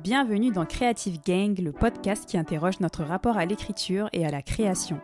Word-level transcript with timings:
Bienvenue 0.00 0.50
dans 0.50 0.64
Creative 0.64 1.20
Gang, 1.24 1.56
le 1.58 1.70
podcast 1.70 2.24
qui 2.26 2.38
interroge 2.38 2.80
notre 2.80 3.04
rapport 3.04 3.36
à 3.36 3.44
l'écriture 3.44 4.08
et 4.14 4.26
à 4.26 4.30
la 4.30 4.40
création. 4.40 4.98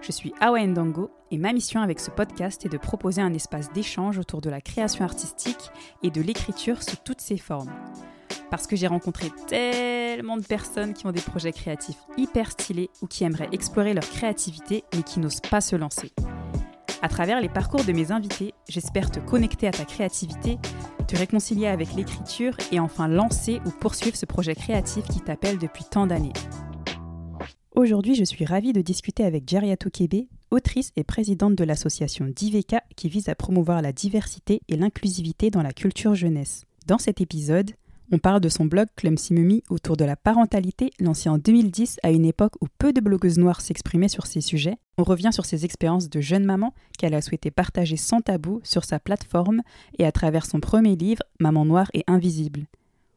Je 0.00 0.12
suis 0.12 0.32
Awa 0.40 0.66
Ndango 0.66 1.10
et 1.30 1.36
ma 1.36 1.52
mission 1.52 1.82
avec 1.82 2.00
ce 2.00 2.10
podcast 2.10 2.64
est 2.64 2.70
de 2.70 2.78
proposer 2.78 3.20
un 3.20 3.34
espace 3.34 3.70
d'échange 3.72 4.18
autour 4.18 4.40
de 4.40 4.48
la 4.48 4.62
création 4.62 5.04
artistique 5.04 5.70
et 6.02 6.10
de 6.10 6.22
l'écriture 6.22 6.82
sous 6.82 6.96
toutes 6.96 7.20
ses 7.20 7.36
formes. 7.36 7.70
Parce 8.50 8.66
que 8.66 8.76
j'ai 8.76 8.86
rencontré 8.86 9.30
tellement 9.46 10.38
de 10.38 10.42
personnes 10.42 10.94
qui 10.94 11.06
ont 11.06 11.12
des 11.12 11.20
projets 11.20 11.52
créatifs 11.52 11.98
hyper 12.16 12.50
stylés 12.50 12.90
ou 13.02 13.06
qui 13.06 13.24
aimeraient 13.24 13.50
explorer 13.52 13.92
leur 13.92 14.08
créativité 14.08 14.84
mais 14.96 15.02
qui 15.02 15.20
n'osent 15.20 15.42
pas 15.42 15.60
se 15.60 15.76
lancer. 15.76 16.12
À 17.02 17.08
travers 17.08 17.40
les 17.40 17.48
parcours 17.48 17.84
de 17.84 17.92
mes 17.92 18.10
invités, 18.12 18.52
j'espère 18.68 19.10
te 19.10 19.20
connecter 19.20 19.66
à 19.66 19.70
ta 19.70 19.86
créativité, 19.86 20.58
te 21.10 21.16
réconcilier 21.16 21.66
avec 21.66 21.94
l'écriture 21.94 22.56
et 22.70 22.78
enfin 22.78 23.08
lancer 23.08 23.60
ou 23.66 23.70
poursuivre 23.70 24.16
ce 24.16 24.26
projet 24.26 24.54
créatif 24.54 25.04
qui 25.08 25.20
t'appelle 25.20 25.58
depuis 25.58 25.82
tant 25.82 26.06
d'années. 26.06 26.32
Aujourd'hui, 27.74 28.14
je 28.14 28.22
suis 28.22 28.44
ravie 28.44 28.72
de 28.72 28.80
discuter 28.80 29.24
avec 29.24 29.48
Jeriatou 29.48 29.90
Kebe, 29.90 30.28
autrice 30.52 30.92
et 30.94 31.02
présidente 31.02 31.56
de 31.56 31.64
l'association 31.64 32.26
Diveka 32.28 32.84
qui 32.94 33.08
vise 33.08 33.28
à 33.28 33.34
promouvoir 33.34 33.82
la 33.82 33.92
diversité 33.92 34.60
et 34.68 34.76
l'inclusivité 34.76 35.50
dans 35.50 35.62
la 35.62 35.72
culture 35.72 36.14
jeunesse. 36.14 36.64
Dans 36.86 36.98
cet 36.98 37.20
épisode, 37.20 37.72
on 38.12 38.18
parle 38.18 38.40
de 38.40 38.48
son 38.48 38.64
blog 38.64 38.88
Clumsy 38.96 39.62
autour 39.68 39.96
de 39.96 40.04
la 40.04 40.16
parentalité 40.16 40.90
lancé 40.98 41.28
en 41.28 41.38
2010 41.38 41.98
à 42.02 42.10
une 42.10 42.24
époque 42.24 42.54
où 42.60 42.66
peu 42.78 42.92
de 42.92 43.00
blogueuses 43.00 43.38
noires 43.38 43.60
s'exprimaient 43.60 44.08
sur 44.08 44.26
ces 44.26 44.40
sujets. 44.40 44.78
On 44.98 45.04
revient 45.04 45.32
sur 45.32 45.44
ses 45.44 45.64
expériences 45.64 46.10
de 46.10 46.20
jeune 46.20 46.44
maman 46.44 46.74
qu'elle 46.98 47.14
a 47.14 47.22
souhaité 47.22 47.50
partager 47.50 47.96
sans 47.96 48.20
tabou 48.20 48.60
sur 48.64 48.84
sa 48.84 48.98
plateforme 48.98 49.62
et 49.98 50.04
à 50.04 50.12
travers 50.12 50.46
son 50.46 50.60
premier 50.60 50.96
livre 50.96 51.22
Maman 51.38 51.64
noire 51.64 51.90
et 51.94 52.04
invisible. 52.06 52.66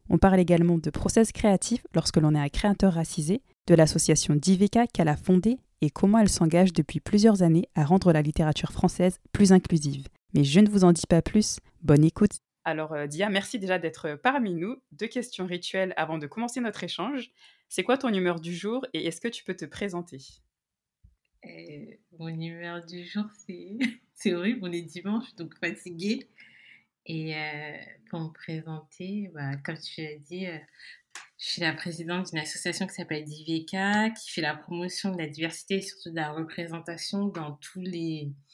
On 0.09 0.17
parle 0.17 0.39
également 0.39 0.77
de 0.77 0.89
process 0.89 1.31
créatif 1.31 1.85
lorsque 1.95 2.17
l'on 2.17 2.35
est 2.35 2.39
un 2.39 2.49
créateur 2.49 2.93
racisé, 2.93 3.41
de 3.67 3.75
l'association 3.75 4.35
Diveka 4.35 4.87
qu'elle 4.87 5.07
a 5.07 5.15
fondée 5.15 5.57
et 5.81 5.89
comment 5.89 6.19
elle 6.19 6.29
s'engage 6.29 6.73
depuis 6.73 6.99
plusieurs 6.99 7.41
années 7.41 7.67
à 7.75 7.83
rendre 7.83 8.11
la 8.11 8.21
littérature 8.21 8.71
française 8.71 9.19
plus 9.31 9.53
inclusive. 9.53 10.07
Mais 10.33 10.43
je 10.43 10.59
ne 10.59 10.69
vous 10.69 10.83
en 10.83 10.91
dis 10.91 11.07
pas 11.07 11.21
plus, 11.21 11.57
bonne 11.81 12.03
écoute 12.03 12.42
alors, 12.65 12.93
euh, 12.93 13.07
Dia, 13.07 13.29
merci 13.29 13.59
déjà 13.59 13.79
d'être 13.79 14.15
parmi 14.15 14.53
nous. 14.53 14.81
Deux 14.91 15.07
questions 15.07 15.45
rituelles 15.45 15.93
avant 15.97 16.17
de 16.17 16.27
commencer 16.27 16.61
notre 16.61 16.83
échange. 16.83 17.31
C'est 17.67 17.83
quoi 17.83 17.97
ton 17.97 18.13
humeur 18.13 18.39
du 18.39 18.55
jour 18.55 18.85
et 18.93 19.05
est-ce 19.05 19.19
que 19.19 19.27
tu 19.27 19.43
peux 19.43 19.55
te 19.55 19.65
présenter? 19.65 20.19
Euh, 21.45 21.85
Mon 22.19 22.29
humeur 22.29 22.85
du 22.85 23.05
jour, 23.05 23.25
c'est, 24.13 24.33
horrible. 24.33 24.59
On 24.63 24.71
est 24.71 24.81
dimanche, 24.81 25.35
donc 25.35 25.55
fatiguée. 25.59 26.29
Et 27.05 27.35
euh, 27.35 27.77
pour 28.09 28.21
me 28.21 28.31
présenter, 28.31 29.29
bah, 29.33 29.57
comme 29.65 29.77
tu 29.77 30.01
l'as 30.01 30.15
dit, 30.19 30.47
je 31.37 31.49
suis 31.49 31.61
la 31.61 31.73
présidente 31.73 32.29
d'une 32.29 32.39
association 32.39 32.87
qui 32.87 32.93
s'appelle 32.93 33.25
Diveka, 33.25 34.11
qui 34.11 34.31
fait 34.31 34.41
la 34.41 34.55
promotion 34.55 35.11
de 35.11 35.17
la 35.17 35.27
diversité 35.27 35.75
et 35.75 35.81
surtout 35.81 36.11
de 36.11 36.15
la 36.15 36.31
représentation 36.31 37.27
dans 37.27 37.53
tous 37.57 37.81
les 37.81 38.29
euh, 38.29 38.52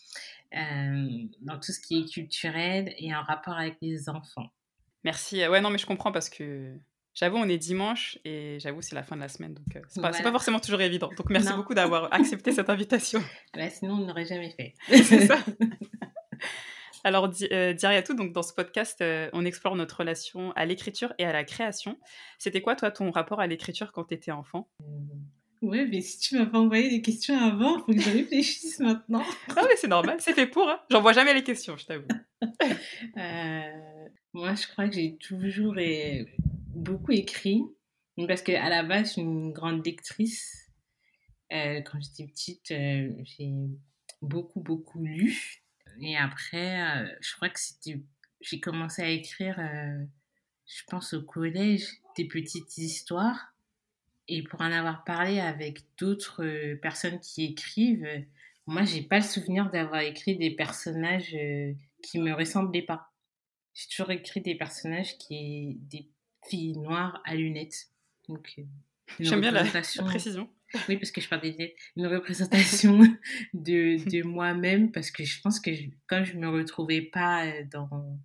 dans 0.51 1.59
tout 1.59 1.71
ce 1.71 1.79
qui 1.79 1.99
est 1.99 2.11
culturel 2.11 2.93
et 2.97 3.13
en 3.15 3.21
rapport 3.21 3.55
avec 3.55 3.77
les 3.81 4.09
enfants. 4.09 4.51
Merci. 5.03 5.47
Ouais, 5.47 5.61
non, 5.61 5.69
mais 5.69 5.77
je 5.77 5.85
comprends 5.85 6.11
parce 6.11 6.29
que 6.29 6.75
j'avoue, 7.13 7.37
on 7.37 7.47
est 7.47 7.57
dimanche 7.57 8.17
et 8.25 8.57
j'avoue, 8.59 8.81
c'est 8.81 8.95
la 8.95 9.03
fin 9.03 9.15
de 9.15 9.21
la 9.21 9.29
semaine, 9.29 9.53
donc 9.53 9.75
euh, 9.75 9.81
c'est 9.87 10.01
pas, 10.01 10.11
pas, 10.11 10.31
forcément 10.31 10.59
toujours 10.59 10.81
évident. 10.81 11.09
Donc 11.17 11.29
merci 11.29 11.53
beaucoup 11.53 11.73
d'avoir 11.73 12.11
accepté 12.13 12.51
cette 12.51 12.69
invitation. 12.69 13.21
Bah, 13.53 13.69
sinon, 13.69 13.95
on 13.95 14.05
n'aurait 14.05 14.25
jamais 14.25 14.51
fait. 14.51 14.73
c'est 15.03 15.27
ça. 15.27 15.37
Alors, 17.05 17.31
euh, 17.51 18.01
tout, 18.05 18.13
donc 18.13 18.33
dans 18.33 18.41
ce 18.41 18.53
podcast, 18.53 18.99
euh, 19.01 19.29
on 19.31 19.45
explore 19.45 19.75
notre 19.75 19.97
relation 19.97 20.51
à 20.53 20.65
l'écriture 20.65 21.13
et 21.17 21.25
à 21.25 21.31
la 21.31 21.45
création. 21.45 21.97
C'était 22.37 22.61
quoi, 22.61 22.75
toi, 22.75 22.91
ton 22.91 23.09
rapport 23.11 23.39
à 23.39 23.47
l'écriture 23.47 23.93
quand 23.93 24.05
tu 24.05 24.15
étais 24.15 24.31
enfant 24.31 24.69
Ouais, 25.61 25.85
mais 25.85 25.99
si 25.99 26.19
tu 26.19 26.37
m'as 26.37 26.45
pas 26.45 26.59
envoyé 26.59 26.89
des 26.89 27.01
questions 27.01 27.37
avant, 27.37 27.77
il 27.77 27.79
faut 27.79 27.93
que 27.93 27.99
je 27.99 28.09
réfléchisse 28.09 28.79
maintenant. 28.79 29.23
ah 29.49 29.63
mais 29.67 29.75
c'est 29.75 29.87
normal, 29.87 30.17
c'est 30.19 30.33
fait 30.33 30.47
pour. 30.47 30.69
Hein. 30.69 30.79
J'envoie 30.89 31.11
jamais 31.11 31.33
les 31.33 31.43
questions, 31.43 31.77
je 31.77 31.85
t'avoue. 31.85 32.07
Euh, 33.17 34.09
moi, 34.33 34.55
je 34.55 34.65
crois 34.67 34.87
que 34.87 34.95
j'ai 34.95 35.17
toujours 35.17 35.75
beaucoup 36.73 37.11
écrit. 37.11 37.63
Parce 38.27 38.41
qu'à 38.41 38.69
la 38.69 38.83
base, 38.83 39.07
je 39.07 39.11
suis 39.13 39.21
une 39.21 39.51
grande 39.51 39.85
lectrice. 39.85 40.71
Euh, 41.51 41.81
quand 41.81 41.99
j'étais 41.99 42.31
petite, 42.31 42.71
euh, 42.71 43.11
j'ai 43.23 43.51
beaucoup, 44.21 44.61
beaucoup 44.61 45.03
lu. 45.03 45.63
Et 46.01 46.15
après, 46.15 47.17
je 47.19 47.35
crois 47.35 47.49
que 47.49 47.59
c'était... 47.59 48.01
J'ai 48.39 48.61
commencé 48.61 49.01
à 49.01 49.09
écrire, 49.09 49.59
je 50.65 50.83
pense, 50.87 51.13
au 51.13 51.23
collège, 51.23 51.87
des 52.15 52.25
petites 52.25 52.77
histoires. 52.77 53.53
Et 54.31 54.43
pour 54.43 54.61
en 54.61 54.71
avoir 54.71 55.03
parlé 55.03 55.39
avec 55.39 55.81
d'autres 55.97 56.43
euh, 56.45 56.75
personnes 56.75 57.19
qui 57.19 57.45
écrivent, 57.45 58.05
euh, 58.05 58.19
moi, 58.67 58.83
j'ai 58.83 59.01
pas 59.01 59.17
le 59.17 59.23
souvenir 59.23 59.71
d'avoir 59.71 60.01
écrit 60.01 60.37
des 60.37 60.51
personnages 60.51 61.33
euh, 61.33 61.73
qui 62.03 62.19
me 62.19 62.31
ressemblaient 62.33 62.83
pas. 62.83 63.11
J'ai 63.73 63.87
toujours 63.87 64.11
écrit 64.11 64.41
des 64.41 64.53
personnages 64.53 65.17
qui 65.17 65.77
des 65.81 66.11
filles 66.47 66.77
noires 66.77 67.21
à 67.25 67.33
lunettes. 67.35 67.87
Donc, 68.27 68.55
J'aime 69.19 69.41
bien 69.41 69.49
la, 69.49 69.63
précision. 69.63 70.47
Oui, 70.87 70.97
parce 70.97 71.09
que 71.09 71.21
je 71.21 71.27
parle 71.27 71.41
des 71.41 71.51
lunettes. 71.53 71.75
Une 71.95 72.05
représentation 72.05 72.99
de, 73.55 74.07
de 74.07 74.21
moi-même, 74.21 74.91
parce 74.91 75.09
que 75.09 75.23
je 75.23 75.41
pense 75.41 75.59
que 75.59 75.71
quand 76.05 76.23
je 76.23 76.37
me 76.37 76.47
retrouvais 76.47 77.01
pas 77.01 77.63
dans, 77.63 78.19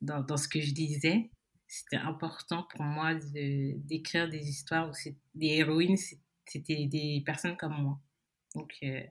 dans, 0.00 0.20
dans 0.22 0.36
ce 0.36 0.48
que 0.48 0.60
je 0.60 0.72
disais, 0.72 1.30
c'était 1.68 1.96
important 1.96 2.62
pour 2.62 2.82
moi 2.82 3.14
d'écrire 3.14 4.28
des 4.28 4.48
histoires 4.48 4.88
où 4.88 4.92
des 5.34 5.46
héroïnes, 5.46 5.98
c'était 6.46 6.86
des 6.86 7.22
personnes 7.24 7.58
comme 7.58 7.80
moi. 7.82 8.00
Donc, 8.54 8.74
euh, 8.82 9.02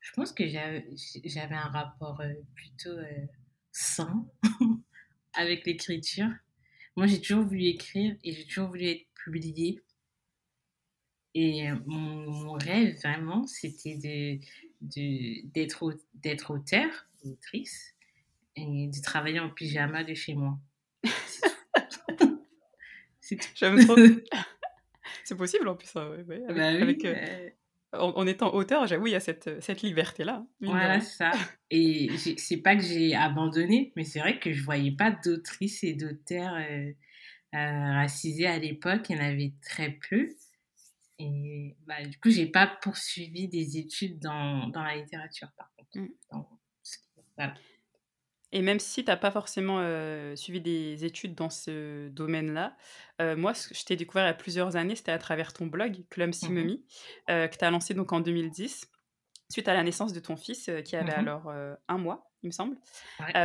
je 0.00 0.12
pense 0.14 0.32
que 0.32 0.46
j'avais 0.46 1.54
un 1.54 1.68
rapport 1.68 2.20
euh, 2.20 2.32
plutôt 2.54 2.96
euh, 2.96 3.26
sain 3.72 4.24
avec 5.34 5.66
l'écriture. 5.66 6.30
Moi, 6.94 7.08
j'ai 7.08 7.20
toujours 7.20 7.44
voulu 7.44 7.64
écrire 7.64 8.16
et 8.22 8.32
j'ai 8.32 8.46
toujours 8.46 8.68
voulu 8.68 8.84
être 8.86 9.06
publiée. 9.24 9.82
Et 11.34 11.70
mon, 11.84 12.52
rêve, 12.52 12.96
vraiment, 13.02 13.46
c'était 13.46 13.96
d'être 13.96 14.46
de, 14.80 16.00
d'être 16.14 16.50
auteur, 16.50 16.88
autrice, 17.24 17.94
et 18.54 18.86
de 18.86 19.02
travailler 19.02 19.40
en 19.40 19.50
pyjama 19.50 20.02
de 20.02 20.14
chez 20.14 20.34
moi. 20.34 20.58
J'aime 23.54 23.84
trop. 23.84 23.96
c'est 25.24 25.36
possible 25.36 25.68
en 25.68 25.74
plus, 25.74 25.94
hein, 25.96 26.12
avec, 26.12 27.02
bah 27.02 27.10
euh, 27.10 27.50
en, 27.92 28.26
étant 28.26 28.54
auteur, 28.54 28.86
j'avoue, 28.86 29.08
il 29.08 29.12
y 29.12 29.16
a 29.16 29.20
cette, 29.20 29.60
cette 29.62 29.82
liberté-là. 29.82 30.44
Hein, 30.44 30.46
voilà, 30.60 31.00
c'est 31.00 31.16
ça. 31.16 31.32
Et 31.70 32.10
c'est 32.16 32.58
pas 32.58 32.76
que 32.76 32.82
j'ai 32.82 33.14
abandonné, 33.14 33.92
mais 33.96 34.04
c'est 34.04 34.20
vrai 34.20 34.38
que 34.38 34.52
je 34.52 34.62
voyais 34.62 34.92
pas 34.92 35.10
d'autrices 35.10 35.82
et 35.82 35.94
d'auteurs 35.94 36.54
euh, 36.54 36.92
euh, 37.54 37.92
racisés 37.94 38.46
à 38.46 38.58
l'époque. 38.58 39.08
Il 39.08 39.16
y 39.16 39.20
en 39.20 39.24
avait 39.24 39.52
très 39.62 39.98
peu. 40.08 40.28
Et 41.18 41.74
bah, 41.86 42.04
du 42.04 42.18
coup, 42.18 42.30
j'ai 42.30 42.46
pas 42.46 42.66
poursuivi 42.66 43.48
des 43.48 43.78
études 43.78 44.18
dans, 44.18 44.68
dans 44.68 44.82
la 44.82 44.96
littérature, 44.96 45.48
par 45.56 45.72
contre. 45.74 46.08
Voilà. 47.36 47.54
Et 48.56 48.62
même 48.62 48.80
si 48.80 49.04
tu 49.04 49.10
n'as 49.10 49.18
pas 49.18 49.30
forcément 49.30 49.82
suivi 50.34 50.62
des 50.62 51.04
études 51.04 51.34
dans 51.34 51.50
ce 51.50 52.08
domaine-là, 52.08 52.74
moi, 53.36 53.52
ce 53.52 53.68
que 53.68 53.74
je 53.74 53.84
t'ai 53.84 53.96
découvert 53.96 54.24
il 54.24 54.28
y 54.28 54.30
a 54.30 54.34
plusieurs 54.34 54.76
années, 54.76 54.96
c'était 54.96 55.12
à 55.12 55.18
travers 55.18 55.52
ton 55.52 55.66
blog, 55.66 56.04
Clumsy 56.08 56.50
mmh 56.50 56.78
que 57.28 57.54
tu 57.54 57.64
as 57.66 57.70
lancé 57.70 57.92
donc 57.92 58.14
en 58.14 58.20
2010, 58.20 58.90
suite 59.50 59.68
à 59.68 59.74
la 59.74 59.82
naissance 59.82 60.14
de 60.14 60.20
ton 60.20 60.38
fils, 60.38 60.70
qui 60.86 60.96
avait 60.96 61.12
mmh 61.12 61.28
alors 61.28 61.52
un 61.86 61.98
mois, 61.98 62.30
il 62.42 62.46
me 62.46 62.50
semble. 62.50 62.78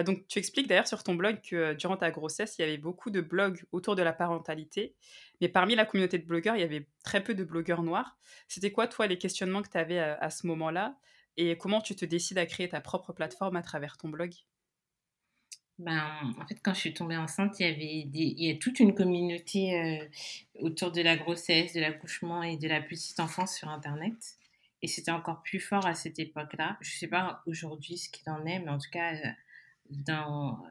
donc, 0.06 0.26
tu 0.30 0.40
expliques 0.40 0.68
d'ailleurs 0.68 0.88
sur 0.88 1.04
ton 1.04 1.16
blog 1.16 1.42
que 1.42 1.74
durant 1.74 1.98
ta 1.98 2.10
grossesse, 2.10 2.56
il 2.58 2.62
y 2.62 2.64
avait 2.64 2.78
beaucoup 2.78 3.10
de 3.10 3.20
blogs 3.20 3.66
autour 3.74 3.98
de 3.98 4.04
la 4.04 4.14
parentalité, 4.14 4.96
mais 5.42 5.50
parmi 5.50 5.76
la 5.76 5.86
communauté 5.86 6.20
de 6.20 6.26
blogueurs, 6.26 6.56
il 6.56 6.62
y 6.62 6.64
avait 6.64 6.88
très 7.04 7.22
peu 7.22 7.34
de 7.34 7.44
blogueurs 7.44 7.84
noirs. 7.84 8.18
C'était 8.48 8.72
quoi, 8.72 8.88
toi, 8.88 9.08
les 9.08 9.18
questionnements 9.18 9.62
que 9.62 9.70
tu 9.70 9.78
avais 9.78 10.00
à 10.00 10.30
ce 10.30 10.48
moment-là 10.48 10.96
et 11.36 11.58
comment 11.58 11.82
tu 11.82 11.98
te 11.98 12.06
décides 12.06 12.38
à 12.38 12.46
créer 12.46 12.70
ta 12.70 12.80
propre 12.80 13.12
plateforme 13.12 13.58
à 13.58 13.62
travers 13.62 13.98
ton 13.98 14.08
blog? 14.08 14.32
Ben, 15.80 16.34
en 16.38 16.46
fait, 16.46 16.60
quand 16.62 16.74
je 16.74 16.80
suis 16.80 16.94
tombée 16.94 17.18
enceinte, 17.18 17.60
il 17.60 17.64
y 17.64 17.70
avait 17.70 18.10
il 18.14 18.44
y 18.44 18.52
a 18.52 18.56
toute 18.56 18.80
une 18.80 18.94
communauté 18.94 19.80
euh, 19.80 20.06
autour 20.60 20.92
de 20.92 21.02
la 21.02 21.18
grossesse, 21.18 21.74
de 21.74 21.80
l'accouchement 21.80 22.44
et 22.44 22.58
de 22.58 22.68
la 22.68 22.82
petite 22.82 23.20
enfance 23.20 23.56
sur 23.56 23.68
Internet. 23.70 24.14
Et 24.84 24.88
c'était 24.88 25.12
encore 25.12 25.42
plus 25.42 25.60
fort 25.60 25.86
à 25.86 25.96
cette 25.96 26.20
époque-là. 26.20 26.78
Je 26.82 26.94
ne 26.94 26.98
sais 27.00 27.08
pas 27.08 27.42
aujourd'hui 27.48 27.98
ce 27.98 28.10
qu'il 28.10 28.30
en 28.30 28.46
est, 28.46 28.60
mais 28.60 28.70
en 28.70 28.78
tout 28.78 28.90
cas, 28.92 29.16
euh, 29.16 29.30
dans, 29.90 30.64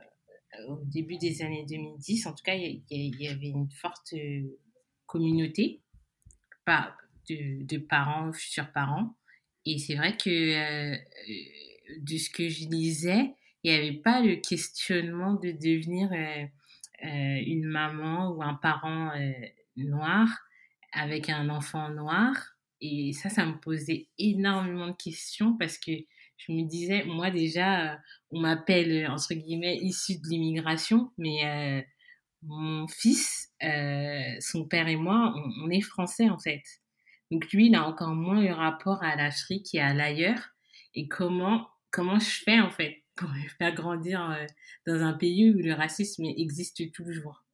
euh, 0.58 0.67
au 0.69 0.85
début 0.85 1.17
des 1.17 1.43
années 1.43 1.64
2010, 1.69 2.26
en 2.26 2.32
tout 2.32 2.44
cas, 2.44 2.55
il 2.55 2.82
y, 2.91 3.29
avait 3.29 3.49
une 3.49 3.70
forte 3.70 4.14
communauté 5.06 5.81
de, 7.29 7.64
de, 7.64 7.79
parents, 7.79 8.32
futurs 8.32 8.70
parents. 8.73 9.17
Et 9.67 9.79
c'est 9.79 9.94
vrai 9.97 10.17
que 10.17 10.94
de 11.99 12.17
ce 12.17 12.31
que 12.31 12.49
je 12.49 12.69
lisais, 12.69 13.35
il 13.62 13.71
n'y 13.71 13.77
avait 13.77 13.99
pas 13.99 14.21
le 14.21 14.37
questionnement 14.37 15.35
de 15.35 15.51
devenir 15.53 16.11
euh, 16.12 17.41
une 17.47 17.67
maman 17.67 18.31
ou 18.31 18.43
un 18.43 18.55
parent 18.55 19.12
noir 19.77 20.29
avec 20.93 21.29
un 21.29 21.49
enfant 21.49 21.89
noir. 21.91 22.35
Et 22.81 23.12
ça, 23.12 23.29
ça 23.29 23.45
me 23.45 23.61
posait 23.61 24.09
énormément 24.19 24.89
de 24.89 24.97
questions 24.97 25.57
parce 25.59 25.79
que 25.79 25.93
je 26.37 26.53
me 26.53 26.67
disais, 26.67 27.05
moi 27.05 27.31
déjà, 27.31 27.99
on 28.31 28.41
m'appelle, 28.41 29.07
entre 29.11 29.35
guillemets, 29.35 29.77
issu 29.77 30.15
de 30.15 30.29
l'immigration, 30.29 31.11
mais 31.19 31.87
mon 32.43 32.89
fils, 32.89 33.53
son 33.61 34.67
père 34.69 34.89
et 34.89 34.97
moi, 34.97 35.35
on, 35.37 35.67
on, 35.67 35.71
est 35.71 35.83
français 35.83 36.31
en 36.31 36.39
fait. 36.39 36.62
Donc 37.31 37.51
lui, 37.53 37.67
il 37.67 37.75
a 37.75 37.87
encore 37.87 38.15
moins 38.15 38.41
le 38.41 38.53
rapport 38.53 39.03
à 39.03 39.17
l'Afrique 39.17 39.75
et 39.75 39.81
à 39.81 39.95
l'ailleurs. 39.95 40.51
Et 40.95 41.07
comment, 41.07 41.69
comment 41.91 42.19
je 42.19 42.43
fais 42.45 42.61
en 42.61 42.71
fait? 42.71 42.97
Pour 43.21 43.31
faire 43.59 43.75
grandir 43.75 44.37
dans 44.87 45.01
un 45.03 45.13
pays 45.13 45.51
où 45.51 45.59
le 45.59 45.75
racisme 45.75 46.25
existe 46.25 46.91
toujours 46.93 47.45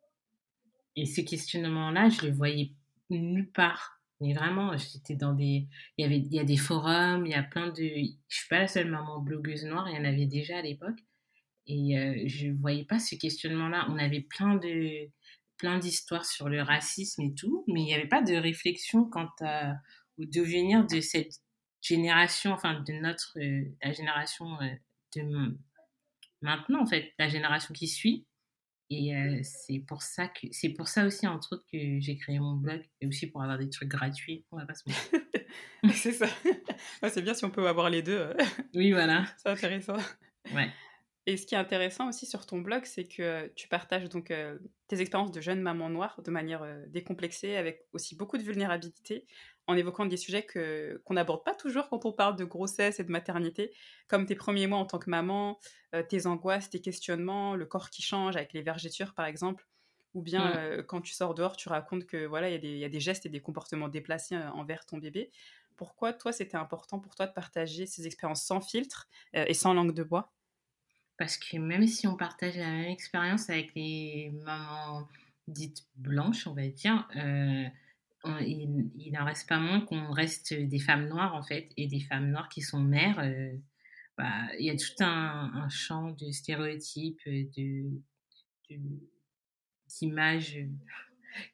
Et 0.94 1.04
ce 1.04 1.20
questionnement-là, 1.20 2.08
je 2.08 2.26
le 2.26 2.32
voyais 2.32 2.72
nulle 3.10 3.50
part. 3.50 4.00
Mais 4.20 4.32
vraiment, 4.32 4.74
j'étais 4.78 5.14
dans 5.14 5.34
des. 5.34 5.68
Il 5.98 6.02
y, 6.02 6.04
avait, 6.04 6.18
il 6.18 6.32
y 6.32 6.40
a 6.40 6.44
des 6.44 6.56
forums, 6.56 7.26
il 7.26 7.32
y 7.32 7.34
a 7.34 7.42
plein 7.42 7.68
de. 7.68 7.82
Je 8.28 8.36
suis 8.36 8.48
pas 8.48 8.60
la 8.60 8.68
seule 8.68 8.90
maman 8.90 9.20
blogueuse 9.20 9.66
noire, 9.66 9.90
il 9.90 9.96
y 9.96 9.98
en 9.98 10.04
avait 10.04 10.24
déjà 10.24 10.56
à 10.56 10.62
l'époque. 10.62 10.98
Et 11.66 11.98
euh, 11.98 12.22
je 12.26 12.48
voyais 12.48 12.84
pas 12.84 12.98
ce 12.98 13.14
questionnement-là. 13.14 13.86
On 13.90 13.98
avait 13.98 14.22
plein 14.22 14.54
de 14.54 15.10
plein 15.58 15.78
d'histoires 15.78 16.24
sur 16.24 16.48
le 16.48 16.62
racisme 16.62 17.22
et 17.22 17.34
tout, 17.34 17.64
mais 17.66 17.80
il 17.80 17.86
n'y 17.86 17.94
avait 17.94 18.08
pas 18.08 18.22
de 18.22 18.34
réflexion 18.34 19.04
quant 19.04 19.30
au 20.18 20.24
devenir 20.24 20.86
de 20.86 21.00
cette 21.00 21.40
génération, 21.80 22.52
enfin 22.52 22.80
de 22.80 22.92
notre, 22.94 23.38
euh, 23.38 23.64
la 23.82 23.92
génération 23.92 24.60
euh, 24.60 24.66
de 25.16 25.56
maintenant 26.42 26.82
en 26.82 26.86
fait, 26.86 27.12
la 27.18 27.28
génération 27.28 27.74
qui 27.74 27.88
suit. 27.88 28.26
Et 28.88 29.16
euh, 29.16 29.40
c'est 29.42 29.80
pour 29.80 30.02
ça 30.02 30.28
que 30.28 30.46
c'est 30.52 30.68
pour 30.68 30.86
ça 30.86 31.06
aussi 31.06 31.26
entre 31.26 31.54
autres 31.54 31.66
que 31.72 31.98
j'ai 31.98 32.16
créé 32.16 32.38
mon 32.38 32.54
blog 32.54 32.88
et 33.00 33.08
aussi 33.08 33.26
pour 33.26 33.42
avoir 33.42 33.58
des 33.58 33.68
trucs 33.68 33.88
gratuits. 33.88 34.44
On 34.52 34.58
va 34.58 34.64
pas 34.64 34.74
se 34.74 34.84
c'est 35.92 36.12
ça. 36.12 36.28
c'est 37.10 37.22
bien 37.22 37.34
si 37.34 37.44
on 37.44 37.50
peut 37.50 37.66
avoir 37.66 37.90
les 37.90 38.02
deux. 38.02 38.32
oui 38.74 38.92
voilà. 38.92 39.24
C'est 39.38 39.48
intéressant. 39.48 39.96
Ouais. 40.54 40.70
Et 41.28 41.36
ce 41.36 41.44
qui 41.44 41.56
est 41.56 41.58
intéressant 41.58 42.08
aussi 42.08 42.24
sur 42.24 42.46
ton 42.46 42.60
blog, 42.60 42.84
c'est 42.84 43.04
que 43.04 43.48
tu 43.56 43.66
partages 43.66 44.08
donc 44.08 44.30
euh, 44.30 44.56
tes 44.86 45.00
expériences 45.00 45.32
de 45.32 45.40
jeune 45.40 45.60
maman 45.60 45.90
noire 45.90 46.22
de 46.22 46.30
manière 46.30 46.62
euh, 46.62 46.84
décomplexée, 46.86 47.56
avec 47.56 47.84
aussi 47.92 48.14
beaucoup 48.14 48.38
de 48.38 48.44
vulnérabilité, 48.44 49.26
en 49.66 49.76
évoquant 49.76 50.06
des 50.06 50.16
sujets 50.16 50.44
que 50.44 51.00
qu'on 51.04 51.14
n'aborde 51.14 51.44
pas 51.44 51.54
toujours 51.54 51.88
quand 51.88 52.04
on 52.04 52.12
parle 52.12 52.36
de 52.36 52.44
grossesse 52.44 53.00
et 53.00 53.04
de 53.04 53.10
maternité, 53.10 53.72
comme 54.08 54.26
tes 54.26 54.34
premiers 54.34 54.66
mois 54.66 54.78
en 54.78 54.86
tant 54.86 54.98
que 54.98 55.10
maman, 55.10 55.58
euh, 55.94 56.02
tes 56.02 56.26
angoisses, 56.26 56.70
tes 56.70 56.80
questionnements, 56.80 57.54
le 57.54 57.66
corps 57.66 57.90
qui 57.90 58.02
change 58.02 58.36
avec 58.36 58.52
les 58.52 58.62
vergetures 58.62 59.14
par 59.14 59.26
exemple, 59.26 59.66
ou 60.14 60.22
bien 60.22 60.78
mmh. 60.78 60.82
quand 60.84 61.00
tu 61.00 61.12
sors 61.12 61.34
dehors, 61.34 61.56
tu 61.56 61.68
racontes 61.68 62.06
que 62.06 62.26
voilà, 62.26 62.50
il 62.50 62.64
y, 62.64 62.78
y, 62.78 62.84
a 62.84 62.88
des 62.88 63.00
gestes 63.00 63.26
et 63.26 63.28
des 63.28 63.40
comportements 63.40 63.88
déplacés 63.88 64.36
envers 64.36 64.86
ton 64.86 64.98
bébé. 64.98 65.30
Pourquoi 65.76 66.12
toi 66.12 66.32
c'était 66.32 66.56
important 66.56 66.98
pour 67.00 67.14
toi 67.14 67.26
de 67.26 67.32
partager 67.32 67.86
ces 67.86 68.06
expériences 68.06 68.42
sans 68.42 68.60
filtre 68.60 69.08
et 69.34 69.52
sans 69.52 69.74
langue 69.74 69.92
de 69.92 70.02
bois? 70.02 70.32
Parce 71.18 71.36
que 71.36 71.56
même 71.58 71.86
si 71.86 72.06
on 72.06 72.16
partage 72.16 72.56
la 72.56 72.70
même 72.70 72.90
expérience 72.90 73.48
avec 73.50 73.74
les 73.74 74.30
mamans 74.42 75.08
dites 75.48 75.86
blanches, 75.96 76.46
on 76.46 76.54
va 76.54 76.66
dire, 76.68 77.08
euh, 78.24 78.40
il 78.40 79.12
n'en 79.12 79.24
reste 79.24 79.48
pas 79.48 79.58
moins 79.58 79.80
qu'on 79.80 80.10
reste 80.10 80.54
des 80.54 80.78
femmes 80.78 81.08
noires 81.08 81.34
en 81.34 81.42
fait, 81.42 81.68
et 81.76 81.86
des 81.86 82.00
femmes 82.00 82.30
noires 82.30 82.48
qui 82.48 82.62
sont 82.62 82.80
mères. 82.80 83.18
Euh, 83.20 83.52
bah, 84.16 84.32
il 84.58 84.66
y 84.66 84.70
a 84.70 84.76
tout 84.76 85.04
un, 85.04 85.68
champ 85.68 86.10
de 86.12 86.30
stéréotypes, 86.30 87.20
de, 87.26 87.90
d'images 89.88 90.58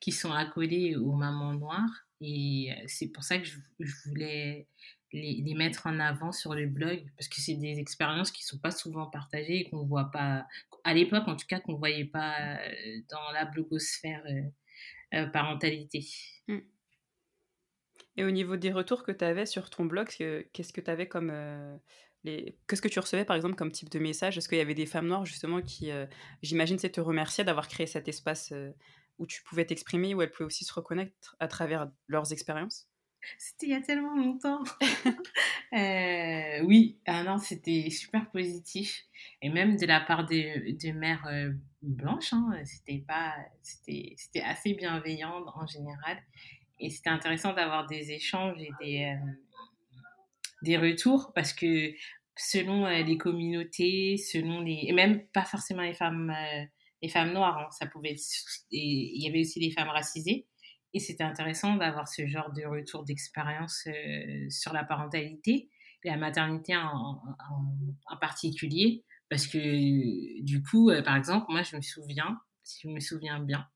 qui 0.01 0.13
sont 0.13 0.33
accolées 0.33 0.97
aux 0.97 1.13
mamans 1.13 1.55
noires. 1.55 2.07
Et 2.21 2.73
euh, 2.73 2.85
c'est 2.87 3.09
pour 3.09 3.25
ça 3.25 3.39
que 3.39 3.45
je, 3.45 3.59
voulais 4.07 4.69
les, 5.13 5.55
mettre 5.55 5.87
en 5.87 5.99
avant 5.99 6.33
sur 6.33 6.55
le 6.55 6.67
blog 6.67 7.05
parce 7.17 7.29
que 7.29 7.41
c'est 7.41 7.55
des 7.55 7.79
expériences 7.79 8.31
qui 8.31 8.45
sont 8.45 8.59
pas 8.59 8.71
souvent 8.71 9.07
partagées 9.07 9.61
et 9.61 9.71
qu'on 9.71 9.85
voit 9.85 10.11
pas 10.11 10.47
à 10.85 10.95
l'époque 10.95 11.27
en 11.27 11.37
tout 11.37 11.47
cas 11.47 11.61
qu'on 11.61 11.75
voyait 11.75 12.07
pas 12.07 12.59
euh, 12.61 13.01
dans 13.11 13.31
la 13.33 13.45
blogosphère 13.45 14.23
euh, 14.31 14.43
euh, 15.15 15.27
parentalité. 15.27 16.07
Mmh. 16.49 16.59
Et 18.17 18.25
au 18.25 18.31
niveau 18.31 18.57
des 18.57 18.73
retours 18.73 19.05
que 19.05 19.13
tu 19.13 19.25
avais 19.25 19.47
sur 19.47 19.71
ton 19.71 19.85
blog, 19.85 20.09
qu'est-ce 20.53 20.73
que 20.73 20.81
tu 20.81 20.91
avais 20.91 21.09
comme 21.09 21.33
les... 22.25 22.59
qu'est-ce 22.69 22.83
que 22.83 22.89
tu 22.89 22.99
recevais 22.99 23.25
par 23.25 23.37
exemple 23.37 23.55
comme 23.55 23.73
type 23.73 23.89
de 23.89 23.99
message? 23.99 24.37
Est-ce 24.37 24.49
qu'il 24.49 24.59
y 24.59 24.61
avait 24.61 24.75
des 24.75 24.87
femmes 24.87 25.07
noires 25.07 25.25
justement 25.25 25.63
qui, 25.63 25.91
j'imagine, 26.43 26.79
c'est 26.79 26.91
te 26.91 27.01
remercier 27.01 27.43
d'avoir 27.43 27.69
créé 27.69 27.87
cet 27.87 28.09
espace 28.09 28.53
où 29.19 29.27
tu 29.27 29.43
pouvais 29.43 29.65
t'exprimer, 29.65 30.15
où 30.15 30.21
elles 30.21 30.31
pouvaient 30.31 30.47
aussi 30.47 30.67
se 30.67 30.75
reconnaître 30.75 31.37
à 31.41 31.49
travers 31.49 31.91
leurs 32.07 32.33
expériences? 32.33 32.87
C'était 33.39 33.67
il 33.67 33.71
y 33.71 33.75
a 33.75 33.81
tellement 33.81 34.17
longtemps. 34.17 34.63
euh, 35.73 36.65
oui, 36.65 36.99
ah 37.07 37.23
non, 37.23 37.39
c'était 37.39 37.91
super 37.91 38.31
positif. 38.31 39.05
Et 39.41 39.51
même 39.51 39.77
de 39.77 39.87
la 39.87 40.01
part 40.01 40.27
des, 40.27 40.73
des 40.73 40.93
mères 40.93 41.27
euh, 41.27 41.53
blanches, 41.83 42.33
hein, 42.33 42.51
c'était 42.65 43.05
pas, 43.07 43.35
c'était, 43.63 44.15
c'était 44.17 44.43
assez 44.43 44.75
bienveillant 44.75 45.45
en 45.55 45.67
général. 45.67 46.23
Et 46.79 46.91
c'était 46.91 47.11
intéressant 47.11 47.53
d'avoir 47.53 47.87
des 47.87 48.13
échanges 48.13 48.61
et 48.61 48.71
des, 48.81 49.05
euh, 49.05 49.33
des 50.63 50.77
retours 50.77 51.33
parce 51.35 51.53
que 51.53 51.93
selon 52.37 52.87
euh, 52.87 53.03
les 53.03 53.19
communautés, 53.19 54.17
selon 54.17 54.61
les, 54.61 54.85
et 54.87 54.93
même 54.93 55.25
pas 55.29 55.45
forcément 55.45 55.83
les 55.83 55.95
femmes, 55.95 56.35
les 57.01 57.09
femmes 57.09 57.33
noires, 57.33 57.59
hein, 57.59 57.71
ça 57.71 57.87
pouvait, 57.87 58.17
il 58.71 59.23
y 59.23 59.29
avait 59.29 59.41
aussi 59.41 59.61
des 59.61 59.71
femmes 59.71 59.89
racisées 59.89 60.47
et 60.95 61.01
c'était 61.01 61.25
intéressant 61.25 61.77
d'avoir 61.77 62.07
ce 62.09 62.27
genre 62.27 62.53
de 62.53 62.65
retour 62.65 63.05
d'expérience 63.05 63.87
euh, 63.87 64.49
sur 64.51 64.73
la 64.73 64.85
parentalité 64.85 65.71
et 66.05 66.09
la 66.09 66.17
maternité 66.17 66.77
en, 66.77 67.23
particulier. 68.21 69.05
Parce 69.31 69.47
que 69.47 70.43
du 70.43 70.63
coup, 70.63 70.91
euh, 70.91 71.03
par 71.03 71.17
exemple, 71.17 71.47
moi, 71.49 71.63
je 71.63 71.77
me 71.77 71.81
souviens, 71.81 72.39
si 72.63 72.83
je 72.83 72.89
me 72.89 73.01
souviens 73.01 73.41
bien, 73.41 73.67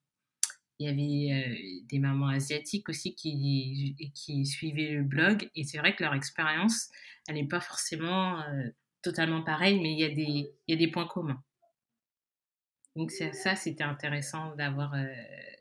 il 0.78 0.86
y 0.86 0.90
avait 0.90 1.32
euh, 1.32 1.84
des 1.88 1.98
mamans 1.98 2.28
asiatiques 2.28 2.88
aussi 2.90 3.14
qui, 3.14 3.96
qui 4.14 4.44
suivaient 4.44 4.90
le 4.90 5.02
blog. 5.02 5.48
Et 5.54 5.64
c'est 5.64 5.78
vrai 5.78 5.96
que 5.96 6.04
leur 6.04 6.14
expérience, 6.14 6.90
elle 7.28 7.36
n'est 7.36 7.48
pas 7.48 7.60
forcément 7.60 8.42
totalement 9.00 9.42
pareille, 9.42 9.80
mais 9.80 9.92
il 9.92 9.98
y, 9.98 10.04
a 10.04 10.10
des, 10.10 10.52
il 10.66 10.72
y 10.72 10.74
a 10.74 10.76
des 10.76 10.88
points 10.88 11.06
communs. 11.06 11.42
Donc 12.94 13.10
ça, 13.10 13.56
c'était 13.56 13.84
intéressant 13.84 14.54
d'avoir 14.56 14.94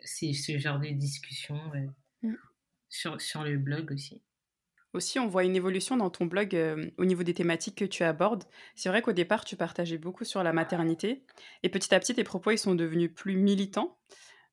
euh, 0.05 0.33
ce 0.33 0.57
genre 0.57 0.79
de 0.79 0.89
discussion 0.89 1.59
euh, 1.75 2.27
mmh. 2.27 2.35
sur, 2.89 3.19
sur 3.19 3.43
le 3.43 3.57
blog 3.57 3.91
aussi. 3.91 4.21
Aussi, 4.93 5.19
on 5.19 5.27
voit 5.27 5.43
une 5.43 5.55
évolution 5.57 5.97
dans 5.97 6.09
ton 6.09 6.25
blog 6.25 6.55
euh, 6.55 6.89
au 6.97 7.05
niveau 7.05 7.23
des 7.23 7.33
thématiques 7.33 7.75
que 7.75 7.85
tu 7.85 8.03
abordes. 8.03 8.45
C'est 8.75 8.87
vrai 8.87 9.01
qu'au 9.01 9.11
départ, 9.11 9.43
tu 9.43 9.57
partageais 9.57 9.97
beaucoup 9.97 10.23
sur 10.23 10.41
la 10.41 10.53
maternité, 10.53 11.25
et 11.63 11.69
petit 11.69 11.93
à 11.93 11.99
petit, 11.99 12.15
tes 12.15 12.23
propos 12.23 12.51
ils 12.51 12.57
sont 12.57 12.75
devenus 12.75 13.11
plus 13.13 13.35
militants. 13.35 13.97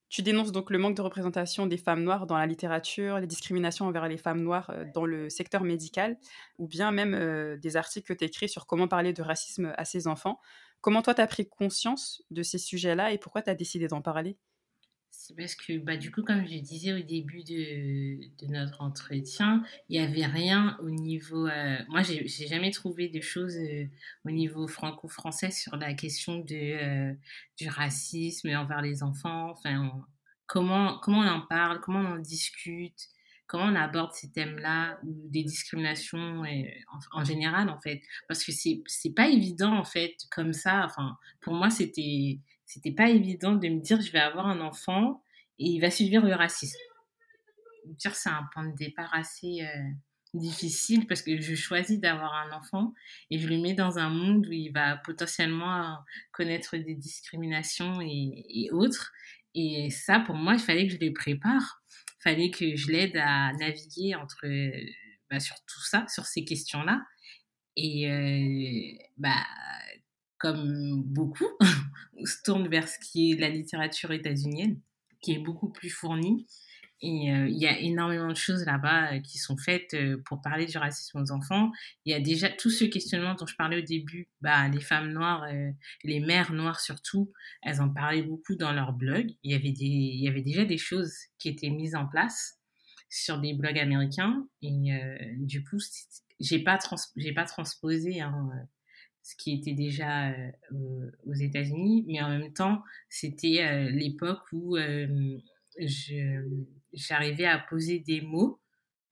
Tu 0.08 0.20
dénonces 0.20 0.52
donc 0.52 0.70
le 0.70 0.78
manque 0.78 0.96
de 0.96 1.02
représentation 1.02 1.66
des 1.66 1.78
femmes 1.78 2.02
noires 2.02 2.26
dans 2.26 2.36
la 2.36 2.46
littérature, 2.46 3.18
les 3.18 3.26
discriminations 3.26 3.86
envers 3.86 4.08
les 4.08 4.18
femmes 4.18 4.42
noires 4.42 4.70
dans 4.92 5.06
le 5.06 5.30
secteur 5.30 5.64
médical, 5.64 6.18
ou 6.58 6.68
bien 6.68 6.90
même 6.90 7.58
des 7.58 7.76
articles 7.78 8.06
que 8.06 8.18
tu 8.18 8.26
écris 8.26 8.50
sur 8.50 8.66
comment 8.66 8.88
parler 8.88 9.14
de 9.14 9.22
racisme 9.22 9.72
à 9.78 9.86
ses 9.86 10.08
enfants. 10.08 10.38
Comment 10.82 11.00
toi, 11.00 11.14
tu 11.14 11.20
as 11.20 11.26
pris 11.28 11.48
conscience 11.48 12.24
de 12.30 12.42
ces 12.42 12.58
sujets-là 12.58 13.12
et 13.12 13.18
pourquoi 13.18 13.40
tu 13.40 13.48
as 13.48 13.54
décidé 13.54 13.86
d'en 13.86 14.02
parler? 14.02 14.36
C'est 15.22 15.36
parce 15.36 15.54
que, 15.54 15.78
bah, 15.78 15.96
du 15.96 16.10
coup, 16.10 16.24
comme 16.24 16.44
je 16.48 16.58
disais 16.58 16.92
au 16.92 17.00
début 17.00 17.44
de, 17.44 18.44
de 18.44 18.52
notre 18.52 18.80
entretien, 18.80 19.62
il 19.88 19.96
n'y 20.00 20.04
avait 20.04 20.26
rien 20.26 20.76
au 20.82 20.90
niveau. 20.90 21.46
Euh, 21.46 21.78
moi, 21.88 22.02
j'ai 22.02 22.26
jamais 22.48 22.72
trouvé 22.72 23.08
de 23.08 23.20
choses 23.20 23.56
euh, 23.56 23.84
au 24.24 24.32
niveau 24.32 24.66
franco-français 24.66 25.52
sur 25.52 25.76
la 25.76 25.94
question 25.94 26.40
de, 26.40 26.56
euh, 26.56 27.14
du 27.56 27.68
racisme 27.68 28.48
envers 28.48 28.82
les 28.82 29.04
enfants. 29.04 29.50
Enfin, 29.52 29.92
comment, 30.46 30.98
comment 30.98 31.20
on 31.20 31.28
en 31.28 31.42
parle, 31.42 31.80
comment 31.80 32.00
on 32.00 32.16
en 32.16 32.18
discute 32.18 33.08
comment 33.46 33.64
on 33.64 33.74
aborde 33.74 34.12
ces 34.12 34.32
thèmes-là 34.32 34.98
ou 35.04 35.28
des 35.28 35.42
discriminations 35.44 36.42
en, 37.12 37.24
général 37.24 37.68
en 37.68 37.78
fait 37.78 38.00
parce 38.26 38.44
que 38.44 38.50
c'est 38.50 39.14
pas 39.14 39.28
évident 39.28 39.76
en 39.76 39.84
fait 39.84 40.16
comme 40.30 40.54
ça 40.54 40.86
enfin 40.86 41.18
pour 41.42 41.52
moi 41.52 41.68
c'était 41.68 42.38
c'était 42.72 42.92
pas 42.92 43.10
évident 43.10 43.52
de 43.52 43.68
me 43.68 43.80
dire 43.80 44.00
je 44.00 44.10
vais 44.12 44.18
avoir 44.18 44.46
un 44.46 44.60
enfant 44.60 45.22
et 45.58 45.66
il 45.66 45.80
va 45.80 45.90
subir 45.90 46.24
le 46.24 46.34
racisme. 46.34 46.78
Dire 47.86 48.14
c'est 48.14 48.30
un 48.30 48.48
point 48.54 48.66
de 48.66 48.74
départ 48.74 49.12
assez 49.12 49.60
euh, 49.62 49.90
difficile 50.32 51.06
parce 51.06 51.20
que 51.20 51.38
je 51.38 51.54
choisis 51.54 52.00
d'avoir 52.00 52.32
un 52.34 52.52
enfant 52.52 52.94
et 53.30 53.38
je 53.38 53.46
le 53.46 53.58
mets 53.58 53.74
dans 53.74 53.98
un 53.98 54.08
monde 54.08 54.46
où 54.46 54.52
il 54.52 54.70
va 54.70 54.96
potentiellement 54.96 55.98
connaître 56.32 56.78
des 56.78 56.94
discriminations 56.94 58.00
et, 58.00 58.70
autres. 58.72 59.12
Et 59.54 59.90
ça 59.90 60.20
pour 60.20 60.36
moi 60.36 60.54
il 60.54 60.60
fallait 60.60 60.86
que 60.86 60.94
je 60.94 60.98
les 60.98 61.12
prépare. 61.12 61.82
Fallait 62.20 62.50
que 62.50 62.74
je 62.74 62.90
l'aide 62.90 63.16
à 63.16 63.52
naviguer 63.52 64.14
entre 64.14 64.46
bah, 65.28 65.40
sur 65.40 65.56
tout 65.66 65.82
ça, 65.82 66.06
sur 66.08 66.24
ces 66.24 66.44
questions-là. 66.44 67.02
Et 67.76 68.08
euh, 68.10 69.04
bah, 69.18 69.44
comme 70.42 71.04
beaucoup, 71.04 71.48
se 72.24 72.42
tourne 72.42 72.68
vers 72.68 72.88
ce 72.88 72.98
qui 72.98 73.30
est 73.30 73.36
la 73.36 73.48
littérature 73.48 74.10
états-unienne, 74.10 74.80
qui 75.20 75.32
est 75.32 75.38
beaucoup 75.38 75.70
plus 75.70 75.88
fournie. 75.88 76.46
Et 77.00 77.32
euh, 77.32 77.48
il 77.48 77.56
y 77.58 77.66
a 77.66 77.78
énormément 77.78 78.28
de 78.28 78.36
choses 78.36 78.64
là-bas 78.64 79.14
euh, 79.14 79.20
qui 79.20 79.38
sont 79.38 79.56
faites 79.56 79.94
euh, 79.94 80.20
pour 80.24 80.40
parler 80.40 80.66
du 80.66 80.78
racisme 80.78 81.20
aux 81.20 81.32
enfants. 81.32 81.70
Il 82.04 82.12
y 82.12 82.14
a 82.14 82.20
déjà 82.20 82.48
tout 82.48 82.70
ce 82.70 82.84
questionnement 82.84 83.34
dont 83.34 83.46
je 83.46 83.54
parlais 83.56 83.78
au 83.78 83.84
début. 83.84 84.28
Bah, 84.40 84.68
les 84.68 84.80
femmes 84.80 85.12
noires, 85.12 85.46
les 86.02 86.20
mères 86.20 86.52
noires 86.52 86.80
surtout, 86.80 87.32
elles 87.62 87.80
en 87.80 87.88
parlaient 87.88 88.22
beaucoup 88.22 88.56
dans 88.56 88.72
leur 88.72 88.92
blog. 88.92 89.30
Il 89.44 89.52
y 89.52 89.54
avait 89.54 89.72
des, 89.72 89.84
il 89.84 90.24
y 90.24 90.28
avait 90.28 90.42
déjà 90.42 90.64
des 90.64 90.78
choses 90.78 91.14
qui 91.38 91.48
étaient 91.48 91.70
mises 91.70 91.94
en 91.94 92.06
place 92.06 92.58
sur 93.08 93.40
des 93.40 93.54
blogs 93.54 93.78
américains. 93.78 94.44
Et 94.60 94.72
du 95.38 95.62
coup, 95.64 95.78
j'ai 96.40 96.60
pas 96.60 96.78
j'ai 97.16 97.32
pas 97.32 97.44
transposé 97.44 98.20
hein, 98.20 98.50
ce 99.22 99.36
qui 99.36 99.54
était 99.54 99.74
déjà 99.74 100.34
aux 100.70 101.34
États-Unis, 101.34 102.04
mais 102.08 102.20
en 102.20 102.28
même 102.28 102.52
temps, 102.52 102.82
c'était 103.08 103.88
l'époque 103.90 104.42
où 104.52 104.76
j'arrivais 106.92 107.46
à 107.46 107.58
poser 107.58 108.00
des 108.00 108.20
mots 108.20 108.62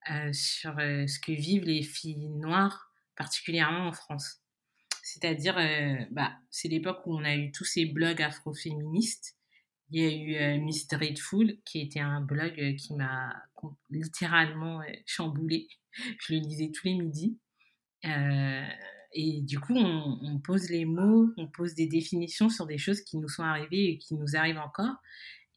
euh, 0.08 0.32
sur 0.32 0.78
euh, 0.78 1.06
ce 1.06 1.20
que 1.20 1.32
vivent 1.32 1.64
les 1.64 1.82
filles 1.82 2.30
noires, 2.30 2.90
particulièrement 3.16 3.88
en 3.88 3.92
France. 3.92 4.40
C'est-à-dire, 5.02 5.58
euh, 5.58 5.96
bah, 6.10 6.32
c'est 6.50 6.68
l'époque 6.68 7.06
où 7.06 7.14
on 7.14 7.24
a 7.24 7.36
eu 7.36 7.52
tous 7.52 7.64
ces 7.64 7.84
blogs 7.84 8.22
afroféministes. 8.22 9.36
Il 9.90 10.00
y 10.00 10.06
a 10.06 10.54
eu 10.56 10.60
Miss 10.60 10.86
Dreadful, 10.86 11.58
qui 11.64 11.80
était 11.80 12.00
un 12.00 12.20
blog 12.20 12.76
qui 12.76 12.94
m'a 12.94 13.34
littéralement 13.90 14.80
chamboulé. 15.04 15.66
Je 16.20 16.34
le 16.34 16.40
lisais 16.40 16.70
tous 16.72 16.86
les 16.86 16.94
midis. 16.94 17.38
Et 19.12 19.40
du 19.42 19.58
coup, 19.58 19.74
on, 19.74 20.18
on, 20.22 20.38
pose 20.38 20.70
les 20.70 20.84
mots, 20.84 21.32
on 21.36 21.48
pose 21.48 21.74
des 21.74 21.86
définitions 21.86 22.48
sur 22.48 22.66
des 22.66 22.78
choses 22.78 23.00
qui 23.00 23.16
nous 23.16 23.28
sont 23.28 23.42
arrivées 23.42 23.90
et 23.90 23.98
qui 23.98 24.14
nous 24.14 24.36
arrivent 24.36 24.58
encore. 24.58 24.94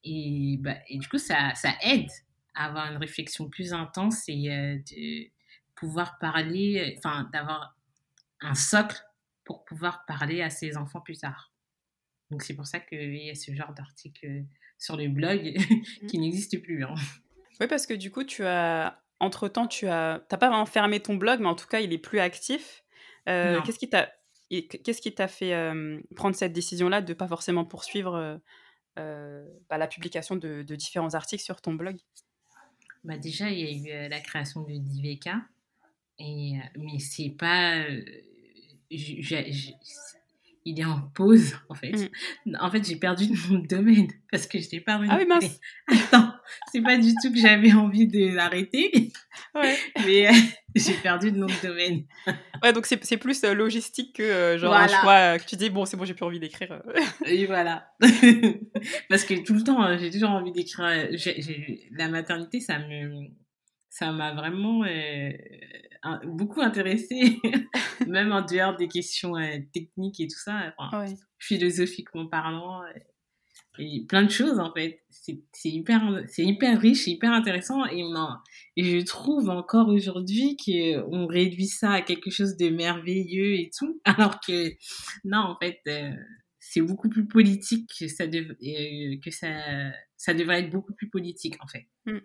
Et, 0.03 0.57
bah, 0.59 0.75
et 0.89 0.97
du 0.97 1.07
coup, 1.07 1.19
ça, 1.19 1.53
ça 1.55 1.73
aide 1.83 2.09
à 2.55 2.65
avoir 2.65 2.91
une 2.91 2.97
réflexion 2.97 3.49
plus 3.49 3.73
intense 3.73 4.27
et 4.27 4.49
euh, 4.49 4.77
de 4.91 5.29
pouvoir 5.75 6.17
parler, 6.19 6.95
enfin, 6.97 7.29
d'avoir 7.31 7.75
un 8.41 8.55
socle 8.55 9.01
pour 9.43 9.65
pouvoir 9.65 10.05
parler 10.05 10.41
à 10.41 10.49
ses 10.49 10.77
enfants 10.77 11.01
plus 11.01 11.19
tard. 11.19 11.51
Donc, 12.31 12.41
c'est 12.41 12.55
pour 12.55 12.65
ça 12.65 12.79
qu'il 12.79 13.15
y 13.15 13.29
a 13.29 13.35
ce 13.35 13.53
genre 13.53 13.73
d'article 13.73 14.45
sur 14.77 14.97
le 14.97 15.07
blog 15.07 15.55
mmh. 16.01 16.07
qui 16.07 16.17
n'existe 16.17 16.61
plus. 16.61 16.83
Hein. 16.83 16.95
Oui, 17.59 17.67
parce 17.67 17.85
que 17.85 17.93
du 17.93 18.11
coup, 18.11 18.23
tu 18.23 18.43
as, 18.45 18.99
entre-temps, 19.19 19.67
tu 19.67 19.87
as, 19.87 20.25
t'as 20.27 20.37
pas 20.37 20.49
vraiment 20.49 20.65
fermé 20.65 20.99
ton 20.99 21.15
blog, 21.15 21.39
mais 21.39 21.47
en 21.47 21.55
tout 21.55 21.67
cas, 21.67 21.79
il 21.79 21.93
est 21.93 21.99
plus 21.99 22.19
actif. 22.19 22.82
Euh, 23.29 23.61
qu'est-ce 23.61 23.79
qui 23.79 23.89
t'a, 23.89 24.11
qu'est-ce 24.49 25.01
qui 25.01 25.13
t'a 25.13 25.27
fait 25.27 25.53
euh, 25.53 25.99
prendre 26.15 26.35
cette 26.35 26.53
décision-là 26.53 27.01
de 27.01 27.13
pas 27.13 27.27
forcément 27.27 27.65
poursuivre 27.65 28.39
euh, 28.99 29.45
bah, 29.69 29.77
la 29.77 29.87
publication 29.87 30.35
de, 30.35 30.61
différents 30.75 31.13
articles 31.13 31.43
sur 31.43 31.61
ton 31.61 31.73
blog? 31.73 31.97
Bah 33.03 33.17
Déjà, 33.17 33.49
il 33.49 33.59
y 33.59 33.91
a 33.91 34.05
eu 34.05 34.09
la 34.09 34.19
création 34.19 34.61
de 34.61 34.73
DVK, 34.77 35.29
et, 36.19 36.53
mais 36.77 36.99
c'est 36.99 37.31
pas. 37.37 37.85
il 38.89 40.79
est 40.79 40.85
en 40.85 41.01
pause, 41.13 41.55
en 41.67 41.75
fait. 41.75 41.91
Mmh. 42.45 42.55
En 42.61 42.71
fait, 42.71 42.87
j'ai 42.87 42.95
perdu 42.95 43.25
mon 43.49 43.59
domaine 43.59 44.07
parce 44.31 44.47
que 44.47 44.59
je 44.59 44.69
n'ai 44.71 44.79
pas 44.79 45.01
Ah 45.09 45.17
oui, 45.17 45.25
mince 45.25 45.59
Attends, 45.87 46.31
c'est 46.71 46.81
pas 46.81 46.97
du 46.97 47.13
tout 47.21 47.31
que 47.31 47.39
j'avais 47.39 47.73
envie 47.73 48.07
de 48.07 48.33
l'arrêter. 48.33 49.11
Ouais. 49.53 49.77
Mais 50.05 50.29
j'ai 50.75 50.93
perdu 50.93 51.31
de 51.31 51.37
nom 51.37 51.47
de 51.47 51.67
domaine. 51.67 52.05
ouais, 52.63 52.73
donc 52.73 52.85
c'est 52.85 53.17
plus 53.17 53.43
euh, 53.43 53.53
logistique 53.53 54.15
que 54.15 54.23
euh, 54.23 54.57
genre 54.57 54.73
un 54.73 54.87
choix 54.87 55.13
euh, 55.13 55.37
que 55.37 55.45
tu 55.45 55.55
dis, 55.55 55.69
bon, 55.69 55.85
c'est 55.85 55.97
bon, 55.97 56.05
j'ai 56.05 56.13
plus 56.13 56.25
envie 56.25 56.39
d'écrire. 56.39 56.81
Et 57.25 57.45
voilà. 57.45 57.87
Parce 59.09 59.23
que 59.23 59.43
tout 59.43 59.53
le 59.53 59.63
temps, 59.63 59.97
j'ai 59.97 60.09
toujours 60.09 60.31
envie 60.31 60.51
d'écrire. 60.51 61.07
La 61.91 62.07
maternité, 62.07 62.59
ça 62.59 62.79
me 62.79 63.27
ça 63.89 64.11
m'a 64.11 64.33
vraiment 64.33 64.83
beaucoup 66.25 66.61
intéressée, 66.61 67.39
même 68.07 68.31
en 68.31 68.41
dehors 68.41 68.75
des 68.75 68.87
questions 68.87 69.33
techniques 69.71 70.19
et 70.19 70.27
tout 70.27 70.39
ça, 70.39 70.73
philosophiquement 71.37 72.27
parlant 72.27 72.81
plein 74.07 74.23
de 74.23 74.29
choses 74.29 74.59
en 74.59 74.71
fait. 74.73 75.01
C'est 75.09 75.69
hyper, 75.69 76.21
c'est 76.27 76.43
hyper 76.43 76.79
riche, 76.79 77.07
hyper 77.07 77.31
intéressant 77.31 77.85
et, 77.85 78.03
et 78.75 78.99
je 78.99 79.05
trouve 79.05 79.49
encore 79.49 79.89
aujourd'hui 79.89 80.57
qu'on 80.57 81.27
réduit 81.27 81.67
ça 81.67 81.91
à 81.91 82.01
quelque 82.01 82.29
chose 82.29 82.57
de 82.57 82.69
merveilleux 82.69 83.53
et 83.55 83.69
tout, 83.77 83.99
alors 84.05 84.39
que 84.39 84.69
non 85.23 85.39
en 85.39 85.57
fait 85.61 85.79
euh, 85.87 86.11
c'est 86.59 86.81
beaucoup 86.81 87.09
plus 87.09 87.27
politique 87.27 87.89
que 87.99 88.07
ça, 88.07 88.23
euh, 88.23 89.15
que 89.23 89.31
ça, 89.31 89.91
ça 90.17 90.33
devrait 90.33 90.61
être 90.61 90.71
beaucoup 90.71 90.93
plus 90.93 91.09
politique 91.09 91.55
en 91.61 91.67
fait. 91.67 91.87
Mmh. 92.05 92.19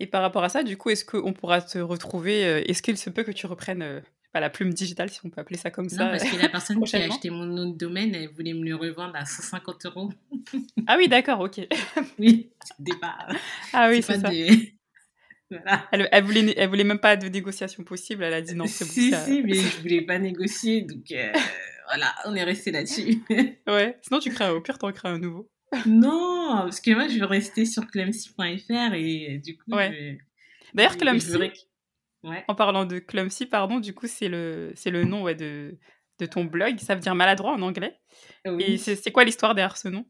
Et 0.00 0.06
par 0.06 0.22
rapport 0.22 0.42
à 0.42 0.48
ça, 0.48 0.64
du 0.64 0.76
coup, 0.76 0.90
est-ce 0.90 1.04
qu'on 1.04 1.32
pourra 1.32 1.62
te 1.62 1.78
retrouver 1.78 2.44
euh, 2.44 2.62
Est-ce 2.66 2.82
qu'il 2.82 2.98
se 2.98 3.10
peut 3.10 3.22
que 3.22 3.30
tu 3.30 3.46
reprennes 3.46 4.02
la 4.40 4.50
plume 4.50 4.72
digitale, 4.74 5.10
si 5.10 5.20
on 5.24 5.30
peut 5.30 5.40
appeler 5.40 5.58
ça 5.58 5.70
comme 5.70 5.88
ça. 5.88 6.04
Non, 6.04 6.10
parce 6.10 6.24
que 6.24 6.36
la 6.36 6.48
personne 6.48 6.82
qui 6.82 6.96
a 6.96 7.04
acheté 7.04 7.30
mon 7.30 7.44
nom 7.44 7.70
de 7.70 7.76
domaine, 7.76 8.14
elle 8.14 8.28
voulait 8.28 8.52
me 8.52 8.64
le 8.64 8.74
revendre 8.74 9.14
à 9.14 9.24
150 9.24 9.86
euros. 9.86 10.12
ah 10.86 10.96
oui, 10.98 11.08
d'accord, 11.08 11.40
ok. 11.40 11.60
oui, 12.18 12.50
départ. 12.78 13.28
Ah 13.72 13.88
oui, 13.90 14.02
c'est 14.02 14.18
ça. 14.18 14.30
Voilà. 15.50 15.86
Elle, 15.92 16.08
elle, 16.10 16.24
voulait, 16.24 16.54
elle 16.56 16.68
voulait 16.70 16.84
même 16.84 16.98
pas 16.98 17.16
de 17.16 17.28
négociation 17.28 17.84
possible, 17.84 18.24
elle 18.24 18.32
a 18.32 18.40
dit 18.40 18.54
non, 18.54 18.66
c'est 18.66 18.86
bon. 18.86 18.90
Si, 18.90 19.12
si, 19.14 19.42
mais 19.42 19.54
je 19.54 19.82
voulais 19.82 20.00
pas 20.00 20.18
négocier, 20.18 20.80
donc 20.80 21.04
euh, 21.12 21.32
voilà, 21.86 22.14
on 22.24 22.34
est 22.34 22.42
resté 22.42 22.72
là-dessus. 22.72 23.22
ouais, 23.68 23.96
sinon 24.00 24.20
tu 24.20 24.30
crées, 24.30 24.48
au 24.48 24.62
pire, 24.62 24.78
en 24.80 24.90
crées 24.90 25.10
un 25.10 25.18
nouveau. 25.18 25.48
non, 25.86 26.62
parce 26.62 26.80
que 26.80 26.92
moi 26.92 27.08
je 27.08 27.18
veux 27.18 27.26
rester 27.26 27.66
sur 27.66 27.86
clemsy.fr 27.86 28.94
et 28.94 29.40
du 29.44 29.58
coup. 29.58 29.70
Ouais. 29.70 30.18
D'ailleurs, 30.72 30.96
En 32.48 32.54
parlant 32.54 32.84
de 32.84 32.98
clumsy, 32.98 33.46
pardon, 33.46 33.80
du 33.80 33.94
coup, 33.94 34.06
c'est 34.06 34.28
le, 34.28 34.72
c'est 34.74 34.90
le 34.90 35.04
nom 35.04 35.22
ouais, 35.22 35.34
de, 35.34 35.78
de 36.18 36.26
ton 36.26 36.44
blog. 36.44 36.78
Ça 36.78 36.94
veut 36.94 37.00
dire 37.00 37.14
maladroit 37.14 37.52
en 37.52 37.62
anglais. 37.62 37.98
Et 38.44 38.78
c'est 38.78 39.12
quoi 39.12 39.24
l'histoire 39.24 39.54
derrière 39.54 39.76
ce 39.76 39.88
nom? 39.88 40.06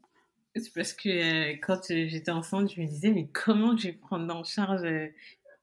C'est 0.55 0.73
parce 0.73 0.93
que 0.93 1.09
euh, 1.09 1.57
quand 1.61 1.81
j'étais 1.89 2.31
enfant, 2.31 2.65
je 2.65 2.79
me 2.79 2.87
disais, 2.87 3.11
mais 3.11 3.27
comment 3.27 3.75
je 3.75 3.87
vais 3.87 3.93
prendre 3.93 4.33
en 4.33 4.45
charge 4.45 4.83
euh, 4.85 5.07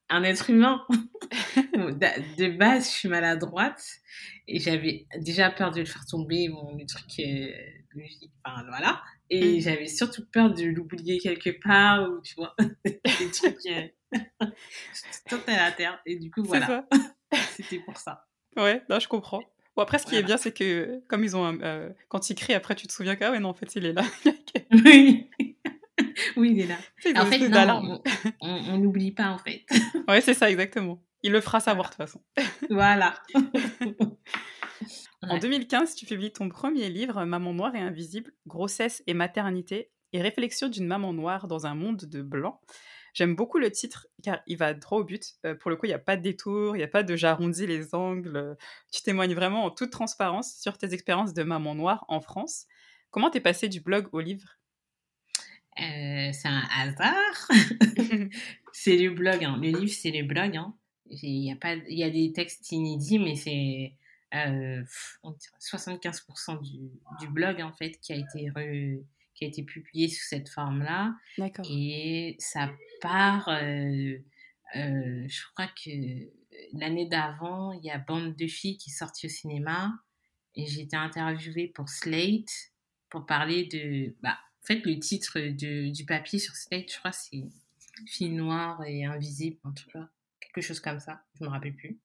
un 0.09 0.23
être 0.23 0.51
humain? 0.51 0.85
De 1.73 2.57
base, 2.57 2.85
je 2.85 2.91
suis 2.91 3.09
maladroite 3.09 3.83
et 4.47 4.59
j'avais 4.59 5.07
déjà 5.19 5.49
peur 5.49 5.71
de 5.71 5.79
le 5.79 5.85
faire 5.85 6.05
tomber, 6.05 6.47
mon 6.49 6.77
le 6.77 6.85
truc 6.85 7.07
euh, 7.19 7.47
logique. 7.95 8.31
Enfin, 8.45 8.63
voilà. 8.69 9.01
Et 9.33 9.57
mm. 9.57 9.61
j'avais 9.61 9.87
surtout 9.87 10.23
peur 10.31 10.53
de 10.53 10.63
l'oublier 10.65 11.17
quelque 11.17 11.49
part 11.49 12.07
ou 12.07 12.21
tu 12.21 12.35
vois, 12.35 12.55
des 12.85 13.31
trucs. 13.31 13.57
Tout 15.27 15.39
est 15.47 15.57
à 15.57 15.71
terre. 15.71 15.99
Et 16.05 16.17
du 16.17 16.29
coup, 16.29 16.43
voilà. 16.43 16.87
C'était 17.55 17.79
pour 17.79 17.97
ça. 17.97 18.27
Ouais, 18.55 18.83
là, 18.87 18.99
je 18.99 19.07
comprends. 19.07 19.41
Bon, 19.75 19.81
après, 19.81 19.97
ce 19.97 20.05
qui 20.05 20.15
est 20.15 20.21
bien, 20.21 20.37
c'est 20.37 20.51
que 20.51 21.01
comme 21.07 21.23
ils 21.23 21.35
ont. 21.35 21.57
Euh, 21.63 21.89
quand 22.09 22.29
ils 22.29 22.35
crient, 22.35 22.53
après, 22.53 22.75
tu 22.75 22.85
te 22.85 22.93
souviens 22.93 23.15
que, 23.15 23.23
ah 23.23 23.31
ouais, 23.31 23.39
non, 23.39 23.49
en 23.49 23.53
fait, 23.55 23.75
il 23.75 23.87
est 23.87 23.93
là. 23.93 24.03
oui. 24.71 25.31
oui, 26.37 26.51
il 26.51 26.59
est 26.59 26.67
là. 26.67 26.77
En 27.19 27.25
fait, 27.25 27.41
on 28.39 28.77
n'oublie 28.77 29.13
pas, 29.13 29.29
en 29.29 29.39
fait. 29.39 29.65
ouais, 30.07 30.21
c'est 30.21 30.35
ça, 30.35 30.51
exactement. 30.51 31.03
Il 31.23 31.31
le 31.31 31.41
fera 31.41 31.59
savoir, 31.59 31.89
de 31.89 31.95
toute 31.95 31.97
façon. 31.97 32.21
voilà. 32.69 33.15
En 35.21 35.37
2015, 35.37 35.95
tu 35.95 36.05
publies 36.05 36.31
ton 36.31 36.49
premier 36.49 36.89
livre, 36.89 37.23
Maman 37.25 37.53
noire 37.53 37.75
et 37.75 37.79
invisible, 37.79 38.31
grossesse 38.47 39.03
et 39.07 39.13
maternité, 39.13 39.91
et 40.13 40.21
réflexion 40.21 40.69
d'une 40.69 40.85
maman 40.85 41.13
noire 41.13 41.47
dans 41.47 41.65
un 41.65 41.75
monde 41.75 42.05
de 42.05 42.21
blanc. 42.21 42.61
J'aime 43.13 43.35
beaucoup 43.35 43.59
le 43.59 43.69
titre 43.71 44.07
car 44.23 44.39
il 44.47 44.57
va 44.57 44.73
droit 44.73 44.99
au 44.99 45.03
but. 45.03 45.23
Euh, 45.45 45.53
pour 45.55 45.69
le 45.69 45.77
coup, 45.77 45.85
il 45.85 45.89
n'y 45.89 45.95
a 45.95 45.99
pas 45.99 46.17
de 46.17 46.23
détour, 46.23 46.75
il 46.75 46.79
n'y 46.79 46.83
a 46.83 46.87
pas 46.87 47.03
de 47.03 47.15
j'arrondis 47.15 47.67
les 47.67 47.93
angles. 47.93 48.57
Tu 48.91 49.03
témoignes 49.03 49.35
vraiment 49.35 49.65
en 49.65 49.71
toute 49.71 49.91
transparence 49.91 50.55
sur 50.59 50.77
tes 50.77 50.93
expériences 50.93 51.33
de 51.33 51.43
maman 51.43 51.75
noire 51.75 52.05
en 52.07 52.21
France. 52.21 52.65
Comment 53.11 53.29
t'es 53.29 53.39
passé 53.39 53.69
du 53.69 53.81
blog 53.81 54.07
au 54.13 54.19
livre? 54.19 54.57
Euh, 55.79 56.31
C'est 56.33 56.47
un 56.47 56.63
hasard. 56.75 57.47
c'est 58.73 58.97
le 58.97 59.11
blog. 59.11 59.43
Hein. 59.43 59.59
Le 59.61 59.69
livre, 59.69 59.93
c'est 59.93 60.11
le 60.11 60.23
blog. 60.23 60.57
Hein. 60.57 60.75
Il 61.05 61.45
y, 61.45 61.51
a 61.51 61.55
pas, 61.55 61.75
il 61.75 61.97
y 61.97 62.03
a 62.03 62.09
des 62.09 62.33
textes 62.33 62.71
inédits, 62.71 63.19
mais 63.19 63.35
c'est 63.35 63.93
euh, 64.35 64.83
75% 65.59 66.61
du, 66.61 66.91
du, 67.19 67.27
blog 67.27 67.61
en 67.61 67.71
fait 67.71 67.91
qui 67.99 68.13
a 68.13 68.15
été 68.15 68.49
re, 68.49 69.03
qui 69.35 69.45
a 69.45 69.47
été 69.47 69.63
publié 69.63 70.07
sous 70.07 70.23
cette 70.27 70.49
forme-là. 70.49 71.15
Et 71.69 72.35
ça 72.39 72.71
part, 73.01 73.47
euh, 73.49 74.17
euh, 74.75 75.25
je 75.27 75.41
crois 75.53 75.67
que 75.67 75.89
l'année 76.73 77.07
d'avant, 77.07 77.71
il 77.73 77.83
y 77.83 77.91
a 77.91 77.97
Bande 77.97 78.35
de 78.35 78.47
filles 78.47 78.77
qui 78.77 78.89
est 78.89 78.93
sortie 78.93 79.27
au 79.27 79.29
cinéma 79.29 79.93
et 80.55 80.65
j'ai 80.67 80.81
été 80.81 80.95
interviewée 80.95 81.67
pour 81.67 81.89
Slate 81.89 82.71
pour 83.09 83.25
parler 83.25 83.65
de... 83.65 84.15
Bah, 84.21 84.37
en 84.63 84.65
fait, 84.65 84.85
le 84.85 84.97
titre 84.97 85.39
de, 85.39 85.91
du 85.91 86.05
papier 86.05 86.39
sur 86.39 86.55
Slate, 86.55 86.91
je 86.91 86.99
crois, 86.99 87.11
c'est 87.11 87.43
Filles 88.07 88.31
noires 88.31 88.83
et 88.85 89.05
invisibles, 89.05 89.59
en 89.63 89.71
tout 89.71 89.87
cas. 89.91 90.09
Quelque 90.39 90.61
chose 90.61 90.79
comme 90.79 90.99
ça, 90.99 91.23
je 91.35 91.43
me 91.43 91.49
rappelle 91.49 91.75
plus. 91.75 91.99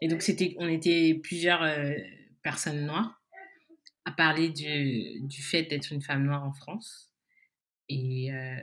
Et 0.00 0.08
donc, 0.08 0.22
c'était, 0.22 0.54
on 0.58 0.68
était 0.68 1.14
plusieurs 1.22 1.62
euh, 1.62 1.94
personnes 2.42 2.86
noires 2.86 3.22
à 4.04 4.12
parler 4.12 4.50
du, 4.50 5.20
du 5.26 5.42
fait 5.42 5.64
d'être 5.64 5.92
une 5.92 6.02
femme 6.02 6.24
noire 6.24 6.44
en 6.44 6.52
France. 6.52 7.10
Et 7.88 8.32
euh, 8.32 8.56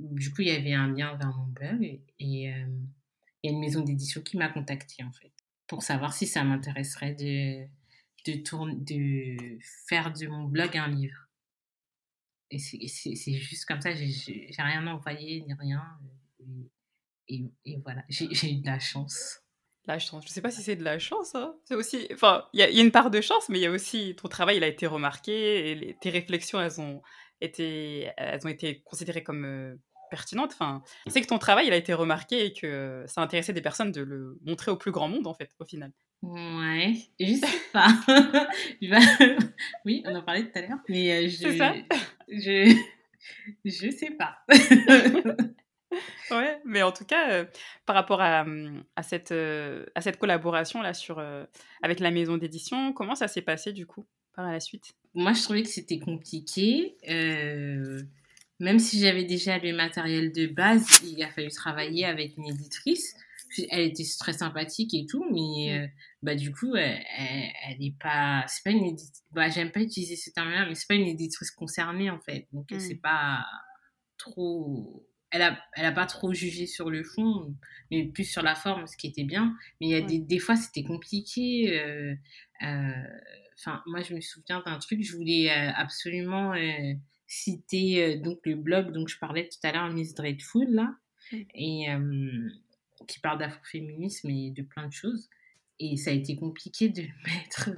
du 0.00 0.32
coup, 0.32 0.42
il 0.42 0.48
y 0.48 0.52
avait 0.52 0.72
un 0.72 0.92
lien 0.92 1.16
vers 1.16 1.36
mon 1.36 1.46
blog 1.46 1.82
et, 2.18 2.52
euh, 2.52 2.66
il 3.42 3.50
y 3.50 3.52
a 3.52 3.52
une 3.52 3.60
maison 3.60 3.82
d'édition 3.82 4.22
qui 4.22 4.36
m'a 4.36 4.48
contactée 4.48 5.04
en 5.04 5.12
fait 5.12 5.32
pour 5.66 5.82
savoir 5.82 6.12
si 6.12 6.26
ça 6.26 6.42
m'intéresserait 6.42 7.14
de, 7.14 7.66
de, 8.26 8.84
de 8.84 9.58
faire 9.88 10.12
de 10.12 10.26
mon 10.26 10.44
blog 10.44 10.76
un 10.76 10.88
livre. 10.88 11.28
Et 12.50 12.58
c'est 12.58 13.34
juste 13.34 13.64
comme 13.66 13.80
ça, 13.80 13.92
j'ai 13.92 14.50
rien 14.58 14.86
envoyé 14.86 15.42
ni 15.42 15.54
rien. 15.54 15.82
Et, 17.28 17.44
et, 17.64 17.76
voilà, 17.82 18.04
j'ai 18.08 18.52
eu 18.52 18.60
de 18.60 18.66
la 18.66 18.78
chance. 18.78 19.40
La 19.86 19.98
chance, 19.98 20.24
je 20.26 20.30
sais 20.32 20.42
pas 20.42 20.50
si 20.50 20.62
c'est 20.62 20.76
de 20.76 20.82
la 20.82 20.98
chance. 20.98 21.34
Hein. 21.34 21.54
C'est 21.64 21.76
aussi, 21.76 22.08
enfin, 22.12 22.44
il 22.52 22.60
y, 22.60 22.74
y, 22.74 22.80
a 22.80 22.82
une 22.82 22.90
part 22.90 23.10
de 23.10 23.20
chance, 23.20 23.48
mais 23.48 23.58
il 23.58 23.62
y 23.62 23.66
a 23.66 23.70
aussi 23.70 24.16
ton 24.16 24.28
travail, 24.28 24.56
il 24.56 24.64
a 24.64 24.66
été 24.66 24.86
remarqué 24.86 25.70
et 25.70 25.96
tes 26.00 26.10
réflexions, 26.10 26.60
elles 26.60 26.80
ont 26.80 27.02
été, 27.40 28.10
elles 28.16 28.44
ont 28.44 28.48
été 28.48 28.82
considérées 28.84 29.22
comme 29.22 29.44
euh, 29.44 29.76
pertinentes. 30.10 30.52
Enfin, 30.52 30.82
c'est 31.06 31.20
que 31.20 31.26
ton 31.26 31.38
travail, 31.38 31.66
il 31.66 31.72
a 31.72 31.76
été 31.76 31.94
remarqué 31.94 32.46
et 32.46 32.52
que 32.52 33.04
ça 33.06 33.20
intéressait 33.20 33.52
des 33.52 33.60
personnes 33.60 33.92
de 33.92 34.02
le 34.02 34.38
montrer 34.44 34.70
au 34.70 34.76
plus 34.76 34.90
grand 34.90 35.08
monde, 35.08 35.26
en 35.26 35.34
fait, 35.34 35.50
au 35.58 35.64
final. 35.64 35.92
Ouais, 36.22 36.94
je 37.20 37.34
sais 37.34 37.46
pas. 37.72 37.88
oui, 39.84 40.02
on 40.06 40.14
en 40.14 40.22
parlait 40.22 40.44
tout 40.44 40.58
à 40.58 40.62
l'heure, 40.62 40.78
mais 40.88 41.12
euh, 41.12 41.28
je, 41.28 41.36
c'est 41.36 41.58
ça 41.58 41.74
je, 42.28 42.76
je 43.64 43.90
sais 43.90 44.10
pas. 44.10 44.38
ouais, 46.30 46.60
mais 46.64 46.82
en 46.82 46.92
tout 46.92 47.04
cas, 47.04 47.30
euh, 47.30 47.44
par 47.84 47.96
rapport 47.96 48.20
à, 48.20 48.42
hum, 48.42 48.84
à 48.96 49.02
cette, 49.02 49.32
à 49.32 50.00
cette 50.00 50.18
collaboration 50.18 50.82
là 50.82 50.94
sur, 50.94 51.22
avec 51.82 52.00
la 52.00 52.10
maison 52.10 52.36
d'édition, 52.36 52.92
comment 52.92 53.14
ça 53.14 53.28
s'est 53.28 53.42
passé 53.42 53.72
du 53.72 53.86
coup 53.86 54.06
par 54.34 54.50
la 54.50 54.60
suite? 54.60 54.94
Moi, 55.14 55.32
je 55.32 55.42
trouvais 55.42 55.62
que 55.62 55.68
c'était 55.68 55.98
compliqué. 55.98 56.96
Même 58.58 58.78
si 58.78 58.98
j'avais 59.00 59.24
déjà 59.24 59.58
le 59.58 59.72
matériel 59.74 60.32
de 60.32 60.46
base, 60.46 61.02
il 61.04 61.22
a 61.22 61.30
fallu 61.30 61.50
travailler 61.50 62.06
avec 62.06 62.36
une 62.36 62.46
éditrice. 62.46 63.14
Elle 63.70 63.86
était 63.86 64.04
très 64.18 64.32
sympathique 64.32 64.92
et 64.94 65.06
tout, 65.06 65.24
mais 65.30 65.70
mm. 65.70 65.82
euh, 65.82 65.86
bah, 66.22 66.34
du 66.34 66.52
coup, 66.52 66.74
elle, 66.74 67.00
n'est 67.78 67.94
pas. 68.00 68.44
C'est 68.48 68.64
pas 68.64 68.70
une 68.70 68.84
éditrice. 68.84 69.24
Bah, 69.30 69.48
j'aime 69.48 69.72
pas 69.72 69.80
utiliser 69.80 70.16
ce 70.16 70.30
terme-là, 70.30 70.66
mais 70.66 70.74
c'est 70.74 70.88
pas 70.88 70.94
une 70.94 71.06
éditrice 71.06 71.50
concernée 71.50 72.10
en 72.10 72.20
fait. 72.20 72.48
Donc, 72.52 72.70
mm. 72.70 72.80
c'est 72.80 73.00
pas 73.00 73.44
trop. 74.18 75.06
Elle 75.36 75.42
a, 75.42 75.58
elle 75.74 75.84
a 75.84 75.92
pas 75.92 76.06
trop 76.06 76.32
jugé 76.32 76.66
sur 76.66 76.88
le 76.88 77.04
fond, 77.04 77.54
mais 77.90 78.06
plus 78.06 78.24
sur 78.24 78.42
la 78.42 78.54
forme, 78.54 78.86
ce 78.86 78.96
qui 78.96 79.06
était 79.06 79.24
bien. 79.24 79.54
Mais 79.80 79.88
il 79.88 79.90
y 79.90 79.94
a 79.94 80.00
des, 80.00 80.18
des 80.18 80.38
fois, 80.38 80.56
c'était 80.56 80.82
compliqué. 80.82 81.78
Euh, 81.78 82.14
euh, 82.62 82.92
enfin, 83.58 83.82
moi, 83.84 84.00
je 84.00 84.14
me 84.14 84.20
souviens 84.22 84.62
d'un 84.64 84.78
truc, 84.78 85.02
je 85.02 85.14
voulais 85.14 85.50
euh, 85.50 85.72
absolument 85.74 86.54
euh, 86.54 86.94
citer 87.26 88.16
donc 88.16 88.38
le 88.46 88.54
blog 88.54 88.92
dont 88.92 89.06
je 89.06 89.18
parlais 89.18 89.46
tout 89.46 89.58
à 89.62 89.72
l'heure, 89.72 89.90
Miss 89.90 90.14
Dreadful, 90.14 90.68
là, 90.70 90.94
et 91.54 91.88
qui 93.06 93.20
parle 93.20 93.38
d'afroféminisme 93.38 94.30
et 94.30 94.52
de 94.52 94.62
plein 94.62 94.86
de 94.86 94.92
choses. 94.92 95.28
Et 95.78 95.98
ça 95.98 96.10
a 96.10 96.14
été 96.14 96.34
compliqué 96.36 96.88
de 96.88 97.02
le 97.02 97.08
mettre, 97.26 97.70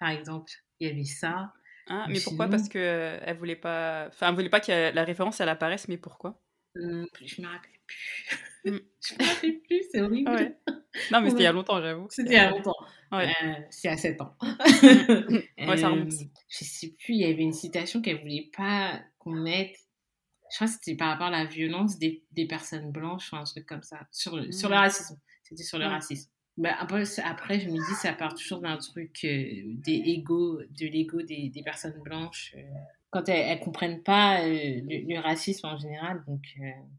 par 0.00 0.08
exemple. 0.08 0.50
Il 0.80 0.88
y 0.88 0.90
avait 0.90 1.04
ça. 1.04 1.52
Ah, 1.86 2.06
mais 2.08 2.18
pourquoi? 2.20 2.48
Parce 2.48 2.68
qu'elle 2.68 3.22
elle 3.24 3.36
voulait 3.36 3.54
pas. 3.54 4.06
Enfin, 4.08 4.30
elle 4.30 4.34
voulait 4.34 4.48
pas 4.48 4.60
que 4.60 4.92
la 4.92 5.04
référence 5.04 5.40
elle 5.40 5.48
apparaisse, 5.48 5.86
mais 5.86 5.98
pourquoi? 5.98 6.42
Mmh, 6.74 7.06
Je 7.24 7.42
me 7.42 7.46
rappelle 7.46 7.70
plus. 7.86 8.70
Mmh. 8.70 8.78
je 9.00 9.14
me 9.14 9.28
rappelle 9.28 9.60
plus, 9.60 9.82
c'est 9.90 10.00
horrible. 10.00 10.56
Non, 11.10 11.20
mais 11.20 11.30
c'était 11.30 11.42
il 11.42 11.46
y 11.46 11.48
a 11.48 11.52
longtemps, 11.52 11.80
j'avoue. 11.82 12.06
C'était 12.08 12.30
il 12.30 12.36
y 12.36 12.38
a 12.38 12.50
longtemps. 12.50 12.76
Euh, 13.14 13.26
c'est 13.68 13.88
à 13.88 13.96
7 13.96 14.20
ans. 14.20 14.36
ouais, 14.42 15.76
ça 15.76 15.88
remonte. 15.88 16.12
Euh, 16.12 16.24
je 16.48 16.64
sais 16.64 16.94
plus, 16.96 17.14
il 17.14 17.20
y 17.20 17.24
avait 17.24 17.42
une 17.42 17.52
citation 17.52 18.00
qu'elle 18.00 18.20
voulait 18.20 18.48
pas 18.56 19.00
qu'on 19.18 19.32
mette. 19.32 19.76
Je 20.52 20.56
crois 20.56 20.68
que 20.68 20.72
c'était 20.72 20.94
par 20.96 21.08
rapport 21.08 21.26
à 21.26 21.30
la 21.30 21.46
violence 21.46 21.98
des, 21.98 22.22
des 22.30 22.46
personnes 22.46 22.92
blanches 22.92 23.32
ou 23.32 23.36
un 23.36 23.42
truc 23.42 23.66
comme 23.66 23.82
ça. 23.82 24.06
Sur, 24.12 24.32
sur 24.54 24.68
le 24.68 24.76
mmh. 24.76 24.78
racisme. 24.78 25.20
C'était 25.42 25.64
sur 25.64 25.80
le 25.80 25.86
racisme. 25.86 26.30
Bah, 26.56 26.76
après, 26.78 27.02
après, 27.24 27.58
je 27.58 27.68
me 27.68 27.78
dis, 27.78 27.94
ça 27.96 28.12
part 28.12 28.34
toujours 28.34 28.60
d'un 28.60 28.76
truc 28.76 29.18
euh, 29.24 29.62
des 29.64 30.00
égos, 30.06 30.60
de 30.70 30.86
l'ego 30.86 31.22
des, 31.22 31.48
des, 31.48 31.62
personnes 31.64 32.00
blanches. 32.04 32.54
Quand 33.14 33.28
elles, 33.28 33.58
ne 33.58 33.64
comprennent 33.64 34.02
pas 34.02 34.40
le, 34.44 35.20
racisme 35.20 35.66
en 35.68 35.78
général, 35.78 36.24
donc 36.26 36.42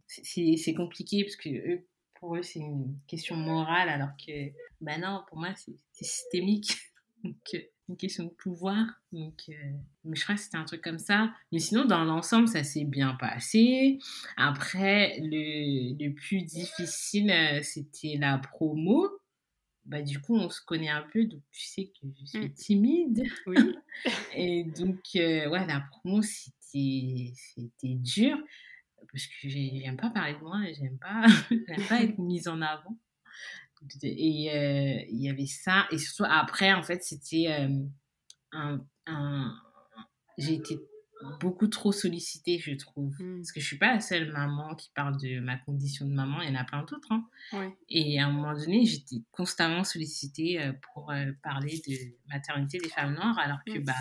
c'est 0.08 0.74
compliqué 0.74 1.24
parce 1.24 1.36
que 1.36 1.50
eux, 1.50 1.86
pour 2.16 2.38
eux, 2.38 2.42
c'est 2.42 2.60
une 2.60 2.98
question 3.08 3.36
morale, 3.36 3.90
alors 3.90 4.12
que, 4.26 4.52
ben 4.82 5.02
non, 5.02 5.24
pour 5.28 5.38
moi, 5.38 5.50
c'est 5.56 5.76
systémique. 5.92 6.78
Donc, 7.24 7.36
euh, 7.54 7.60
une 7.90 7.98
question 7.98 8.24
de 8.24 8.30
pouvoir. 8.30 8.86
Donc, 9.12 9.44
euh, 9.50 9.54
mais 10.04 10.16
je 10.16 10.24
crois 10.24 10.36
que 10.36 10.42
c'était 10.42 10.58
un 10.58 10.66
truc 10.66 10.82
comme 10.82 11.00
ça. 11.00 11.32
Mais 11.52 11.60
sinon, 11.60 11.86
dans 11.86 12.04
l'ensemble, 12.04 12.48
ça 12.48 12.64
s'est 12.64 12.84
bien 12.84 13.16
passé. 13.20 14.00
Après, 14.38 15.20
le, 15.20 15.96
le 16.04 16.14
plus 16.14 16.44
difficile, 16.44 17.32
euh, 17.32 17.62
c'était 17.62 18.18
la 18.20 18.38
promo. 18.38 19.10
Bah, 19.86 20.02
du 20.02 20.20
coup, 20.20 20.36
on 20.36 20.50
se 20.50 20.62
connaît 20.62 20.90
un 20.90 21.04
peu, 21.04 21.26
donc 21.26 21.42
tu 21.52 21.66
sais 21.66 21.86
que 21.86 22.08
je 22.20 22.26
suis 22.26 22.40
mmh. 22.40 22.54
timide. 22.54 23.24
Oui. 23.46 23.56
Et 24.36 24.64
donc, 24.64 25.00
ouais, 25.14 25.68
la 25.68 25.86
promo, 25.92 26.22
c'était 26.22 27.34
dur 27.82 28.38
parce 29.16 29.28
que 29.28 29.50
j'aime 29.50 29.98
pas 29.98 30.10
parler 30.10 30.34
de 30.34 30.40
moi 30.40 30.60
j'aime 30.74 30.98
pas, 30.98 31.26
pas 31.90 32.04
être 32.04 32.18
mise 32.20 32.48
en 32.48 32.62
avant. 32.62 32.98
Et 34.02 34.52
euh, 34.52 35.06
il 35.10 35.22
y 35.22 35.30
avait 35.30 35.46
ça. 35.46 35.88
Et 35.92 35.98
surtout, 35.98 36.30
après, 36.30 36.74
en 36.74 36.84
fait, 36.84 37.04
c'était 37.04 37.48
euh, 37.50 37.86
un, 38.52 38.86
un 39.06 39.56
j'ai 40.38 40.56
été 40.56 40.80
beaucoup 41.40 41.68
trop 41.68 41.92
sollicitée, 41.92 42.60
je 42.60 42.74
trouve. 42.74 43.14
Mmh. 43.20 43.38
Parce 43.38 43.52
que 43.52 43.60
je 43.60 43.66
suis 43.66 43.78
pas 43.78 43.94
la 43.94 44.00
seule 44.00 44.32
maman 44.32 44.76
qui 44.76 44.90
parle 44.94 45.20
de 45.20 45.40
ma 45.40 45.58
condition 45.58 46.06
de 46.06 46.14
maman, 46.14 46.42
il 46.42 46.50
y 46.50 46.52
en 46.52 46.60
a 46.60 46.64
plein 46.64 46.84
d'autres. 46.84 47.12
Hein. 47.12 47.74
Et 47.90 48.20
à 48.20 48.28
un 48.28 48.32
moment 48.32 48.54
donné, 48.54 48.86
j'étais 48.86 49.18
constamment 49.32 49.84
sollicitée 49.84 50.62
euh, 50.62 50.74
pour 50.94 51.12
euh, 51.12 51.32
parler 51.44 51.82
de 51.88 51.96
maternité 52.28 52.80
des 52.80 52.90
femmes 52.90 53.14
noires, 53.14 53.38
alors 53.40 53.60
que 53.66 53.80
bah, 53.80 53.94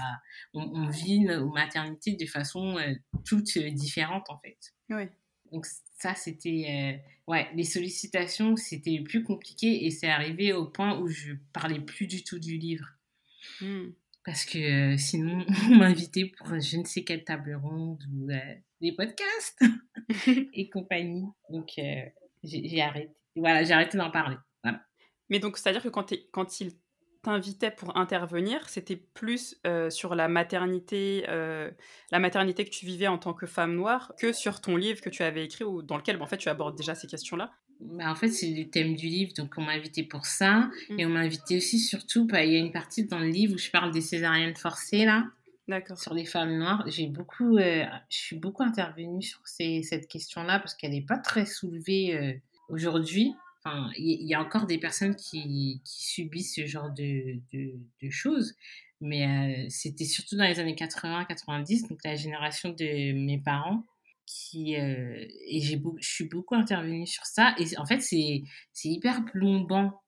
on, 0.53 0.89
vit 0.89 1.21
nos 1.21 1.51
maternités 1.53 2.17
de 2.17 2.27
façon 2.27 2.79
euh, 2.79 2.95
toutes 3.25 3.59
différentes, 3.59 4.29
en 4.29 4.39
fait. 4.39 4.75
Donc 5.53 5.67
ça, 5.99 6.15
c'était... 6.15 7.01
ouais, 7.29 7.49
les 7.55 7.65
sollicitations, 7.65 8.57
c'était 8.57 9.01
plus 9.01 9.23
compliqué 9.23 9.87
et 9.87 9.91
c'est 9.91 10.09
arrivé 10.09 10.53
au 10.53 10.67
point 10.67 10.99
où 10.99 11.07
je 11.07 11.35
parlais 11.53 11.81
plus 11.81 12.07
du 12.07 12.25
tout 12.25 12.39
du 12.41 12.59
livre. 12.59 12.89
Mmh 13.61 13.91
parce 14.25 14.45
que 14.45 14.97
sinon, 14.97 15.45
on 15.71 15.77
m'invitait 15.77 16.33
pour 16.37 16.49
je 16.49 16.79
ne 16.79 16.85
sais 16.85 17.05
quelle 17.05 17.25
table 17.25 17.55
ronde 17.55 18.03
ou 18.13 18.29
des 18.81 18.93
podcasts 18.93 19.63
et 20.53 20.69
compagnie. 20.69 21.27
Donc, 21.51 21.69
j'ai 22.43 22.81
arrêté. 22.81 23.15
Voilà, 23.37 23.65
j'ai 23.65 23.73
arrêté 23.73 23.99
d'en 23.99 24.11
parler. 24.11 24.37
Mais 25.31 25.39
donc, 25.39 25.57
c'est-à-dire 25.57 25.83
que 25.83 25.89
quand, 25.89 26.13
quand 26.33 26.61
il 26.61 26.73
t'invitait 27.23 27.71
pour 27.71 27.97
intervenir, 27.97 28.69
c'était 28.69 28.97
plus 28.97 29.59
sur 29.89 30.15
la 30.15 30.29
maternité, 30.29 31.25
la 31.27 32.19
maternité 32.19 32.65
que 32.65 32.71
tu 32.71 32.87
vivais 32.87 33.09
en 33.09 33.19
tant 33.19 33.33
que 33.33 33.47
femme 33.47 33.75
noire, 33.75 34.13
que 34.19 34.33
sur 34.33 34.61
ton 34.61 34.77
livre 34.77 35.01
que 35.01 35.09
tu 35.09 35.23
avais 35.23 35.45
écrit 35.45 35.65
ou 35.65 35.83
dans 35.83 35.97
lequel, 35.97 36.21
en 36.23 36.27
fait, 36.27 36.37
tu 36.37 36.49
abordes 36.49 36.77
déjà 36.77 36.95
ces 36.95 37.07
questions-là? 37.07 37.53
Bah, 37.81 38.11
en 38.11 38.15
fait, 38.15 38.29
c'est 38.29 38.51
le 38.51 38.69
thème 38.69 38.97
du 38.97 39.07
livre, 39.07 39.33
donc 39.35 39.55
on 39.57 39.63
m'a 39.63 39.73
invité 39.73 40.03
pour 40.03 40.27
ça. 40.27 40.71
Mm. 40.91 41.01
Et 41.01 41.07
on 41.07 41.11
m'a 41.11 41.21
invité 41.21 41.57
aussi, 41.57 41.79
surtout, 41.79 42.27
bah, 42.27 42.45
il 42.45 42.53
y 42.53 42.57
a 42.57 42.59
une 42.59 42.73
partie 42.73 43.05
dans 43.05 43.19
le 43.19 43.29
livre 43.29 43.55
où 43.55 43.59
je 43.59 43.71
parle 43.71 43.93
des 43.93 44.01
césariennes 44.01 44.57
forcées, 44.57 45.05
là. 45.05 45.27
D'accord. 45.67 45.99
Sur 45.99 46.15
les 46.15 46.27
femmes 46.27 46.59
noires. 46.59 46.85
J'ai 46.87 47.07
beaucoup, 47.07 47.57
euh, 47.57 47.85
je 48.11 48.19
suis 48.19 48.37
beaucoup 48.37 48.63
intervenue 48.63 49.23
sur 49.23 49.41
ces, 49.47 49.83
cette 49.83 50.09
question-là 50.09 50.59
parce 50.59 50.75
qu'elle 50.75 50.91
n'est 50.91 51.01
pas 51.01 51.17
très 51.17 51.47
soulevée 51.47 52.15
euh, 52.15 52.33
aujourd'hui. 52.69 53.33
Enfin, 53.65 53.91
il 53.97 54.27
y, 54.27 54.35
a 54.35 54.43
encore 54.43 54.67
des 54.67 54.77
personnes 54.77 55.17
qui, 55.17 55.81
qui 55.83 56.05
subissent 56.05 56.55
ce 56.55 56.67
genre 56.67 56.91
de, 56.91 57.39
de, 57.55 57.73
de 58.03 58.11
choses. 58.11 58.55
Mais 59.01 59.27
euh, 59.27 59.67
c'était 59.71 60.05
surtout 60.05 60.37
dans 60.37 60.45
les 60.45 60.61
années 60.61 60.75
80-90, 60.75 61.89
donc 61.89 61.99
la 62.05 62.15
génération 62.15 62.71
de 62.71 63.13
mes 63.13 63.39
parents 63.39 63.85
qui 64.27 64.77
euh, 64.77 65.27
et 65.49 65.61
j'ai 65.61 65.81
je 66.01 66.09
suis 66.09 66.29
beaucoup 66.29 66.55
intervenue 66.55 67.07
sur 67.07 67.25
ça 67.27 67.55
et 67.59 67.79
en 67.79 67.87
fait 67.87 68.01
c'est 68.01 68.43
c'est 68.73 68.89
hyper 68.89 69.25
plombant. 69.25 70.03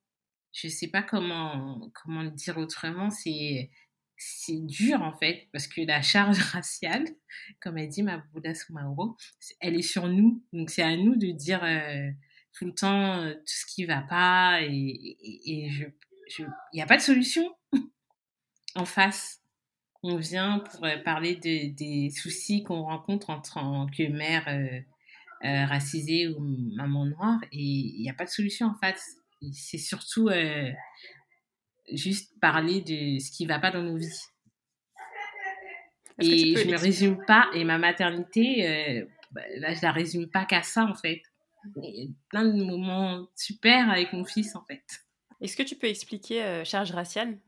Je 0.52 0.68
sais 0.68 0.88
pas 0.88 1.02
comment 1.02 1.90
comment 1.94 2.22
le 2.22 2.30
dire 2.30 2.56
autrement 2.58 3.10
c'est 3.10 3.70
c'est 4.16 4.64
dur 4.64 5.02
en 5.02 5.12
fait 5.12 5.48
parce 5.52 5.66
que 5.66 5.82
la 5.82 6.00
charge 6.02 6.38
raciale 6.52 7.06
comme 7.60 7.78
elle 7.78 7.88
dit 7.88 8.02
ma 8.02 8.24
Mauro 8.70 9.16
elle 9.60 9.76
est 9.76 9.82
sur 9.82 10.08
nous. 10.08 10.42
Donc 10.52 10.70
c'est 10.70 10.82
à 10.82 10.96
nous 10.96 11.16
de 11.16 11.30
dire 11.32 11.62
euh, 11.64 12.10
tout 12.52 12.64
le 12.64 12.74
temps 12.74 13.20
euh, 13.20 13.34
tout 13.34 13.42
ce 13.44 13.66
qui 13.66 13.84
va 13.84 14.02
pas 14.02 14.60
et, 14.62 14.68
et, 14.68 15.66
et 15.66 15.70
je 15.70 15.84
il 16.38 16.46
n'y 16.74 16.82
a 16.82 16.86
pas 16.86 16.96
de 16.96 17.02
solution 17.02 17.54
en 18.74 18.84
face 18.84 19.40
on 20.06 20.16
vient 20.16 20.60
pour 20.60 20.84
euh, 20.84 20.96
parler 20.98 21.34
de, 21.36 21.74
des 21.74 22.10
soucis 22.10 22.62
qu'on 22.62 22.82
rencontre 22.82 23.30
en 23.30 23.40
tant 23.40 23.86
que 23.86 24.04
mère 24.08 24.44
euh, 24.48 24.80
euh, 25.44 25.66
racisée 25.66 26.28
ou 26.28 26.40
maman 26.74 27.06
noire 27.06 27.40
et 27.52 27.58
il 27.58 28.00
n'y 28.00 28.10
a 28.10 28.14
pas 28.14 28.24
de 28.24 28.30
solution 28.30 28.68
en 28.68 28.74
fait. 28.74 28.98
C'est 29.52 29.78
surtout 29.78 30.30
juste 31.92 32.32
parler 32.40 32.80
de 32.80 33.18
ce 33.18 33.30
qui 33.30 33.44
ne 33.44 33.48
va 33.48 33.58
pas 33.58 33.70
dans 33.70 33.82
nos 33.82 33.98
vies. 33.98 34.22
Et 36.20 36.56
je 36.56 36.66
ne 36.66 36.72
me 36.72 36.78
résume 36.78 37.22
pas, 37.26 37.50
et 37.52 37.62
ma 37.64 37.76
maternité, 37.76 39.04
bah, 39.32 39.42
là, 39.58 39.74
je 39.74 39.82
la 39.82 39.92
résume 39.92 40.30
pas 40.30 40.46
qu'à 40.46 40.62
ça, 40.62 40.84
en 40.84 40.94
fait. 40.94 41.20
Il 41.76 41.84
y 41.84 42.06
a 42.06 42.08
plein 42.30 42.46
de 42.46 42.64
moments 42.64 43.28
super 43.36 43.90
avec 43.90 44.14
mon 44.14 44.24
fils, 44.24 44.56
en 44.56 44.64
fait. 44.64 44.82
Est-ce 45.42 45.54
que 45.54 45.62
tu 45.62 45.76
peux 45.76 45.86
expliquer 45.86 46.62
charge 46.64 46.92
raciale? 46.92 47.38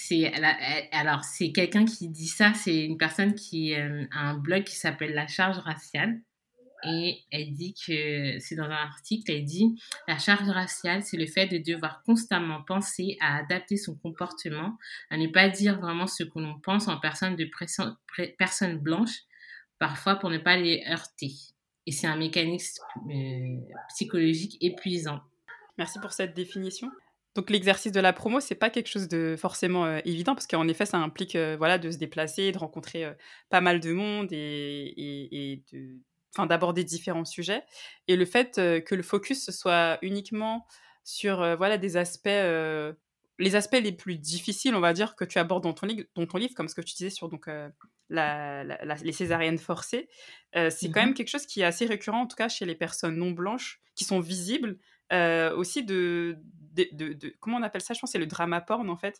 C'est 0.00 0.32
alors 0.92 1.24
c'est 1.24 1.52
quelqu'un 1.52 1.84
qui 1.84 2.08
dit 2.08 2.26
ça, 2.26 2.54
c'est 2.54 2.84
une 2.84 2.96
personne 2.96 3.34
qui 3.34 3.74
euh, 3.74 4.04
a 4.12 4.30
un 4.30 4.34
blog 4.34 4.64
qui 4.64 4.74
s'appelle 4.74 5.12
La 5.12 5.26
charge 5.26 5.58
raciale 5.58 6.20
et 6.82 7.18
elle 7.30 7.52
dit 7.52 7.74
que 7.74 8.38
c'est 8.38 8.54
dans 8.54 8.64
un 8.64 8.70
article, 8.70 9.30
elle 9.30 9.44
dit 9.44 9.78
la 10.08 10.18
charge 10.18 10.48
raciale, 10.48 11.02
c'est 11.02 11.18
le 11.18 11.26
fait 11.26 11.46
de 11.46 11.58
devoir 11.58 12.02
constamment 12.02 12.62
penser 12.62 13.18
à 13.20 13.36
adapter 13.36 13.76
son 13.76 13.94
comportement, 13.94 14.78
à 15.10 15.18
ne 15.18 15.26
pas 15.26 15.50
dire 15.50 15.78
vraiment 15.78 16.06
ce 16.06 16.24
que 16.24 16.38
l'on 16.38 16.58
pense 16.60 16.88
en 16.88 16.98
personne 16.98 17.36
de 17.36 17.50
personnes 18.38 18.78
blanches, 18.78 19.24
parfois 19.78 20.16
pour 20.16 20.30
ne 20.30 20.38
pas 20.38 20.56
les 20.56 20.82
heurter. 20.88 21.32
Et 21.86 21.92
c'est 21.92 22.06
un 22.06 22.16
mécanisme 22.16 22.82
euh, 23.10 23.58
psychologique 23.90 24.56
épuisant. 24.62 25.20
Merci 25.76 25.98
pour 26.00 26.12
cette 26.12 26.34
définition. 26.34 26.90
Donc 27.34 27.50
l'exercice 27.50 27.92
de 27.92 28.00
la 28.00 28.12
promo, 28.12 28.40
c'est 28.40 28.56
pas 28.56 28.70
quelque 28.70 28.88
chose 28.88 29.06
de 29.08 29.36
forcément 29.38 29.86
euh, 29.86 30.00
évident 30.04 30.34
parce 30.34 30.46
qu'en 30.46 30.66
effet, 30.66 30.84
ça 30.84 30.98
implique 30.98 31.36
euh, 31.36 31.56
voilà 31.56 31.78
de 31.78 31.90
se 31.90 31.98
déplacer, 31.98 32.50
de 32.50 32.58
rencontrer 32.58 33.06
pas 33.50 33.60
mal 33.60 33.80
de 33.80 33.92
monde 33.92 34.32
et, 34.32 34.36
et, 34.96 35.52
et 35.52 35.64
de 35.72 35.98
enfin 36.34 36.46
d'aborder 36.46 36.84
différents 36.84 37.24
sujets. 37.24 37.62
Et 38.08 38.16
le 38.16 38.24
fait 38.24 38.54
que 38.54 38.94
le 38.94 39.02
focus 39.02 39.50
soit 39.50 39.98
uniquement 40.02 40.66
sur 41.02 41.38
voilà 41.56 41.76
des 41.78 41.96
aspects 41.96 42.28
les 42.28 43.56
aspects 43.56 43.80
les 43.82 43.90
plus 43.90 44.16
difficiles 44.16 44.76
on 44.76 44.80
va 44.80 44.92
dire 44.92 45.16
que 45.16 45.24
tu 45.24 45.38
abordes 45.38 45.64
dans 45.64 45.72
ton, 45.72 45.86
livre, 45.86 46.04
dans 46.14 46.26
ton 46.26 46.38
livre 46.38 46.54
comme 46.54 46.68
ce 46.68 46.74
que 46.76 46.82
tu 46.82 46.94
disais 46.94 47.10
sur 47.10 47.28
donc 47.28 47.48
la, 48.10 48.62
les 49.02 49.12
césariennes 49.12 49.58
forcées 49.58 50.08
c'est 50.54 50.90
quand 50.92 51.00
même 51.00 51.10
mmh 51.10 51.14
quelque 51.14 51.28
chose 51.28 51.46
qui 51.46 51.62
est 51.62 51.64
assez 51.64 51.86
récurrent 51.86 52.20
en 52.20 52.26
tout 52.28 52.36
cas 52.36 52.48
chez 52.48 52.64
les 52.64 52.76
personnes 52.76 53.16
non 53.16 53.32
blanches 53.32 53.80
qui 53.96 54.04
sont 54.04 54.20
visibles 54.20 54.78
aussi 55.56 55.84
de, 55.84 56.38
de, 56.74 57.34
comment 57.40 57.58
on 57.58 57.62
appelle 57.62 57.82
ça? 57.82 57.94
Je 57.94 58.00
pense 58.00 58.12
c'est 58.12 58.18
le 58.18 58.26
drama 58.26 58.60
porn 58.60 58.88
en 58.88 58.96
fait. 58.96 59.18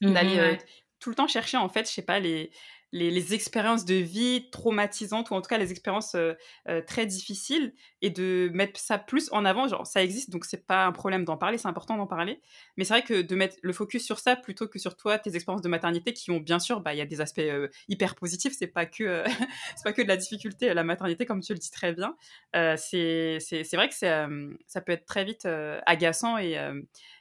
Mmh 0.00 0.12
d'aller 0.14 0.58
tout 0.98 1.10
le 1.10 1.14
temps 1.14 1.28
chercher 1.28 1.58
en 1.58 1.68
fait 1.68 1.86
je 1.86 1.92
sais 1.92 2.02
pas 2.02 2.20
les 2.20 2.50
les, 2.92 3.34
expériences 3.34 3.84
de 3.84 3.94
vie 3.94 4.50
traumatisantes 4.50 5.30
ou 5.30 5.34
en 5.34 5.40
tout 5.40 5.48
cas 5.48 5.58
les 5.58 5.70
expériences 5.70 6.14
euh, 6.14 6.34
euh, 6.68 6.82
très 6.82 7.06
difficiles 7.06 7.72
et 8.02 8.10
de 8.10 8.50
mettre 8.52 8.80
ça 8.80 8.98
plus 8.98 9.28
en 9.32 9.44
avant. 9.44 9.68
Genre, 9.68 9.86
ça 9.86 10.02
existe, 10.02 10.30
donc 10.30 10.44
c'est 10.44 10.66
pas 10.66 10.86
un 10.86 10.92
problème 10.92 11.24
d'en 11.24 11.36
parler, 11.36 11.58
c'est 11.58 11.68
important 11.68 11.96
d'en 11.96 12.06
parler. 12.06 12.40
Mais 12.76 12.84
c'est 12.84 12.94
vrai 12.94 13.02
que 13.02 13.22
de 13.22 13.34
mettre 13.36 13.56
le 13.62 13.72
focus 13.72 14.04
sur 14.04 14.18
ça 14.18 14.36
plutôt 14.36 14.66
que 14.66 14.78
sur 14.78 14.96
toi, 14.96 15.18
tes 15.18 15.34
expériences 15.36 15.62
de 15.62 15.68
maternité 15.68 16.12
qui 16.12 16.30
ont 16.30 16.40
bien 16.40 16.58
sûr, 16.58 16.80
bah, 16.80 16.94
il 16.94 16.98
y 16.98 17.02
a 17.02 17.06
des 17.06 17.20
aspects 17.20 17.38
euh, 17.38 17.68
hyper 17.88 18.16
positifs, 18.16 18.54
c'est 18.58 18.66
pas 18.66 18.86
que 18.86 19.24
pas 19.84 19.92
que 19.92 20.02
de 20.02 20.08
la 20.08 20.16
difficulté, 20.16 20.74
la 20.74 20.84
maternité, 20.84 21.26
comme 21.26 21.40
tu 21.40 21.52
le 21.52 21.58
dis 21.58 21.70
très 21.70 21.92
bien. 21.92 22.16
c'est 22.52 23.38
vrai 23.72 23.88
que 23.88 23.94
ça 23.94 24.80
peut 24.80 24.92
être 24.92 25.06
très 25.06 25.24
vite 25.24 25.46
agaçant 25.86 26.38
et. 26.38 26.56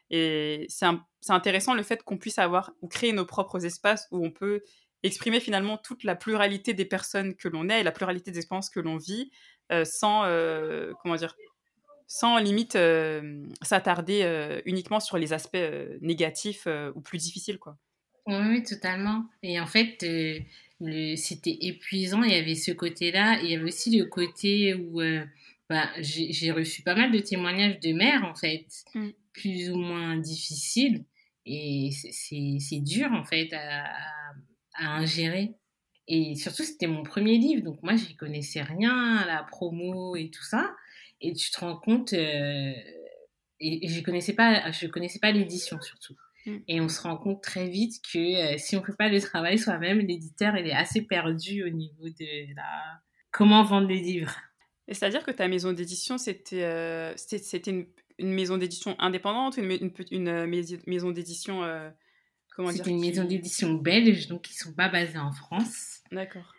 et 0.09 0.65
c'est 0.69 0.85
intéressant 1.29 1.73
le 1.75 1.83
fait 1.83 2.03
qu'on 2.03 2.17
puisse 2.17 2.39
avoir 2.39 2.71
ou 2.81 2.87
créer 2.87 3.13
nos 3.13 3.25
propres 3.25 3.65
espaces 3.65 4.07
où 4.11 4.25
on 4.25 4.31
peut 4.31 4.63
exprimer 5.03 5.39
finalement 5.39 5.77
toute 5.77 6.03
la 6.03 6.15
pluralité 6.15 6.73
des 6.73 6.85
personnes 6.85 7.35
que 7.35 7.47
l'on 7.47 7.69
est 7.69 7.81
et 7.81 7.83
la 7.83 7.91
pluralité 7.91 8.31
des 8.31 8.39
expériences 8.39 8.69
que 8.69 8.79
l'on 8.79 8.97
vit 8.97 9.31
euh, 9.71 9.85
sans, 9.85 10.23
euh, 10.25 10.93
comment 11.01 11.15
dire, 11.15 11.35
sans 12.07 12.37
limite 12.37 12.75
euh, 12.75 13.45
s'attarder 13.61 14.61
uniquement 14.65 14.99
sur 14.99 15.17
les 15.17 15.31
aspects 15.33 15.57
négatifs 16.01 16.67
ou 16.95 17.01
plus 17.01 17.19
difficiles. 17.19 17.59
Quoi. 17.59 17.77
Oui, 18.25 18.63
totalement. 18.63 19.25
Et 19.43 19.59
en 19.59 19.67
fait, 19.67 19.97
c'était 21.15 21.57
épuisant. 21.61 22.23
Il 22.23 22.31
y 22.31 22.35
avait 22.35 22.55
ce 22.55 22.71
côté-là. 22.71 23.39
Il 23.43 23.51
y 23.51 23.55
avait 23.55 23.65
aussi 23.65 23.95
le 23.95 24.05
côté 24.05 24.73
où 24.73 25.01
bah, 25.69 25.87
j'ai 25.99 26.51
reçu 26.51 26.81
pas 26.81 26.95
mal 26.95 27.11
de 27.11 27.19
témoignages 27.19 27.79
de 27.79 27.93
mères, 27.93 28.23
en 28.25 28.33
fait, 28.33 28.65
mmh. 28.95 29.09
plus 29.33 29.69
ou 29.69 29.77
moins 29.77 30.17
difficiles. 30.17 31.05
Et 31.45 31.91
c'est 31.91 32.79
dur, 32.79 33.11
en 33.11 33.23
fait, 33.23 33.53
à 33.53 33.83
à 33.89 34.33
ingérer. 34.77 35.55
Et 36.07 36.35
surtout, 36.35 36.63
c'était 36.63 36.87
mon 36.87 37.03
premier 37.03 37.37
livre, 37.37 37.63
donc 37.63 37.83
moi, 37.83 37.95
je 37.95 38.15
connaissais 38.15 38.63
rien 38.63 39.17
à 39.17 39.27
la 39.27 39.43
promo 39.43 40.15
et 40.15 40.31
tout 40.31 40.43
ça. 40.43 40.75
Et 41.21 41.33
tu 41.33 41.51
te 41.51 41.59
rends 41.59 41.77
compte, 41.77 42.13
euh, 42.13 42.73
et, 43.59 43.87
je 43.87 44.01
connaissais 44.01 44.33
pas, 44.33 44.71
je 44.71 44.87
connaissais 44.87 45.19
pas 45.19 45.31
l'édition 45.31 45.79
surtout. 45.79 46.15
Mm. 46.47 46.57
Et 46.67 46.81
on 46.81 46.89
se 46.89 47.01
rend 47.01 47.17
compte 47.17 47.43
très 47.43 47.69
vite 47.69 48.01
que 48.11 48.53
euh, 48.53 48.57
si 48.57 48.75
on 48.75 48.83
fait 48.83 48.95
pas 48.97 49.09
le 49.09 49.21
travail 49.21 49.59
soi-même, 49.59 49.99
l'éditeur, 49.99 50.57
il 50.57 50.65
est 50.65 50.73
assez 50.73 51.03
perdu 51.03 51.63
au 51.63 51.69
niveau 51.69 52.09
de 52.09 52.55
la 52.55 53.01
comment 53.31 53.63
vendre 53.63 53.87
les 53.87 53.99
livres. 53.99 54.35
Et 54.87 54.95
c'est-à-dire 54.95 55.23
que 55.23 55.31
ta 55.31 55.47
maison 55.47 55.73
d'édition, 55.73 56.17
c'était 56.17 56.63
euh, 56.63 57.13
c'était 57.17 57.69
une, 57.69 57.85
une, 58.17 58.33
maison 58.33 58.57
d'édition 58.57 58.95
indépendante, 58.97 59.57
une, 59.57 59.69
une, 59.69 59.91
une 60.09 60.79
maison 60.87 61.11
d'édition 61.11 61.61
c'est 62.67 62.87
une 62.87 62.99
maison 62.99 63.23
d'édition 63.23 63.73
belge, 63.73 64.27
donc 64.27 64.49
ils 64.49 64.55
sont 64.55 64.73
pas 64.73 64.89
basés 64.89 65.17
en 65.17 65.31
France. 65.31 65.99
D'accord. 66.11 66.53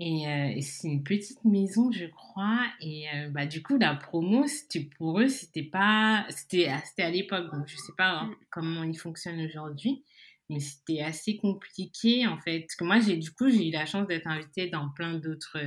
Et, 0.00 0.28
euh, 0.28 0.60
c'est 0.60 0.88
une 0.88 1.02
petite 1.02 1.44
maison, 1.44 1.90
je 1.90 2.06
crois. 2.06 2.64
Et 2.80 3.06
euh, 3.14 3.30
bah, 3.30 3.46
du 3.46 3.62
coup, 3.62 3.76
la 3.78 3.94
promo, 3.96 4.46
c'était 4.46 4.88
pour 4.96 5.20
eux, 5.20 5.28
c'était 5.28 5.64
pas. 5.64 6.24
C'était 6.30 6.68
à 6.68 7.10
l'époque, 7.10 7.52
donc 7.52 7.66
je 7.66 7.76
sais 7.76 7.92
pas 7.96 8.10
hein, 8.10 8.26
mm. 8.26 8.36
comment 8.50 8.84
ils 8.84 8.98
fonctionnent 8.98 9.40
aujourd'hui. 9.40 10.04
Mais 10.50 10.60
c'était 10.60 11.02
assez 11.02 11.36
compliqué, 11.36 12.26
en 12.26 12.38
fait. 12.38 12.60
Parce 12.60 12.76
que 12.76 12.84
moi, 12.84 13.00
j'ai 13.00 13.16
du 13.16 13.32
coup, 13.32 13.50
j'ai 13.50 13.68
eu 13.68 13.72
la 13.72 13.84
chance 13.84 14.06
d'être 14.06 14.28
invitée 14.28 14.68
dans 14.68 14.88
plein 14.90 15.14
d'autres. 15.14 15.58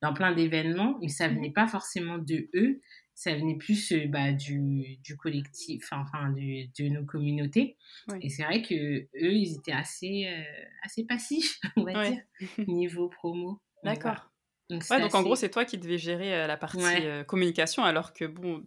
dans 0.00 0.14
plein 0.14 0.32
d'événements. 0.32 0.96
Mais 1.02 1.08
ça 1.08 1.28
mm. 1.28 1.34
venait 1.34 1.52
pas 1.52 1.66
forcément 1.66 2.18
de 2.18 2.48
eux 2.54 2.80
ça 3.20 3.34
venait 3.34 3.56
plus 3.56 3.92
euh, 3.92 4.06
bah, 4.08 4.32
du, 4.32 4.96
du, 5.04 5.14
collectif, 5.14 5.92
enfin, 5.92 6.30
du, 6.30 6.68
de 6.68 6.88
nos 6.88 7.04
communautés. 7.04 7.76
Et 8.22 8.30
c'est 8.30 8.44
vrai 8.44 8.62
que 8.62 8.74
eux, 8.74 9.08
ils 9.34 9.56
étaient 9.56 9.72
assez, 9.72 10.26
euh, 10.26 10.42
assez 10.82 11.04
passifs, 11.04 11.60
on 11.76 11.84
va 11.84 12.08
dire, 12.08 12.22
niveau 12.66 13.10
promo. 13.10 13.60
D'accord. 13.84 14.30
Donc, 14.70 14.88
donc 14.88 15.14
en 15.14 15.22
gros, 15.22 15.36
c'est 15.36 15.50
toi 15.50 15.66
qui 15.66 15.76
devais 15.76 15.98
gérer 15.98 16.34
euh, 16.34 16.46
la 16.46 16.56
partie 16.56 16.80
communication, 17.26 17.84
alors 17.84 18.14
que, 18.14 18.24
bon, 18.24 18.64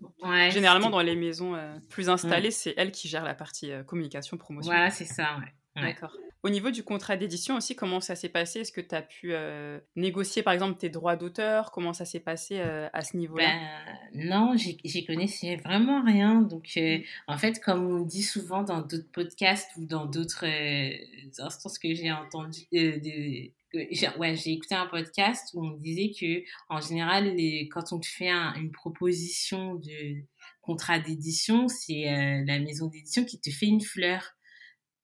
généralement, 0.51 0.91
dans 0.91 1.01
les 1.01 1.15
maisons 1.15 1.57
plus 1.89 2.09
installées, 2.09 2.51
c'est 2.51 2.75
elle 2.77 2.91
qui 2.91 3.07
gère 3.07 3.23
la 3.23 3.33
partie 3.33 3.71
communication, 3.87 4.37
promotion. 4.37 4.71
Voilà, 4.71 4.91
c'est 4.91 5.05
ça. 5.05 5.39
D'accord. 5.75 6.15
Au 6.43 6.49
niveau 6.49 6.71
du 6.71 6.83
contrat 6.83 7.15
d'édition 7.15 7.55
aussi, 7.55 7.73
comment 7.73 8.01
ça 8.01 8.15
s'est 8.15 8.27
passé? 8.27 8.59
Est-ce 8.59 8.73
que 8.73 8.81
tu 8.81 8.93
as 8.93 9.01
pu 9.01 9.29
euh, 9.31 9.79
négocier 9.95 10.43
par 10.43 10.53
exemple 10.53 10.77
tes 10.77 10.89
droits 10.89 11.15
d'auteur? 11.15 11.71
Comment 11.71 11.93
ça 11.93 12.03
s'est 12.03 12.19
passé 12.19 12.57
euh, 12.57 12.89
à 12.91 13.01
ce 13.01 13.15
niveau-là? 13.15 13.47
Ben, 14.13 14.27
Non, 14.27 14.53
j'y 14.57 15.05
connaissais 15.05 15.55
vraiment 15.55 16.03
rien. 16.03 16.41
Donc 16.41 16.71
euh, 16.75 16.97
mmh. 16.97 17.03
en 17.27 17.37
fait, 17.37 17.61
comme 17.61 17.85
on 17.85 18.01
dit 18.01 18.23
souvent 18.23 18.61
dans 18.61 18.81
d'autres 18.81 19.09
podcasts 19.13 19.69
ou 19.77 19.85
dans 19.85 20.05
d'autres 20.05 20.45
instances 21.39 21.79
que 21.79 21.95
j'ai 21.95 22.11
entendues, 22.11 22.67
ouais, 22.73 24.35
j'ai 24.35 24.51
écouté 24.51 24.75
un 24.75 24.87
podcast 24.87 25.49
où 25.53 25.65
on 25.65 25.77
disait 25.77 26.11
que 26.11 26.43
en 26.67 26.81
général, 26.81 27.37
les, 27.37 27.69
quand 27.69 27.93
on 27.93 28.01
te 28.01 28.07
fait 28.07 28.29
une 28.29 28.71
proposition 28.71 29.75
de 29.75 30.21
contrat 30.61 30.99
d'édition, 30.99 31.69
c'est 31.69 32.43
la 32.45 32.59
maison 32.59 32.87
d'édition 32.87 33.23
qui 33.23 33.39
te 33.39 33.49
fait 33.49 33.67
une 33.67 33.79
fleur. 33.79 34.35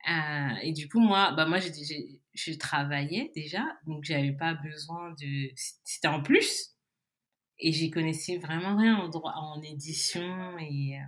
Euh, 0.07 0.55
et 0.63 0.71
du 0.71 0.87
coup, 0.87 0.99
moi, 0.99 1.33
bah 1.33 1.45
moi, 1.45 1.59
j'ai, 1.59 2.21
je 2.33 2.53
travaillais 2.53 3.31
déjà, 3.35 3.65
donc 3.85 4.03
j'avais 4.03 4.31
pas 4.31 4.53
besoin 4.53 5.11
de. 5.19 5.51
C'était 5.55 6.07
en 6.07 6.21
plus. 6.21 6.75
Et 7.59 7.73
j'y 7.73 7.91
connaissais 7.91 8.37
vraiment 8.37 8.77
rien 8.77 8.95
en, 8.97 9.09
droit, 9.09 9.33
en 9.35 9.61
édition 9.61 10.57
et, 10.59 10.97
euh, 10.97 11.03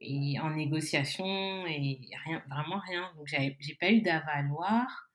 et 0.00 0.40
en 0.40 0.50
négociation 0.50 1.24
et 1.66 2.00
rien, 2.24 2.42
vraiment 2.50 2.80
rien. 2.80 3.12
Donc 3.16 3.28
j'ai 3.28 3.74
pas 3.80 3.92
eu 3.92 4.02
d'avaloir. 4.02 5.08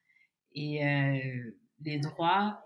Et 0.53 0.85
euh, 0.85 1.57
les 1.81 1.99
droits, 1.99 2.63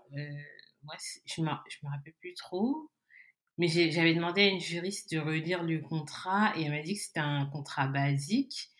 moi, 0.84 0.94
je 1.26 1.42
me, 1.42 1.48
je 1.68 1.78
me 1.86 1.90
rappelle 1.90 2.14
plus 2.20 2.34
trop. 2.34 2.88
Mais 3.56 3.66
j'avais 3.66 4.14
demandé 4.14 4.42
à 4.42 4.46
une 4.46 4.60
juriste 4.60 5.12
de 5.12 5.18
relire 5.18 5.64
le 5.64 5.80
contrat 5.80 6.56
et 6.56 6.62
elle 6.62 6.70
m'a 6.70 6.82
dit 6.82 6.94
que 6.94 7.00
c'était 7.00 7.18
un 7.18 7.46
contrat 7.46 7.88
basique 7.88 8.70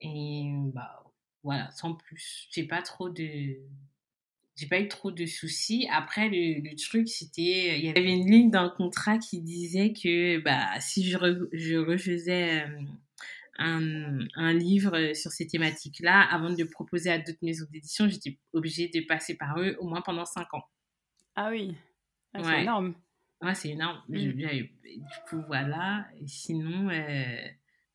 et 0.00 0.50
bah 0.74 1.04
voilà, 1.42 1.70
sans 1.70 1.94
plus. 1.94 2.48
J'ai 2.50 2.64
pas 2.64 2.82
trop 2.82 3.08
de 3.08 3.58
j'ai 4.56 4.66
pas 4.66 4.80
eu 4.80 4.88
trop 4.88 5.10
de 5.10 5.26
soucis. 5.26 5.86
Après, 5.92 6.28
le, 6.28 6.60
le 6.62 6.76
truc, 6.76 7.08
c'était, 7.08 7.78
il 7.78 7.84
y 7.84 7.90
avait 7.90 8.12
une 8.12 8.28
ligne 8.28 8.50
dans 8.50 8.64
le 8.64 8.70
contrat 8.70 9.18
qui 9.18 9.42
disait 9.42 9.92
que 9.92 10.38
bah, 10.38 10.80
si 10.80 11.04
je, 11.04 11.18
je 11.52 11.76
refaisais 11.76 12.62
euh, 12.62 12.80
un, 13.58 14.18
un, 14.34 14.54
livre 14.54 15.12
sur 15.12 15.30
ces 15.30 15.46
thématiques-là, 15.46 16.22
avant 16.22 16.50
de 16.50 16.58
le 16.58 16.68
proposer 16.70 17.10
à 17.10 17.18
d'autres 17.18 17.38
maisons 17.42 17.66
d'édition, 17.70 18.08
j'étais 18.08 18.38
obligée 18.54 18.88
de 18.88 19.00
passer 19.00 19.36
par 19.36 19.60
eux 19.60 19.76
au 19.78 19.86
moins 19.86 20.00
pendant 20.00 20.24
cinq 20.24 20.52
ans. 20.54 20.64
Ah 21.34 21.50
oui, 21.50 21.76
ah, 22.32 22.42
c'est 22.42 22.62
énorme. 22.62 22.94
Ouais, 23.42 23.54
c'est 23.54 23.68
énorme. 23.70 24.02
Mmh. 24.08 24.32
Du 24.32 24.70
coup, 25.28 25.42
voilà. 25.46 26.06
Et 26.18 26.26
sinon, 26.26 26.88
euh, 26.88 27.36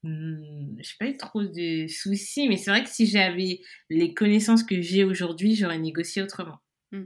Mmh, 0.03 0.77
je 0.79 0.89
n'ai 0.89 0.95
pas 0.99 1.07
eu 1.07 1.17
trop 1.17 1.43
de 1.43 1.87
soucis, 1.87 2.47
mais 2.47 2.57
c'est 2.57 2.71
vrai 2.71 2.83
que 2.83 2.89
si 2.89 3.05
j'avais 3.05 3.61
les 3.89 4.13
connaissances 4.13 4.63
que 4.63 4.81
j'ai 4.81 5.03
aujourd'hui, 5.03 5.55
j'aurais 5.55 5.77
négocié 5.77 6.21
autrement. 6.21 6.59
Mmh. 6.91 7.03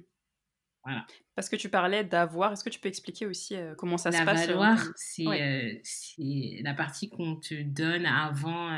Voilà. 0.84 1.06
Parce 1.36 1.50
que 1.50 1.58
tu 1.58 1.68
parlais 1.68 2.04
d'avoir, 2.04 2.54
est-ce 2.54 2.64
que 2.64 2.70
tu 2.70 2.80
peux 2.80 2.88
expliquer 2.88 3.26
aussi 3.26 3.56
comment 3.78 3.98
ça 3.98 4.12
la 4.12 4.20
se 4.20 4.24
passe 4.24 4.48
La 4.48 4.54
valoir, 4.54 4.88
c'est 4.96 6.62
la 6.64 6.74
partie 6.74 7.10
qu'on 7.10 7.36
te 7.36 7.62
donne 7.64 8.06
avant, 8.06 8.78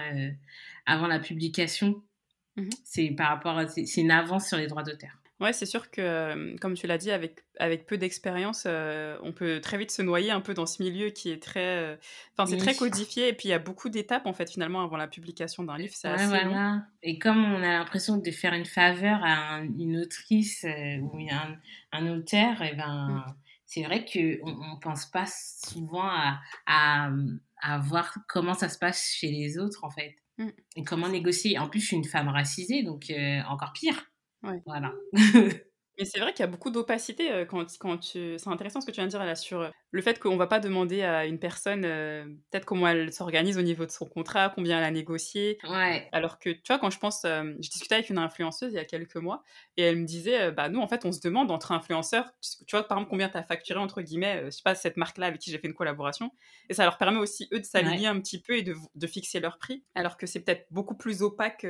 avant 0.87 1.07
la 1.07 1.19
publication. 1.19 2.03
Mmh 2.55 2.69
c'est 2.83 3.11
par 3.11 3.29
rapport 3.29 3.61
c'est 3.69 4.01
une 4.01 4.09
avance 4.09 4.47
sur 4.47 4.57
les 4.57 4.65
droits 4.65 4.81
d'auteur. 4.81 5.11
Ouais, 5.39 5.53
c'est 5.53 5.65
sûr 5.65 5.91
que, 5.91 6.57
comme 6.57 6.73
tu 6.73 6.87
l'as 6.87 6.97
dit, 6.97 7.11
avec, 7.11 7.43
avec 7.59 7.85
peu 7.85 7.97
d'expérience, 7.97 8.65
on 8.65 9.33
peut 9.33 9.61
très 9.61 9.77
vite 9.77 9.91
se 9.91 10.01
noyer 10.01 10.31
un 10.31 10.41
peu 10.41 10.53
dans 10.53 10.65
ce 10.65 10.81
milieu 10.81 11.09
qui 11.09 11.29
est 11.29 11.41
très. 11.41 11.99
Enfin, 12.37 12.49
c'est 12.49 12.57
très 12.57 12.75
codifié, 12.75 13.27
et 13.29 13.33
puis 13.33 13.49
il 13.49 13.51
y 13.51 13.53
a 13.53 13.59
beaucoup 13.59 13.89
d'étapes, 13.89 14.25
en 14.25 14.33
fait, 14.33 14.49
finalement, 14.49 14.81
avant 14.81 14.97
la 14.97 15.07
publication 15.07 15.63
d'un 15.63 15.77
livre. 15.77 15.93
C'est 15.95 16.07
ouais, 16.07 16.15
assez 16.15 16.27
voilà. 16.27 16.83
Et 17.03 17.19
comme 17.19 17.43
on 17.43 17.63
a 17.63 17.73
l'impression 17.73 18.17
de 18.17 18.31
faire 18.31 18.53
une 18.53 18.65
faveur 18.65 19.19
à 19.23 19.61
une 19.61 19.97
autrice 19.97 20.65
ou 21.01 21.19
un, 21.29 21.55
un 21.91 22.07
auteur, 22.07 22.61
et 22.61 22.75
ben. 22.75 23.25
Mmh. 23.27 23.35
C'est 23.69 23.83
vrai 23.83 24.05
qu'on 24.05 24.19
ne 24.19 24.79
pense 24.79 25.07
pas 25.07 25.25
souvent 25.27 26.07
à, 26.07 26.39
à, 26.67 27.11
à 27.61 27.79
voir 27.79 28.17
comment 28.29 28.53
ça 28.53 28.69
se 28.69 28.77
passe 28.77 29.11
chez 29.13 29.27
les 29.29 29.59
autres, 29.59 29.83
en 29.83 29.89
fait. 29.89 30.15
Mmh. 30.37 30.47
Et 30.77 30.83
comment 30.85 31.09
négocier. 31.09 31.59
En 31.59 31.67
plus, 31.67 31.81
je 31.81 31.87
suis 31.87 31.97
une 31.97 32.05
femme 32.05 32.29
racisée, 32.29 32.83
donc 32.83 33.11
encore 33.49 33.73
pire. 33.73 34.09
Ouais. 34.43 34.61
Voilà. 34.65 34.93
Mais 35.97 36.05
c'est 36.05 36.19
vrai 36.19 36.31
qu'il 36.31 36.41
y 36.41 36.43
a 36.43 36.51
beaucoup 36.51 36.69
d'opacité 36.69 37.45
quand, 37.49 37.65
quand 37.79 37.97
tu... 37.97 38.37
C'est 38.37 38.49
intéressant 38.49 38.81
ce 38.81 38.85
que 38.85 38.91
tu 38.91 38.97
viens 38.97 39.05
de 39.05 39.09
dire 39.09 39.25
là 39.25 39.35
sur 39.35 39.71
le 39.89 40.01
fait 40.01 40.19
qu'on 40.19 40.33
ne 40.33 40.37
va 40.37 40.45
pas 40.45 40.59
demander 40.59 41.01
à 41.01 41.25
une 41.25 41.39
personne 41.39 41.81
peut-être 41.81 42.65
comment 42.65 42.87
elle 42.87 43.11
s'organise 43.11 43.57
au 43.57 43.63
niveau 43.63 43.83
de 43.83 43.89
son 43.89 44.05
contrat, 44.05 44.51
combien 44.53 44.77
elle 44.77 44.83
a 44.83 44.91
négocié. 44.91 45.57
Ouais. 45.67 46.07
Alors 46.11 46.37
que, 46.37 46.51
tu 46.51 46.61
vois, 46.67 46.77
quand 46.77 46.91
je 46.91 46.99
pense... 46.99 47.21
je 47.23 47.69
discutais 47.69 47.95
avec 47.95 48.11
une 48.11 48.19
influenceuse 48.19 48.73
il 48.73 48.75
y 48.75 48.79
a 48.79 48.85
quelques 48.85 49.15
mois 49.15 49.43
et 49.75 49.81
elle 49.81 49.95
me 49.95 50.05
disait, 50.05 50.51
bah 50.51 50.69
nous, 50.69 50.81
en 50.81 50.87
fait, 50.87 51.03
on 51.03 51.11
se 51.11 51.19
demande 51.19 51.49
entre 51.49 51.71
influenceurs, 51.71 52.31
tu 52.67 52.75
vois, 52.75 52.87
par 52.87 52.99
exemple, 52.99 53.09
combien 53.09 53.29
tu 53.29 53.37
as 53.37 53.43
facturé, 53.43 53.79
entre 53.79 54.03
guillemets, 54.03 54.43
je 54.45 54.49
sais 54.51 54.63
pas, 54.63 54.75
cette 54.75 54.97
marque-là 54.97 55.27
avec 55.27 55.41
qui 55.41 55.49
j'ai 55.49 55.57
fait 55.57 55.67
une 55.67 55.73
collaboration. 55.73 56.31
Et 56.69 56.75
ça 56.75 56.83
leur 56.83 56.99
permet 56.99 57.17
aussi, 57.17 57.49
eux, 57.53 57.59
de 57.59 57.65
s'aligner 57.65 58.05
un 58.05 58.19
petit 58.19 58.39
peu 58.39 58.55
et 58.55 58.61
de, 58.61 58.75
de, 58.93 59.07
fixer 59.07 59.39
leur 59.39 59.57
prix. 59.57 59.83
Alors 59.95 60.17
que 60.17 60.27
c'est 60.27 60.41
peut-être 60.41 60.67
beaucoup 60.69 60.95
plus 60.95 61.23
opaque... 61.23 61.65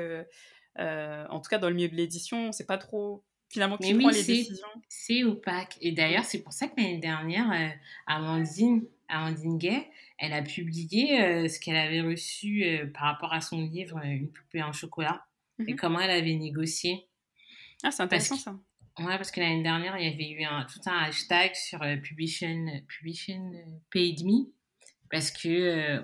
Euh, 0.80 1.26
en 1.30 1.40
tout 1.40 1.50
cas, 1.50 1.58
dans 1.58 1.70
le 1.70 1.76
milieu 1.76 1.90
de 1.90 1.96
l'édition, 1.96 2.52
c'est 2.52 2.68
pas 2.68 2.78
trop 2.78 3.24
finalement 3.50 3.78
qui 3.78 3.94
prend 3.94 4.10
les 4.10 4.24
décisions. 4.24 4.68
C'est 4.90 5.24
opaque. 5.24 5.78
Et 5.82 5.92
d'ailleurs, 5.92 6.26
c'est 6.26 6.42
pour 6.42 6.54
ça 6.54 6.68
que 6.68 6.74
l'année 6.78 7.00
dernière, 7.00 7.52
euh, 7.52 7.70
Amandine, 8.06 8.86
Amandine 9.08 9.58
Gay, 9.58 9.90
elle 10.18 10.34
a 10.34 10.42
publié 10.42 11.22
euh, 11.22 11.48
ce 11.48 11.60
qu'elle 11.60 11.78
avait 11.78 12.02
reçu 12.02 12.66
par 12.94 13.04
rapport 13.04 13.34
à 13.34 13.42
son 13.42 13.62
livre 13.62 14.00
Une 14.04 14.32
poupée 14.32 14.64
en 14.64 14.74
chocolat 14.74 15.26
et 15.66 15.74
mmh 15.74 15.76
comment 15.78 16.00
elle 16.00 16.12
avait 16.12 16.36
négocié. 16.36 17.08
Ah, 17.84 17.92
c'est 17.92 18.04
intéressant 18.04 18.36
ça. 18.36 18.60
Ouais, 19.00 19.16
parce 19.18 19.32
que 19.32 19.40
l'année 19.40 19.64
dernière, 19.64 19.98
il 19.98 20.08
y 20.08 20.14
avait 20.14 20.30
eu 20.30 20.44
un, 20.44 20.66
tout 20.66 20.80
un 20.88 21.04
hashtag 21.04 21.54
sur 21.56 21.80
Publication, 21.80 22.66
Publication 22.88 23.52
Paid 23.92 24.26
Me 24.26 24.52
parce 25.10 25.32
que 25.32 26.02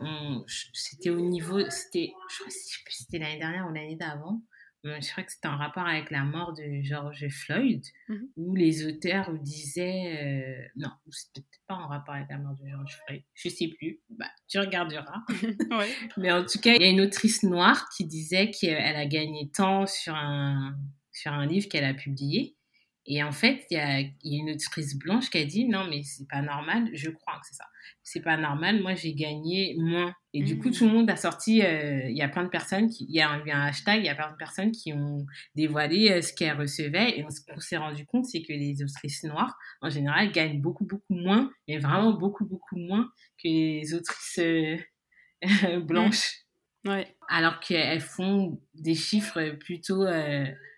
c'était 0.73 1.09
au 1.09 1.19
niveau, 1.19 1.59
c'était, 1.69 2.13
je 2.29 2.35
crois 2.37 2.47
que 2.47 2.93
c'était 2.93 3.19
l'année 3.19 3.39
dernière 3.39 3.67
ou 3.67 3.73
l'année 3.73 3.95
d'avant, 3.95 4.41
je 4.83 5.11
crois 5.11 5.23
que 5.23 5.31
c'était 5.31 5.47
en 5.47 5.57
rapport 5.57 5.87
avec 5.87 6.11
la 6.11 6.23
mort 6.23 6.53
de 6.53 6.81
George 6.81 7.27
Floyd, 7.29 7.83
mmh 8.09 8.15
où 8.35 8.55
les 8.55 8.85
auteurs 8.85 9.31
disaient, 9.39 10.65
euh, 10.65 10.67
non, 10.75 10.89
c'était 11.09 11.41
peut-être 11.41 11.63
pas 11.67 11.75
en 11.75 11.87
rapport 11.87 12.15
avec 12.15 12.29
la 12.29 12.37
mort 12.37 12.55
de 12.55 12.67
George 12.67 12.97
Floyd, 13.05 13.23
je 13.33 13.49
sais 13.49 13.69
plus, 13.69 14.01
bah, 14.09 14.29
tu 14.47 14.59
regarderas. 14.59 15.21
Mais 16.17 16.31
en 16.31 16.43
tout 16.45 16.59
cas, 16.59 16.73
il 16.75 16.81
y 16.81 16.85
a 16.85 16.89
une 16.89 17.01
autrice 17.01 17.43
noire 17.43 17.87
qui 17.95 18.05
disait 18.05 18.51
qu'elle 18.51 18.95
a 18.95 19.05
gagné 19.05 19.49
tant 19.51 19.85
sur 19.85 20.15
un, 20.15 20.75
sur 21.11 21.31
un 21.31 21.45
livre 21.45 21.69
qu'elle 21.69 21.85
a 21.85 21.93
publié. 21.93 22.57
Et 23.05 23.23
en 23.23 23.31
fait, 23.31 23.65
il 23.69 23.77
y 23.77 23.79
a, 23.79 24.01
y 24.01 24.35
a, 24.35 24.39
une 24.39 24.51
autrice 24.51 24.97
blanche 24.97 25.29
qui 25.29 25.37
a 25.37 25.45
dit 25.45 25.65
non, 25.65 25.85
mais 25.89 26.03
c'est 26.03 26.27
pas 26.27 26.41
normal, 26.41 26.89
je 26.93 27.09
crois 27.09 27.35
que 27.35 27.47
c'est 27.47 27.55
ça 27.55 27.65
c'est 28.03 28.21
pas 28.21 28.37
normal, 28.37 28.81
moi 28.81 28.95
j'ai 28.95 29.13
gagné 29.13 29.75
moins. 29.79 30.13
Et 30.35 30.41
du 30.41 30.57
coup, 30.57 30.71
tout 30.71 30.85
le 30.85 30.91
mmh. 30.91 30.93
monde 30.93 31.09
a 31.11 31.15
sorti, 31.15 31.61
euh, 31.61 32.09
il 32.09 32.17
y 32.17 32.23
a 32.23 32.27
plein 32.27 32.43
de 32.43 32.49
personnes, 32.49 32.89
il 32.99 33.15
y 33.15 33.21
a 33.21 33.37
eu 33.45 33.51
un 33.51 33.61
hashtag, 33.65 33.99
il 33.99 34.05
y 34.05 34.09
a 34.09 34.15
plein 34.15 34.31
de 34.31 34.35
personnes 34.35 34.71
qui 34.71 34.91
ont 34.91 35.25
dévoilé 35.55 36.09
euh, 36.09 36.21
ce 36.21 36.33
qu'elles 36.33 36.57
recevaient. 36.57 37.19
Et 37.19 37.25
ce 37.29 37.41
qu'on 37.45 37.59
s'est 37.59 37.77
rendu 37.77 38.05
compte, 38.07 38.25
c'est 38.25 38.41
que 38.41 38.51
les 38.51 38.81
autrices 38.81 39.23
noires, 39.23 39.55
en 39.81 39.91
général, 39.91 40.31
gagnent 40.31 40.59
beaucoup, 40.59 40.85
beaucoup 40.85 41.13
moins, 41.13 41.51
mais 41.67 41.77
vraiment 41.77 42.13
beaucoup, 42.13 42.45
beaucoup 42.45 42.77
moins 42.77 43.11
que 43.37 43.47
les 43.47 43.93
autrices 43.93 44.39
euh, 44.39 44.77
blanches. 45.81 46.39
Mmh. 46.83 46.89
Ouais. 46.89 47.15
Alors 47.29 47.59
qu'elles 47.59 48.01
font 48.01 48.59
des 48.73 48.95
chiffres 48.95 49.51
plutôt, 49.59 50.05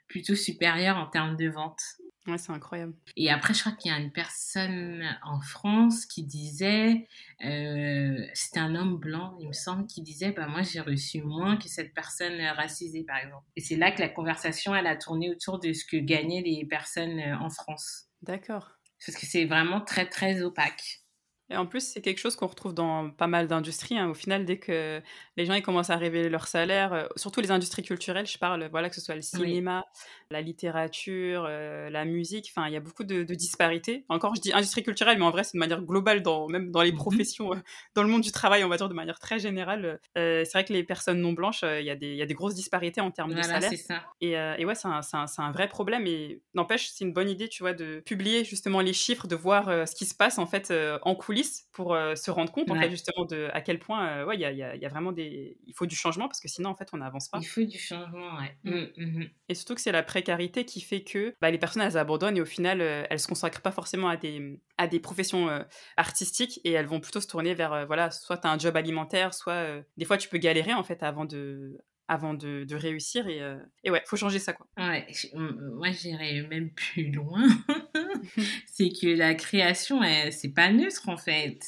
plutôt 0.07 0.35
supérieurs 0.35 0.97
en 0.97 1.07
termes 1.07 1.37
de 1.37 1.47
vente. 1.47 1.81
Ouais, 2.27 2.37
c'est 2.39 2.51
incroyable. 2.51 2.93
Et 3.15 3.29
après, 3.29 3.53
je 3.53 3.59
crois 3.59 3.73
qu'il 3.73 3.91
y 3.91 3.93
a 3.93 3.99
une 3.99 4.11
personne 4.11 5.03
en 5.23 5.39
France 5.41 6.05
qui 6.07 6.23
disait, 6.23 7.07
euh, 7.43 8.25
c'était 8.33 8.59
un 8.59 8.73
homme 8.75 8.97
blanc, 8.97 9.37
il 9.39 9.47
me 9.47 9.53
semble, 9.53 9.85
qui 9.85 10.01
disait, 10.01 10.31
bah 10.31 10.47
moi 10.47 10.63
j'ai 10.63 10.79
reçu 10.79 11.21
moins 11.21 11.57
que 11.57 11.67
cette 11.67 11.93
personne 11.93 12.41
racisée, 12.41 13.03
par 13.03 13.17
exemple. 13.17 13.45
Et 13.55 13.61
c'est 13.61 13.75
là 13.75 13.91
que 13.91 14.01
la 14.01 14.09
conversation, 14.09 14.73
elle 14.73 14.87
a 14.87 14.95
tourné 14.95 15.29
autour 15.29 15.59
de 15.59 15.71
ce 15.71 15.85
que 15.85 15.97
gagnaient 15.97 16.41
les 16.41 16.65
personnes 16.65 17.19
euh, 17.19 17.37
en 17.37 17.49
France. 17.49 18.05
D'accord. 18.23 18.71
Parce 19.05 19.17
que 19.17 19.25
c'est 19.27 19.45
vraiment 19.45 19.81
très, 19.81 20.07
très 20.09 20.41
opaque. 20.41 21.04
Et 21.51 21.57
en 21.57 21.67
plus, 21.67 21.81
c'est 21.81 22.01
quelque 22.01 22.17
chose 22.17 22.35
qu'on 22.35 22.47
retrouve 22.47 22.73
dans 22.73 23.11
pas 23.11 23.27
mal 23.27 23.47
d'industries. 23.47 23.99
Hein. 23.99 24.09
Au 24.09 24.15
final, 24.15 24.45
dès 24.45 24.57
que 24.57 24.99
les 25.37 25.45
gens 25.45 25.53
ils 25.53 25.61
commencent 25.61 25.91
à 25.91 25.95
révéler 25.95 26.27
leur 26.27 26.47
salaire, 26.47 26.93
euh, 26.93 27.05
surtout 27.15 27.39
les 27.39 27.51
industries 27.51 27.83
culturelles, 27.83 28.25
je 28.25 28.39
parle, 28.39 28.67
voilà, 28.71 28.89
que 28.89 28.95
ce 28.95 29.01
soit 29.01 29.13
le 29.13 29.21
cinéma, 29.21 29.85
la 30.31 30.41
littérature, 30.41 31.45
euh, 31.47 31.91
la 31.91 32.03
musique, 32.03 32.51
enfin, 32.55 32.67
il 32.67 32.73
y 32.73 32.75
a 32.75 32.79
beaucoup 32.79 33.03
de, 33.03 33.23
disparités. 33.35 34.05
Encore, 34.09 34.33
je 34.33 34.41
dis 34.41 34.53
industrie 34.53 34.81
culturelle, 34.81 35.19
mais 35.19 35.25
en 35.25 35.29
vrai, 35.29 35.43
c'est 35.43 35.53
de 35.53 35.59
manière 35.59 35.83
globale, 35.83 36.23
dans, 36.23 36.47
même 36.47 36.71
dans 36.71 36.81
les 36.81 36.91
mmh 36.91 36.95
professions, 36.95 37.53
euh, 37.53 37.57
dans 37.93 38.01
le 38.01 38.09
monde 38.09 38.21
du 38.21 38.31
travail, 38.31 38.63
on 38.63 38.69
va 38.69 38.77
dire 38.77 38.89
de 38.89 38.93
manière 38.95 39.19
très 39.19 39.37
générale. 39.37 39.99
c'est 40.15 40.51
vrai 40.51 40.65
que 40.65 40.73
les 40.73 40.83
personnes 40.83 41.19
non 41.19 41.33
blanches, 41.33 41.63
il 41.63 41.85
y, 41.85 41.91
a 41.91 41.95
des, 41.95 42.15
y 42.15 42.21
a 42.21 42.25
des 42.25 42.33
grosses 42.33 42.55
disparités 42.55 43.01
en 43.01 43.11
termes 43.11 43.35
de 43.35 43.41
salaire. 43.41 43.71
Ça. 43.77 44.01
Et, 44.21 44.31
et, 44.31 44.65
ouais, 44.65 44.73
c'est 44.73 44.87
un, 44.87 45.01
un, 45.13 45.25
un, 45.37 45.51
vrai 45.51 45.67
problème. 45.67 46.07
Et 46.07 46.41
n'empêche, 46.55 46.89
c'est 46.89 47.03
une 47.03 47.13
bonne 47.13 47.29
idée, 47.29 47.49
tu 47.49 47.61
vois, 47.61 47.73
de 47.73 48.01
publier 48.05 48.43
justement 48.43 48.79
les 48.79 48.93
chiffres, 48.93 49.27
de 49.27 49.35
voir 49.35 49.87
ce 49.87 49.93
qui 49.93 50.05
se 50.05 50.15
passe 50.15 50.39
en 50.39 50.47
fait 50.47 50.73
en 51.03 51.13
coulisses 51.15 51.34
pour 51.71 51.93
euh, 51.93 52.15
se 52.15 52.31
rendre 52.31 52.51
compte 52.51 52.69
en 52.71 52.75
fait 52.75 52.89
justement 52.89 53.25
de 53.25 53.49
à 53.53 53.61
quel 53.61 53.79
point 53.79 54.07
euh, 54.07 54.25
ouais 54.25 54.35
il 54.35 54.41
y 54.41 54.45
a, 54.45 54.51
y 54.51 54.85
a, 54.85 54.89
vraiment 54.89 55.11
des 55.11 55.57
il 55.65 55.73
faut 55.73 55.85
du 55.85 55.95
changement 55.95 56.27
parce 56.27 56.39
que 56.39 56.47
sinon 56.47 56.69
en 56.69 56.75
fait 56.75 56.89
on 56.93 56.97
n'avance 56.97 57.27
pas 57.27 57.39
il 57.41 57.45
faut 57.45 57.63
du 57.63 57.77
changement 57.77 58.37
ouais 58.37 58.57
mmh. 58.63 58.71
Mmh, 58.71 59.19
mmh. 59.19 59.29
et 59.49 59.55
surtout 59.55 59.75
que 59.75 59.81
c'est 59.81 59.91
la 59.91 60.03
précarité 60.03 60.65
qui 60.65 60.81
fait 60.81 61.03
que 61.03 61.33
bah, 61.41 61.51
les 61.51 61.57
personnes 61.57 61.81
elles 61.81 61.97
abandonnent 61.97 62.37
et 62.37 62.41
au 62.41 62.45
final 62.45 62.81
euh, 62.81 63.03
elles 63.09 63.19
se 63.19 63.27
consacrent 63.27 63.61
pas 63.61 63.71
forcément 63.71 64.09
à 64.09 64.17
des 64.17 64.59
à 64.77 64.87
des 64.87 64.99
professions 64.99 65.65
artistiques 65.95 66.59
et 66.63 66.71
elles 66.71 66.85
vont 66.85 66.99
plutôt 66.99 67.21
se 67.21 67.27
tourner 67.27 67.53
vers 67.53 67.87
voilà 67.87 68.11
soit 68.11 68.37
tu 68.37 68.47
as 68.47 68.51
un 68.51 68.59
job 68.59 68.75
alimentaire 68.75 69.33
soit 69.33 69.67
des 69.97 70.05
fois 70.05 70.17
tu 70.17 70.27
peux 70.27 70.37
galérer 70.37 70.73
en 70.73 70.83
fait 70.83 71.01
avant 71.01 71.25
de 71.25 71.77
avant 72.07 72.33
de, 72.33 72.63
de 72.65 72.75
réussir 72.75 73.27
et, 73.27 73.41
et 73.83 73.91
ouais 73.91 74.01
faut 74.05 74.15
changer 74.15 74.39
ça 74.39 74.53
quoi 74.53 74.67
ouais 74.77 75.07
moi 75.33 75.91
j'irais 75.91 76.41
même 76.43 76.71
plus 76.71 77.11
loin 77.11 77.47
c'est 78.67 78.89
que 78.89 79.07
la 79.07 79.33
création, 79.35 80.01
c'est 80.31 80.53
pas 80.53 80.71
neutre 80.71 81.09
en 81.09 81.17
fait. 81.17 81.59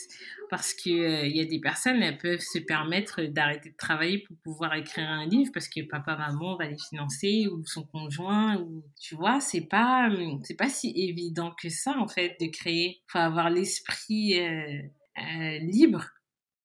Parce 0.49 0.73
qu'il 0.73 0.93
il 0.93 1.35
y 1.35 1.41
a 1.41 1.45
des 1.45 1.59
personnes, 1.59 2.01
elles 2.01 2.17
peuvent 2.17 2.39
se 2.39 2.59
permettre 2.59 3.23
d'arrêter 3.23 3.71
de 3.71 3.75
travailler 3.75 4.19
pour 4.19 4.37
pouvoir 4.43 4.73
écrire 4.75 5.09
un 5.09 5.25
livre 5.25 5.51
parce 5.53 5.67
que 5.67 5.81
papa, 5.81 6.15
maman 6.15 6.55
va 6.55 6.67
les 6.67 6.77
financer 6.89 7.47
ou 7.47 7.65
son 7.65 7.83
conjoint. 7.83 8.57
ou 8.57 8.83
Tu 8.99 9.15
vois, 9.15 9.41
c'est 9.41 9.67
pas, 9.67 10.09
c'est 10.43 10.55
pas 10.55 10.69
si 10.69 10.93
évident 10.95 11.53
que 11.61 11.69
ça 11.69 11.97
en 11.97 12.07
fait 12.07 12.37
de 12.39 12.47
créer. 12.47 13.01
faut 13.07 13.19
avoir 13.19 13.49
l'esprit 13.49 14.39
euh, 14.39 14.81
euh, 15.19 15.59
libre 15.59 16.05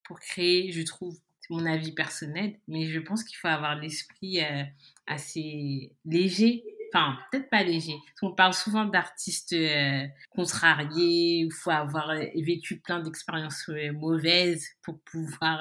pour 0.05 0.19
créer, 0.19 0.71
je 0.71 0.83
trouve. 0.83 1.17
C'est 1.43 1.53
mon 1.53 1.65
avis 1.65 1.91
personnel, 1.91 2.57
mais 2.69 2.87
je 2.87 2.99
pense 2.99 3.23
qu'il 3.25 3.37
faut 3.37 3.49
avoir 3.49 3.75
l'esprit 3.75 4.41
euh, 4.41 4.63
assez 5.07 5.91
léger 6.05 6.63
enfin 6.95 7.17
peut-être 7.31 7.49
pas 7.49 7.63
léger. 7.63 7.95
On 8.21 8.33
parle 8.33 8.53
souvent 8.53 8.85
d'artistes 8.85 9.53
euh, 9.53 10.05
contrariés, 10.29 11.39
il 11.39 11.51
faut 11.51 11.71
avoir 11.71 12.11
euh, 12.11 12.23
vécu 12.35 12.79
plein 12.79 12.99
d'expériences 13.01 13.67
mauvaises 13.95 14.67
pour 14.83 15.01
pouvoir 15.01 15.59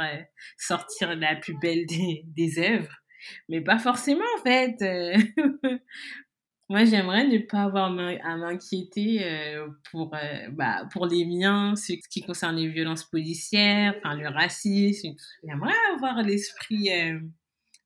sortir 0.59 1.17
la 1.17 1.35
plus 1.37 1.59
belle 1.59 1.87
des 1.87 2.59
œuvres. 2.59 2.95
Mais 3.49 3.63
pas 3.63 3.79
forcément 3.79 4.27
en 4.39 4.43
fait. 4.43 4.77
Moi, 6.73 6.87
j'aimerais 6.87 7.27
ne 7.27 7.37
pas 7.37 7.65
avoir 7.65 7.87
à 7.87 8.37
m'inquiéter 8.39 9.23
pour, 9.91 10.17
bah, 10.53 10.89
pour 10.91 11.05
les 11.05 11.27
miens, 11.27 11.77
ce 11.77 11.93
qui 12.09 12.23
concerne 12.23 12.57
les 12.57 12.69
violences 12.69 13.05
policières, 13.05 13.95
enfin 13.99 14.17
le 14.17 14.27
racisme. 14.29 15.11
J'aimerais 15.45 15.75
avoir 15.95 16.23
l'esprit 16.23 16.89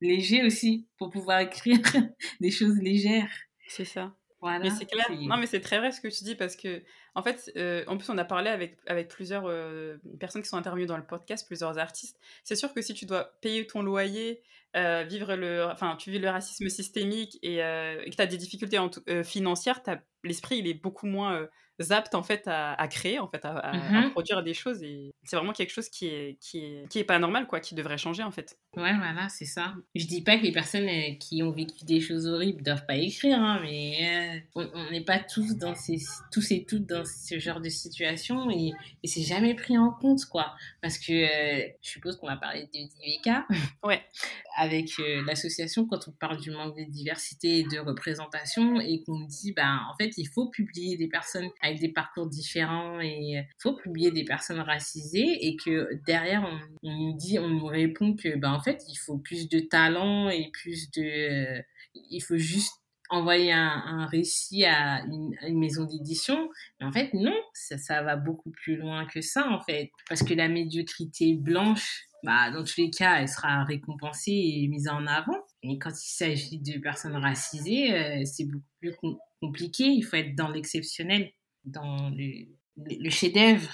léger 0.00 0.44
aussi 0.44 0.86
pour 0.98 1.10
pouvoir 1.10 1.40
écrire 1.40 1.80
des 2.40 2.52
choses 2.52 2.76
légères. 2.76 3.32
C'est 3.66 3.84
ça. 3.84 4.14
Voilà, 4.40 4.60
mais 4.60 4.70
c'est 4.70 4.86
clair. 4.86 5.06
Non, 5.10 5.38
mais 5.38 5.46
c'est 5.46 5.60
très 5.60 5.78
vrai 5.78 5.90
ce 5.90 6.00
que 6.00 6.08
tu 6.08 6.22
dis 6.22 6.34
parce 6.34 6.54
que, 6.54 6.82
En 7.14 7.22
fait, 7.22 7.50
euh, 7.56 7.82
en 7.88 7.96
plus, 7.96 8.08
on 8.10 8.18
a 8.18 8.24
parlé 8.24 8.50
avec, 8.50 8.76
avec 8.86 9.08
plusieurs 9.08 9.46
euh, 9.46 9.96
personnes 10.20 10.42
qui 10.42 10.48
sont 10.48 10.58
intervenues 10.58 10.86
dans 10.86 10.98
le 10.98 11.06
podcast, 11.06 11.46
plusieurs 11.46 11.78
artistes. 11.78 12.20
C'est 12.44 12.54
sûr 12.54 12.72
que 12.72 12.82
si 12.82 12.94
tu 12.94 13.06
dois 13.06 13.24
payer 13.40 13.66
ton 13.66 13.82
loyer, 13.82 14.42
euh, 14.76 15.04
vivre 15.04 15.34
le, 15.34 15.64
enfin, 15.66 15.96
tu 15.96 16.10
vis 16.10 16.18
le 16.18 16.28
racisme 16.28 16.68
systémique 16.68 17.38
et, 17.42 17.56
et 17.56 18.10
que 18.10 18.16
tu 18.16 18.22
as 18.22 18.26
des 18.26 18.36
difficultés 18.36 18.78
financières, 19.24 19.82
l'esprit, 20.26 20.58
il 20.58 20.66
est 20.66 20.74
beaucoup 20.74 21.06
moins 21.06 21.46
apte 21.90 22.14
en 22.14 22.22
fait 22.22 22.44
à, 22.46 22.88
créer, 22.88 23.18
en 23.18 23.28
fait, 23.28 23.44
à, 23.44 23.72
mmh 23.72 24.10
produire 24.10 24.42
des 24.42 24.54
choses. 24.54 24.82
Et 24.82 25.12
c'est 25.24 25.36
vraiment 25.36 25.52
quelque 25.52 25.72
chose 25.72 25.88
qui 25.88 26.06
est, 26.06 26.38
qui 26.40 26.58
est, 26.58 26.88
qui 26.88 26.98
est 26.98 27.04
pas 27.04 27.18
normal, 27.18 27.46
quoi, 27.46 27.60
qui 27.60 27.74
devrait 27.74 27.98
changer 27.98 28.22
en 28.22 28.30
fait. 28.30 28.58
Ouais, 28.76 28.94
voilà, 28.96 29.28
c'est 29.28 29.44
ça. 29.44 29.74
Je 29.94 30.06
dis 30.06 30.22
pas 30.22 30.38
que 30.38 30.42
les 30.42 30.52
personnes 30.52 30.88
euh, 30.88 31.14
qui 31.18 31.42
ont 31.42 31.50
vécu 31.50 31.84
des 31.84 32.00
choses 32.00 32.26
horribles 32.26 32.62
doivent 32.62 32.86
pas 32.86 32.96
écrire, 32.96 33.38
hein, 33.38 33.60
mais 33.62 34.42
euh, 34.54 34.64
on 34.74 34.90
n'est 34.90 35.04
pas 35.04 35.18
tous 35.18 35.56
dans 35.56 35.74
ces, 35.74 35.98
tous 36.32 36.50
et 36.50 36.64
toutes 36.64 36.86
dans 36.86 37.04
ce 37.04 37.38
genre 37.38 37.60
de 37.60 37.68
situation 37.68 38.50
et, 38.50 38.72
et 39.02 39.08
c'est 39.08 39.22
jamais 39.22 39.54
pris 39.54 39.76
en 39.76 39.90
compte, 39.90 40.24
quoi. 40.26 40.54
Parce 40.82 40.98
que 40.98 41.12
euh, 41.12 41.68
je 41.82 41.90
suppose 41.90 42.16
qu'on 42.16 42.26
va 42.26 42.36
parler 42.36 42.66
de 42.66 42.70
DVK. 42.72 43.46
Ouais. 43.82 44.02
Avec 44.58 44.90
l'association, 45.26 45.86
quand 45.86 46.08
on 46.08 46.12
parle 46.12 46.40
du 46.40 46.50
manque 46.50 46.78
de 46.78 46.84
diversité 46.84 47.58
et 47.58 47.64
de 47.64 47.78
représentation 47.78 48.80
et 48.80 49.02
qu'on 49.02 49.20
dit, 49.20 49.52
bah, 49.52 49.80
en 49.92 49.94
fait, 49.98 50.15
il 50.16 50.28
faut 50.28 50.48
publier 50.50 50.96
des 50.96 51.08
personnes 51.08 51.48
avec 51.60 51.80
des 51.80 51.92
parcours 51.92 52.26
différents 52.26 53.00
et 53.00 53.16
il 53.18 53.46
faut 53.58 53.74
publier 53.74 54.10
des 54.10 54.24
personnes 54.24 54.60
racisées 54.60 55.46
et 55.46 55.56
que 55.56 55.88
derrière 56.06 56.44
on, 56.82 56.90
nous 56.90 57.16
dit, 57.16 57.38
on 57.38 57.48
nous 57.48 57.66
répond 57.66 58.14
que 58.14 58.36
ben 58.36 58.52
en 58.52 58.60
fait 58.60 58.82
il 58.88 58.96
faut 58.96 59.18
plus 59.18 59.48
de 59.48 59.60
talent 59.60 60.28
et 60.28 60.50
plus 60.52 60.90
de, 60.90 61.02
euh, 61.02 61.62
il 61.94 62.20
faut 62.20 62.36
juste 62.36 62.74
envoyer 63.08 63.52
un, 63.52 64.06
récit 64.06 64.64
à 64.64 65.04
une, 65.04 65.58
maison 65.58 65.84
d'édition. 65.84 66.48
Mais 66.80 66.86
en 66.86 66.92
fait, 66.92 67.12
non, 67.14 67.36
ça, 67.54 67.78
ça, 67.78 68.02
va 68.02 68.16
beaucoup 68.16 68.50
plus 68.50 68.76
loin 68.76 69.06
que 69.06 69.20
ça, 69.20 69.48
en 69.48 69.60
fait. 69.60 69.90
Parce 70.08 70.22
que 70.22 70.34
la 70.34 70.48
médiocrité 70.48 71.34
blanche, 71.34 72.06
bah, 72.24 72.50
dans 72.50 72.64
tous 72.64 72.78
les 72.78 72.90
cas, 72.90 73.20
elle 73.20 73.28
sera 73.28 73.64
récompensée 73.64 74.32
et 74.32 74.68
mise 74.68 74.88
en 74.88 75.06
avant. 75.06 75.38
Et 75.62 75.78
quand 75.78 75.90
il 75.90 76.08
s'agit 76.08 76.58
de 76.58 76.78
personnes 76.78 77.16
racisées, 77.16 77.92
euh, 77.92 78.24
c'est 78.24 78.44
beaucoup 78.44 78.64
plus 78.80 78.94
compliqué. 79.40 79.84
Il 79.84 80.02
faut 80.02 80.16
être 80.16 80.34
dans 80.34 80.50
l'exceptionnel 80.50 81.32
dans 81.64 82.10
le, 82.10 83.10
chef-d'œuvre. 83.10 83.70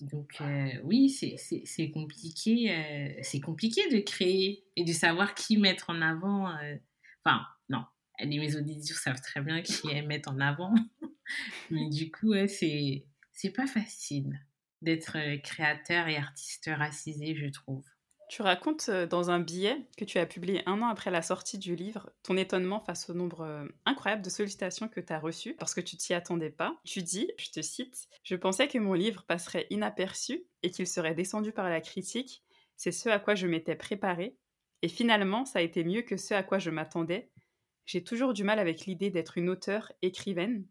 Donc 0.00 0.40
euh, 0.40 0.70
oui, 0.84 1.10
c'est 1.10 1.90
compliqué, 1.90 2.72
euh, 2.72 3.12
c'est 3.22 3.40
compliqué 3.40 3.88
de 3.90 3.98
créer 3.98 4.64
et 4.76 4.84
de 4.84 4.92
savoir 4.92 5.34
qui 5.34 5.56
mettre 5.58 5.90
en 5.90 6.00
avant. 6.00 6.48
Enfin, 7.24 7.44
non, 7.68 7.84
les 8.20 8.38
maisons 8.38 8.60
d'édition 8.60 8.96
savent 8.96 9.20
très 9.20 9.40
bien 9.40 9.62
qui 9.62 9.88
mettre 10.02 10.30
en 10.30 10.40
avant. 10.40 10.72
Mais 11.70 11.88
du 11.88 12.10
coup, 12.10 12.34
c'est 12.46 13.04
pas 13.54 13.66
facile 13.66 14.38
d'être 14.82 15.18
créateur 15.42 16.06
et 16.08 16.16
artiste 16.16 16.70
racisé, 16.72 17.34
je 17.34 17.46
trouve. 17.46 17.84
Tu 18.28 18.42
racontes 18.42 18.90
euh, 18.90 19.06
dans 19.06 19.30
un 19.30 19.40
billet 19.40 19.86
que 19.96 20.04
tu 20.04 20.18
as 20.18 20.26
publié 20.26 20.62
un 20.66 20.82
an 20.82 20.88
après 20.88 21.10
la 21.10 21.22
sortie 21.22 21.56
du 21.56 21.74
livre 21.74 22.10
ton 22.22 22.36
étonnement 22.36 22.78
face 22.78 23.08
au 23.08 23.14
nombre 23.14 23.40
euh, 23.40 23.64
incroyable 23.86 24.22
de 24.22 24.28
sollicitations 24.28 24.88
que 24.88 25.00
tu 25.00 25.12
as 25.14 25.18
reçues 25.18 25.54
parce 25.54 25.74
que 25.74 25.80
tu 25.80 25.96
t'y 25.96 26.12
attendais 26.12 26.50
pas. 26.50 26.76
Tu 26.84 27.02
dis, 27.02 27.30
je 27.38 27.50
te 27.50 27.62
cite, 27.62 28.06
Je 28.22 28.36
pensais 28.36 28.68
que 28.68 28.78
mon 28.78 28.92
livre 28.92 29.24
passerait 29.26 29.66
inaperçu 29.70 30.44
et 30.62 30.70
qu'il 30.70 30.86
serait 30.86 31.14
descendu 31.14 31.52
par 31.52 31.70
la 31.70 31.80
critique. 31.80 32.42
C'est 32.76 32.92
ce 32.92 33.08
à 33.08 33.18
quoi 33.18 33.34
je 33.34 33.46
m'étais 33.46 33.76
préparée. 33.76 34.36
Et 34.82 34.88
finalement, 34.88 35.46
ça 35.46 35.60
a 35.60 35.62
été 35.62 35.82
mieux 35.82 36.02
que 36.02 36.18
ce 36.18 36.34
à 36.34 36.42
quoi 36.42 36.58
je 36.58 36.70
m'attendais. 36.70 37.30
J'ai 37.86 38.04
toujours 38.04 38.34
du 38.34 38.44
mal 38.44 38.58
avec 38.58 38.84
l'idée 38.84 39.10
d'être 39.10 39.38
une 39.38 39.48
auteure, 39.48 39.90
écrivaine. 40.02 40.66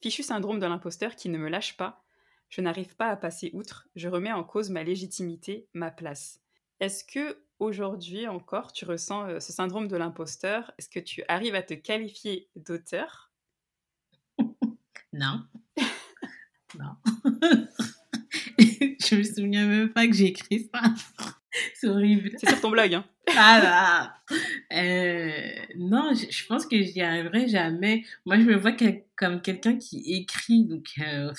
Fichu 0.00 0.22
syndrome 0.22 0.60
de 0.60 0.66
l'imposteur 0.66 1.16
qui 1.16 1.30
ne 1.30 1.38
me 1.38 1.48
lâche 1.48 1.76
pas. 1.76 2.04
Je 2.48 2.60
n'arrive 2.60 2.94
pas 2.94 3.08
à 3.08 3.16
passer 3.16 3.50
outre. 3.54 3.88
Je 3.96 4.08
remets 4.08 4.32
en 4.32 4.44
cause 4.44 4.70
ma 4.70 4.84
légitimité, 4.84 5.66
ma 5.74 5.90
place. 5.90 6.40
Est-ce 6.80 7.04
que 7.04 7.38
aujourd'hui 7.58 8.28
encore 8.28 8.72
tu 8.72 8.84
ressens 8.84 9.28
euh, 9.28 9.40
ce 9.40 9.52
syndrome 9.52 9.88
de 9.88 9.96
l'imposteur? 9.96 10.72
Est-ce 10.78 10.88
que 10.88 11.00
tu 11.00 11.22
arrives 11.28 11.54
à 11.54 11.62
te 11.62 11.74
qualifier 11.74 12.50
d'auteur? 12.54 13.32
Non. 15.12 15.42
non. 16.78 16.96
je 18.58 19.14
me 19.16 19.22
souviens 19.22 19.66
même 19.66 19.92
pas 19.92 20.06
que 20.06 20.12
j'ai 20.12 20.26
écrit 20.26 20.68
ça. 20.72 20.82
C'est 21.74 21.88
horrible. 21.88 22.30
C'est 22.36 22.48
sur 22.48 22.60
ton 22.60 22.70
blog, 22.70 22.94
hein 22.94 23.04
Ah 23.36 24.14
euh, 24.72 25.50
non, 25.76 26.12
je, 26.14 26.46
pense 26.46 26.66
que 26.66 26.80
j'y 26.82 27.00
arriverai 27.00 27.48
jamais. 27.48 28.04
Moi, 28.24 28.36
je 28.36 28.42
me 28.42 28.56
vois 28.56 28.72
comme 29.16 29.40
quelqu'un 29.40 29.76
qui 29.76 30.02
écrit, 30.14 30.64
donc 30.64 30.86
euh, 31.00 31.32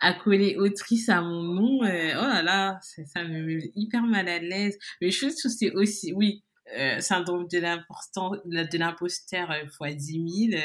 accoler 0.00 0.56
autrice 0.56 1.08
à 1.08 1.20
mon 1.22 1.42
nom, 1.42 1.84
euh, 1.84 2.12
oh 2.16 2.26
là 2.26 2.42
là, 2.42 2.78
ça, 2.82 3.24
me 3.24 3.42
met 3.42 3.70
hyper 3.74 4.02
mal 4.02 4.28
à 4.28 4.38
l'aise. 4.38 4.78
Mais 5.00 5.10
je 5.10 5.20
trouve 5.20 5.34
que 5.34 5.48
c'est 5.48 5.72
aussi, 5.72 6.12
oui, 6.12 6.42
euh, 6.76 7.00
syndrome 7.00 7.46
de 7.48 7.58
l'imposteur, 7.58 8.32
de 8.44 8.78
l'imposteur 8.78 9.50
fois 9.76 9.92
10 9.92 10.50
000, 10.50 10.62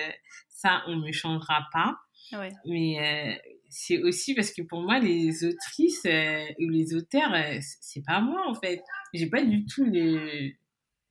ça, 0.49 0.83
on 0.87 0.97
me 0.97 1.11
changera 1.11 1.67
pas. 1.71 1.97
Ouais. 2.31 2.51
Mais 2.65 3.41
c'est 3.69 4.01
aussi 4.01 4.33
parce 4.33 4.51
que 4.51 4.61
pour 4.61 4.81
moi, 4.81 4.99
les 4.99 5.45
autrices 5.45 6.05
ou 6.05 6.69
les 6.69 6.95
auteurs, 6.95 7.33
c'est 7.81 8.03
pas 8.05 8.21
moi 8.21 8.43
en 8.47 8.55
fait. 8.55 8.81
J'ai 9.13 9.29
pas 9.29 9.43
du 9.43 9.65
tout 9.65 9.85
le, 9.85 10.51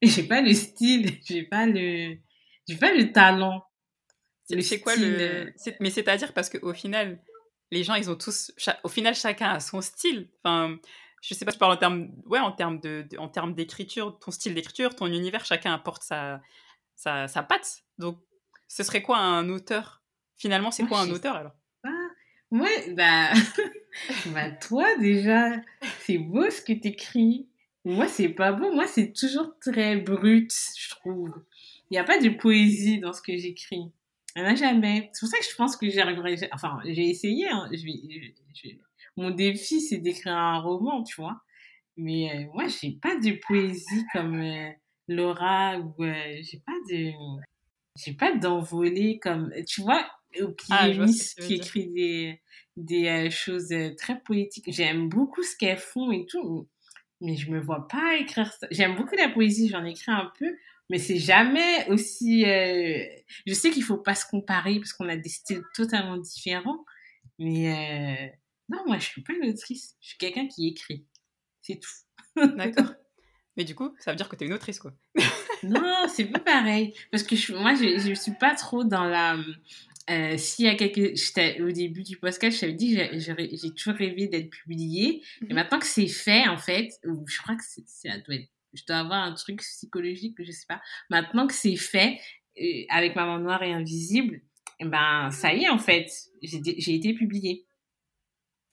j'ai 0.03 0.25
pas 0.25 0.41
le 0.41 0.53
style, 0.53 1.19
j'ai 1.27 1.45
pas 1.45 1.67
le, 1.67 2.17
j'ai 2.69 2.77
pas 2.77 2.93
le 2.93 3.13
talent. 3.13 3.65
C'est 4.61 4.81
quoi 4.81 4.97
le, 4.97 5.53
mais 5.81 5.91
c'est-à-dire 5.91 6.33
parce 6.33 6.49
qu'au 6.49 6.73
final, 6.73 7.23
les 7.71 7.85
gens, 7.85 7.95
ils 7.95 8.11
ont 8.11 8.17
tous, 8.17 8.51
au 8.83 8.89
final, 8.89 9.15
chacun 9.15 9.51
a 9.51 9.61
son 9.61 9.83
style. 9.83 10.31
Enfin, 10.43 10.79
je 11.21 11.35
sais 11.35 11.45
pas, 11.45 11.51
je 11.53 11.59
parle 11.59 11.73
en 11.73 11.77
termes, 11.77 12.09
ouais, 12.25 12.39
en 12.39 12.53
termes 12.53 12.81
de, 12.81 13.07
en 13.19 13.29
termes 13.29 13.55
d'écriture, 13.55 14.19
ton 14.19 14.31
style 14.31 14.55
d'écriture, 14.55 14.95
ton 14.95 15.07
univers, 15.07 15.45
chacun 15.45 15.75
apporte 15.75 16.03
sa, 16.03 16.41
sa, 16.95 17.29
sa 17.29 17.43
patte. 17.43 17.83
Donc, 17.99 18.19
ce 18.69 18.83
serait 18.83 19.03
quoi 19.03 19.19
un 19.19 19.51
auteur? 19.51 20.03
Finalement, 20.37 20.71
c'est 20.71 20.85
quoi 20.85 21.01
un 21.01 21.11
auteur 21.11 21.37
alors? 21.37 21.53
Ouais, 22.51 22.95
bah, 22.95 23.33
bah 24.33 24.51
toi 24.53 24.97
déjà, 24.97 25.61
c'est 26.01 26.19
beau 26.19 26.49
ce 26.51 26.63
que 26.63 26.73
t'écris. 26.73 27.47
Moi, 27.85 28.09
c'est 28.09 28.31
pas 28.31 28.53
beau. 28.53 28.73
Moi, 28.73 28.87
c'est 28.87 29.13
toujours 29.13 29.59
très 29.61 29.97
brut, 29.97 30.53
je 30.79 30.91
trouve. 30.91 31.33
Il 31.91 31.95
n'y 31.95 31.99
a 31.99 32.05
pas 32.05 32.19
de 32.19 32.29
poésie 32.31 33.01
dans 33.01 33.13
ce 33.13 33.23
que 33.23 33.37
j'écris. 33.37 33.91
Il 34.37 34.43
n'y 34.43 34.49
en 34.49 34.51
a 34.51 34.55
jamais. 34.55 35.11
C'est 35.13 35.21
pour 35.21 35.29
ça 35.29 35.39
que 35.39 35.45
je 35.45 35.57
pense 35.57 35.77
que 35.77 35.89
j'arriverai. 35.91 36.37
Enfin, 36.53 36.79
j'ai 36.85 37.09
essayé. 37.09 37.49
Hein. 37.49 37.71
Mon 39.17 39.31
défi, 39.31 39.81
c'est 39.81 39.99
d'écrire 39.99 40.37
un 40.37 40.61
roman, 40.61 41.03
tu 41.03 41.21
vois. 41.21 41.41
Mais 41.97 42.31
euh, 42.31 42.51
moi, 42.55 42.69
j'ai 42.69 42.93
pas 42.93 43.17
de 43.17 43.39
poésie 43.47 44.05
comme 44.13 44.41
euh, 44.41 44.71
Laura 45.09 45.79
ou 45.79 46.05
euh, 46.05 46.37
j'ai 46.43 46.61
pas 46.65 46.77
de. 46.91 47.13
J'ai 47.97 48.13
pas 48.13 48.37
d'envolée 48.37 49.19
comme. 49.19 49.53
Tu 49.67 49.81
vois, 49.81 50.07
ah, 50.71 50.89
qui 51.41 51.55
écrit 51.55 51.89
des, 51.89 52.41
des 52.77 53.31
choses 53.31 53.75
très 53.97 54.21
poétiques. 54.21 54.71
J'aime 54.73 55.09
beaucoup 55.09 55.43
ce 55.43 55.57
qu'elles 55.57 55.79
font 55.79 56.11
et 56.13 56.27
tout 56.27 56.69
mais 57.21 57.37
je 57.37 57.51
me 57.51 57.61
vois 57.61 57.89
pas 57.89 58.17
écrire 58.17 58.53
ça. 58.53 58.67
J'aime 58.71 58.97
beaucoup 58.97 59.17
la 59.17 59.29
poésie, 59.29 59.69
j'en 59.69 59.85
écris 59.85 60.13
un 60.13 60.31
peu, 60.39 60.57
mais 60.91 60.99
c'est 60.99 61.19
jamais 61.19 61.89
aussi. 61.89 62.45
Euh... 62.45 63.05
Je 63.47 63.55
sais 63.55 63.71
qu'il 63.71 63.85
faut 63.85 63.99
pas 63.99 64.15
se 64.15 64.27
comparer 64.27 64.79
parce 64.79 64.93
qu'on 64.93 65.09
a 65.09 65.17
des 65.17 65.29
styles 65.29 65.63
totalement 65.75 66.17
différents, 66.17 66.85
mais 67.39 67.73
euh... 67.73 68.27
non, 68.69 68.83
moi 68.87 68.99
je 68.99 69.07
suis 69.07 69.23
pas 69.23 69.33
une 69.35 69.49
autrice, 69.51 69.97
je 70.01 70.11
suis 70.11 70.19
quelqu'un 70.19 70.47
qui 70.47 70.69
écrit, 70.69 71.07
c'est 71.61 71.81
tout. 71.81 72.47
D'accord. 72.57 72.93
Mais 73.57 73.65
du 73.65 73.75
coup, 73.75 73.93
ça 73.99 74.13
veut 74.13 74.17
dire 74.17 74.29
que 74.29 74.37
tu 74.37 74.45
es 74.45 74.47
une 74.47 74.53
autrice, 74.53 74.79
quoi. 74.79 74.93
non, 75.65 76.07
c'est 76.07 76.27
pas 76.27 76.39
pareil. 76.39 76.95
Parce 77.11 77.25
que 77.25 77.35
je, 77.35 77.53
moi, 77.53 77.75
je, 77.75 77.99
je 77.99 78.15
suis 78.15 78.35
pas 78.39 78.55
trop 78.55 78.85
dans 78.85 79.03
la, 79.03 79.37
euh, 80.11 80.37
s'il 80.37 80.65
y 80.67 80.69
a 80.69 80.75
quelques... 80.75 81.19
Au 81.61 81.71
début 81.71 82.03
du 82.03 82.17
podcast, 82.17 82.57
je 82.57 82.61
t'avais 82.61 82.73
dit 82.73 82.97
que 82.97 83.57
j'ai 83.57 83.75
toujours 83.75 83.95
rêvé 83.95 84.27
d'être 84.29 84.51
publiée. 84.51 85.23
Et 85.43 85.47
mhm. 85.47 85.55
maintenant 85.55 85.79
que 85.79 85.87
c'est 85.87 86.07
fait, 86.07 86.49
en 86.49 86.59
fait, 86.59 86.89
je 87.05 87.43
crois 87.43 87.57
que 87.57 87.65
ça 87.65 88.19
doit 88.19 88.37
être... 88.37 88.49
Je 88.75 88.83
dois 88.87 88.99
avoir 88.99 89.25
un 89.25 89.33
truc 89.35 89.61
psychologique, 89.61 90.37
je 90.39 90.53
sais 90.53 90.67
pas. 90.69 90.81
Maintenant 91.09 91.47
que 91.47 91.55
c'est 91.55 91.77
fait, 91.77 92.19
euh, 92.61 92.83
avec 92.91 93.17
Maman 93.17 93.39
Noire 93.39 93.63
et 93.63 93.73
Invisible, 93.73 94.43
eh 94.81 94.85
ben, 94.85 95.31
ça 95.31 95.55
y 95.55 95.65
est, 95.65 95.69
en 95.71 95.79
fait. 95.79 96.11
J'ai 96.43 96.95
été 96.95 97.15
publiée. 97.15 97.67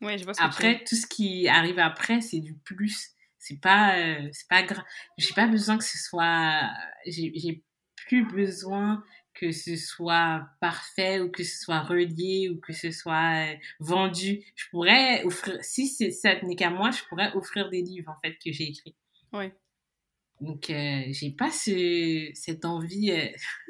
Ouais, 0.02 0.18
je 0.18 0.26
vois 0.26 0.34
ce 0.34 0.42
Après, 0.42 0.84
tout 0.84 0.96
ce 0.96 1.08
qui 1.08 1.48
arrive 1.48 1.80
après, 1.80 2.22
c'est 2.22 2.40
du 2.40 2.56
plus. 2.56 3.12
C'est 3.40 3.60
pas, 3.60 3.98
euh, 3.98 4.28
c'est 4.32 4.48
pas 4.48 4.64
grave. 4.64 4.84
J'ai 5.18 5.34
pas 5.34 5.48
besoin 5.48 5.78
que 5.78 5.84
ce 5.84 5.98
soit. 5.98 6.70
J'ai 7.06 7.64
plus 7.96 8.26
besoin 8.26 9.04
que 9.36 9.52
ce 9.52 9.76
soit 9.76 10.48
parfait 10.62 11.20
ou 11.20 11.30
que 11.30 11.44
ce 11.44 11.58
soit 11.60 11.82
relié 11.82 12.50
ou 12.50 12.60
que 12.60 12.74
ce 12.74 12.92
soit 12.92 13.46
euh, 13.46 13.56
vendu. 13.80 14.44
Je 14.56 14.66
pourrais 14.72 15.24
offrir, 15.24 15.58
si 15.62 15.88
ça 16.12 16.42
n'est 16.42 16.56
qu'à 16.56 16.70
moi, 16.70 16.92
je 16.92 17.04
pourrais 17.10 17.34
offrir 17.34 17.70
des 17.70 17.82
livres 17.82 18.10
en 18.10 18.20
fait 18.22 18.38
que 18.44 18.52
j'ai 18.52 18.70
écrits. 18.70 18.96
Oui. 19.34 19.52
Donc, 20.42 20.70
euh, 20.70 21.04
j'ai 21.10 21.32
pas 21.32 21.52
ce, 21.52 22.30
cette 22.34 22.66
envie 22.66 23.12
euh, 23.12 23.28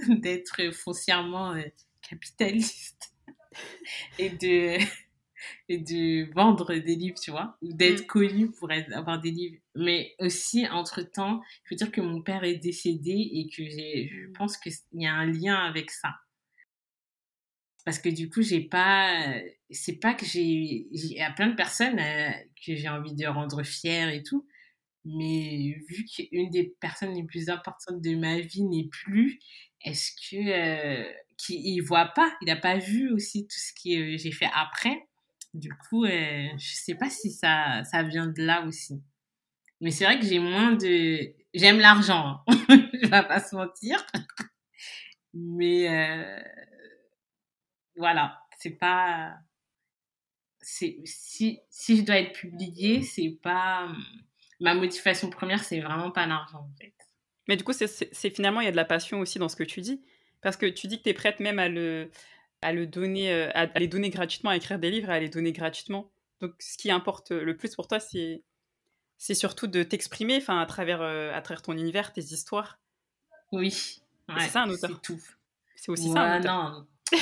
d'être 0.15 0.71
foncièrement 0.71 1.55
capitaliste 2.01 3.13
et 4.19 4.29
de 4.29 4.77
et 5.69 5.77
de 5.79 6.31
vendre 6.33 6.73
des 6.75 6.95
livres, 6.95 7.19
tu 7.21 7.31
vois, 7.31 7.57
ou 7.61 7.73
d'être 7.73 8.01
Mm. 8.01 8.07
connu 8.07 8.51
pour 8.51 8.71
être- 8.71 8.93
avoir 8.93 9.19
des 9.21 9.31
livres. 9.31 9.57
Mais 9.75 10.15
aussi, 10.19 10.67
entre-temps, 10.69 11.41
je 11.65 11.73
veux 11.75 11.77
dire 11.77 11.91
que 11.91 12.01
mon 12.01 12.21
père 12.21 12.43
est 12.43 12.55
décédé 12.57 13.11
et 13.33 13.47
que 13.49 13.63
j'ai, 13.69 14.07
je 14.09 14.27
pense 14.37 14.57
qu'il 14.57 14.73
y 14.93 15.05
a 15.07 15.13
un 15.13 15.25
lien 15.25 15.55
avec 15.55 15.91
ça. 15.91 16.15
Parce 17.85 17.99
que 17.99 18.09
du 18.09 18.29
coup, 18.29 18.41
j'ai 18.41 18.61
pas, 18.61 19.35
c'est 19.69 19.97
pas 19.99 20.13
que 20.15 20.25
j'ai, 20.25 20.41
il 20.41 21.13
y 21.13 21.21
a 21.21 21.31
plein 21.31 21.47
de 21.49 21.55
personnes 21.55 21.99
euh, 21.99 22.31
que 22.65 22.75
j'ai 22.75 22.89
envie 22.89 23.13
de 23.13 23.27
rendre 23.27 23.61
fières 23.63 24.09
et 24.09 24.23
tout, 24.23 24.47
mais 25.05 25.75
vu 25.89 26.05
qu'une 26.05 26.49
des 26.51 26.75
personnes 26.81 27.15
les 27.15 27.23
plus 27.25 27.49
importantes 27.49 28.01
de 28.01 28.15
ma 28.15 28.39
vie 28.41 28.63
n'est 28.63 28.89
plus, 28.89 29.39
est-ce 29.83 30.11
que 30.13 30.37
euh, 31.07 31.13
qu'il 31.37 31.57
il 31.65 31.81
voit 31.81 32.07
pas, 32.07 32.35
il 32.41 32.49
a 32.51 32.57
pas 32.57 32.77
vu 32.77 33.11
aussi 33.11 33.47
tout 33.47 33.57
ce 33.59 33.73
que 33.73 34.17
j'ai 34.17 34.31
fait 34.33 34.49
après? 34.55 35.04
Du 35.55 35.71
coup, 35.73 36.05
euh, 36.05 36.47
je 36.57 36.73
sais 36.75 36.95
pas 36.95 37.09
si 37.09 37.31
ça 37.31 37.83
ça 37.85 38.03
vient 38.03 38.27
de 38.27 38.43
là 38.43 38.63
aussi. 38.65 39.01
Mais 39.81 39.91
c'est 39.91 40.05
vrai 40.05 40.19
que 40.19 40.25
j'ai 40.25 40.39
moins 40.39 40.73
de, 40.73 41.33
j'aime 41.53 41.79
l'argent, 41.79 42.43
hein. 42.47 42.55
je 42.93 43.07
vais 43.07 43.27
pas 43.27 43.39
se 43.41 43.55
mentir, 43.55 44.05
mais 45.33 45.87
euh, 45.89 46.39
voilà, 47.95 48.39
c'est 48.57 48.71
pas, 48.77 49.37
si 50.61 51.03
si 51.69 51.97
je 51.97 52.01
dois 52.03 52.17
être 52.19 52.33
publiée, 52.33 53.01
c'est 53.03 53.37
pas 53.41 53.87
ma 54.59 54.73
motivation 54.73 55.29
première, 55.29 55.63
c'est 55.63 55.79
vraiment 55.81 56.11
pas 56.11 56.25
l'argent 56.25 56.59
en 56.71 56.75
fait. 56.79 56.93
Mais 57.47 57.57
du 57.57 57.63
coup, 57.63 57.73
c'est- 57.73 58.13
finalement, 58.35 58.61
il 58.61 58.65
y 58.65 58.67
a 58.67 58.71
de 58.71 58.75
la 58.75 58.85
passion 58.85 59.19
aussi 59.19 59.37
dans 59.37 59.49
ce 59.49 59.55
que 59.55 59.63
tu 59.63 59.81
dis. 59.81 60.01
Parce 60.41 60.57
que 60.57 60.65
tu 60.67 60.87
dis 60.87 60.97
que 60.99 61.03
tu 61.03 61.09
es 61.09 61.13
prête 61.13 61.39
même 61.39 61.59
à 61.59 61.69
le, 61.69 62.09
à 62.61 62.73
le 62.73 62.87
donner, 62.87 63.31
euh, 63.31 63.49
à, 63.53 63.65
les 63.79 63.87
donner 63.87 64.09
gratuitement, 64.09 64.49
à 64.49 64.55
écrire 64.55 64.79
des 64.79 64.91
livres 64.91 65.09
et 65.09 65.13
à 65.13 65.19
les 65.19 65.29
donner 65.29 65.51
gratuitement. 65.51 66.11
Donc, 66.41 66.53
ce 66.59 66.77
qui 66.77 66.91
importe 66.91 67.31
le 67.31 67.55
plus 67.55 67.75
pour 67.75 67.87
toi, 67.87 67.99
c'est 67.99 68.43
c'est 69.17 69.33
surtout 69.33 69.67
de 69.67 69.83
t'exprimer 69.83 70.37
enfin, 70.37 70.59
à, 70.59 70.65
travers, 70.65 71.01
euh, 71.01 71.31
à 71.33 71.41
travers 71.41 71.61
ton 71.61 71.73
univers, 71.73 72.11
tes 72.13 72.21
histoires. 72.21 72.79
Oui, 73.51 74.01
ouais, 74.29 74.35
c'est 74.39 74.49
ça 74.49 74.63
un 74.63 74.69
auteur. 74.69 74.89
c'est 74.89 75.01
tout. 75.01 75.21
C'est 75.75 75.91
aussi 75.91 76.11
ça 76.11 76.21
un 76.21 76.39
auteur. 76.39 76.71
non. 76.71 76.87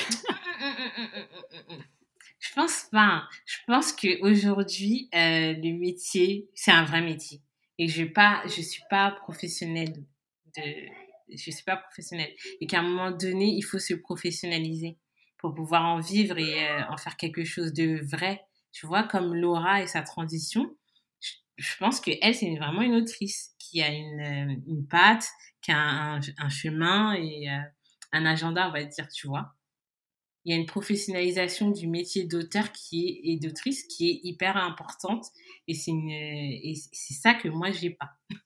Je 2.40 2.54
pense 2.56 2.88
pas. 2.92 3.28
Je 3.46 3.58
pense 3.68 3.94
que 3.94 4.22
aujourd'hui, 4.22 5.08
euh, 5.16 5.54
le 5.54 5.80
métier, 5.80 6.50
c'est 6.54 6.72
un 6.72 6.84
vrai 6.84 7.02
métier. 7.02 7.42
Et 7.80 7.88
je 7.88 8.04
pas, 8.04 8.44
je 8.46 8.62
suis 8.62 8.84
pas 8.90 9.12
professionnelle 9.12 9.94
de, 10.58 10.64
je 11.30 11.52
suis 11.52 11.64
pas 11.64 11.78
professionnelle. 11.78 12.34
Et 12.60 12.68
qu'à 12.68 12.80
un 12.80 12.84
moment 12.84 13.12
donné, 13.12 13.46
il 13.46 13.62
faut 13.62 13.80
se 13.80 13.94
professionnaliser 13.94 14.98
pour 15.44 15.54
pouvoir 15.54 15.84
en 15.84 16.00
vivre 16.00 16.38
et 16.38 16.70
euh, 16.70 16.88
en 16.88 16.96
faire 16.96 17.18
quelque 17.18 17.44
chose 17.44 17.74
de 17.74 18.00
vrai. 18.10 18.46
Tu 18.72 18.88
vois, 18.88 19.04
comme 19.04 19.36
Laura 19.36 19.84
et 19.84 19.88
sa 19.88 20.02
transition, 20.02 20.74
je, 21.58 21.78
pense 21.78 22.00
que 22.00 22.12
elle, 22.22 22.34
c'est 22.34 22.56
vraiment 22.56 22.82
une 22.82 22.96
autrice 22.96 23.54
qui 23.60 23.82
a 23.82 23.89
une, 23.89 24.22
euh, 24.22 24.56
une 24.68 24.88
patte, 24.88 25.28
qui 25.62 25.74
a 25.74 25.78
un, 25.78 26.22
un 26.38 26.50
chemin 26.50 27.14
et 27.16 27.50
euh, 27.50 27.60
un 28.14 28.26
agenda, 28.26 28.70
on 28.70 28.72
va 28.72 28.86
dire, 28.86 29.10
tu 29.10 29.28
vois. 29.28 29.54
Il 30.46 30.54
y 30.54 30.56
a 30.56 30.60
une 30.60 30.66
professionnalisation 30.66 31.72
du 31.72 31.89
métier 31.89 32.24
d'auteur 32.24 32.72
qui 32.72 33.08
est 33.08 33.34
et 33.34 33.38
d'autrice 33.38 33.84
qui 33.84 34.12
est 34.12 34.22
hyper 34.24 34.56
importante 34.56 35.26
et 35.68 35.74
c'est 35.74 37.14
ça 37.14 37.34
que 37.34 37.50
moi 37.50 37.72
j'ai 37.72 37.91
pas. 37.91 38.12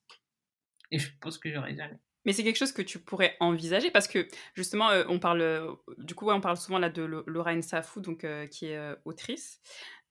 Et 0.89 0.99
je 0.99 1.09
pense 1.19 1.37
que 1.37 1.51
j'aurai 1.51 1.75
jamais 1.75 1.99
Mais 2.27 2.33
c'est 2.33 2.43
quelque 2.43 2.57
chose 2.57 2.73
que 2.73 2.81
tu 2.83 2.99
pourrais 2.99 3.35
envisager 3.39 3.89
parce 3.89 4.07
que 4.07 4.27
justement, 4.53 4.89
euh, 4.91 5.05
on 5.07 5.17
parle, 5.17 5.41
euh, 5.41 5.71
du 5.97 6.13
coup, 6.13 6.25
ouais, 6.25 6.33
on 6.35 6.41
parle 6.41 6.57
souvent 6.57 6.77
là 6.77 6.89
de 6.89 7.01
Laura 7.25 7.59
Safou, 7.61 8.01
donc 8.01 8.23
euh, 8.25 8.45
qui 8.47 8.67
est 8.67 8.79
autrice, 9.05 9.61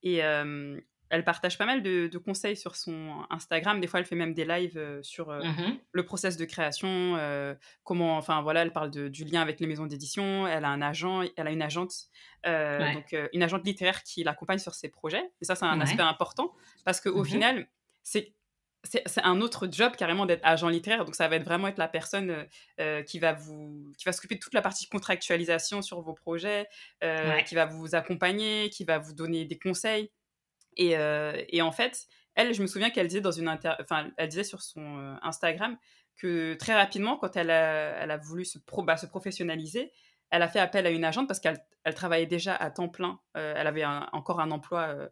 et 0.02 0.16
elle 1.08 1.24
partage 1.24 1.56
pas 1.58 1.66
mal 1.66 1.82
de, 1.82 2.08
de 2.08 2.18
conseils 2.18 2.56
sur 2.56 2.74
son 2.74 3.24
Instagram. 3.30 3.80
Des 3.80 3.86
fois, 3.86 4.00
elle 4.00 4.06
fait 4.06 4.16
même 4.16 4.34
des 4.34 4.44
lives 4.44 5.00
sur 5.02 5.28
Mhm. 5.30 5.78
le 5.92 6.04
process 6.04 6.36
de 6.36 6.44
création, 6.46 7.16
comment, 7.84 8.16
enfin 8.16 8.40
voilà, 8.42 8.62
elle 8.62 8.72
parle 8.72 8.90
de- 8.90 9.08
du 9.08 9.24
lien 9.24 9.42
avec 9.42 9.60
les 9.60 9.66
maisons 9.66 9.86
d'édition. 9.86 10.46
Elle 10.48 10.64
a 10.64 10.68
un 10.70 10.80
agent, 10.82 11.22
elle 11.36 11.46
a 11.46 11.50
une 11.50 11.62
agente, 11.62 11.92
Ouais. 12.46 12.94
donc 12.94 13.14
une 13.34 13.42
agente 13.42 13.64
littéraire 13.66 14.02
qui 14.02 14.24
l'accompagne 14.24 14.58
sur 14.58 14.74
ses 14.74 14.88
projets. 14.88 15.30
Et 15.42 15.44
ça, 15.44 15.54
c'est 15.54 15.64
un 15.66 15.76
Ouais. 15.76 15.82
aspect 15.84 16.02
important 16.02 16.54
parce 16.84 17.00
qu'au 17.00 17.18
Mhm. 17.22 17.24
final, 17.26 17.68
c'est 18.02 18.32
c'est 18.90 19.22
un 19.22 19.40
autre 19.40 19.68
job 19.70 19.94
carrément 19.96 20.26
d'être 20.26 20.40
agent 20.44 20.68
littéraire. 20.68 21.04
Donc 21.04 21.14
ça 21.14 21.28
va 21.28 21.36
être 21.36 21.44
vraiment 21.44 21.68
être 21.68 21.78
la 21.78 21.88
personne 21.88 22.30
euh, 22.30 22.44
euh, 22.80 23.02
qui 23.02 23.18
va 23.18 23.32
vous 23.32 23.92
qui 23.98 24.04
va 24.04 24.12
s'occuper 24.12 24.34
de 24.36 24.40
toute 24.40 24.54
la 24.54 24.62
partie 24.62 24.88
contractualisation 24.88 25.82
sur 25.82 26.00
vos 26.00 26.14
projets, 26.14 26.66
euh, 27.04 27.30
Ouais. 27.34 27.44
qui 27.44 27.54
va 27.54 27.66
vous 27.66 27.94
accompagner, 27.94 28.70
qui 28.70 28.84
va 28.84 28.98
vous 28.98 29.12
donner 29.14 29.44
des 29.44 29.58
conseils. 29.58 30.10
Et, 30.76 30.96
euh, 30.96 31.32
et 31.48 31.62
en 31.62 31.72
fait, 31.72 32.06
elle, 32.34 32.52
je 32.54 32.60
me 32.62 32.66
souviens 32.66 32.90
qu'elle 32.90 33.06
disait 33.08 33.20
dans 33.22 33.30
une 33.32 33.48
inter... 33.48 33.72
enfin, 33.80 34.10
elle 34.18 34.28
disait 34.28 34.44
sur 34.44 34.60
son 34.62 35.16
Instagram 35.22 35.76
que 36.18 36.54
très 36.54 36.74
rapidement, 36.74 37.16
quand 37.16 37.36
elle 37.36 37.50
a, 37.50 38.02
elle 38.02 38.10
a 38.10 38.16
voulu 38.18 38.44
se, 38.44 38.58
pro... 38.58 38.82
bah, 38.82 38.96
se 38.96 39.06
professionnaliser, 39.06 39.90
elle 40.30 40.42
a 40.42 40.48
fait 40.48 40.58
appel 40.60 40.86
à 40.86 40.90
une 40.90 41.04
agente 41.04 41.28
parce 41.28 41.40
qu'elle 41.40 41.58
elle 41.84 41.94
travaillait 41.94 42.26
déjà 42.26 42.54
à 42.54 42.70
temps 42.70 42.88
plein. 42.88 43.20
Elle 43.34 43.66
avait 43.66 43.84
un- 43.84 44.08
encore 44.12 44.40
un 44.40 44.50
emploi 44.50 45.08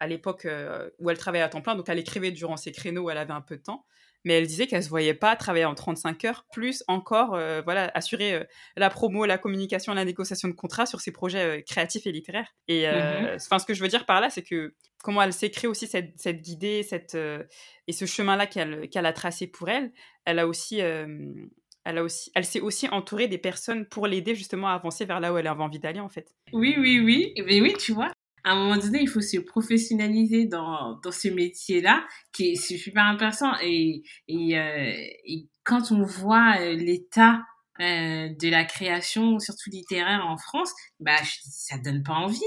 à 0.00 0.06
l'époque 0.06 0.44
euh, 0.44 0.90
où 0.98 1.10
elle 1.10 1.18
travaillait 1.18 1.44
à 1.44 1.48
temps 1.48 1.60
plein, 1.60 1.74
donc 1.74 1.88
elle 1.88 1.98
écrivait 1.98 2.30
durant 2.30 2.56
ses 2.56 2.72
créneaux 2.72 3.04
où 3.04 3.10
elle 3.10 3.18
avait 3.18 3.32
un 3.32 3.40
peu 3.40 3.56
de 3.56 3.62
temps. 3.62 3.84
Mais 4.24 4.34
elle 4.34 4.46
disait 4.46 4.66
qu'elle 4.66 4.82
se 4.82 4.88
voyait 4.88 5.14
pas 5.14 5.36
travailler 5.36 5.64
en 5.64 5.74
35 5.74 6.24
heures, 6.24 6.46
plus 6.52 6.82
encore, 6.88 7.34
euh, 7.34 7.62
voilà, 7.62 7.90
assurer 7.94 8.34
euh, 8.34 8.44
la 8.76 8.90
promo, 8.90 9.24
la 9.26 9.38
communication, 9.38 9.94
la 9.94 10.04
négociation 10.04 10.48
de 10.48 10.54
contrats 10.54 10.86
sur 10.86 11.00
ses 11.00 11.12
projets 11.12 11.62
créatifs 11.66 12.06
et 12.06 12.12
littéraires. 12.12 12.48
Et 12.66 12.88
enfin, 12.88 13.58
ce 13.58 13.64
que 13.64 13.74
je 13.74 13.80
veux 13.80 13.88
dire 13.88 14.06
par 14.06 14.20
là, 14.20 14.28
c'est 14.28 14.42
que 14.42 14.74
comment 15.04 15.22
elle 15.22 15.32
s'est 15.32 15.50
créée 15.50 15.68
aussi 15.68 15.86
cette, 15.86 16.18
cette 16.18 16.42
guidée, 16.42 16.82
cette, 16.82 17.14
et 17.14 17.92
ce 17.92 18.06
chemin-là 18.06 18.48
qu'elle 18.48 18.88
qu'elle 18.90 19.06
a 19.06 19.12
tracé 19.12 19.46
pour 19.46 19.68
elle, 19.68 19.92
elle 20.24 20.40
a 20.40 20.48
aussi, 20.48 20.78
elle 20.78 21.48
a 21.84 22.02
aussi, 22.02 22.32
elle 22.34 22.44
s'est 22.44 22.60
aussi 22.60 22.88
entourée 22.88 23.28
des 23.28 23.38
personnes 23.38 23.86
pour 23.86 24.08
l'aider 24.08 24.34
justement 24.34 24.68
à 24.68 24.72
avancer 24.72 25.04
vers 25.04 25.20
là 25.20 25.32
où 25.32 25.38
elle 25.38 25.46
avait 25.46 25.62
envie 25.62 25.78
d'aller 25.78 26.00
en 26.00 26.08
fait. 26.08 26.34
oui 26.52 26.74
oui 26.76 27.00
oui 27.00 27.32
mais 27.46 27.60
oui 27.60 27.74
tu 27.78 27.92
vois 27.92 28.10
à 28.48 28.52
un 28.52 28.56
moment 28.56 28.76
donné 28.78 29.00
il 29.02 29.08
faut 29.08 29.20
se 29.20 29.38
professionnaliser 29.38 30.46
dans 30.46 30.98
dans 31.02 31.12
ce 31.12 31.28
métier 31.28 31.80
là 31.80 32.06
qui 32.32 32.52
est 32.52 32.56
super 32.56 33.04
intéressant. 33.04 33.52
Et 33.62 34.02
et, 34.26 34.58
euh, 34.58 34.92
et 35.26 35.48
quand 35.64 35.92
on 35.92 36.02
voit 36.02 36.56
euh, 36.60 36.74
l'état 36.74 37.42
euh, 37.80 38.28
de 38.40 38.48
la 38.48 38.64
création 38.64 39.38
surtout 39.38 39.70
littéraire 39.70 40.26
en 40.26 40.36
France 40.36 40.72
bah 41.00 41.16
ça 41.42 41.78
donne 41.78 42.02
pas 42.02 42.14
envie. 42.14 42.40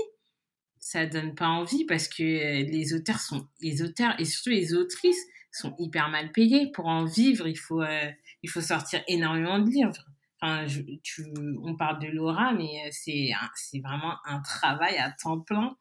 Ça 0.79 1.05
donne 1.05 1.35
pas 1.35 1.47
envie 1.47 1.85
parce 1.85 2.07
que 2.07 2.23
euh, 2.23 2.65
les 2.69 2.93
auteurs 2.93 3.19
sont 3.19 3.47
les 3.61 3.81
auteurs 3.83 4.19
et 4.19 4.25
surtout 4.25 4.49
les 4.49 4.73
autrices 4.73 5.23
sont 5.51 5.75
hyper 5.79 6.09
mal 6.09 6.31
payés 6.31 6.71
pour 6.73 6.87
en 6.87 7.05
vivre 7.05 7.47
il 7.47 7.57
faut 7.57 7.81
euh, 7.81 8.09
il 8.43 8.49
faut 8.49 8.61
sortir 8.61 9.03
énormément 9.07 9.59
de 9.59 9.69
livres 9.69 10.10
enfin 10.41 10.67
je, 10.67 10.81
tu 11.03 11.25
on 11.63 11.75
parle 11.75 11.99
de 11.99 12.07
Laura 12.07 12.53
mais 12.53 12.83
euh, 12.85 12.89
c'est 12.91 13.79
vraiment 13.79 14.15
un 14.25 14.41
travail 14.41 14.97
à 14.97 15.11
temps 15.11 15.39
plein 15.39 15.75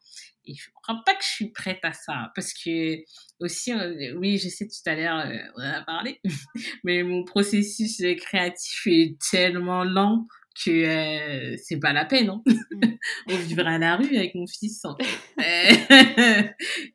et 0.45 0.53
je 0.53 0.69
crois 0.73 1.01
pas 1.05 1.13
que 1.13 1.23
je 1.23 1.29
suis 1.29 1.51
prête 1.51 1.79
à 1.83 1.93
ça 1.93 2.31
parce 2.35 2.53
que 2.53 2.97
aussi 3.39 3.73
euh, 3.73 4.15
oui 4.17 4.37
je 4.37 4.49
sais 4.49 4.67
tout 4.67 4.89
à 4.89 4.95
l'heure 4.95 5.19
euh, 5.19 5.37
on 5.57 5.61
en 5.61 5.73
a 5.73 5.81
parlé 5.81 6.19
mais 6.83 7.03
mon 7.03 7.23
processus 7.23 8.01
créatif 8.17 8.87
est 8.87 9.17
tellement 9.31 9.83
lent 9.83 10.27
que 10.65 10.71
euh, 10.71 11.57
c'est 11.61 11.79
pas 11.79 11.93
la 11.93 12.05
peine 12.05 12.29
hein. 12.29 12.43
on 13.27 13.35
vivrait 13.37 13.75
à 13.75 13.77
la 13.77 13.95
rue 13.95 14.15
avec 14.15 14.35
mon 14.35 14.47
fils. 14.47 14.83
Euh, 15.39 16.43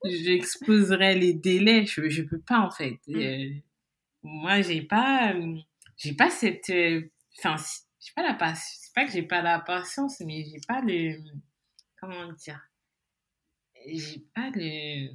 j'exposerais 0.05 1.17
les 1.17 1.35
délais 1.35 1.85
je 1.85 2.09
je 2.09 2.23
peux 2.23 2.41
pas 2.41 2.61
en 2.61 2.71
fait 2.71 2.99
Euh, 3.09 3.51
moi 4.23 4.61
j'ai 4.61 4.83
pas 4.83 5.35
j'ai 5.97 6.13
pas 6.13 6.31
cette 6.31 6.71
enfin 7.39 7.57
j'ai 8.01 8.13
pas 8.15 8.23
la 8.23 8.35
patience 8.35 8.79
c'est 8.81 8.95
pas 8.95 9.05
que 9.05 9.13
j'ai 9.13 9.23
pas 9.23 9.43
la 9.43 9.61
patience 9.61 10.21
mais 10.21 10.45
j'ai 10.45 10.61
pas 10.67 10.81
le 10.81 11.19
comment 12.01 12.33
dire? 12.33 12.61
J'ai 13.87 14.25
pas 14.35 14.51
le 14.51 15.09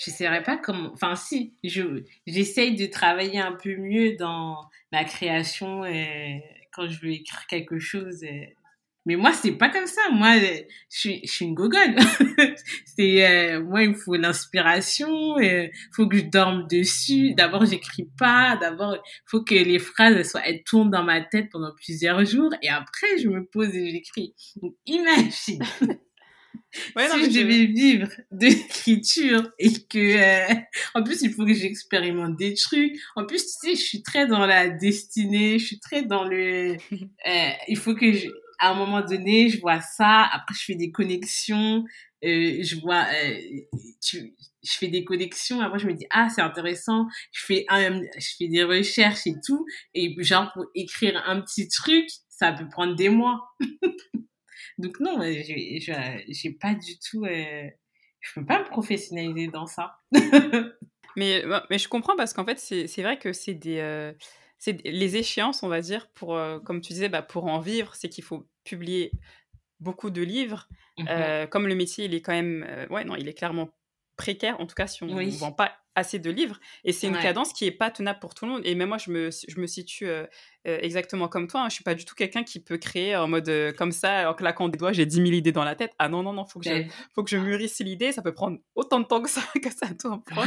je 0.00 0.10
saurais 0.10 0.42
pas 0.42 0.56
comment 0.56 0.90
enfin 0.92 1.14
si 1.14 1.54
je 1.62 2.04
j'essaye 2.26 2.74
de 2.74 2.86
travailler 2.86 3.38
un 3.38 3.52
peu 3.52 3.76
mieux 3.76 4.16
dans 4.16 4.68
la 4.92 5.04
création 5.04 5.84
euh, 5.84 6.38
quand 6.72 6.88
je 6.88 7.00
veux 7.00 7.12
écrire 7.12 7.46
quelque 7.46 7.78
chose 7.78 8.24
euh. 8.24 8.46
Mais 9.06 9.16
moi 9.16 9.32
c'est 9.32 9.52
pas 9.52 9.68
comme 9.70 9.86
ça. 9.86 10.00
Moi 10.12 10.34
euh, 10.36 10.56
je 10.90 10.98
suis 10.98 11.20
je 11.24 11.30
suis 11.32 11.44
une 11.46 11.54
gogole. 11.54 11.96
C'est 12.96 13.26
euh, 13.26 13.62
moi 13.62 13.82
il 13.82 13.90
me 13.90 13.94
faut 13.94 14.14
l'inspiration 14.16 15.38
il 15.38 15.70
faut 15.94 16.06
que 16.06 16.16
je 16.18 16.24
dorme 16.24 16.66
dessus. 16.68 17.34
D'abord 17.34 17.64
j'écris 17.64 18.08
pas. 18.18 18.56
D'abord 18.60 18.96
il 18.96 19.22
faut 19.26 19.42
que 19.42 19.54
les 19.54 19.78
phrases 19.78 20.16
elles 20.16 20.26
soient 20.26 20.46
elles 20.46 20.62
tournent 20.64 20.90
dans 20.90 21.04
ma 21.04 21.20
tête 21.22 21.48
pendant 21.50 21.72
plusieurs 21.74 22.24
jours. 22.24 22.52
Et 22.62 22.68
après 22.68 23.18
je 23.22 23.28
me 23.28 23.44
pose 23.46 23.74
et 23.74 23.90
j'écris. 23.90 24.34
Donc 24.62 24.74
imagine. 24.86 25.62
Ouais, 26.94 27.08
non, 27.08 27.14
si 27.16 27.32
je- 27.32 27.40
devais 27.40 27.66
vivre 27.66 28.08
de 28.30 28.46
l'écriture 28.46 29.48
et 29.58 29.72
que 29.88 29.98
euh, 30.52 30.54
en 30.94 31.02
plus 31.02 31.20
il 31.22 31.32
faut 31.32 31.44
que 31.44 31.52
j'expérimente 31.52 32.36
des 32.36 32.54
trucs. 32.54 32.92
En 33.16 33.24
plus 33.26 33.42
tu 33.44 33.68
sais 33.68 33.74
je 33.74 33.80
suis 33.80 34.02
très 34.02 34.26
dans 34.28 34.46
la 34.46 34.68
destinée. 34.68 35.58
Je 35.58 35.66
suis 35.66 35.80
très 35.80 36.02
dans 36.02 36.22
le 36.24 36.74
euh, 36.74 37.50
il 37.66 37.76
faut 37.76 37.94
que 37.96 38.12
je, 38.12 38.28
à 38.60 38.70
un 38.70 38.74
moment 38.74 39.00
donné 39.00 39.48
je 39.48 39.60
vois 39.60 39.80
ça 39.80 40.28
après 40.32 40.54
je 40.54 40.64
fais 40.64 40.74
des 40.74 40.92
connexions 40.92 41.84
euh, 42.22 42.62
je 42.62 42.76
vois, 42.76 43.06
euh, 43.14 43.40
je 44.02 44.18
fais 44.62 44.88
des 44.88 45.04
connexions, 45.04 45.60
après 45.60 45.78
je 45.78 45.86
me 45.86 45.94
dis 45.94 46.06
ah 46.10 46.28
c'est 46.28 46.42
intéressant, 46.42 47.06
je 47.32 47.44
fais 47.46 47.64
un, 47.68 48.02
je 48.02 48.28
fais 48.36 48.48
des 48.48 48.62
recherches 48.62 49.26
et 49.26 49.34
tout, 49.44 49.64
et 49.94 50.14
genre 50.18 50.52
pour 50.52 50.66
écrire 50.74 51.22
un 51.26 51.40
petit 51.40 51.68
truc, 51.68 52.06
ça 52.28 52.52
peut 52.52 52.68
prendre 52.68 52.94
des 52.94 53.08
mois. 53.08 53.40
Donc 54.78 55.00
non, 55.00 55.18
j'ai 55.22 55.80
j'ai 56.28 56.50
pas 56.50 56.74
du 56.74 56.98
tout, 56.98 57.24
euh, 57.24 57.66
je 58.20 58.32
peux 58.34 58.44
pas 58.44 58.60
me 58.60 58.68
professionnaliser 58.68 59.48
dans 59.48 59.66
ça. 59.66 59.96
mais 61.16 61.42
mais 61.70 61.78
je 61.78 61.88
comprends 61.88 62.16
parce 62.16 62.34
qu'en 62.34 62.44
fait 62.44 62.58
c'est 62.58 63.02
vrai 63.02 63.18
que 63.18 63.32
c'est 63.32 63.54
des 63.54 63.78
euh, 63.78 64.12
c'est 64.60 64.80
les 64.84 65.16
échéances 65.16 65.64
on 65.64 65.68
va 65.68 65.80
dire 65.80 66.08
pour 66.14 66.36
euh, 66.36 66.60
comme 66.60 66.80
tu 66.80 66.92
disais 66.92 67.08
bah, 67.08 67.22
pour 67.22 67.46
en 67.46 67.58
vivre 67.58 67.96
c'est 67.96 68.08
qu'il 68.08 68.22
faut 68.22 68.46
publier 68.62 69.10
beaucoup 69.80 70.10
de 70.10 70.22
livres. 70.22 70.68
Mmh 70.98 71.06
euh, 71.08 71.46
comme 71.46 71.66
le 71.66 71.74
métier, 71.74 72.04
il 72.04 72.14
est 72.14 72.20
quand 72.20 72.32
même, 72.32 72.64
euh, 72.68 72.86
ouais, 72.88 73.04
non, 73.04 73.16
il 73.16 73.26
est 73.26 73.32
clairement 73.32 73.70
précaire, 74.16 74.60
en 74.60 74.66
tout 74.66 74.74
cas 74.74 74.86
si 74.86 75.02
on 75.02 75.06
ne 75.06 75.30
vend 75.30 75.52
pas 75.52 75.79
assez 75.94 76.18
de 76.18 76.30
livres. 76.30 76.58
Et 76.84 76.92
c'est 76.92 77.06
une 77.08 77.18
cadence 77.18 77.52
qui 77.52 77.66
est 77.66 77.72
pas 77.72 77.90
tenable 77.90 78.18
pour 78.20 78.34
tout 78.34 78.46
le 78.46 78.52
monde. 78.52 78.62
Et 78.64 78.74
même 78.74 78.88
moi, 78.88 78.98
je 78.98 79.10
me, 79.10 79.30
je 79.30 79.60
me 79.60 79.66
situe 79.66 80.06
euh, 80.06 80.24
euh, 80.66 80.78
exactement 80.82 81.28
comme 81.28 81.46
toi. 81.46 81.62
Hein. 81.62 81.68
Je 81.68 81.74
suis 81.74 81.84
pas 81.84 81.94
du 81.94 82.04
tout 82.04 82.14
quelqu'un 82.14 82.44
qui 82.44 82.60
peut 82.60 82.78
créer 82.78 83.16
en 83.16 83.28
mode 83.28 83.48
euh, 83.48 83.72
comme 83.72 83.92
ça, 83.92 84.30
en 84.30 84.34
claquant 84.34 84.68
des 84.68 84.78
doigts, 84.78 84.92
j'ai 84.92 85.06
10 85.06 85.16
000 85.16 85.28
idées 85.28 85.52
dans 85.52 85.64
la 85.64 85.74
tête. 85.74 85.92
Ah 85.98 86.08
non, 86.08 86.22
non, 86.22 86.32
non, 86.32 86.44
faut 86.44 86.60
que, 86.60 86.68
je, 86.68 86.84
faut 87.14 87.22
que 87.24 87.30
je 87.30 87.36
mûrisse 87.36 87.78
l'idée. 87.80 88.12
Ça 88.12 88.22
peut 88.22 88.32
prendre 88.32 88.58
autant 88.74 89.00
de 89.00 89.04
temps 89.04 89.20
que 89.20 89.30
ça, 89.30 89.42
que 89.62 89.70
ça 89.70 89.86
doit 90.02 90.22
prendre. 90.24 90.46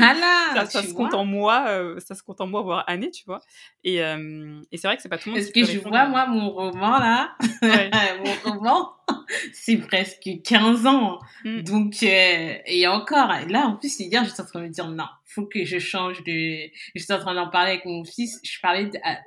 Ça, 0.70 0.82
se 0.82 0.94
compte 0.94 1.14
en 1.14 1.26
mois, 1.26 1.66
ça 2.00 2.16
se 2.16 2.24
compte 2.24 2.42
en 2.42 2.48
mois, 2.48 2.62
voire 2.62 2.84
années, 2.88 3.12
tu 3.12 3.24
vois? 3.26 3.42
Et, 3.84 3.98
et 3.98 4.78
c'est 4.78 4.88
vrai 4.88 4.96
que 4.96 5.02
c'est 5.02 5.10
pas 5.10 5.18
tout 5.18 5.30
le 5.30 5.36
monde 5.36 5.42
Est-ce 5.42 5.52
que 5.52 5.66
je 5.66 5.80
vois, 5.80 6.08
moi, 6.08 6.26
mon 6.28 6.50
roman, 6.52 7.00
là, 7.00 7.36
mon 8.46 8.52
roman, 8.52 8.94
c'est 9.54 9.78
presque 9.78 10.30
15 10.44 10.86
ans. 10.88 11.20
Mmh. 11.44 11.62
Donc, 11.62 12.04
et 12.04 12.88
encore, 12.88 13.34
là, 13.48 13.68
en 13.68 13.76
plus, 13.76 14.00
hier, 14.00 14.24
j'étais 14.26 14.42
en 14.42 14.46
train 14.46 14.60
de 14.60 14.66
me 14.66 14.70
dire, 14.70 14.88
non, 14.90 15.08
faut 15.34 15.46
que 15.46 15.66
je 15.66 15.80
change 15.80 16.24
de... 16.24 16.70
J'étais 16.96 17.14
en 17.14 17.20
train 17.20 17.36
d'en 17.36 17.50
parler 17.50 17.72
avec 17.72 17.86
mon 17.86 18.04
fils. 18.04 18.40
Je 18.44 18.60
parlais 18.62 18.86
de... 18.86 18.98
Ah, 19.04 19.20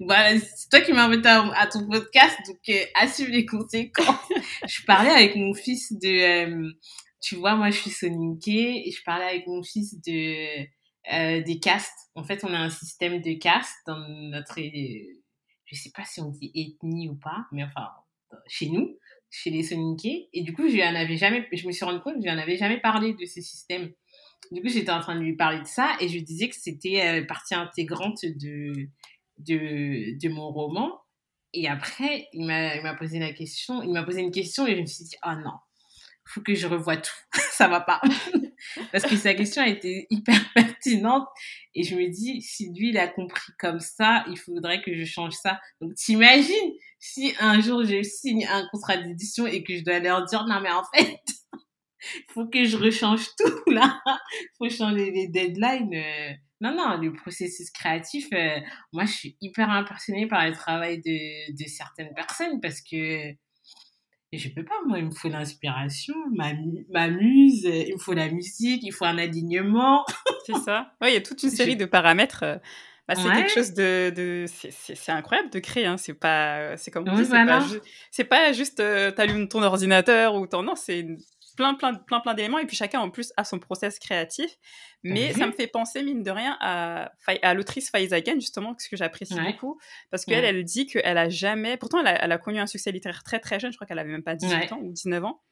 voilà, 0.00 0.38
c'est 0.38 0.68
toi 0.68 0.80
qui 0.80 0.92
m'as 0.92 1.06
invité 1.06 1.28
à, 1.28 1.66
ton 1.66 1.88
podcast, 1.88 2.36
donc 2.46 2.58
euh, 2.68 2.84
assume 2.94 3.30
les 3.30 3.46
conséquences. 3.46 4.28
je 4.68 4.84
parlais 4.84 5.10
avec 5.10 5.36
mon 5.36 5.54
fils 5.54 5.92
de... 5.92 6.08
Euh, 6.08 6.72
tu 7.20 7.36
vois, 7.36 7.56
moi, 7.56 7.70
je 7.70 7.78
suis 7.78 7.90
soninké 7.90 8.86
et 8.86 8.90
je 8.90 9.02
parlais 9.04 9.24
avec 9.24 9.46
mon 9.46 9.62
fils 9.62 10.00
de... 10.02 10.66
Euh, 11.12 11.40
des 11.42 11.60
castes. 11.60 12.10
En 12.14 12.24
fait, 12.24 12.44
on 12.44 12.52
a 12.52 12.58
un 12.58 12.70
système 12.70 13.20
de 13.20 13.38
castes 13.38 13.78
dans 13.86 13.98
notre... 13.98 14.60
Je 14.60 15.74
sais 15.74 15.90
pas 15.94 16.04
si 16.04 16.20
on 16.20 16.30
dit 16.30 16.50
ethnie 16.54 17.08
ou 17.08 17.16
pas, 17.16 17.46
mais 17.52 17.64
enfin, 17.64 17.88
chez 18.46 18.68
nous, 18.68 18.98
chez 19.30 19.50
les 19.50 19.62
soninké. 19.62 20.28
Et 20.32 20.42
du 20.42 20.52
coup, 20.52 20.68
je 20.68 20.74
lui 20.74 20.84
en 20.84 20.94
avais 20.94 21.16
jamais... 21.16 21.48
Je 21.52 21.66
me 21.66 21.72
suis 21.72 21.84
rendu 21.84 22.00
compte 22.00 22.14
que 22.14 22.20
je 22.20 22.26
lui 22.26 22.32
en 22.32 22.38
avais 22.38 22.56
jamais 22.56 22.80
parlé 22.80 23.14
de 23.14 23.24
ce 23.24 23.40
système. 23.40 23.92
Du 24.52 24.60
coup, 24.60 24.68
j'étais 24.68 24.92
en 24.92 25.00
train 25.00 25.14
de 25.16 25.20
lui 25.20 25.36
parler 25.36 25.60
de 25.60 25.66
ça 25.66 25.96
et 26.00 26.08
je 26.08 26.18
disais 26.18 26.48
que 26.48 26.56
c'était 26.56 27.02
euh, 27.04 27.26
partie 27.26 27.54
intégrante 27.54 28.24
de, 28.24 28.88
de, 29.38 30.18
de 30.18 30.28
mon 30.28 30.50
roman. 30.50 31.00
Et 31.52 31.68
après, 31.68 32.28
il 32.32 32.46
m'a 32.46 32.94
posé 32.94 33.18
la 33.18 33.32
question, 33.32 33.82
il 33.82 33.92
m'a 33.92 34.02
posé 34.02 34.20
une 34.20 34.30
question 34.30 34.66
et 34.66 34.76
je 34.76 34.80
me 34.80 34.86
suis 34.86 35.04
dit, 35.04 35.16
oh 35.24 35.32
non, 35.42 35.52
faut 36.26 36.42
que 36.42 36.54
je 36.54 36.66
revoie 36.66 36.96
tout. 36.96 37.14
ça 37.52 37.68
va 37.68 37.80
pas. 37.80 38.00
Parce 38.92 39.04
que 39.04 39.16
sa 39.16 39.34
question 39.34 39.62
a 39.62 39.68
été 39.68 40.06
hyper 40.10 40.38
pertinente. 40.54 41.26
Et 41.74 41.82
je 41.82 41.94
me 41.94 42.08
dis, 42.08 42.42
si 42.42 42.72
lui, 42.72 42.90
il 42.90 42.98
a 42.98 43.08
compris 43.08 43.52
comme 43.58 43.80
ça, 43.80 44.24
il 44.28 44.36
faudrait 44.36 44.82
que 44.82 44.94
je 44.94 45.04
change 45.04 45.34
ça. 45.34 45.60
Donc, 45.80 45.94
t'imagines 45.94 46.72
si 46.98 47.34
un 47.38 47.60
jour 47.60 47.84
je 47.84 48.02
signe 48.02 48.46
un 48.46 48.66
contrat 48.72 48.96
d'édition 48.96 49.46
et 49.46 49.62
que 49.62 49.76
je 49.76 49.84
dois 49.84 49.98
leur 50.00 50.24
dire, 50.24 50.44
non, 50.46 50.60
mais 50.60 50.70
en 50.70 50.84
fait, 50.94 51.20
faut 52.28 52.46
que 52.46 52.64
je 52.64 52.76
rechange 52.76 53.26
tout 53.38 53.70
là. 53.70 54.00
faut 54.58 54.68
changer 54.68 55.10
les 55.10 55.28
deadlines. 55.28 55.94
Euh. 55.94 56.32
Non, 56.60 56.74
non, 56.74 56.96
le 56.96 57.12
processus 57.12 57.70
créatif, 57.70 58.28
euh, 58.32 58.58
moi, 58.92 59.04
je 59.04 59.12
suis 59.12 59.36
hyper 59.42 59.68
impressionnée 59.68 60.26
par 60.26 60.46
le 60.46 60.54
travail 60.54 61.02
de, 61.02 61.52
de 61.52 61.68
certaines 61.68 62.14
personnes 62.14 62.60
parce 62.62 62.80
que 62.80 63.34
je 64.32 64.48
peux 64.48 64.64
pas, 64.64 64.74
moi, 64.86 64.98
il 64.98 65.06
me 65.06 65.10
faut 65.10 65.28
l'inspiration, 65.28 66.14
ma, 66.34 66.52
ma 66.90 67.08
muse, 67.08 67.64
il 67.64 67.94
me 67.94 67.98
faut 67.98 68.14
la 68.14 68.30
musique, 68.30 68.82
il 68.82 68.92
faut 68.92 69.04
un 69.04 69.18
alignement. 69.18 70.04
c'est 70.46 70.56
ça. 70.58 70.92
Oui, 71.00 71.08
il 71.10 71.14
y 71.14 71.16
a 71.16 71.20
toute 71.20 71.42
une 71.42 71.50
série 71.50 71.76
de 71.76 71.84
paramètres. 71.84 72.42
Euh, 72.42 72.56
bah, 73.08 73.14
c'est 73.14 73.30
quelque 73.30 73.52
chose 73.52 73.72
de, 73.72 74.10
de 74.10 74.46
c'est 74.48 75.12
incroyable 75.12 75.50
de 75.50 75.60
créer 75.60 75.86
hein. 75.86 75.96
c'est 75.96 76.12
pas 76.12 76.76
c'est 76.76 76.90
comme 76.90 77.04
c'est 78.10 78.24
pas, 78.24 78.52
juste 78.52 78.78
tu 78.78 79.20
allumes 79.20 79.46
ton 79.46 79.62
ordinateur 79.62 80.34
ou 80.34 80.48
ton 80.48 80.64
non 80.64 80.74
c'est 80.74 81.06
plein, 81.56 81.74
plein, 81.74 81.94
plein, 81.94 82.20
plein 82.20 82.34
d'éléments. 82.34 82.58
Et 82.58 82.66
puis 82.66 82.76
chacun, 82.76 83.00
en 83.00 83.10
plus, 83.10 83.32
a 83.36 83.44
son 83.44 83.58
process 83.58 83.98
créatif. 83.98 84.50
Mais 85.02 85.32
ça 85.32 85.46
me 85.46 85.52
fait 85.52 85.66
penser, 85.66 86.02
mine 86.02 86.22
de 86.22 86.30
rien, 86.30 86.56
à, 86.60 87.12
à 87.42 87.54
l'autrice 87.54 87.90
Faiza 87.90 88.16
Again, 88.16 88.34
justement, 88.34 88.74
ce 88.78 88.88
que 88.88 88.96
j'apprécie 88.96 89.38
beaucoup. 89.40 89.78
Parce 90.10 90.24
qu'elle, 90.24 90.44
elle 90.44 90.64
dit 90.64 90.86
qu'elle 90.86 91.18
a 91.18 91.28
jamais. 91.28 91.76
Pourtant, 91.76 92.00
elle 92.00 92.08
a, 92.08 92.24
elle 92.24 92.32
a, 92.32 92.38
connu 92.38 92.58
un 92.58 92.66
succès 92.66 92.92
littéraire 92.92 93.22
très, 93.22 93.38
très 93.38 93.58
jeune. 93.60 93.72
Je 93.72 93.76
crois 93.76 93.86
qu'elle 93.86 93.98
avait 93.98 94.10
même 94.10 94.22
pas 94.22 94.34
18 94.34 94.72
ans 94.72 94.80
ou 94.82 94.92
19 94.92 95.24
ans. 95.24 95.42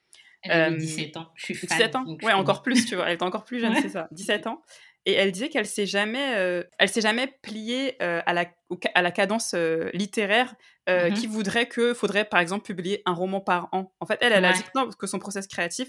Elle 0.43 0.61
avait 0.61 0.77
17 0.77 1.17
ans. 1.17 1.31
Je 1.35 1.45
suis 1.45 1.55
fan. 1.55 1.69
17 1.79 1.97
ans 1.97 2.05
Ouais, 2.23 2.33
encore 2.33 2.63
plus, 2.63 2.85
tu 2.87 2.97
vois. 2.97 3.07
Elle 3.07 3.15
était 3.15 3.23
encore 3.23 3.45
plus 3.45 3.61
jeune, 3.61 3.75
c'est 3.81 3.89
ça. 3.89 4.09
17 4.13 4.47
ans. 4.47 4.63
Et 5.07 5.13
elle 5.13 5.33
disait 5.33 5.51
qu'elle 5.51 5.67
s'est 5.67 5.87
jamais, 5.87 6.35
euh, 6.37 6.63
elle 6.79 6.89
s'est 6.89 7.03
jamais 7.03 7.27
pliée 7.43 7.97
euh, 8.01 8.23
à, 8.25 8.33
la, 8.33 8.47
à 8.95 9.03
la 9.03 9.11
cadence 9.11 9.53
euh, 9.55 9.91
littéraire 9.93 10.55
mmh 10.87 11.15
qui 11.15 11.27
voudrait 11.27 11.67
que 11.67 11.95
faudrait 11.95 12.27
par 12.27 12.41
exemple 12.41 12.67
publier 12.67 13.01
un 13.07 13.15
roman 13.15 13.41
par 13.41 13.71
an. 13.73 13.95
En 14.01 14.07
fait, 14.07 14.19
elle, 14.21 14.35
elle 14.35 14.45
a 14.45 14.53
dit 14.53 14.63
que 14.63 14.69
non, 14.75 14.91
que 14.91 15.07
son 15.07 15.19
process 15.19 15.47
créatif, 15.47 15.89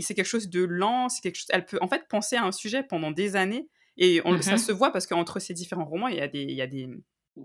c'est 0.00 0.14
quelque 0.14 0.24
chose 0.24 0.48
de 0.48 0.64
lent, 0.64 1.10
c'est 1.10 1.20
quelque 1.20 1.36
chose. 1.36 1.46
Elle 1.50 1.66
peut 1.66 1.76
en 1.82 1.88
fait 1.88 2.08
penser 2.08 2.36
à 2.36 2.44
un 2.44 2.52
sujet 2.52 2.82
pendant 2.82 3.10
des 3.10 3.36
années 3.36 3.68
et 3.98 4.22
on, 4.24 4.40
ça 4.40 4.54
mmh 4.54 4.58
se 4.58 4.72
voit 4.72 4.92
parce 4.92 5.06
qu'entre 5.06 5.40
ces 5.40 5.52
différents 5.52 5.84
romans, 5.84 6.08
il 6.08 6.16
y 6.16 6.22
a 6.22 6.28
des, 6.28 6.40
il 6.40 6.54
y 6.54 6.62
a 6.62 6.66
des, 6.66 6.88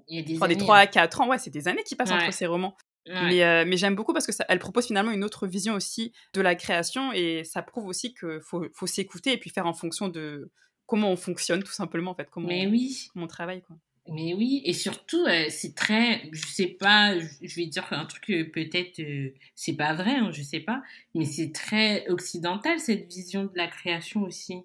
il 0.08 0.18
y 0.18 0.20
a 0.20 0.22
des, 0.22 0.38
enfin, 0.38 0.48
des 0.48 0.56
3 0.56 0.78
à 0.78 0.88
4 0.88 1.20
ans, 1.20 1.28
ouais, 1.28 1.38
c'est 1.38 1.50
des 1.50 1.68
années 1.68 1.84
qui 1.84 1.96
passent 1.96 2.12
entre 2.12 2.32
ces 2.32 2.46
romans. 2.46 2.78
Mais, 3.08 3.66
mais 3.66 3.76
j'aime 3.76 3.96
beaucoup 3.96 4.14
parce 4.14 4.26
que 4.26 4.32
ça, 4.32 4.46
elle 4.48 4.60
propose 4.60 4.88
finalement 4.88 5.12
une 5.12 5.26
autre 5.26 5.48
vision 5.48 5.74
aussi 5.74 6.14
de 6.34 6.40
la 6.40 6.56
création 6.56 7.12
et 7.12 7.44
ça 7.44 7.62
prouve 7.62 7.88
aussi 7.88 8.14
qu'il 8.14 8.40
faut, 8.42 8.66
faut 8.74 8.88
s'écouter 8.88 9.34
et 9.34 9.38
puis 9.38 9.50
faire 9.50 9.66
en 9.66 9.74
fonction 9.74 10.08
de, 10.08 10.50
comment 10.86 11.12
on 11.12 11.16
fonctionne 11.16 11.64
tout 11.64 11.72
simplement 11.72 12.12
en 12.12 12.16
fait, 12.16 12.30
comment, 12.30 12.48
Mais 12.48 12.68
oui. 12.68 13.10
comment 13.14 13.26
on 13.26 13.28
travaille 13.28 13.62
quoi. 13.62 13.78
Mais 14.08 14.36
oui, 14.36 14.62
et 14.66 14.74
surtout, 14.74 15.26
euh, 15.26 15.46
c'est 15.50 15.74
très, 15.74 16.30
je 16.32 16.46
sais 16.46 16.68
pas, 16.68 17.18
je 17.18 17.56
vais 17.56 17.66
dire 17.66 17.88
un 17.90 18.06
truc 18.06 18.30
euh, 18.30 18.52
peut-être, 18.52 19.00
euh, 19.00 19.34
c'est 19.56 19.76
pas 19.76 19.96
vrai, 19.96 20.12
hein, 20.12 20.30
je 20.32 20.44
sais 20.44 20.60
pas, 20.60 20.84
mais 21.16 21.26
c'est 21.26 21.52
très 21.52 22.08
occidental 22.08 22.80
cette 22.80 23.12
vision 23.12 23.46
de 23.46 23.52
la 23.56 23.68
création 23.68 24.22
aussi. 24.22 24.62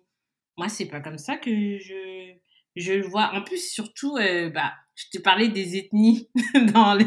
Moi, 0.59 0.69
c'est 0.69 0.85
pas 0.85 1.01
comme 1.01 1.17
ça 1.17 1.39
que 1.39 1.79
je, 1.79 2.35
je 2.77 2.93
le 2.93 3.07
vois. 3.07 3.33
En 3.35 3.43
plus, 3.43 3.67
surtout, 3.73 4.17
bah, 4.53 4.75
je 4.95 5.07
te 5.11 5.23
parlais 5.23 5.49
des 5.49 5.79
ethnies 5.79 6.29
dans 6.75 6.93
les, 6.93 7.07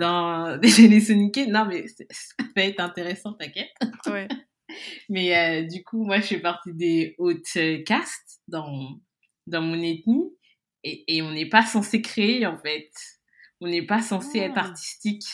dans 0.00 0.56
les. 0.62 1.46
Non, 1.46 1.66
mais 1.66 1.86
ça 1.88 2.44
va 2.56 2.62
être 2.62 2.80
intéressant, 2.80 3.34
t'inquiète. 3.34 3.68
Ouais. 4.06 4.28
Mais 5.08 5.36
euh, 5.36 5.62
du 5.66 5.82
coup, 5.84 6.04
moi, 6.04 6.20
je 6.20 6.26
fais 6.26 6.40
partie 6.40 6.72
des 6.72 7.14
hautes 7.18 7.58
castes 7.84 8.40
dans, 8.48 9.00
dans 9.46 9.62
mon 9.62 9.80
ethnie. 9.82 10.32
Et, 10.84 11.16
et 11.16 11.22
on 11.22 11.32
n'est 11.32 11.48
pas 11.48 11.64
censé 11.64 12.00
créer, 12.00 12.46
en 12.46 12.58
fait. 12.58 12.90
On 13.60 13.68
n'est 13.68 13.86
pas 13.86 14.02
censé 14.02 14.38
être 14.38 14.56
ah. 14.56 14.66
artistique. 14.66 15.24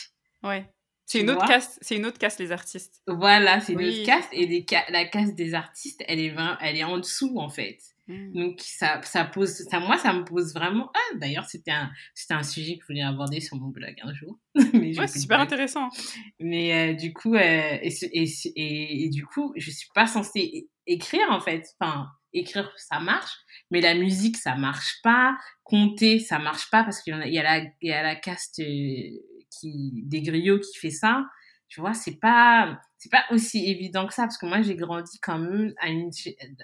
Ouais. 0.41 0.65
C'est 1.05 1.19
une, 1.19 1.29
autre 1.29 1.45
caste, 1.45 1.77
c'est 1.81 1.95
une 1.95 2.05
autre 2.05 2.17
caste, 2.17 2.39
les 2.39 2.51
artistes. 2.51 3.01
Voilà, 3.05 3.59
c'est 3.59 3.73
une 3.73 3.83
autre 3.83 4.05
caste. 4.05 4.29
Et 4.31 4.47
les, 4.47 4.65
la 4.89 5.05
caste 5.05 5.35
des 5.35 5.53
artistes, 5.53 6.01
elle 6.07 6.19
est, 6.19 6.33
elle 6.61 6.77
est 6.77 6.83
en 6.83 6.97
dessous, 6.97 7.37
en 7.37 7.49
fait. 7.49 7.77
Mmh. 8.07 8.33
Donc 8.33 8.59
ça, 8.59 9.01
ça 9.03 9.23
pose, 9.23 9.49
ça, 9.49 9.79
moi 9.79 9.97
ça 9.97 10.11
me 10.11 10.25
pose 10.25 10.53
vraiment. 10.53 10.91
Ah 10.93 11.17
d'ailleurs 11.17 11.45
c'était 11.45 11.71
un, 11.71 11.89
c'était 12.13 12.33
un 12.33 12.43
sujet 12.43 12.77
que 12.77 12.81
je 12.81 12.87
voulais 12.87 13.01
aborder 13.01 13.39
sur 13.39 13.55
mon 13.57 13.69
blog 13.69 13.95
un 14.01 14.13
jour. 14.13 14.39
Mais 14.73 14.97
ouais, 14.97 15.07
c'est 15.07 15.19
super 15.19 15.39
intéressant. 15.39 15.89
Mais 16.39 16.91
euh, 16.91 16.93
du 16.95 17.13
coup 17.13 17.35
euh, 17.35 17.77
et, 17.81 17.93
et, 18.11 19.05
et, 19.05 19.09
du 19.09 19.25
coup 19.25 19.53
je 19.55 19.71
suis 19.71 19.87
pas 19.95 20.05
censée 20.05 20.69
écrire 20.85 21.27
en 21.29 21.39
fait. 21.39 21.65
Enfin 21.79 22.07
écrire 22.33 22.73
ça 22.77 22.99
marche, 22.99 23.31
mais 23.71 23.79
la 23.79 23.93
musique 23.93 24.37
ça 24.37 24.55
marche 24.55 24.99
pas. 25.01 25.37
Compter 25.63 26.19
ça 26.19 26.39
marche 26.39 26.69
pas 26.71 26.83
parce 26.83 27.01
qu'il 27.01 27.13
y, 27.13 27.17
a, 27.17 27.27
il 27.27 27.33
y 27.33 27.39
a 27.39 27.43
la, 27.43 27.59
il 27.81 27.89
y 27.89 27.93
a 27.93 28.03
la 28.03 28.15
caste 28.15 28.59
euh, 28.59 29.09
qui 29.49 29.91
des 30.03 30.21
griots 30.21 30.59
qui 30.59 30.77
fait 30.77 30.89
ça 30.89 31.23
tu 31.73 31.79
vois 31.81 31.95
c'est 31.95 32.19
pas 32.19 32.79
c'est 32.99 33.11
pas 33.11 33.25
aussi 33.31 33.67
évident 33.67 34.05
que 34.05 34.13
ça 34.13 34.23
parce 34.23 34.37
que 34.37 34.45
moi 34.45 34.61
j'ai 34.61 34.75
grandi 34.75 35.19
quand 35.19 35.39
même 35.39 35.73
à 35.79 35.89
une 35.89 36.11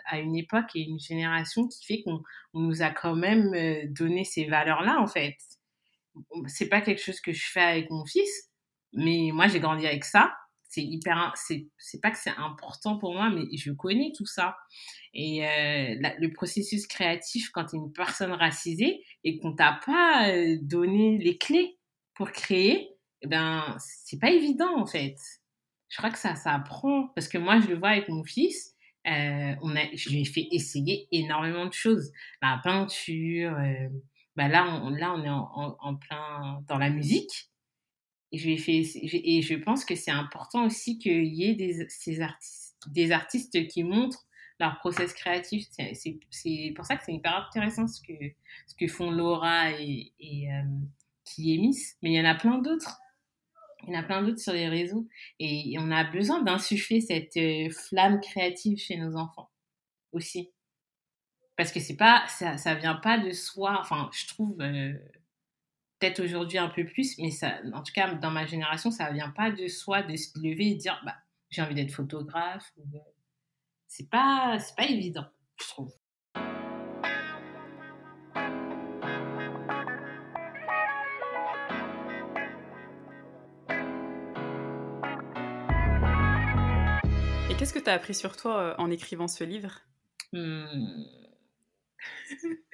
à 0.06 0.20
une 0.20 0.36
époque 0.36 0.70
et 0.76 0.82
une 0.82 1.00
génération 1.00 1.68
qui 1.68 1.84
fait 1.84 2.04
qu'on 2.04 2.22
on 2.54 2.60
nous 2.60 2.84
a 2.84 2.92
quand 2.92 3.16
même 3.16 3.52
euh, 3.56 3.88
donné 3.90 4.24
ces 4.24 4.46
valeurs 4.46 4.84
là 4.84 5.02
en 5.02 5.08
fait. 5.08 5.36
C'est 6.46 6.70
pas 6.70 6.82
quelque 6.82 7.02
chose 7.02 7.22
que 7.22 7.34
je 7.34 7.50
fais 7.50 7.62
avec 7.62 7.90
mon 7.90 8.06
fils 8.06 8.52
mais 8.94 9.32
moi 9.34 9.48
j'ai 9.48 9.60
grandi 9.60 9.88
avec 9.88 10.06
ça. 10.06 10.32
C'est 10.68 10.84
hyper 10.84 11.34
c'est 11.36 11.68
c'est 11.80 12.02
pas 12.02 12.12
que 12.12 12.18
c'est 12.20 12.36
important 12.38 13.00
pour 13.00 13.16
moi 13.16 13.32
mais 13.32 13.46
je 13.58 13.72
connais 13.72 14.12
tout 14.16 14.28
ça. 14.28 14.58
Et 15.16 15.44
euh, 15.44 15.96
le 16.20 16.32
processus 16.34 16.86
créatif 16.86 17.50
quand 17.50 17.66
tu 17.66 17.78
es 17.78 17.80
une 17.80 17.92
personne 17.94 18.32
racisée 18.32 19.04
et 19.24 19.40
qu'on 19.40 19.56
t'a 19.56 19.80
pas 19.84 20.30
euh, 20.30 20.60
donné 20.62 21.18
les 21.18 21.40
clés 21.40 21.80
pour 22.14 22.32
créer 22.32 22.99
eh 23.22 23.28
ben, 23.28 23.76
c'est 23.80 24.20
pas 24.20 24.32
évident, 24.32 24.78
en 24.78 24.86
fait. 24.86 25.16
je 25.90 25.98
crois 25.98 26.12
que 26.12 26.18
ça, 26.18 26.36
ça 26.36 26.54
apprend. 26.54 27.08
Parce 27.16 27.28
que 27.28 27.38
moi, 27.38 27.60
je 27.60 27.68
le 27.68 27.78
vois 27.78 27.90
avec 27.90 28.10
mon 28.10 28.24
fils. 28.24 28.76
Euh, 29.08 29.56
on 29.62 29.76
a, 29.76 29.84
je 29.94 30.10
lui 30.10 30.22
ai 30.22 30.26
fait 30.26 30.48
essayer 30.52 31.08
énormément 31.12 31.66
de 31.66 31.74
choses. 31.74 32.12
La 32.42 32.60
peinture, 32.64 33.58
euh, 33.58 33.90
bah 34.36 34.48
là, 34.48 34.82
on, 34.84 34.90
là, 34.90 35.14
on 35.14 35.24
est 35.24 35.30
en, 35.30 35.96
plein 35.96 36.64
dans 36.68 36.78
la 36.78 36.90
musique. 36.90 37.50
Et 38.32 38.38
je, 38.38 38.46
lui 38.46 38.54
ai 38.54 38.58
fait, 38.58 38.84
et 38.96 39.42
je 39.42 39.56
pense 39.56 39.86
que 39.86 39.96
c'est 39.96 40.12
important 40.12 40.66
aussi 40.66 41.00
qu'il 41.00 41.34
y 41.34 41.46
ait 41.46 41.56
des, 41.56 41.88
ces 41.90 42.22
artistes, 42.22 42.78
des 42.88 43.12
artistes 43.12 43.68
qui 43.68 43.84
montrent 43.84 44.28
leur 44.60 44.78
process 44.80 45.14
créatif. 45.14 45.66
C'est 45.92 46.74
pour 46.76 46.86
ça 46.86 46.98
que 46.98 47.04
c'est 47.06 47.14
hyper 47.14 47.48
intéressant 47.48 47.88
ce 47.88 48.02
que, 48.02 48.14
ce 48.68 48.76
que 48.76 48.88
font 48.88 49.10
Laura 49.10 49.72
et, 49.72 50.12
et 50.20 50.52
euh, 50.52 50.62
qui. 51.26 51.60
Mais 52.02 52.12
il 52.12 52.16
y 52.16 52.22
en 52.22 52.26
a 52.26 52.36
plein 52.36 52.60
d'autres. 52.60 53.00
Il 53.88 53.94
y 53.94 53.98
en 53.98 54.00
a 54.00 54.04
plein 54.04 54.22
d'autres 54.22 54.40
sur 54.40 54.54
les 54.54 54.68
réseaux. 54.68 55.08
Et 55.40 55.76
on 55.80 55.92
a 55.92 56.04
besoin 56.04 56.42
d'insuffler 56.42 57.02
cette 57.02 57.38
euh, 57.38 57.70
flamme 57.70 58.20
créative 58.20 58.78
chez 58.78 58.98
nos 58.98 59.16
enfants 59.16 59.50
aussi. 60.12 60.52
Parce 61.56 61.72
que 61.72 61.94
pas, 61.94 62.26
ça, 62.28 62.58
ça 62.58 62.76
vient 62.76 62.96
pas 62.96 63.18
de 63.18 63.32
soi. 63.32 63.78
Enfin, 63.80 64.10
je 64.14 64.28
trouve, 64.28 64.60
euh, 64.62 64.94
peut-être 66.00 66.24
aujourd'hui 66.24 66.58
un 66.58 66.70
peu 66.70 66.86
plus, 66.86 67.18
mais 67.20 67.32
ça, 67.32 67.60
en 67.74 67.84
tout 67.84 67.92
cas, 67.94 68.14
dans 68.14 68.32
ma 68.32 68.46
génération, 68.46 68.92
ça 68.92 69.12
vient 69.12 69.30
pas 69.30 69.52
de 69.52 69.68
soi 69.68 70.02
de 70.02 70.16
se 70.16 70.38
lever 70.40 70.72
et 70.72 70.76
dire, 70.76 71.00
bah, 71.06 71.16
j'ai 71.50 71.62
envie 71.62 71.76
d'être 71.76 71.92
photographe. 71.92 72.72
C'est 73.88 74.10
pas, 74.10 74.58
pas 74.78 74.86
évident, 74.86 75.26
je 75.60 75.68
trouve. 75.68 75.92
Qu'est-ce 87.70 87.82
que 87.82 87.84
tu 87.84 87.92
as 87.92 87.94
appris 87.94 88.16
sur 88.16 88.36
toi 88.36 88.58
euh, 88.58 88.74
en 88.80 88.90
écrivant 88.90 89.28
ce 89.28 89.44
livre? 89.44 89.82
Hmm. 90.34 90.66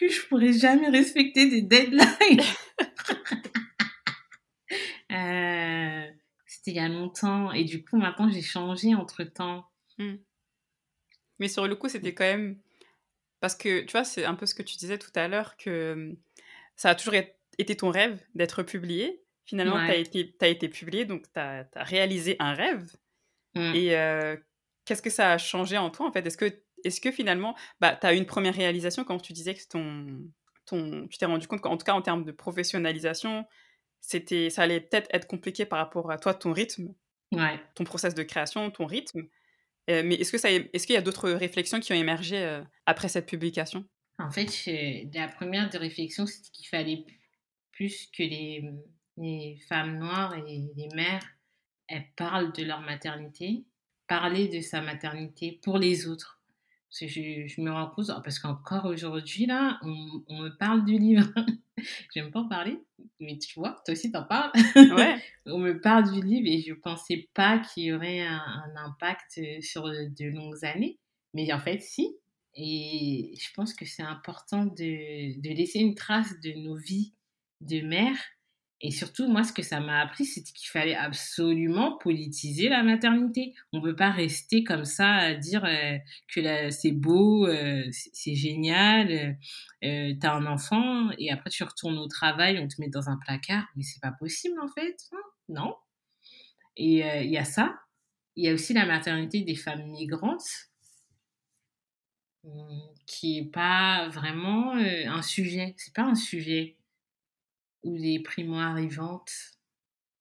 Que 0.00 0.08
je 0.08 0.26
pourrais 0.28 0.54
jamais 0.54 0.88
respecter 0.88 1.50
des 1.50 1.60
deadlines. 1.60 2.40
Euh, 5.12 6.10
c'était 6.46 6.72
il 6.72 6.76
y 6.76 6.80
a 6.80 6.88
longtemps 6.88 7.52
et 7.52 7.62
du 7.62 7.84
coup 7.84 7.96
maintenant 7.96 8.28
j'ai 8.28 8.42
changé 8.42 8.94
entre 8.96 9.22
temps. 9.22 9.64
Hmm. 9.98 10.16
Mais 11.38 11.46
sur 11.46 11.68
le 11.68 11.76
coup 11.76 11.88
c'était 11.88 12.14
quand 12.14 12.24
même 12.24 12.58
parce 13.38 13.54
que 13.54 13.82
tu 13.82 13.92
vois 13.92 14.02
c'est 14.02 14.24
un 14.24 14.34
peu 14.34 14.46
ce 14.46 14.56
que 14.56 14.62
tu 14.62 14.76
disais 14.76 14.98
tout 14.98 15.12
à 15.14 15.28
l'heure 15.28 15.56
que 15.56 15.94
hmm, 15.94 16.16
ça 16.74 16.90
a 16.90 16.94
toujours 16.96 17.14
été 17.58 17.76
ton 17.76 17.90
rêve 17.90 18.20
d'être 18.34 18.64
publié. 18.64 19.22
Finalement, 19.44 19.76
tu 19.76 19.92
as, 19.92 19.96
été, 19.96 20.34
as 20.40 20.48
été 20.48 20.68
publié, 20.68 21.04
donc 21.04 21.30
tu 21.32 21.38
as, 21.38 21.68
réalisé 21.76 22.34
un 22.40 22.54
rêve. 22.54 22.96
Mmh. 23.54 23.74
Et 23.74 24.36
qu'est-ce 24.84 25.02
que 25.02 25.10
ça 25.10 25.32
a 25.32 25.38
changé 25.38 25.78
en 25.78 25.90
toi, 25.90 26.06
en 26.06 26.12
fait? 26.12 26.26
Est-ce 26.26 26.36
que, 26.36 26.46
est 26.84 27.00
que 27.00 27.10
finalement, 27.10 27.56
bah, 27.80 27.96
tu 28.00 28.06
as 28.06 28.14
eu 28.14 28.18
une 28.18 28.26
première 28.26 28.54
réalisation 28.54 29.04
quand 29.04 29.18
tu 29.18 29.32
disais 29.32 29.54
que 29.54 29.60
ton, 29.68 30.06
ton, 30.66 31.06
tu 31.08 31.18
t'es 31.18 31.26
rendu 31.26 31.46
compte 31.46 31.60
qu'en 31.60 31.76
tout 31.76 31.84
cas, 31.84 31.94
en 31.94 32.02
termes 32.02 32.24
de 32.24 32.32
professionnalisation, 32.32 33.46
c'était, 34.00 34.50
ça 34.50 34.62
allait 34.62 34.80
peut-être 34.80 35.08
être 35.12 35.26
compliqué 35.26 35.64
par 35.64 35.78
rapport 35.78 36.10
à 36.10 36.18
toi, 36.18 36.34
ton 36.34 36.52
rythme, 36.52 36.94
ouais. 37.32 37.60
ton 37.74 37.84
process 37.84 38.14
de 38.14 38.22
création, 38.22 38.70
ton 38.70 38.86
rythme? 38.86 39.22
mais 39.86 40.14
est-ce 40.14 40.32
que 40.32 40.38
ça, 40.38 40.50
est-ce 40.50 40.86
qu'il 40.86 40.94
y 40.94 40.98
a 40.98 41.02
d'autres 41.02 41.30
réflexions 41.30 41.78
qui 41.78 41.92
ont 41.92 41.96
émergé 41.96 42.62
après 42.86 43.08
cette 43.08 43.26
publication? 43.26 43.84
En 44.18 44.30
fait, 44.30 44.48
la 45.12 45.28
première 45.28 45.68
des 45.68 45.76
réflexions, 45.76 46.24
c'était 46.24 46.48
qu'il 46.52 46.68
fallait 46.68 47.04
plus 47.72 48.06
que 48.16 48.22
les, 48.22 48.64
les 49.18 49.58
femmes 49.68 49.98
noires 49.98 50.34
et 50.36 50.42
les 50.74 50.88
mères 50.94 51.33
elle 51.88 52.06
parle 52.16 52.52
de 52.52 52.62
leur 52.64 52.80
maternité, 52.80 53.64
parler 54.06 54.48
de 54.48 54.60
sa 54.60 54.80
maternité 54.80 55.60
pour 55.62 55.78
les 55.78 56.06
autres. 56.06 56.40
Parce 56.88 57.12
que 57.12 57.48
je, 57.48 57.60
me 57.60 57.72
rends 57.72 57.90
compte, 57.90 58.06
parce 58.22 58.38
qu'encore 58.38 58.84
aujourd'hui, 58.84 59.46
là, 59.46 59.80
on, 59.82 60.42
me 60.42 60.56
parle 60.56 60.84
du 60.84 60.96
livre. 60.96 61.26
J'aime 62.14 62.30
pas 62.30 62.40
en 62.40 62.48
parler, 62.48 62.78
mais 63.18 63.36
tu 63.38 63.58
vois, 63.58 63.82
toi 63.84 63.92
aussi 63.92 64.12
t'en 64.12 64.22
parles. 64.22 64.52
Ouais. 64.76 65.16
on 65.46 65.58
me 65.58 65.80
parle 65.80 66.12
du 66.12 66.24
livre 66.24 66.46
et 66.46 66.62
je 66.62 66.72
pensais 66.72 67.28
pas 67.34 67.58
qu'il 67.58 67.84
y 67.84 67.92
aurait 67.92 68.20
un, 68.20 68.72
impact 68.76 69.40
sur 69.60 69.84
de, 69.84 70.30
longues 70.30 70.64
années. 70.64 71.00
Mais 71.34 71.52
en 71.52 71.58
fait, 71.58 71.80
si. 71.80 72.16
Et 72.54 73.34
je 73.40 73.52
pense 73.54 73.74
que 73.74 73.84
c'est 73.84 74.04
important 74.04 74.64
de, 74.64 75.40
de 75.40 75.48
laisser 75.48 75.80
une 75.80 75.96
trace 75.96 76.38
de 76.40 76.52
nos 76.52 76.76
vies 76.76 77.12
de 77.60 77.80
mère 77.80 78.16
et 78.80 78.90
surtout, 78.90 79.28
moi, 79.28 79.44
ce 79.44 79.52
que 79.52 79.62
ça 79.62 79.80
m'a 79.80 80.00
appris, 80.00 80.24
c'est 80.26 80.42
qu'il 80.42 80.68
fallait 80.68 80.96
absolument 80.96 81.96
politiser 81.98 82.68
la 82.68 82.82
maternité. 82.82 83.54
On 83.72 83.78
ne 83.78 83.82
peut 83.82 83.96
pas 83.96 84.10
rester 84.10 84.64
comme 84.64 84.84
ça 84.84 85.10
à 85.10 85.34
dire 85.34 85.64
euh, 85.64 85.96
que 86.28 86.70
c'est 86.70 86.92
beau, 86.92 87.46
euh, 87.46 87.84
c'est 87.90 88.34
génial, 88.34 89.38
euh, 89.84 90.12
tu 90.20 90.26
as 90.26 90.34
un 90.34 90.46
enfant 90.46 91.10
et 91.18 91.30
après 91.30 91.50
tu 91.50 91.62
retournes 91.62 91.98
au 91.98 92.08
travail, 92.08 92.58
on 92.58 92.68
te 92.68 92.74
met 92.78 92.88
dans 92.88 93.08
un 93.08 93.18
placard. 93.24 93.64
Mais 93.76 93.84
c'est 93.84 94.00
pas 94.00 94.12
possible 94.18 94.60
en 94.60 94.68
fait, 94.68 94.96
hein, 95.12 95.22
non 95.48 95.74
Et 96.76 96.98
il 97.24 97.30
y 97.30 97.38
a 97.38 97.44
ça. 97.44 97.74
Il 98.36 98.44
y 98.44 98.48
a 98.48 98.52
aussi 98.52 98.74
la 98.74 98.86
maternité 98.86 99.42
des 99.42 99.54
femmes 99.54 99.86
migrantes 99.92 100.42
hum, 102.42 102.82
qui 103.06 103.38
est 103.38 103.50
pas 103.50 104.08
vraiment 104.08 104.72
un 104.74 105.22
sujet. 105.22 105.74
C'est 105.78 105.94
pas 105.94 106.02
un 106.02 106.16
sujet 106.16 106.76
ou 107.84 107.98
des 107.98 108.20
primo-arrivantes. 108.20 109.32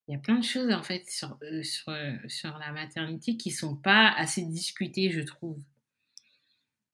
Il 0.08 0.14
y 0.14 0.16
a 0.16 0.20
plein 0.20 0.40
de 0.40 0.44
choses 0.44 0.72
en 0.72 0.84
fait 0.84 1.10
sur, 1.10 1.38
euh, 1.44 1.64
sur, 1.64 1.90
euh, 1.90 2.16
sur 2.28 2.58
la 2.58 2.72
maternité 2.72 3.38
qui 3.38 3.52
sont 3.52 3.76
pas 3.76 4.14
assez 4.18 4.44
discutées, 4.44 5.10
je 5.10 5.22
trouve. 5.22 5.60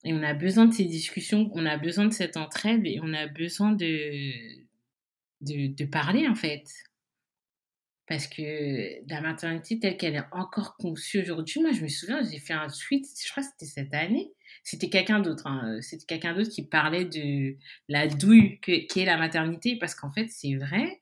Et 0.04 0.14
on 0.14 0.24
a 0.24 0.34
besoin 0.34 0.66
de 0.66 0.74
ces 0.74 0.86
discussions, 0.86 1.52
on 1.54 1.66
a 1.66 1.78
besoin 1.78 2.06
de 2.06 2.14
cette 2.14 2.38
entraide 2.38 2.86
et 2.86 3.00
on 3.04 3.14
a 3.14 3.28
besoin 3.28 3.72
de, 3.74 4.32
de, 5.42 5.74
de 5.74 5.86
parler 5.86 6.28
en 6.28 6.36
fait. 6.36 6.64
Parce 8.10 8.26
que 8.26 9.08
la 9.08 9.22
maternité 9.22 9.80
telle 9.80 9.96
qu'elle 9.96 10.16
est 10.16 10.26
encore 10.32 10.76
conçue 10.78 11.22
aujourd'hui, 11.22 11.62
moi 11.62 11.72
je 11.72 11.84
me 11.84 11.88
souviens, 11.88 12.22
j'ai 12.24 12.40
fait 12.40 12.54
un 12.54 12.68
tweet, 12.68 13.06
je 13.24 13.30
crois 13.30 13.44
que 13.44 13.50
c'était 13.52 13.72
cette 13.72 13.94
année, 13.94 14.34
c'était 14.64 14.90
quelqu'un 14.90 15.20
d'autre. 15.20 15.46
Hein. 15.46 15.78
C'était 15.82 16.06
quelqu'un 16.06 16.34
d'autre 16.34 16.50
qui 16.50 16.66
parlait 16.66 17.06
de 17.06 17.56
la 17.88 18.08
douille 18.08 18.60
qui 18.62 19.00
est 19.00 19.06
la 19.06 19.18
maternité, 19.18 19.78
parce 19.78 19.94
qu'en 19.94 20.12
fait, 20.12 20.28
c'est 20.28 20.56
vrai, 20.56 21.02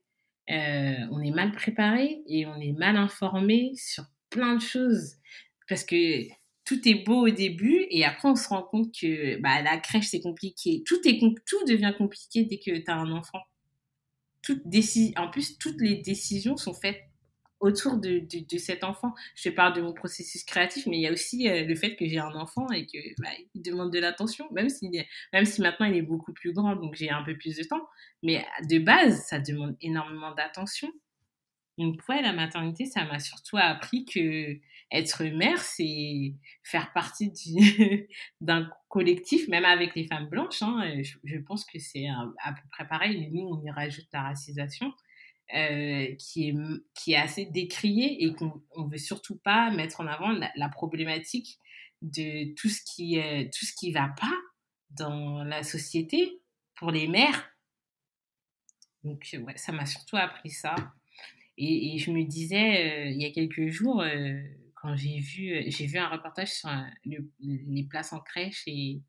euh, 0.50 1.08
on 1.12 1.22
est 1.22 1.32
mal 1.32 1.54
préparé 1.54 2.22
et 2.28 2.46
on 2.46 2.60
est 2.60 2.74
mal 2.74 2.98
informé 2.98 3.72
sur 3.76 4.04
plein 4.30 4.56
de 4.56 4.62
choses. 4.62 5.16
Parce 5.70 5.86
que 5.86 6.28
tout 6.66 6.88
est 6.88 7.06
beau 7.06 7.28
au 7.28 7.30
début 7.30 7.86
et 7.90 8.04
après, 8.04 8.28
on 8.28 8.36
se 8.36 8.50
rend 8.50 8.64
compte 8.64 8.94
que 8.94 9.40
bah, 9.40 9.62
la 9.62 9.78
crèche, 9.78 10.08
c'est 10.08 10.22
compliqué. 10.22 10.84
Tout, 10.86 11.00
est, 11.06 11.20
tout 11.46 11.66
devient 11.66 11.94
compliqué 11.98 12.44
dès 12.44 12.60
que 12.60 12.78
tu 12.78 12.92
as 12.92 12.96
un 12.96 13.12
enfant. 13.12 13.40
En 15.18 15.30
plus, 15.30 15.58
toutes 15.58 15.82
les 15.82 15.96
décisions 15.96 16.58
sont 16.58 16.74
faites 16.74 17.02
autour 17.60 17.98
de, 17.98 18.26
cet 18.58 18.84
enfant. 18.84 19.14
Je 19.36 19.50
parle 19.50 19.74
de 19.74 19.82
mon 19.82 19.94
processus 19.94 20.44
créatif, 20.44 20.86
mais 20.88 20.98
il 20.98 21.02
y 21.02 21.08
a 21.08 21.12
aussi 21.12 21.50
euh, 21.50 21.66
le 21.66 21.76
fait 21.76 21.96
que 21.96 22.08
j'ai 22.08 22.20
un 22.20 22.36
enfant 22.36 22.70
et 22.72 22.86
que 22.86 22.98
bah, 23.22 23.30
demande 23.56 23.92
de 23.92 24.00
l'attention, 24.00 24.48
même 24.52 24.70
si, 24.70 24.90
même 25.34 25.46
si 25.46 25.62
maintenant 25.62 25.88
il 25.88 25.96
est 25.96 26.02
beaucoup 26.02 26.34
plus 26.34 26.54
grand, 26.54 26.76
donc 26.76 26.96
j'ai 26.96 27.10
un 27.10 27.24
peu 27.24 27.36
plus 27.36 27.58
de 27.58 27.64
temps. 27.64 27.88
Mais 28.24 28.46
de 28.70 28.80
base, 28.80 29.24
ça 29.28 29.40
demande 29.40 29.76
énormément 29.82 30.34
d'attention. 30.36 30.92
Donc 31.78 32.02
ouais, 32.10 32.22
la 32.22 32.34
maternité, 32.34 32.86
ça 32.86 33.06
m'a 33.06 33.20
surtout 33.20 33.58
appris 33.58 34.06
que 34.06 34.60
être 34.90 35.24
mère, 35.26 35.60
c'est 35.60 36.34
faire 36.64 36.92
partie 36.94 37.32
d'un 38.42 38.70
collectif, 38.88 39.48
même 39.48 39.66
avec 39.66 39.94
les 39.96 40.08
femmes 40.08 40.28
blanches. 40.28 40.62
Hein, 40.62 41.02
je, 41.04 41.18
je, 41.24 41.38
pense 41.38 41.66
que 41.66 41.78
c'est 41.78 42.08
à 42.08 42.54
peu 42.54 42.62
près 42.72 42.88
pareil, 42.88 43.20
mais 43.20 43.30
nous, 43.30 43.48
on 43.48 43.62
y 43.64 43.70
rajoute 43.70 44.08
la 44.14 44.24
racisation. 44.24 44.94
Euh, 45.56 46.14
qui, 46.16 46.54
est, 47.08 47.16
assez 47.16 47.46
décriée 47.46 48.22
et 48.22 48.34
qu'on 48.34 48.62
ne 48.76 48.92
veut 48.92 48.98
surtout 48.98 49.38
pas 49.38 49.72
mettre 49.72 50.02
en 50.02 50.08
avant 50.08 50.32
la, 50.32 50.70
problématique 50.70 51.58
de 52.02 52.54
tout 52.56 52.68
ce 52.68 52.82
qui 52.84 53.16
est, 53.16 53.50
tout 53.54 53.64
ce 53.64 53.72
qui 53.72 53.94
va 53.94 54.10
pas 54.10 54.34
dans 54.90 55.46
la 55.46 55.64
société 55.64 56.42
pour 56.76 56.92
les 56.92 57.08
mères. 57.08 57.50
Donc 59.06 59.38
ouais, 59.42 59.56
ça 59.56 59.72
m'a 59.72 59.86
surtout 59.86 60.18
appris 60.18 60.50
ça. 60.50 60.76
Et, 61.58 61.98
je 61.98 62.12
me 62.12 62.24
disais 62.24 63.08
euh, 63.08 63.10
il 63.10 63.22
y 63.22 63.26
a 63.26 63.32
quelques 63.32 63.70
jours 63.70 64.02
euh, 64.02 64.40
quand 64.76 64.96
j'ai 64.96 65.20
vu 65.20 65.64
j'ai 65.68 65.88
vu 65.88 65.98
un 65.98 66.08
reportage 66.08 66.50
sur 66.50 66.70
les 67.40 67.84
places 67.84 68.14
en 68.14 68.20
crèche 68.20 68.64
et 68.68 69.02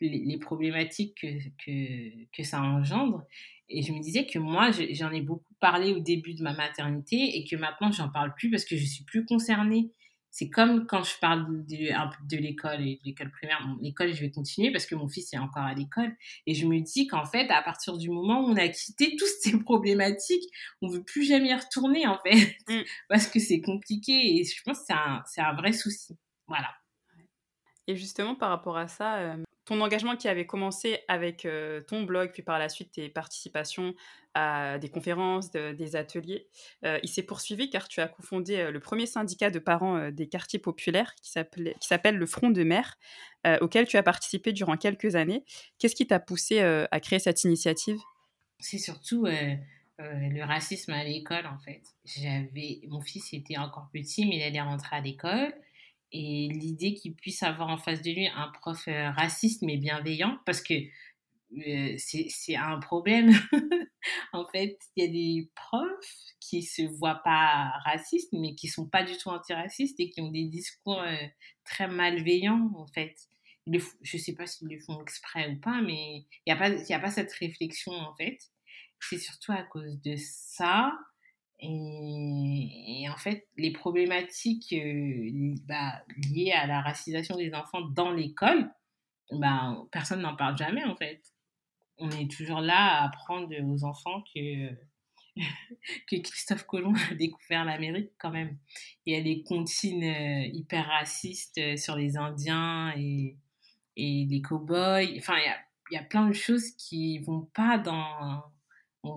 les, 0.00 0.24
les 0.24 0.38
problématiques 0.38 1.18
que, 1.20 1.38
que, 1.64 2.26
que 2.32 2.42
ça 2.44 2.60
engendre 2.62 3.26
et 3.68 3.82
je 3.82 3.92
me 3.92 4.00
disais 4.00 4.26
que 4.26 4.38
moi, 4.38 4.70
j'en 4.92 5.10
ai 5.10 5.20
beaucoup 5.20 5.54
parlé 5.60 5.92
au 5.92 5.98
début 5.98 6.34
de 6.34 6.42
ma 6.42 6.54
maternité 6.54 7.36
et 7.36 7.44
que 7.44 7.56
maintenant, 7.56 7.90
j'en 7.90 8.08
parle 8.08 8.32
plus 8.34 8.50
parce 8.50 8.64
que 8.64 8.76
je 8.76 8.84
suis 8.84 9.04
plus 9.04 9.24
concernée. 9.24 9.90
C'est 10.36 10.50
comme 10.50 10.86
quand 10.86 11.02
je 11.02 11.18
parle 11.18 11.64
de, 11.64 12.36
l'école 12.36 12.86
et 12.86 12.96
de 12.96 13.04
l'école 13.06 13.30
primaire. 13.30 13.66
l'école, 13.80 14.12
je 14.12 14.20
vais 14.20 14.30
continuer 14.30 14.70
parce 14.70 14.84
que 14.84 14.94
mon 14.94 15.08
fils 15.08 15.32
est 15.32 15.38
encore 15.38 15.62
à 15.62 15.72
l'école. 15.72 16.14
Et 16.46 16.52
je 16.52 16.66
me 16.66 16.78
dis 16.78 17.06
qu'en 17.06 17.24
fait, 17.24 17.48
à 17.48 17.62
partir 17.62 17.96
du 17.96 18.10
moment 18.10 18.42
où 18.42 18.50
on 18.50 18.56
a 18.56 18.68
quitté 18.68 19.16
toutes 19.18 19.28
ces 19.40 19.58
problématiques, 19.58 20.44
on 20.82 20.88
veut 20.88 21.02
plus 21.02 21.24
jamais 21.24 21.48
y 21.48 21.54
retourner, 21.54 22.06
en 22.06 22.18
fait. 22.18 22.54
Mm. 22.68 22.82
Parce 23.08 23.28
que 23.28 23.40
c'est 23.40 23.62
compliqué 23.62 24.12
et 24.12 24.44
je 24.44 24.62
pense 24.62 24.80
que 24.80 24.84
c'est 24.88 24.92
un, 24.92 25.22
c'est 25.24 25.40
un 25.40 25.54
vrai 25.54 25.72
souci. 25.72 26.18
Voilà. 26.46 26.68
Et 27.86 27.96
justement, 27.96 28.34
par 28.34 28.50
rapport 28.50 28.76
à 28.76 28.88
ça, 28.88 29.16
euh, 29.16 29.42
ton 29.66 29.80
engagement 29.80 30.16
qui 30.16 30.28
avait 30.28 30.46
commencé 30.46 31.00
avec 31.08 31.44
euh, 31.44 31.82
ton 31.82 32.04
blog, 32.04 32.30
puis 32.32 32.42
par 32.42 32.58
la 32.58 32.68
suite 32.68 32.92
tes 32.92 33.08
participations 33.08 33.94
à 34.32 34.78
des 34.78 34.88
conférences, 34.88 35.50
des 35.50 35.96
ateliers, 35.96 36.46
euh, 36.84 37.00
il 37.02 37.08
s'est 37.08 37.22
poursuivi 37.22 37.68
car 37.68 37.88
tu 37.88 38.00
as 38.00 38.06
cofondé 38.06 38.56
euh, 38.56 38.70
le 38.70 38.80
premier 38.80 39.06
syndicat 39.06 39.50
de 39.50 39.58
parents 39.58 40.10
des 40.10 40.28
quartiers 40.28 40.60
populaires 40.60 41.14
qui 41.16 41.32
s'appelle 41.32 42.16
le 42.16 42.26
Front 42.26 42.50
de 42.50 42.62
mer, 42.62 42.96
auquel 43.60 43.86
tu 43.86 43.96
as 43.96 44.02
participé 44.02 44.52
durant 44.52 44.76
quelques 44.76 45.14
années. 45.14 45.44
Qu'est-ce 45.78 45.94
qui 45.94 46.06
t'a 46.06 46.18
poussé 46.18 46.60
à 46.60 47.00
créer 47.00 47.20
cette 47.20 47.44
initiative? 47.44 47.98
C'est 48.58 48.78
surtout 48.78 49.26
le 49.98 50.44
racisme 50.44 50.92
à 50.92 51.04
l'école 51.04 51.46
en 51.46 51.58
fait. 51.58 51.82
Mon 52.88 53.00
fils 53.00 53.32
était 53.32 53.56
encore 53.56 53.88
petit 53.92 54.26
mais 54.26 54.36
il 54.36 54.42
allait 54.42 54.60
rentrer 54.60 54.96
à 54.96 55.00
l'école 55.00 55.54
et 56.12 56.48
l'idée 56.48 56.94
qu'il 56.94 57.14
puisse 57.14 57.42
avoir 57.42 57.68
en 57.68 57.78
face 57.78 58.02
de 58.02 58.10
lui 58.10 58.26
un 58.28 58.50
prof 58.60 58.86
euh, 58.88 59.10
raciste 59.10 59.62
mais 59.62 59.76
bienveillant, 59.76 60.38
parce 60.46 60.60
que 60.60 60.74
euh, 60.74 61.94
c'est 61.98 62.56
un 62.56 62.78
problème. 62.78 63.30
en 64.32 64.46
fait, 64.48 64.78
il 64.96 65.04
y 65.04 65.08
a 65.08 65.10
des 65.10 65.50
profs 65.54 66.34
qui 66.40 66.62
se 66.62 66.82
voient 66.82 67.20
pas 67.24 67.72
racistes, 67.84 68.32
mais 68.32 68.54
qui 68.54 68.68
sont 68.68 68.88
pas 68.88 69.04
du 69.04 69.16
tout 69.16 69.30
antiracistes 69.30 69.98
et 70.00 70.10
qui 70.10 70.20
ont 70.20 70.30
des 70.30 70.46
discours 70.46 71.00
euh, 71.00 71.16
très 71.64 71.88
malveillants, 71.88 72.70
en 72.76 72.86
fait. 72.86 73.14
Je 73.66 73.78
je 74.02 74.16
sais 74.16 74.34
pas 74.34 74.46
s'ils 74.46 74.68
le 74.68 74.78
font 74.80 75.00
exprès 75.02 75.50
ou 75.50 75.60
pas, 75.60 75.80
mais 75.82 76.18
il 76.18 76.26
n'y 76.46 76.52
a, 76.52 76.56
pas, 76.56 76.70
a 76.70 76.98
pas 77.00 77.10
cette 77.10 77.32
réflexion, 77.32 77.92
en 77.92 78.14
fait. 78.16 78.38
C'est 79.00 79.18
surtout 79.18 79.52
à 79.52 79.62
cause 79.62 80.00
de 80.02 80.14
ça 80.16 80.92
et, 81.60 83.06
en 83.08 83.16
fait, 83.16 83.48
les 83.56 83.72
problématiques 83.72 84.72
euh, 84.72 85.54
bah, 85.66 86.02
liées 86.30 86.52
à 86.52 86.66
la 86.66 86.80
racisation 86.80 87.36
des 87.36 87.54
enfants 87.54 87.80
dans 87.80 88.12
l'école, 88.12 88.70
bah, 89.32 89.76
personne 89.90 90.20
n'en 90.20 90.36
parle 90.36 90.56
jamais 90.56 90.84
en 90.84 90.96
fait. 90.96 91.22
On 91.98 92.10
est 92.10 92.30
toujours 92.30 92.60
là 92.60 92.98
à 92.98 93.04
apprendre 93.06 93.54
aux 93.62 93.84
enfants 93.84 94.22
que, 94.34 94.68
que 96.10 96.16
Christophe 96.16 96.64
Colomb 96.64 96.94
a 97.10 97.14
découvert 97.14 97.64
l'Amérique 97.64 98.12
quand 98.18 98.30
même. 98.30 98.58
Il 99.06 99.14
y 99.14 99.18
a 99.18 99.22
des 99.22 99.42
comptines 99.42 100.04
euh, 100.04 100.46
hyper 100.52 100.86
racistes 100.86 101.58
euh, 101.58 101.76
sur 101.76 101.96
les 101.96 102.18
Indiens 102.18 102.92
et, 102.98 103.36
et 103.96 104.26
les 104.28 104.42
cow-boys. 104.42 105.16
Enfin, 105.16 105.38
il 105.38 105.46
y 105.46 105.48
a, 105.48 105.58
y 105.92 105.96
a 105.96 106.04
plein 106.04 106.28
de 106.28 106.34
choses 106.34 106.70
qui 106.72 107.18
vont 107.20 107.48
pas 107.54 107.78
dans 107.78 108.42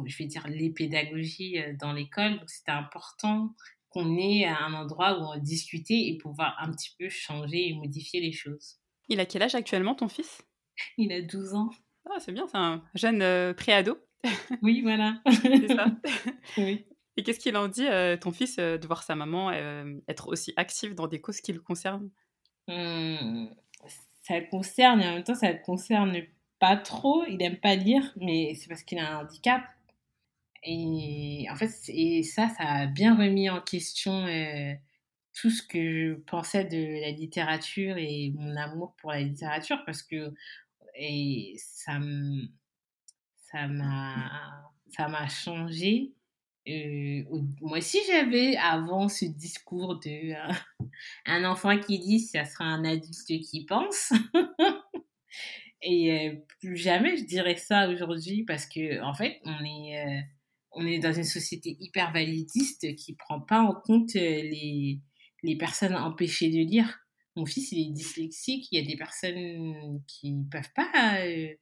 je 0.06 0.18
vais 0.18 0.26
dire, 0.26 0.48
les 0.48 0.70
pédagogies 0.70 1.60
euh, 1.60 1.74
dans 1.80 1.94
l'école. 1.94 2.40
Donc, 2.40 2.50
c'était 2.50 2.72
important 2.72 3.56
qu'on 3.90 4.18
ait 4.18 4.46
un 4.46 4.74
endroit 4.74 5.20
où 5.20 5.24
on 5.24 5.38
discuter 5.38 6.10
et 6.10 6.18
pouvoir 6.18 6.56
un 6.60 6.72
petit 6.72 6.96
peu 7.00 7.10
changer 7.10 7.70
et 7.70 7.74
modifier 7.74 8.22
les 8.22 8.32
choses. 8.32 8.78
Il 9.08 9.20
a 9.20 9.26
quel 9.26 9.42
âge 9.42 9.56
actuellement, 9.56 9.96
ton 9.96 10.08
fils? 10.10 10.42
Il 10.98 11.12
a 11.12 11.22
12 11.22 11.54
ans. 11.56 11.70
Ah, 12.10 12.20
c'est 12.20 12.32
bien, 12.32 12.48
c'est 12.48 12.58
un 12.58 12.84
jeune 12.94 13.22
euh, 13.22 13.54
préado. 13.54 13.98
Oui, 14.62 14.82
voilà. 14.82 15.22
c'est 15.32 15.68
ça. 15.76 15.86
oui. 16.58 16.86
Et 17.18 17.24
qu'est-ce 17.24 17.40
qu'il 17.40 17.56
en 17.58 17.68
dit, 17.68 17.88
euh, 17.88 18.18
ton 18.18 18.32
fils, 18.32 18.58
de 18.58 18.86
voir 18.86 19.04
sa 19.04 19.16
maman 19.16 19.52
être 20.08 20.28
aussi 20.28 20.54
active 20.56 20.96
dans 20.96 21.08
des 21.08 21.20
causes 21.22 21.42
qui 21.42 21.54
le 21.54 21.60
concernent? 21.60 22.10
Hum, 22.68 23.50
Ça 24.24 24.40
le 24.40 24.50
concerne 24.50 25.02
et 25.02 25.08
en 25.08 25.14
même 25.16 25.24
temps, 25.24 25.36
ça 25.36 25.52
le 25.52 25.60
concerne 25.66 26.16
pas 26.60 26.78
trop. 26.78 27.24
Il 27.28 27.42
aime 27.42 27.58
pas 27.58 27.76
lire, 27.76 28.14
mais 28.18 28.54
c'est 28.56 28.68
parce 28.68 28.84
qu'il 28.84 29.00
a 29.00 29.18
un 29.18 29.22
handicap. 29.24 29.64
Et 30.64 31.48
en 31.50 31.56
fait, 31.56 31.72
et 31.88 32.24
ça, 32.24 32.50
ça 32.50 32.64
a 32.64 32.88
bien 32.88 33.16
remis 33.16 33.50
en 33.50 33.62
question 33.62 34.26
euh, 34.26 34.74
tout 35.34 35.50
ce 35.50 35.64
que 35.64 35.80
je 35.80 36.14
pensais 36.16 36.66
de 36.66 37.02
la 37.02 37.12
littérature 37.12 37.98
et 37.98 38.34
mon 38.36 38.56
amour 38.58 38.96
pour 38.98 39.12
la 39.12 39.22
littérature 39.22 39.82
parce 39.86 40.04
que 40.04 40.34
et 40.96 41.56
ça 41.58 41.98
ça 43.38 43.68
m'a 43.68 44.72
ça 44.90 45.08
m'a 45.08 45.28
changé. 45.28 46.14
Euh, 46.68 47.24
moi 47.62 47.78
aussi, 47.78 48.00
j'avais 48.08 48.58
avant 48.58 49.08
ce 49.08 49.26
discours 49.26 50.00
de 50.00 50.34
euh, 50.34 50.54
un 51.26 51.46
enfant 51.46 51.80
qui 51.80 52.00
dit 52.00 52.20
ça 52.20 52.44
sera 52.46 52.66
un 52.66 52.84
adulte 52.84 53.26
qui 53.28 53.66
pense. 53.66 54.12
et 55.82 56.44
plus 56.60 56.76
jamais 56.76 57.16
je 57.16 57.24
dirais 57.24 57.56
ça 57.56 57.88
aujourd'hui 57.90 58.44
parce 58.44 58.66
que 58.66 59.02
en 59.02 59.14
fait, 59.14 59.40
on 59.46 59.64
est 59.64 60.26
on 60.80 60.86
est 60.86 61.00
dans 61.00 61.12
une 61.12 61.26
société 61.26 61.76
hyper 61.80 62.14
validiste 62.14 62.96
qui 62.96 63.14
prend 63.14 63.42
pas 63.42 63.62
en 63.62 63.76
compte 63.76 64.16
euh, 64.16 64.20
les, 64.20 65.02
les 65.44 65.58
personnes 65.58 65.94
empêchées 65.94 66.50
de 66.50 66.60
lire. 66.60 67.00
Mon 67.36 67.46
fils, 67.46 67.74
il 67.74 67.90
est 67.90 67.92
dyslexique, 67.92 68.70
il 68.72 68.80
y 68.80 68.84
a 68.84 68.88
des 68.88 68.96
personnes 68.96 70.02
qui 70.08 70.32
ne 70.32 70.50
peuvent 70.50 70.72
pas 70.74 71.20
euh, 71.26 71.54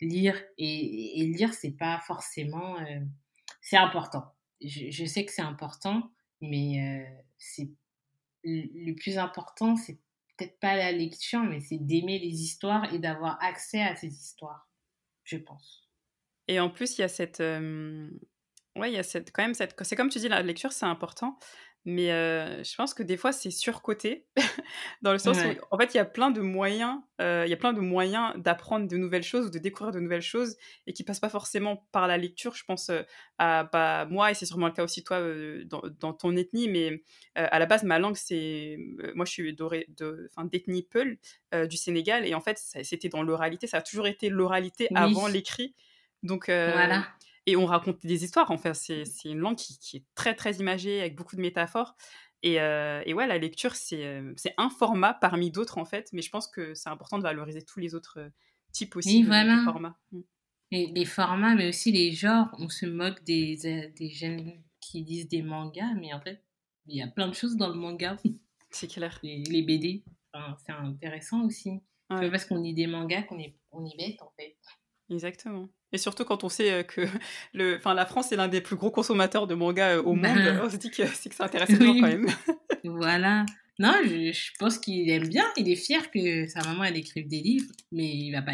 lire 0.00 0.42
et, 0.56 1.20
et 1.20 1.26
lire, 1.26 1.52
c'est 1.52 1.76
pas 1.76 2.00
forcément. 2.06 2.80
Euh, 2.80 3.00
c'est 3.60 3.76
important. 3.76 4.24
Je, 4.62 5.04
sais 5.04 5.24
que 5.26 5.32
c'est 5.32 5.42
important, 5.42 6.10
mais 6.40 7.04
le 8.44 8.92
plus 8.94 9.18
important, 9.18 9.76
c'est 9.76 9.98
peut-être 10.36 10.58
pas 10.60 10.76
la 10.76 10.92
lecture, 10.92 11.42
mais 11.42 11.60
c'est 11.60 11.78
d'aimer 11.78 12.18
les 12.18 12.42
histoires 12.42 12.92
et 12.94 12.98
d'avoir 13.00 13.42
accès 13.42 13.82
à 13.82 13.96
ces 13.96 14.08
histoires, 14.08 14.70
je 15.24 15.36
pense. 15.36 15.88
Et 16.46 16.60
en 16.60 16.70
plus, 16.70 16.96
il 16.96 17.00
y 17.00 17.04
a 17.04 17.08
cette, 17.08 17.42
Ouais, 18.76 18.90
il 18.90 18.94
y 18.94 18.98
a 18.98 19.02
cette, 19.02 19.32
quand 19.32 19.42
même 19.42 19.54
cette. 19.54 19.74
C'est 19.82 19.96
comme 19.96 20.08
tu 20.08 20.18
dis, 20.18 20.28
la 20.28 20.42
lecture, 20.42 20.72
c'est 20.72 20.86
important. 20.86 21.38
Mais 21.84 22.08
je 22.62 22.76
pense 22.76 22.94
que 22.94 23.02
des 23.02 23.16
fois, 23.16 23.32
c'est 23.32 23.50
surcoté. 23.50 24.26
dans 25.02 25.12
le 25.12 25.18
sens 25.18 25.36
où, 25.36 25.48
en 25.72 25.78
fait, 25.78 25.94
il 25.94 25.96
y 25.96 26.00
a 26.00 26.04
plein 26.04 26.30
de 26.30 26.40
moyens, 26.40 27.00
il 27.18 27.48
y 27.48 27.52
a 27.52 27.56
plein 27.56 27.72
de 27.72 27.80
moyens 27.80 28.32
d'apprendre 28.36 28.86
de 28.86 28.96
nouvelles 28.96 29.24
choses 29.24 29.46
ou 29.46 29.50
de 29.50 29.58
découvrir 29.58 29.92
de 29.92 29.98
nouvelles 29.98 30.22
choses 30.22 30.56
et 30.86 30.92
qui 30.92 31.02
passent 31.02 31.20
pas 31.20 31.28
forcément 31.28 31.88
par 31.90 32.06
la 32.06 32.18
lecture. 32.18 32.54
Je 32.54 32.64
pense 32.64 32.90
à 33.38 33.64
bah, 33.64 34.06
moi, 34.08 34.30
et 34.30 34.34
c'est 34.34 34.46
sûrement 34.46 34.68
le 34.68 34.72
cas 34.72 34.84
aussi 34.84 35.02
toi 35.02 35.20
dans, 35.64 35.82
dans, 35.98 36.12
ton 36.12 36.36
ethnie, 36.36 36.68
mais 36.68 37.02
à 37.34 37.58
la 37.58 37.66
base, 37.66 37.82
ma 37.82 37.98
langue, 37.98 38.16
c'est. 38.16 38.78
moi, 39.16 39.24
je 39.24 39.32
suis 39.32 39.56
d'ethnie 40.52 40.82
Peul 40.84 41.18
du 41.52 41.76
Sénégal 41.76 42.26
et 42.26 42.34
en 42.34 42.40
fait, 42.40 42.58
c'était 42.58 43.08
dans 43.08 43.24
l'oralité. 43.24 43.66
Ça 43.66 43.78
a 43.78 43.82
toujours 43.82 44.06
été 44.06 44.28
l'oralité 44.28 44.88
avant 44.94 45.26
l'écrit. 45.26 45.74
Donc, 46.22 46.44
voilà 46.46 47.04
et 47.46 47.56
on 47.56 47.66
raconte 47.66 48.04
des 48.04 48.24
histoires. 48.24 48.50
En 48.50 48.58
fait, 48.58 48.74
c'est 48.74 49.04
une 49.24 49.38
langue 49.38 49.56
qui, 49.56 49.96
est 49.96 50.04
très 50.14 50.34
très 50.34 50.56
imagée 50.56 51.00
avec 51.00 51.16
beaucoup 51.16 51.36
de 51.36 51.40
métaphores. 51.40 51.96
Et, 52.42 52.60
euh, 52.60 53.02
et 53.06 53.14
ouais, 53.14 53.26
la 53.26 53.38
lecture, 53.38 53.72
euh, 53.92 54.32
c'est 54.36 54.54
un 54.58 54.68
format 54.68 55.14
parmi 55.14 55.50
d'autres 55.50 55.78
en 55.78 55.84
fait, 55.84 56.08
mais 56.12 56.22
je 56.22 56.30
pense 56.30 56.48
que 56.48 56.74
c'est 56.74 56.88
important 56.88 57.18
de 57.18 57.22
valoriser 57.22 57.62
tous 57.62 57.78
les 57.78 57.94
autres 57.94 58.18
euh, 58.18 58.28
types 58.72 58.96
aussi 58.96 59.22
de, 59.22 59.26
formats. 59.64 59.96
Mm. 60.10 60.20
les 60.72 61.04
formats, 61.04 61.54
mais 61.54 61.68
aussi 61.68 61.92
les 61.92 62.12
genres. 62.12 62.48
On 62.58 62.68
se 62.68 62.86
moque 62.86 63.22
des, 63.22 63.92
des 63.96 64.10
jeunes 64.10 64.60
qui 64.80 65.02
disent 65.02 65.28
des 65.28 65.42
mangas, 65.42 65.94
mais 65.94 66.12
en 66.12 66.20
fait, 66.20 66.42
il 66.86 66.96
y 66.96 67.02
a 67.02 67.06
plein 67.06 67.28
de 67.28 67.34
choses 67.34 67.56
dans 67.56 67.68
le 67.68 67.74
manga. 67.74 68.16
C'est 68.70 68.88
clair. 68.88 69.18
Les, 69.22 69.44
les 69.44 69.62
BD, 69.62 70.02
c'est 70.64 70.72
intéressant 70.72 71.44
aussi. 71.44 71.82
C'est 72.08 72.16
pas 72.16 72.30
parce 72.30 72.46
qu'on 72.46 72.56
lit 72.56 72.72
des 72.72 72.86
mangas 72.86 73.22
qu'on 73.24 73.38
est, 73.38 73.54
on 73.70 73.84
y 73.84 73.94
bête 73.98 74.22
en 74.22 74.32
fait. 74.38 74.56
Exactement. 75.12 75.68
Et 75.92 75.98
surtout 75.98 76.24
quand 76.24 76.44
on 76.44 76.48
sait 76.48 76.84
que 76.84 77.02
le, 77.54 77.76
enfin, 77.76 77.94
la 77.94 78.06
France 78.06 78.32
est 78.32 78.36
l'un 78.36 78.48
des 78.48 78.60
plus 78.60 78.76
gros 78.76 78.90
consommateurs 78.90 79.46
de 79.46 79.54
mangas 79.54 79.98
au 79.98 80.14
monde, 80.14 80.22
ben. 80.22 80.60
on 80.64 80.70
se 80.70 80.76
dit 80.76 80.90
que 80.90 81.06
c'est 81.06 81.28
que 81.28 81.34
ça 81.34 81.44
intéresse 81.44 81.76
quand 81.78 81.94
même. 81.94 82.26
voilà. 82.84 83.44
Non, 83.78 83.94
je, 84.04 84.50
pense 84.58 84.78
qu'il 84.78 85.08
aime 85.10 85.28
bien, 85.28 85.44
il 85.56 85.68
est 85.70 85.76
fier 85.76 86.10
que 86.10 86.46
sa 86.46 86.62
maman 86.62 86.84
elle 86.84 86.96
écrive 86.96 87.26
des 87.26 87.40
livres, 87.40 87.72
mais 87.90 88.04
il 88.04 88.32
va 88.32 88.42
pas, 88.42 88.52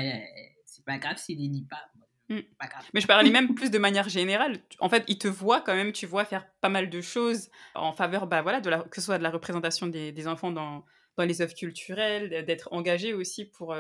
c'est 0.65 0.85
pas 0.85 0.99
grave 0.99 1.17
s'il 1.19 1.39
les 1.39 1.49
lit 1.49 1.67
pas. 1.69 1.83
Mmh. 2.29 2.43
Pas 2.59 2.67
grave. 2.67 2.85
Mais 2.95 3.01
je 3.01 3.07
parlais 3.07 3.31
même 3.31 3.55
plus 3.55 3.71
de 3.71 3.79
manière 3.79 4.09
générale. 4.09 4.59
En 4.81 4.89
fait, 4.89 5.05
il 5.09 5.19
te 5.19 5.29
voit 5.29 5.61
quand 5.61 5.75
même, 5.75 5.93
tu 5.93 6.07
vois 6.07 6.25
faire 6.25 6.47
pas 6.61 6.69
mal 6.69 6.89
de 6.89 7.01
choses 7.01 7.51
en 7.75 7.93
faveur, 7.93 8.27
bah 8.27 8.43
voilà, 8.43 8.61
de 8.61 8.71
la, 8.71 8.81
que 8.81 9.01
ce 9.01 9.07
soit 9.07 9.19
de 9.19 9.23
la 9.23 9.31
représentation 9.31 9.87
des, 9.87 10.13
des 10.13 10.29
enfants 10.29 10.53
dans, 10.53 10.85
dans 11.17 11.25
les 11.25 11.43
œuvres 11.43 11.55
culturelles, 11.55 12.45
d'être 12.47 12.69
engagé 12.73 13.13
aussi 13.13 13.45
pour 13.45 13.75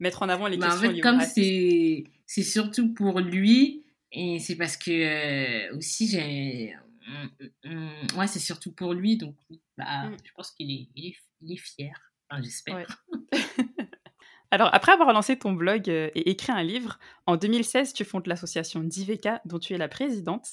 mettre 0.00 0.22
en 0.22 0.28
avant 0.28 0.48
les 0.48 0.56
bah, 0.56 0.68
questions 0.68 0.88
en 0.88 0.92
fait, 0.92 1.00
comme 1.00 1.20
c'est 1.20 2.04
c'est 2.26 2.42
surtout 2.42 2.92
pour 2.92 3.20
lui 3.20 3.84
et 4.12 4.38
c'est 4.40 4.56
parce 4.56 4.76
que 4.76 4.90
euh, 4.90 5.76
aussi 5.76 6.08
j'ai 6.08 6.74
ouais 8.16 8.26
c'est 8.26 8.38
surtout 8.38 8.72
pour 8.72 8.94
lui 8.94 9.16
donc 9.16 9.36
bah, 9.76 10.08
mm. 10.08 10.16
je 10.24 10.32
pense 10.34 10.50
qu'il 10.52 10.70
est, 10.70 10.88
il 10.96 11.52
est, 11.52 11.56
fier 11.56 12.12
enfin, 12.28 12.42
j'espère 12.42 13.04
Alors, 14.52 14.68
après 14.72 14.92
avoir 14.92 15.12
lancé 15.12 15.38
ton 15.38 15.52
blog 15.52 15.88
euh, 15.88 16.10
et 16.16 16.30
écrit 16.30 16.50
un 16.50 16.64
livre, 16.64 16.98
en 17.26 17.36
2016, 17.36 17.92
tu 17.92 18.04
fondes 18.04 18.26
l'association 18.26 18.80
Diveka, 18.80 19.40
dont 19.44 19.60
tu 19.60 19.74
es 19.74 19.78
la 19.78 19.86
présidente. 19.86 20.48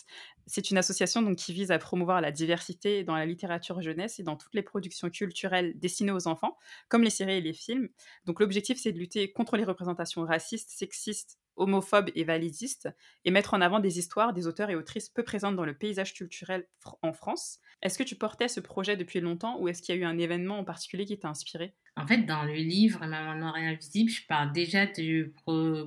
C'est 0.46 0.70
une 0.70 0.78
association 0.78 1.24
donc, 1.24 1.38
qui 1.38 1.52
vise 1.52 1.72
à 1.72 1.80
promouvoir 1.80 2.22
la 2.22 2.32
diversité 2.32 3.04
dans 3.04 3.16
la 3.16 3.26
littérature 3.26 3.82
jeunesse 3.82 4.20
et 4.20 4.24
dans 4.24 4.36
toutes 4.36 4.54
les 4.54 4.62
productions 4.62 5.10
culturelles 5.10 5.74
destinées 5.80 6.12
aux 6.12 6.28
enfants, 6.28 6.58
comme 6.90 7.02
les 7.04 7.10
séries 7.10 7.38
et 7.38 7.42
les 7.42 7.54
films. 7.54 7.90
Donc, 8.26 8.40
l'objectif, 8.40 8.78
c'est 8.80 8.92
de 8.92 9.00
lutter 9.00 9.32
contre 9.32 9.58
les 9.58 9.64
représentations 9.64 10.24
racistes, 10.24 10.70
sexistes, 10.70 11.40
homophobes 11.56 12.12
et 12.14 12.24
validistes, 12.24 12.90
et 13.26 13.32
mettre 13.32 13.56
en 13.56 13.62
avant 13.62 13.80
des 13.80 13.98
histoires 13.98 14.32
des 14.32 14.46
auteurs 14.46 14.70
et 14.70 14.76
autrices 14.76 15.10
peu 15.10 15.24
présentes 15.24 15.56
dans 15.56 15.66
le 15.66 15.76
paysage 15.76 16.14
culturel 16.14 16.68
en 17.02 17.14
France. 17.14 17.60
Est-ce 17.82 17.98
que 17.98 18.04
tu 18.04 18.16
portais 18.16 18.48
ce 18.48 18.60
projet 18.60 18.98
depuis 18.98 19.20
longtemps 19.20 19.60
ou 19.60 19.68
est-ce 19.68 19.82
qu'il 19.82 19.96
y 19.96 19.98
a 19.98 20.02
eu 20.02 20.06
un 20.06 20.18
événement 20.18 20.60
en 20.60 20.64
particulier 20.64 21.06
qui 21.06 21.18
t'a 21.18 21.30
inspiré? 21.30 21.76
En 21.96 22.08
fait, 22.08 22.24
dans 22.26 22.44
le 22.44 22.56
livre 22.56 23.06
Maman 23.06 23.36
noire 23.36 23.58
et 23.58 23.66
invisible, 23.68 24.10
je 24.10 24.26
parle 24.28 24.52
déjà 24.52 24.86
du, 24.86 25.34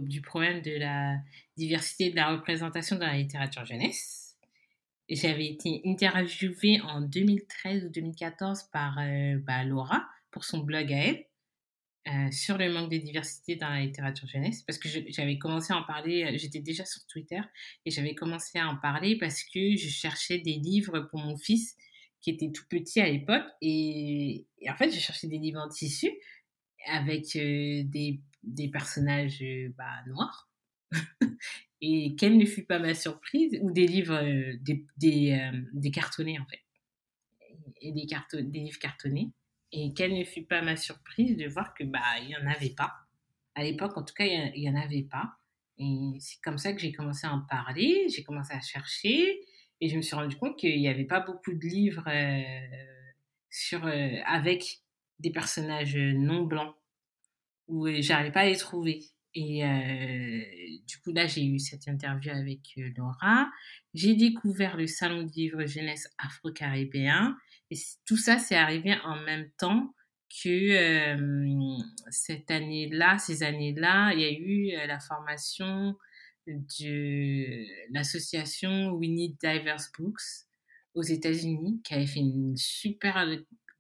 du 0.01 0.21
problème 0.21 0.61
de 0.63 0.79
la 0.79 1.17
diversité 1.57 2.11
de 2.11 2.17
la 2.17 2.31
représentation 2.31 2.97
dans 2.97 3.07
la 3.07 3.17
littérature 3.17 3.65
jeunesse. 3.65 4.37
J'avais 5.09 5.47
été 5.47 5.83
interviewée 5.85 6.81
en 6.83 7.01
2013 7.01 7.87
ou 7.87 7.89
2014 7.89 8.65
par 8.73 8.97
euh, 9.01 9.39
bah, 9.45 9.65
Laura 9.65 10.07
pour 10.31 10.45
son 10.45 10.59
blog 10.59 10.93
à 10.93 10.97
elle. 10.97 11.25
Euh, 12.09 12.31
sur 12.31 12.57
le 12.57 12.73
manque 12.73 12.91
de 12.91 12.97
diversité 12.97 13.57
dans 13.57 13.69
la 13.69 13.83
littérature 13.83 14.27
jeunesse, 14.27 14.63
parce 14.63 14.79
que 14.79 14.89
j'avais 14.89 15.37
commencé 15.39 15.75
à 15.75 15.77
en 15.77 15.83
parler, 15.83 16.25
euh, 16.25 16.39
j'étais 16.39 16.61
déjà 16.61 16.87
sur 16.87 17.05
Twitter, 17.07 17.41
et 17.85 17.91
j'avais 17.91 18.15
commencé 18.15 18.59
à 18.59 18.69
en 18.69 18.77
parler 18.77 19.19
parce 19.19 19.43
que 19.43 19.77
je 19.77 19.89
cherchais 19.89 20.39
des 20.39 20.55
livres 20.55 21.01
pour 21.11 21.21
mon 21.21 21.37
fils 21.37 21.77
qui 22.23 22.31
était 22.31 22.53
tout 22.53 22.65
petit 22.71 23.03
à 23.03 23.09
l'époque, 23.09 23.45
et, 23.61 24.47
en 24.67 24.75
fait, 24.77 24.91
je 24.91 24.99
cherchais 24.99 25.27
des 25.27 25.37
livres 25.37 25.61
en 25.61 25.69
tissu 25.69 26.11
avec 26.87 27.37
euh, 27.37 27.83
des, 27.85 28.23
personnages 28.73 29.45
bah, 29.77 30.03
noirs. 30.07 30.51
et 31.83 32.17
quelle 32.17 32.39
ne 32.39 32.47
fut 32.47 32.65
pas 32.65 32.79
ma 32.79 32.95
surprise, 32.95 33.59
ou 33.61 33.73
des 33.73 33.87
livres, 33.87 34.23
des, 34.63 35.91
cartonnés 35.93 36.39
en 36.39 36.47
fait, 36.47 36.63
et 37.83 37.93
des 37.93 38.59
livres 38.59 38.79
cartonnés. 38.79 39.33
Et 39.73 39.93
quelle 39.95 40.19
ne 40.19 40.25
fut 40.25 40.45
pas 40.45 40.63
ma 40.63 40.77
surprise 40.77 41.37
de 41.37 41.47
voir 41.47 41.75
que 41.75 41.85
bah 41.85 42.01
il 42.23 42.31
y 42.31 42.37
en 42.37 42.47
avait 42.47 42.75
pas. 42.75 42.93
À 43.55 43.63
l'époque, 43.63 43.97
en 43.97 44.03
tout 44.03 44.15
cas, 44.15 44.25
il 44.25 44.63
y 44.63 44.69
en 44.69 44.77
avait 44.77 45.03
pas. 45.03 45.37
Et 45.79 46.17
c'est 46.19 46.41
comme 46.43 46.59
ça 46.59 46.73
que 46.73 46.81
j'ai 46.81 46.93
commencé 46.93 47.27
à 47.27 47.33
en 47.33 47.41
parler. 47.41 48.07
J'ai 48.09 48.23
commencé 48.23 48.53
à 48.53 48.61
chercher 48.61 49.41
et 49.81 49.89
je 49.89 49.97
me 49.97 50.03
suis 50.03 50.15
rendu 50.15 50.37
compte 50.37 50.59
qu'il 50.59 50.79
n'y 50.79 50.89
avait 50.89 51.05
pas 51.05 51.21
beaucoup 51.21 51.53
de 51.53 51.67
livres 51.67 52.07
euh, 52.07 52.67
sur 53.49 53.87
euh, 53.87 54.17
avec 54.27 54.81
des 55.19 55.31
personnages 55.31 55.97
non 55.97 56.45
blancs 56.45 56.75
où 57.67 57.87
euh, 57.87 57.97
j'arrivais 58.01 58.33
pas 58.33 58.41
à 58.41 58.47
les 58.47 58.57
trouver. 58.57 59.05
Et 59.33 59.63
du 60.89 60.99
coup, 60.99 61.13
là, 61.13 61.29
j'ai 61.29 61.45
eu 61.47 61.61
cette 61.61 61.87
interview 61.87 62.33
avec 62.33 62.59
Laura. 62.97 63.49
J'ai 63.95 64.17
découvert 64.17 64.77
le 64.77 64.89
salon 64.89 65.23
de 65.23 65.31
livre 65.31 65.65
jeunesse 65.67 66.13
afro-caribéen 66.19 67.37
et 67.71 67.77
tout 68.07 68.17
ça, 68.17 68.39
c'est 68.39 68.57
arrivé 68.57 68.97
en 69.05 69.17
même 69.17 69.51
temps 69.59 69.95
que 70.43 71.17
cette 72.11 72.51
année-là, 72.51 73.19
ces 73.19 73.43
années-là, 73.43 74.13
il 74.15 74.21
y 74.21 74.25
a 74.25 74.33
eu 74.33 74.87
la 74.87 75.01
formation 75.01 75.97
de 76.47 77.93
l'association 77.93 78.93
We 78.93 79.11
Need 79.11 79.37
Diverse 79.43 79.91
Books 79.99 80.47
aux 80.95 81.03
États-Unis, 81.03 81.81
qui 81.85 81.95
avait 81.95 82.07
fait 82.07 82.21
une 82.21 82.57
super 82.57 83.27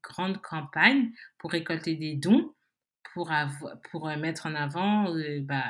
grande 0.03 0.41
campagne 0.41 1.11
pour 1.39 1.53
récolter 1.53 1.97
des 1.97 2.17
dons 2.17 2.55
pour, 3.15 3.33
pour 3.91 4.07
mettre 4.17 4.47
en 4.47 4.55
avant 4.55 5.15
bah, 5.43 5.65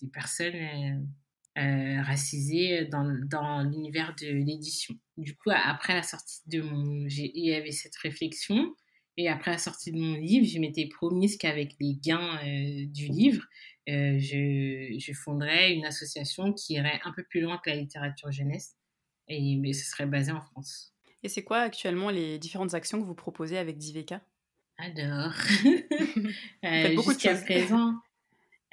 des 0.00 0.08
personnes 0.08 1.06
euh, 1.58 2.02
racisée 2.02 2.86
dans, 2.86 3.04
dans 3.26 3.62
l'univers 3.62 4.14
de 4.20 4.26
l'édition. 4.26 4.94
Du 5.16 5.36
coup, 5.36 5.50
après 5.52 5.94
la 5.94 6.02
sortie 6.02 6.40
de 6.46 6.62
mon... 6.62 7.06
Il 7.08 7.44
y 7.44 7.54
avait 7.54 7.72
cette 7.72 7.96
réflexion. 7.96 8.74
Et 9.16 9.28
après 9.28 9.50
la 9.50 9.58
sortie 9.58 9.92
de 9.92 9.98
mon 9.98 10.14
livre, 10.14 10.46
je 10.46 10.58
m'étais 10.58 10.86
promise 10.86 11.36
qu'avec 11.36 11.74
les 11.80 11.94
gains 11.96 12.38
euh, 12.38 12.86
du 12.86 13.08
livre, 13.08 13.44
euh, 13.88 14.18
je, 14.18 14.96
je 14.98 15.12
fonderais 15.12 15.74
une 15.74 15.84
association 15.84 16.52
qui 16.52 16.74
irait 16.74 17.00
un 17.04 17.12
peu 17.12 17.24
plus 17.24 17.40
loin 17.40 17.58
que 17.58 17.70
la 17.70 17.76
littérature 17.76 18.30
jeunesse. 18.30 18.76
Et 19.28 19.56
mais 19.56 19.72
ce 19.72 19.88
serait 19.90 20.06
basé 20.06 20.32
en 20.32 20.40
France. 20.40 20.94
Et 21.22 21.28
c'est 21.28 21.44
quoi 21.44 21.58
actuellement 21.58 22.10
les 22.10 22.38
différentes 22.38 22.74
actions 22.74 23.00
que 23.00 23.06
vous 23.06 23.14
proposez 23.14 23.58
avec 23.58 23.76
Diveka? 23.76 24.22
Alors, 24.78 25.34
jusqu'à 27.04 27.34
présent, 27.34 27.94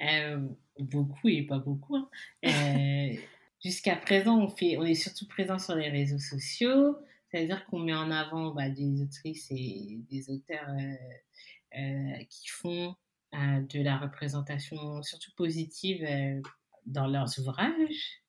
beaucoup 0.78 1.28
et 1.28 1.42
pas 1.42 1.58
beaucoup. 1.58 1.96
Hein. 1.96 2.08
Euh, 2.44 3.16
jusqu'à 3.64 3.96
présent, 3.96 4.38
on, 4.40 4.48
fait, 4.48 4.76
on 4.78 4.84
est 4.84 4.94
surtout 4.94 5.26
présent 5.26 5.58
sur 5.58 5.74
les 5.74 5.88
réseaux 5.88 6.18
sociaux, 6.18 6.96
c'est-à-dire 7.30 7.64
qu'on 7.66 7.80
met 7.80 7.94
en 7.94 8.10
avant 8.10 8.52
bah, 8.54 8.68
des 8.68 9.02
autrices 9.02 9.48
et 9.50 9.98
des 10.10 10.30
auteurs 10.30 10.68
euh, 10.70 11.78
euh, 11.78 12.24
qui 12.28 12.48
font 12.48 12.94
de 13.34 13.82
la 13.82 13.98
représentation 13.98 15.02
surtout 15.02 15.32
positive 15.36 16.02
dans 16.86 17.06
leurs 17.06 17.38
ouvrages. 17.38 18.22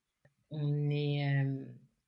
On 0.52 0.90
est, 0.90 1.46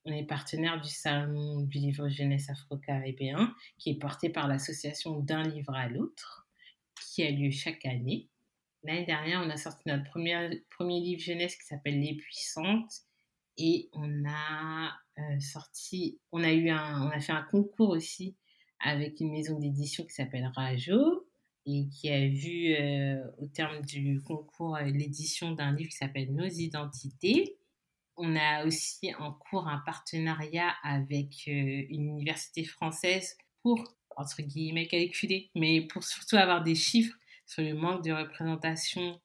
on 0.03 0.11
est 0.11 0.25
partenaire 0.25 0.81
du 0.81 0.89
Salon 0.89 1.61
du 1.61 1.77
livre 1.77 2.09
jeunesse 2.09 2.49
afro-caribéen 2.49 3.55
qui 3.77 3.91
est 3.91 3.95
porté 3.95 4.27
par 4.27 4.49
l'association 4.49 5.21
D'un 5.21 5.43
livre 5.43 5.73
à 5.73 5.87
l'autre, 5.87 6.49
qui 7.01 7.23
a 7.23 7.31
lieu 7.31 7.49
chaque 7.49 7.85
année. 7.85 8.27
L'année 8.83 9.05
dernière, 9.05 9.41
on 9.45 9.49
a 9.49 9.57
sorti 9.57 9.83
notre 9.85 10.03
premier, 10.05 10.63
premier 10.71 10.99
livre 10.99 11.21
jeunesse 11.21 11.55
qui 11.55 11.65
s'appelle 11.65 11.99
Les 11.99 12.15
Puissantes. 12.15 12.91
Et 13.57 13.89
on 13.93 14.23
a 14.27 14.91
euh, 15.19 15.39
sorti, 15.39 16.19
on 16.31 16.43
a 16.43 16.51
eu 16.51 16.69
un, 16.69 17.07
on 17.07 17.11
a 17.11 17.19
fait 17.19 17.33
un 17.33 17.43
concours 17.43 17.89
aussi 17.89 18.35
avec 18.79 19.19
une 19.19 19.31
maison 19.31 19.59
d'édition 19.59 20.03
qui 20.03 20.13
s'appelle 20.13 20.49
Rajo 20.55 21.27
et 21.67 21.87
qui 21.89 22.09
a 22.09 22.27
vu 22.27 22.73
euh, 22.73 23.21
au 23.37 23.45
terme 23.45 23.81
du 23.81 24.19
concours 24.23 24.77
euh, 24.77 24.85
l'édition 24.85 25.51
d'un 25.51 25.73
livre 25.73 25.91
qui 25.91 25.97
s'appelle 25.97 26.33
Nos 26.33 26.47
identités. 26.47 27.57
On 28.17 28.35
a 28.35 28.65
aussi 28.65 29.13
en 29.19 29.31
cours 29.33 29.67
un 29.67 29.79
partenariat 29.85 30.73
avec 30.83 31.45
une 31.45 32.17
université 32.17 32.63
française 32.63 33.37
pour, 33.61 33.83
entre 34.15 34.41
guillemets, 34.41 34.87
calculer, 34.87 35.51
mais 35.55 35.81
pour 35.81 36.03
surtout 36.03 36.35
avoir 36.35 36.63
des 36.63 36.75
chiffres 36.75 37.15
sur 37.51 37.63
le 37.63 37.73
manque 37.73 38.01
de 38.05 38.13
représentation 38.13 39.19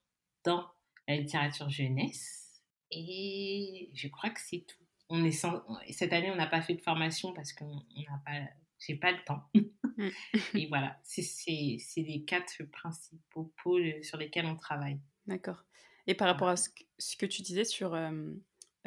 dans 0.44 0.68
la 1.06 1.16
littérature 1.16 1.70
jeunesse. 1.70 2.60
Et 2.90 3.88
je 3.94 4.08
crois 4.08 4.30
que 4.30 4.40
c'est 4.40 4.66
tout. 4.66 4.82
On 5.08 5.24
est 5.24 5.30
Cette 5.90 6.12
année, 6.12 6.32
on 6.32 6.36
n'a 6.36 6.48
pas 6.48 6.60
fait 6.60 6.74
de 6.74 6.80
formation 6.80 7.32
parce 7.32 7.52
n'a 7.60 8.22
pas, 8.24 8.48
j'ai 8.80 8.96
pas 8.96 9.12
le 9.12 9.22
temps. 9.24 9.44
Mm. 9.54 10.08
et 10.54 10.66
voilà, 10.66 10.98
c'est 11.04 11.22
les 11.96 12.24
quatre 12.26 12.64
principaux 12.64 13.54
pôles 13.62 14.02
sur 14.02 14.18
lesquels 14.18 14.46
on 14.46 14.56
travaille. 14.56 14.98
D'accord. 15.26 15.64
Et 16.08 16.14
par 16.14 16.26
rapport 16.26 16.48
à 16.48 16.56
ce 16.56 17.16
que, 17.16 17.26
tu 17.26 17.42
disais 17.42 17.64
sur 17.64 17.94
euh, 17.94 18.10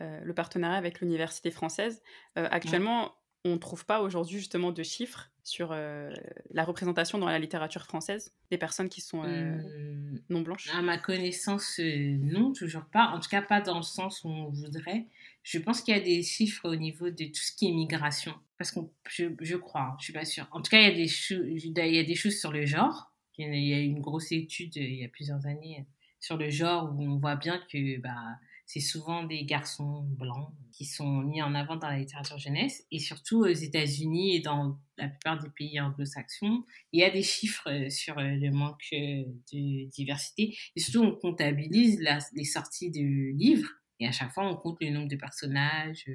euh, 0.02 0.20
le 0.22 0.34
partenariat 0.34 0.78
avec 0.78 1.00
l'université 1.00 1.50
française, 1.50 2.04
euh, 2.38 2.48
actuellement, 2.52 3.16
on 3.46 3.54
ne 3.54 3.58
trouve 3.58 3.86
pas 3.86 4.02
aujourd'hui 4.02 4.38
justement 4.38 4.72
de 4.72 4.84
chiffres 4.84 5.30
sur 5.44 5.72
euh, 5.72 6.14
la 6.52 6.64
représentation 6.64 7.18
dans 7.18 7.28
la 7.28 7.40
littérature 7.40 7.86
française 7.86 8.34
des 8.52 8.58
personnes 8.58 8.90
qui 8.90 9.02
sont 9.02 9.24
euh, 9.24 9.56
mmh. 9.56 10.20
non 10.30 10.42
blanches? 10.42 10.70
À 10.74 10.82
ma 10.82 10.98
connaissance, 10.98 11.80
euh, 11.80 12.18
non, 12.22 12.54
toujours 12.54 12.86
pas. 12.86 13.08
En 13.08 13.20
tout 13.20 13.30
cas, 13.30 13.42
pas 13.42 13.62
dans 13.62 13.78
le 13.78 13.84
sens 13.84 14.24
où 14.24 14.30
on 14.30 14.50
voudrait. 14.50 15.08
Je 15.44 15.58
pense 15.58 15.82
qu'il 15.82 15.96
y 15.96 16.00
a 16.00 16.02
des 16.02 16.22
chiffres 16.22 16.70
au 16.70 16.76
niveau 16.76 17.10
de 17.10 17.26
tout 17.26 17.42
ce 17.42 17.54
qui 17.54 17.68
est 17.68 17.72
migration. 17.72 18.34
Parce 18.58 18.72
que 18.72 18.82
je, 19.10 19.26
je, 19.40 19.56
crois, 19.56 19.82
hein, 19.82 19.96
je 20.00 20.06
suis 20.06 20.14
pas 20.14 20.26
sûre. 20.26 20.48
En 20.52 20.62
tout 20.62 20.70
cas, 20.70 20.82
il 20.82 20.88
y, 20.88 20.92
a 20.92 21.06
des 21.06 21.12
il 21.32 21.96
y 21.96 22.00
a 22.00 22.04
des 22.04 22.16
choses 22.16 22.38
sur 22.38 22.52
le 22.52 22.66
genre. 22.66 23.12
Il 23.38 23.56
y 23.56 23.74
a 23.74 23.80
une 23.80 24.02
grosse 24.02 24.34
étude 24.34 24.76
il 24.76 24.96
y 24.96 25.06
a 25.06 25.08
plusieurs 25.08 25.46
années 25.48 25.88
sur 26.20 26.36
le 26.36 26.50
genre 26.50 26.94
où 26.94 27.04
on 27.04 27.18
voit 27.18 27.38
bien 27.38 27.58
que 27.72 27.98
bah, 28.00 28.38
c'est 28.70 28.82
souvent 28.82 29.24
des 29.24 29.46
garçons 29.46 30.04
blancs 30.04 30.54
qui 30.72 30.86
sont 30.86 31.24
mis 31.24 31.42
en 31.42 31.56
avant 31.56 31.76
dans 31.76 31.90
la 31.90 31.98
littérature 31.98 32.38
jeunesse 32.38 32.86
et 32.92 33.00
surtout 33.00 33.40
aux 33.40 33.48
États-Unis 33.48 34.36
et 34.36 34.42
dans 34.42 34.80
la 34.96 35.08
plupart 35.08 35.42
des 35.42 35.50
pays 35.50 35.82
anglo-saxons, 35.82 36.64
il 36.92 37.00
y 37.00 37.04
a 37.04 37.10
des 37.10 37.24
chiffres 37.24 37.68
euh, 37.68 37.90
sur 37.90 38.20
euh, 38.20 38.24
le 38.24 38.52
manque 38.52 38.86
euh, 38.94 39.24
de 39.52 39.90
diversité 39.90 40.56
et 40.76 40.80
surtout 40.80 41.02
on 41.02 41.16
comptabilise 41.16 42.00
les 42.34 42.44
sorties 42.44 42.92
de 42.92 43.36
livres 43.36 43.72
et 44.00 44.06
à 44.06 44.12
chaque 44.12 44.32
fois 44.32 44.48
on 44.48 44.56
compte 44.56 44.78
le 44.82 44.92
nombre 44.92 45.08
de 45.08 45.16
personnages 45.16 46.06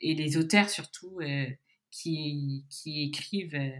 et 0.00 0.14
les 0.16 0.36
auteurs 0.36 0.70
surtout 0.70 1.20
qui, 1.92 2.66
qui 2.70 3.04
écrivent 3.04 3.72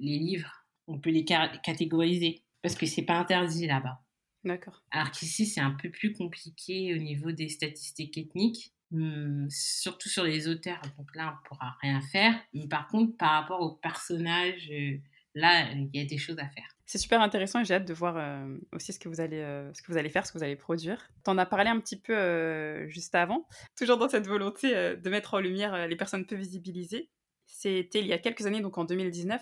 les 0.00 0.18
livres. 0.18 0.64
On 0.86 0.98
peut 0.98 1.10
les 1.10 1.26
catégoriser 1.26 2.42
parce 2.62 2.74
que 2.74 2.86
c'est 2.86 3.02
pas 3.02 3.18
interdit 3.18 3.66
là-bas. 3.66 4.03
D'accord. 4.44 4.82
Alors 4.90 5.10
qu'ici, 5.10 5.46
c'est 5.46 5.60
un 5.60 5.70
peu 5.70 5.90
plus 5.90 6.12
compliqué 6.12 6.94
au 6.94 6.98
niveau 6.98 7.32
des 7.32 7.48
statistiques 7.48 8.18
ethniques, 8.18 8.74
hum, 8.92 9.46
surtout 9.50 10.08
sur 10.08 10.24
les 10.24 10.48
auteurs. 10.48 10.82
Donc 10.98 11.14
là, 11.14 11.32
on 11.32 11.42
ne 11.42 11.48
pourra 11.48 11.76
rien 11.80 12.00
faire. 12.00 12.34
Mais 12.52 12.68
par 12.68 12.88
contre, 12.88 13.16
par 13.16 13.40
rapport 13.42 13.60
aux 13.60 13.76
personnages, 13.76 14.70
euh, 14.70 14.98
là, 15.34 15.70
il 15.72 15.90
y 15.94 16.00
a 16.00 16.04
des 16.04 16.18
choses 16.18 16.38
à 16.38 16.48
faire. 16.48 16.68
C'est 16.86 16.98
super 16.98 17.22
intéressant 17.22 17.60
et 17.60 17.64
j'ai 17.64 17.74
hâte 17.74 17.88
de 17.88 17.94
voir 17.94 18.16
euh, 18.18 18.58
aussi 18.72 18.92
ce 18.92 18.98
que, 18.98 19.08
vous 19.08 19.20
allez, 19.20 19.38
euh, 19.38 19.72
ce 19.72 19.82
que 19.82 19.90
vous 19.90 19.96
allez 19.96 20.10
faire, 20.10 20.26
ce 20.26 20.32
que 20.32 20.38
vous 20.38 20.44
allez 20.44 20.56
produire. 20.56 21.08
Tu 21.24 21.30
en 21.30 21.38
as 21.38 21.46
parlé 21.46 21.70
un 21.70 21.80
petit 21.80 21.98
peu 21.98 22.14
euh, 22.14 22.86
juste 22.88 23.14
avant, 23.14 23.48
toujours 23.76 23.96
dans 23.96 24.08
cette 24.08 24.26
volonté 24.26 24.70
de 24.96 25.10
mettre 25.10 25.34
en 25.34 25.40
lumière 25.40 25.88
les 25.88 25.96
personnes 25.96 26.26
peu 26.26 26.36
visibilisées. 26.36 27.10
C'était 27.46 28.00
il 28.00 28.06
y 28.06 28.12
a 28.12 28.18
quelques 28.18 28.44
années, 28.46 28.60
donc 28.60 28.76
en 28.76 28.84
2019, 28.84 29.40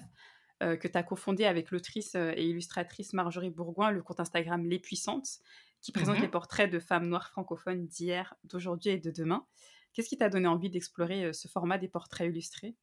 que 0.81 0.89
tu 0.89 0.97
as 0.97 1.03
cofondé 1.03 1.45
avec 1.45 1.71
l'autrice 1.71 2.15
et 2.15 2.45
illustratrice 2.45 3.13
Marjorie 3.13 3.51
Bourgoin 3.51 3.91
le 3.91 4.03
compte 4.03 4.21
Instagram 4.21 4.65
Les 4.67 4.79
Puissantes, 4.79 5.41
qui 5.81 5.93
présente 5.93 6.17
mhm. 6.17 6.23
les 6.23 6.29
portraits 6.29 6.71
de 6.71 6.79
femmes 6.79 7.09
noires 7.09 7.29
francophones 7.29 7.87
d'hier, 7.87 8.35
d'aujourd'hui 8.45 8.91
et 8.91 8.99
de 8.99 9.11
demain. 9.11 9.47
Qu'est-ce 9.93 10.09
qui 10.09 10.17
t'a 10.17 10.29
donné 10.29 10.47
envie 10.47 10.71
d'explorer 10.71 11.33
ce 11.33 11.49
format 11.49 11.79
des 11.79 11.89
portraits 11.89 12.29
illustrés? 12.29 12.77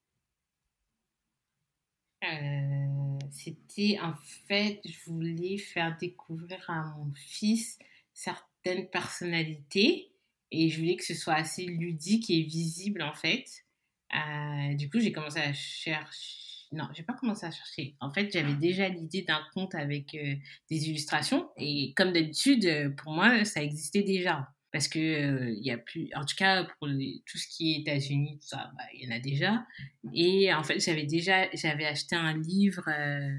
C'était 3.32 4.00
en 4.02 4.14
fait, 4.48 4.82
je 4.86 5.10
voulais 5.10 5.58
faire 5.58 5.98
découvrir 5.98 6.70
à 6.70 6.84
mon 6.98 7.12
fils 7.14 7.80
certaines 8.14 8.90
personnalités 8.90 10.12
et 10.52 10.70
je 10.70 10.80
voulais 10.80 10.96
que 10.96 11.06
ce 11.06 11.14
soit 11.14 11.36
assez 11.36 11.66
ludique 11.66 12.30
et 12.30 12.42
visible 12.42 13.02
en 13.02 13.14
fait. 13.14 13.66
Euh, 14.14 14.74
du 14.74 14.90
coup, 14.90 15.00
j'ai 15.00 15.12
commencé 15.12 15.40
à 15.40 15.54
chercher. 15.54 16.49
Non, 16.72 16.88
j'ai 16.94 17.04
pas 17.04 17.14
commencé 17.14 17.46
à 17.46 17.52
chercher. 17.52 17.96
En 18.00 18.12
fait, 18.12 18.32
j'avais 18.32 18.54
déjà 18.54 18.88
l'idée 18.90 19.24
d'un 19.24 19.42
compte 19.54 19.74
avec 19.74 20.14
euh, 20.14 20.36
des 20.70 20.90
illustrations 20.90 21.50
et 21.58 21.94
comme 21.96 22.12
d'habitude, 22.12 22.66
euh, 22.66 22.90
pour 22.90 23.12
moi, 23.12 23.44
ça 23.44 23.64
existait 23.64 24.04
déjà. 24.04 24.48
Parce 24.72 24.88
que 24.88 25.00
euh, 25.00 25.52
il 25.52 25.66
y 25.66 25.72
a 25.72 25.78
plus 25.78 26.10
en 26.16 26.24
tout 26.24 26.36
cas 26.36 26.64
pour 26.64 26.88
tout 26.88 27.38
ce 27.38 27.48
qui 27.48 27.74
est 27.74 27.80
États-Unis 27.80 28.38
tout 28.40 28.48
ça 28.50 28.72
bah, 28.78 28.84
il 28.94 29.06
y 29.06 29.12
en 29.12 29.16
a 29.16 29.20
déjà. 29.20 29.66
Et 30.14 30.54
en 30.54 30.64
fait 30.64 30.80
j'avais 30.80 31.06
déjà 31.06 31.50
j'avais 31.56 31.86
acheté 31.86 32.16
un 32.16 32.38
livre 32.38 32.88
euh, 32.88 33.36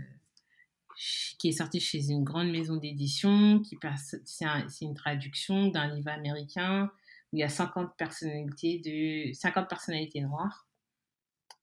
qui 1.39 1.49
est 1.49 1.53
sorti 1.53 1.79
chez 1.79 2.11
une 2.11 2.25
grande 2.25 2.51
maison 2.51 2.77
d'édition 2.77 3.61
qui 3.61 3.79
c'est 4.25 4.85
une 4.85 4.95
traduction 4.95 5.69
d'un 5.69 5.95
livre 5.95 6.11
américain 6.11 6.91
où 7.33 7.37
il 7.37 7.41
y 7.41 7.45
a 7.45 7.49
50 7.49 7.97
personnalités 7.97 8.81
de 8.81 9.33
50 9.33 9.69
personnalités 9.69 10.21
noires 10.23 10.67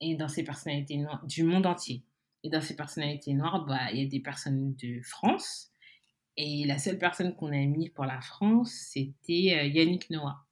et 0.01 0.15
dans 0.15 0.27
ces 0.27 0.43
personnalités 0.43 0.97
noires 0.97 1.25
du 1.25 1.43
monde 1.43 1.65
entier 1.65 2.03
et 2.43 2.49
dans 2.49 2.61
ces 2.61 2.75
personnalités 2.75 3.33
noires 3.33 3.65
bah 3.65 3.91
il 3.91 4.03
y 4.03 4.05
a 4.05 4.07
des 4.07 4.19
personnes 4.19 4.75
de 4.75 5.01
France 5.01 5.71
et 6.37 6.65
la 6.65 6.77
seule 6.77 6.99
personne 6.99 7.35
qu'on 7.35 7.51
a 7.51 7.65
mis 7.65 7.89
pour 7.89 8.05
la 8.05 8.21
France, 8.21 8.71
c'était 8.71 9.57
euh, 9.57 9.63
Yannick 9.63 10.09
Noah. 10.11 10.45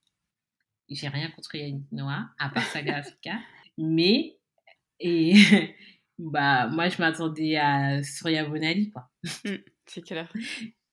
J'ai 0.89 1.07
rien 1.07 1.29
contre 1.29 1.55
Yannick 1.55 1.91
Noah, 1.91 2.27
à 2.39 2.49
part 2.49 2.65
Saga 2.65 2.97
Africa. 2.97 3.39
Mais, 3.77 4.39
et, 4.99 5.35
bah, 6.17 6.67
moi, 6.67 6.89
je 6.89 6.97
m'attendais 6.97 7.57
à 7.57 8.01
Surya 8.01 8.45
Bonali, 8.45 8.89
quoi. 8.89 9.09
Mmh, 9.23 9.55
c'est 9.85 10.01
clair. 10.01 10.31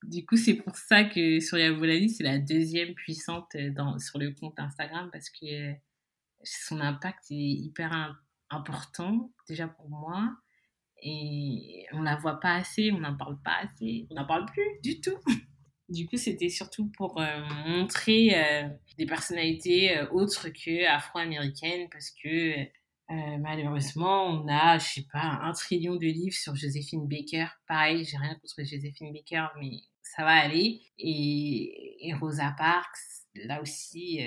Du 0.04 0.26
coup, 0.26 0.36
c'est 0.36 0.54
pour 0.54 0.74
ça 0.74 1.04
que 1.04 1.38
Surya 1.38 1.72
Bonali, 1.72 2.10
c'est 2.10 2.24
la 2.24 2.40
deuxième 2.40 2.92
puissante 2.92 3.56
dans, 3.56 4.00
sur 4.00 4.18
le 4.18 4.32
compte 4.32 4.58
Instagram 4.58 5.08
parce 5.12 5.30
que 5.30 5.74
son 6.42 6.80
impact 6.80 7.30
est 7.30 7.36
hyper 7.36 7.92
important, 8.54 9.32
déjà 9.48 9.68
pour 9.68 9.88
moi 9.88 10.32
et 11.02 11.84
on 11.92 12.02
la 12.02 12.16
voit 12.16 12.38
pas 12.38 12.54
assez, 12.54 12.92
on 12.92 13.00
n'en 13.00 13.16
parle 13.16 13.38
pas 13.42 13.56
assez, 13.62 14.06
on 14.10 14.14
n'en 14.14 14.26
parle 14.26 14.46
plus 14.46 14.80
du 14.82 15.00
tout. 15.00 15.18
Du 15.88 16.06
coup, 16.06 16.16
c'était 16.16 16.48
surtout 16.48 16.90
pour 16.96 17.20
euh, 17.20 17.40
montrer 17.66 18.30
euh, 18.34 18.66
des 18.96 19.04
personnalités 19.04 19.94
euh, 19.94 20.08
autres 20.10 20.48
que 20.48 20.86
afro-américaines 20.86 21.88
parce 21.90 22.10
que 22.10 22.54
malheureusement, 23.10 24.24
on 24.24 24.48
a, 24.48 24.78
je 24.78 24.86
sais 24.86 25.06
pas, 25.12 25.38
un 25.42 25.52
trillion 25.52 25.96
de 25.96 26.06
livres 26.06 26.34
sur 26.34 26.56
Joséphine 26.56 27.06
Baker. 27.06 27.46
Pareil, 27.68 28.06
j'ai 28.06 28.16
rien 28.16 28.34
contre 28.36 28.64
Joséphine 28.64 29.12
Baker, 29.12 29.48
mais 29.60 29.80
ça 30.02 30.22
va 30.22 30.30
aller. 30.30 30.80
Et, 30.96 32.08
et 32.08 32.14
Rosa 32.14 32.54
Parks, 32.56 33.26
là 33.34 33.60
aussi, 33.60 34.20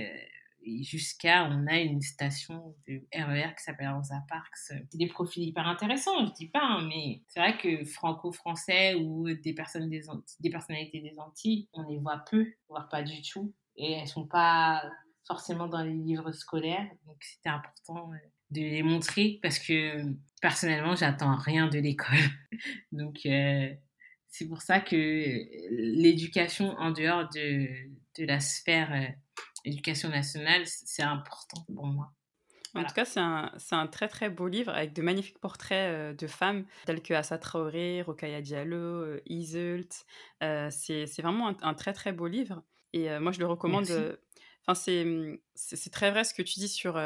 jusqu'à 0.84 1.46
on 1.46 1.68
a 1.68 1.80
une 1.80 2.02
station 2.02 2.76
de 2.88 3.02
RER 3.14 3.50
e 3.50 3.56
qui 3.56 3.64
s'appelle 3.64 3.90
Rosa 3.90 4.24
Parks. 4.28 4.56
C'est 4.56 4.98
des 4.98 5.08
profils 5.08 5.44
hyper 5.44 5.68
intéressants, 5.68 6.26
je 6.28 6.34
dis 6.34 6.50
pas, 6.50 6.64
hein, 6.64 6.88
mais 6.88 7.22
c'est 7.28 7.40
vrai 7.40 7.58
que 7.58 7.86
franco-français 7.86 8.96
ou 8.96 9.34
des 9.34 9.54
personnes 9.54 9.90
des, 9.90 10.02
des 10.40 10.50
personnalités 10.50 11.02
des 11.02 11.18
Antilles, 11.20 11.68
on 11.74 11.84
les 11.84 11.98
voit 11.98 12.24
peu, 12.30 12.46
voire 12.70 12.90
pas 12.90 13.04
du 13.04 13.22
tout, 13.22 13.54
et 13.76 13.94
elles 13.94 14.08
sont 14.08 14.28
pas 14.28 14.84
forcément 15.28 15.68
dans 15.68 15.84
les 15.84 15.94
livres 15.94 16.32
scolaires, 16.32 16.88
donc 17.06 17.18
c'était 17.22 17.50
important 17.50 18.12
euh, 18.12 18.18
de 18.52 18.62
les 18.62 18.84
montrer 18.84 19.40
parce 19.42 19.60
que 19.60 20.04
personnellement, 20.42 20.96
j'attends 20.96 21.36
rien 21.36 21.68
de 21.68 21.80
l'école, 21.80 22.18
donc 22.92 23.26
euh, 23.26 23.74
c'est 24.28 24.48
pour 24.48 24.62
ça 24.62 24.80
que 24.80 24.96
l'éducation 25.72 26.72
en 26.78 26.92
dehors 26.92 27.30
de, 27.30 27.68
de 28.20 28.26
la 28.26 28.40
sphère 28.40 28.94
euh, 28.94 29.08
éducation 29.66 30.10
nationale, 30.10 30.64
c'est 30.66 31.04
important 31.04 31.66
pour 31.74 31.86
moi. 31.88 32.14
En 32.76 32.84
tout 32.84 32.94
cas, 32.94 33.06
c'est 33.06 33.22
un, 33.22 33.52
un, 33.72 33.88
très 33.88 34.10
très 34.10 34.30
beau 34.30 34.48
livre 34.48 34.74
avec 34.74 34.92
de 34.92 35.02
magnifiques 35.02 35.40
portraits 35.40 35.94
euh, 35.94 36.14
de 36.14 36.28
femmes 36.28 36.66
telles 36.86 37.02
que 37.02 37.14
Assa 37.14 37.38
Traoré, 37.38 38.02
Rokaya 38.02 38.42
Diallo, 38.42 38.76
euh, 38.78 39.22
Iseult. 39.28 40.06
Euh, 40.44 40.70
c'est 40.72 41.22
vraiment 41.22 41.56
un, 41.62 41.74
très 41.74 41.94
très 41.94 42.12
beau 42.12 42.28
livre. 42.28 42.64
Et 42.92 43.10
moi, 43.20 43.34
je 43.34 43.40
le 43.40 43.46
recommande. 43.46 44.18
Enfin, 44.68 44.74
c'est 45.56 45.90
très 45.92 46.12
vrai 46.12 46.24
ce 46.24 46.34
que 46.34 46.42
tu 46.42 46.60
dis 46.60 46.70
sur 46.70 46.98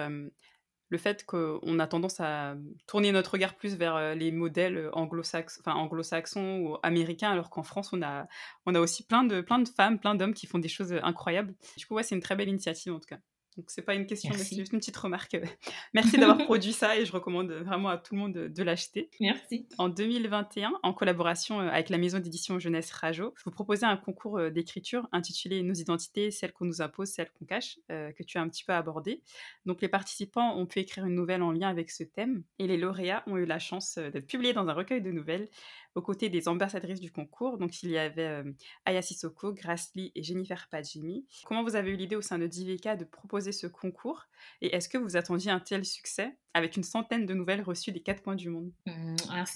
le 0.89 0.97
fait 0.97 1.25
qu'on 1.25 1.79
a 1.79 1.87
tendance 1.87 2.19
à 2.19 2.55
tourner 2.87 3.11
notre 3.11 3.31
regard 3.31 3.55
plus 3.55 3.75
vers 3.75 3.95
euh, 3.95 4.15
les 4.15 4.31
modèles 4.31 4.77
euh, 4.77 4.91
anglo-saxons 4.93 6.59
ou 6.59 6.77
américains, 6.83 7.31
alors 7.31 7.49
qu'en 7.49 7.63
France, 7.63 7.93
on 7.93 8.01
a, 8.01 8.27
on 8.65 8.75
a 8.75 8.79
aussi 8.79 9.03
plein 9.03 9.23
de, 9.23 9.41
plein 9.41 9.59
de 9.59 9.69
femmes, 9.69 9.99
plein 9.99 10.15
d'hommes 10.15 10.33
qui 10.33 10.47
font 10.47 10.59
des 10.59 10.67
choses 10.67 10.91
euh, 10.91 10.99
incroyables. 11.03 11.53
Du 11.77 11.85
coup, 11.85 11.95
ouais, 11.95 12.03
c'est 12.03 12.15
une 12.15 12.21
très 12.21 12.35
belle 12.35 12.49
initiative 12.49 12.93
en 12.93 12.99
tout 12.99 13.07
cas. 13.07 13.19
Donc 13.59 13.71
c'est 13.71 13.81
pas 13.81 13.93
une 13.93 14.05
question, 14.05 14.31
c'est 14.33 14.55
juste 14.55 14.71
une 14.71 14.79
petite 14.79 14.95
remarque. 14.95 15.35
Merci 15.93 16.17
d'avoir 16.17 16.37
produit 16.37 16.71
ça 16.71 16.97
et 16.97 17.05
je 17.05 17.11
recommande 17.11 17.51
vraiment 17.51 17.89
à 17.89 17.97
tout 17.97 18.15
le 18.15 18.21
monde 18.21 18.31
de, 18.31 18.63
l'acheter. 18.63 19.09
Merci. 19.19 19.67
En 19.77 19.89
2021, 19.89 20.71
en 20.81 20.93
collaboration 20.93 21.59
euh, 21.59 21.67
avec 21.67 21.89
la 21.89 21.97
maison 21.97 22.19
d'édition 22.19 22.57
Jeunesse 22.57 22.89
Rajo, 22.91 23.33
vous 23.43 23.51
proposez 23.51 23.85
un 23.85 23.97
concours 23.97 24.37
euh, 24.37 24.49
d'écriture 24.49 25.09
intitulé 25.11 25.61
Nos 25.61 25.73
identités, 25.73 26.31
celles 26.31 26.53
qu'on 26.53 26.63
nous 26.63 26.81
impose, 26.81 27.09
celles 27.09 27.31
qu'on 27.31 27.43
cache, 27.43 27.79
euh, 27.91 28.13
que 28.13 28.23
tu 28.23 28.37
as 28.37 28.41
un 28.41 28.47
petit 28.47 28.63
peu 28.63 28.71
abordé. 28.71 29.23
Donc 29.65 29.81
les 29.81 29.89
participants 29.89 30.55
ont 30.55 30.65
pu 30.65 30.79
écrire 30.79 31.05
une 31.05 31.15
nouvelle 31.15 31.41
en 31.41 31.51
lien 31.51 31.67
avec 31.67 31.91
ce 31.91 32.05
thème 32.05 32.43
et 32.59 32.67
les 32.67 32.77
lauréats 32.77 33.23
ont 33.27 33.35
eu 33.35 33.45
la 33.45 33.59
chance 33.59 33.97
d'être 33.97 34.27
publiés 34.27 34.53
dans 34.53 34.69
un 34.69 34.73
recueil 34.73 35.01
de 35.01 35.11
nouvelles 35.11 35.49
aux 35.95 36.01
côtés 36.01 36.29
des 36.29 36.47
ambassadrices 36.47 36.99
du 36.99 37.11
concours. 37.11 37.57
Donc, 37.57 37.83
il 37.83 37.91
y 37.91 37.97
avait 37.97 38.27
euh, 38.27 38.51
Aya 38.85 39.01
Sissoko, 39.01 39.55
et 39.95 40.23
Jennifer 40.23 40.67
Padjimi. 40.69 41.25
Comment 41.45 41.63
vous 41.63 41.75
avez 41.75 41.91
eu 41.91 41.95
l'idée 41.95 42.15
au 42.15 42.21
sein 42.21 42.37
de 42.37 42.47
DVK 42.47 42.97
de 42.97 43.05
proposer 43.05 43.51
ce 43.51 43.67
concours 43.67 44.27
Et 44.61 44.75
est-ce 44.75 44.89
que 44.89 44.97
vous 44.97 45.17
attendiez 45.17 45.51
un 45.51 45.59
tel 45.59 45.85
succès 45.85 46.35
avec 46.53 46.77
une 46.77 46.83
centaine 46.83 47.25
de 47.25 47.33
nouvelles 47.33 47.61
reçues 47.61 47.91
des 47.91 48.01
quatre 48.01 48.23
coins 48.23 48.35
du 48.35 48.49
monde? 48.49 48.71
Mmh, 48.85 49.15
Alors, 49.31 49.47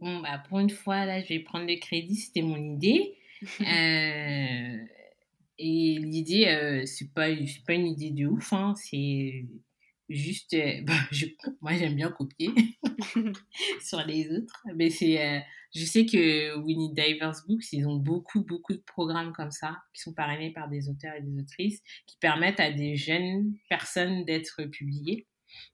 bon, 0.00 0.20
bah, 0.20 0.42
pour 0.48 0.58
une 0.58 0.70
fois, 0.70 1.06
là, 1.06 1.22
je 1.22 1.28
vais 1.28 1.40
prendre 1.40 1.66
le 1.66 1.78
crédit, 1.78 2.16
c'était 2.16 2.42
mon 2.42 2.56
idée. 2.56 3.14
Euh, 3.60 4.78
et 5.58 5.98
l'idée, 5.98 6.46
euh, 6.46 6.86
c'est 6.86 7.12
pas, 7.12 7.28
pas 7.66 7.74
une 7.74 7.86
idée 7.86 8.10
de 8.10 8.26
ouf, 8.26 8.50
hein, 8.54 8.74
c'est 8.76 9.44
juste 10.08 10.54
euh, 10.54 10.82
bah, 10.86 10.94
je, 11.10 11.26
moi 11.60 11.74
j'aime 11.74 11.94
bien 11.94 12.10
copier 12.10 12.50
sur 13.80 14.02
les 14.06 14.30
autres 14.30 14.62
mais 14.74 14.90
c'est 14.90 15.20
euh, 15.20 15.38
je 15.76 15.84
sais 15.84 16.06
que 16.06 16.56
Winnie 16.58 16.92
Divers 16.92 17.42
Books 17.46 17.72
ils 17.72 17.86
ont 17.86 17.96
beaucoup 17.96 18.42
beaucoup 18.42 18.72
de 18.72 18.82
programmes 18.86 19.32
comme 19.32 19.50
ça 19.50 19.78
qui 19.94 20.00
sont 20.00 20.12
parrainés 20.12 20.52
par 20.52 20.68
des 20.68 20.88
auteurs 20.88 21.14
et 21.14 21.22
des 21.22 21.38
autrices 21.38 21.82
qui 22.06 22.16
permettent 22.18 22.60
à 22.60 22.70
des 22.70 22.96
jeunes 22.96 23.54
personnes 23.68 24.24
d'être 24.24 24.64
publiées 24.64 25.26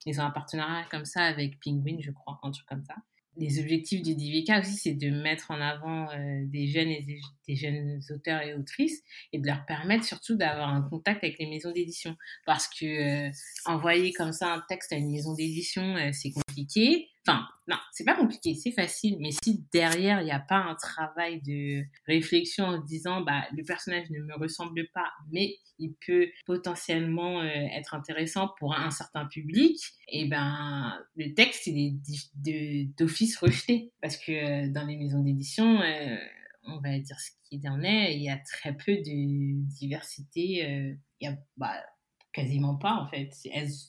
ils 0.07 0.21
ont 0.21 0.25
un 0.25 0.31
partenariat 0.31 0.87
comme 0.91 1.05
ça 1.05 1.23
avec 1.23 1.59
Penguin 1.61 1.99
je 2.01 2.11
crois 2.11 2.39
un 2.43 2.51
truc 2.51 2.67
comme 2.67 2.85
ça 2.85 2.97
les 3.37 3.61
objectifs 3.61 4.03
du 4.03 4.15
DVK 4.15 4.61
aussi, 4.61 4.77
c'est 4.77 4.93
de 4.93 5.09
mettre 5.11 5.51
en 5.51 5.61
avant 5.61 6.11
euh, 6.11 6.43
des 6.47 6.67
jeunes 6.67 6.89
et 6.89 7.03
des, 7.49 7.57
jeunes 7.57 8.01
auteurs 8.11 8.43
et 8.43 8.55
autrices 8.55 9.03
et 9.33 9.39
de 9.39 9.47
leur 9.47 9.65
permettre 9.65 10.05
surtout 10.05 10.37
d'avoir 10.37 10.69
un 10.69 10.83
contact 10.83 11.25
avec 11.25 11.39
les 11.39 11.47
maisons 11.47 11.73
d'édition. 11.73 12.17
Parce 12.45 12.69
que 12.69 13.29
euh, 13.29 13.31
envoyer 13.65 14.13
comme 14.13 14.33
ça 14.33 14.53
un 14.53 14.63
texte 14.69 14.93
à 14.93 14.97
une 14.97 15.11
maison 15.11 15.35
d'édition, 15.35 15.97
euh, 15.97 16.11
c'est 16.13 16.31
compliqué. 16.31 17.09
Enfin, 17.27 17.47
non, 17.69 17.77
c'est 17.93 18.05
pas 18.05 18.17
compliqué, 18.17 18.55
c'est 18.55 18.73
facile. 18.73 19.17
Mais 19.21 19.31
si 19.31 19.65
derrière, 19.73 20.21
il 20.21 20.25
n'y 20.25 20.33
a 20.33 20.41
pas 20.41 20.57
un 20.57 20.75
travail 20.75 21.41
de 21.43 21.85
réflexion 22.07 22.65
en 22.65 22.79
disant, 22.79 23.21
bah, 23.21 23.45
le 23.57 23.63
personnage 23.63 24.11
ne 24.11 24.21
me 24.21 24.35
ressemble 24.37 24.89
pas, 24.93 25.13
mais 25.31 25.57
il 25.79 25.95
peut 26.05 26.29
potentiellement 26.47 27.41
euh, 27.41 27.47
être 27.47 27.95
intéressant 27.95 28.51
pour 28.59 28.75
un, 28.75 28.91
certain 28.91 29.27
public, 29.27 29.79
et 30.09 30.27
ben, 30.27 30.99
le 31.17 31.33
texte, 31.35 31.69
il 31.69 32.01
est 32.47 32.85
d'office 32.99 33.37
rejeté. 33.39 33.93
Parce 34.01 34.17
que 34.17 34.33
euh, 34.33 34.69
dans 34.73 34.85
les 34.85 34.97
maisons 34.97 35.21
d'édition, 35.23 35.81
euh, 35.81 36.17
on 36.65 36.81
va 36.81 36.99
dire 36.99 37.19
ce 37.21 37.31
qu'il 37.49 37.69
en 37.69 37.83
est, 37.83 38.17
il 38.17 38.23
y 38.23 38.31
a 38.31 38.39
très 38.39 38.77
peu 38.77 38.97
de 38.97 39.65
diversité. 39.69 40.97
il 41.21 41.25
y 41.25 41.27
a, 41.29 41.37
bah, 41.57 41.81
quasiment 42.33 42.77
pas 42.77 42.95
en 42.95 43.07
fait. 43.07 43.31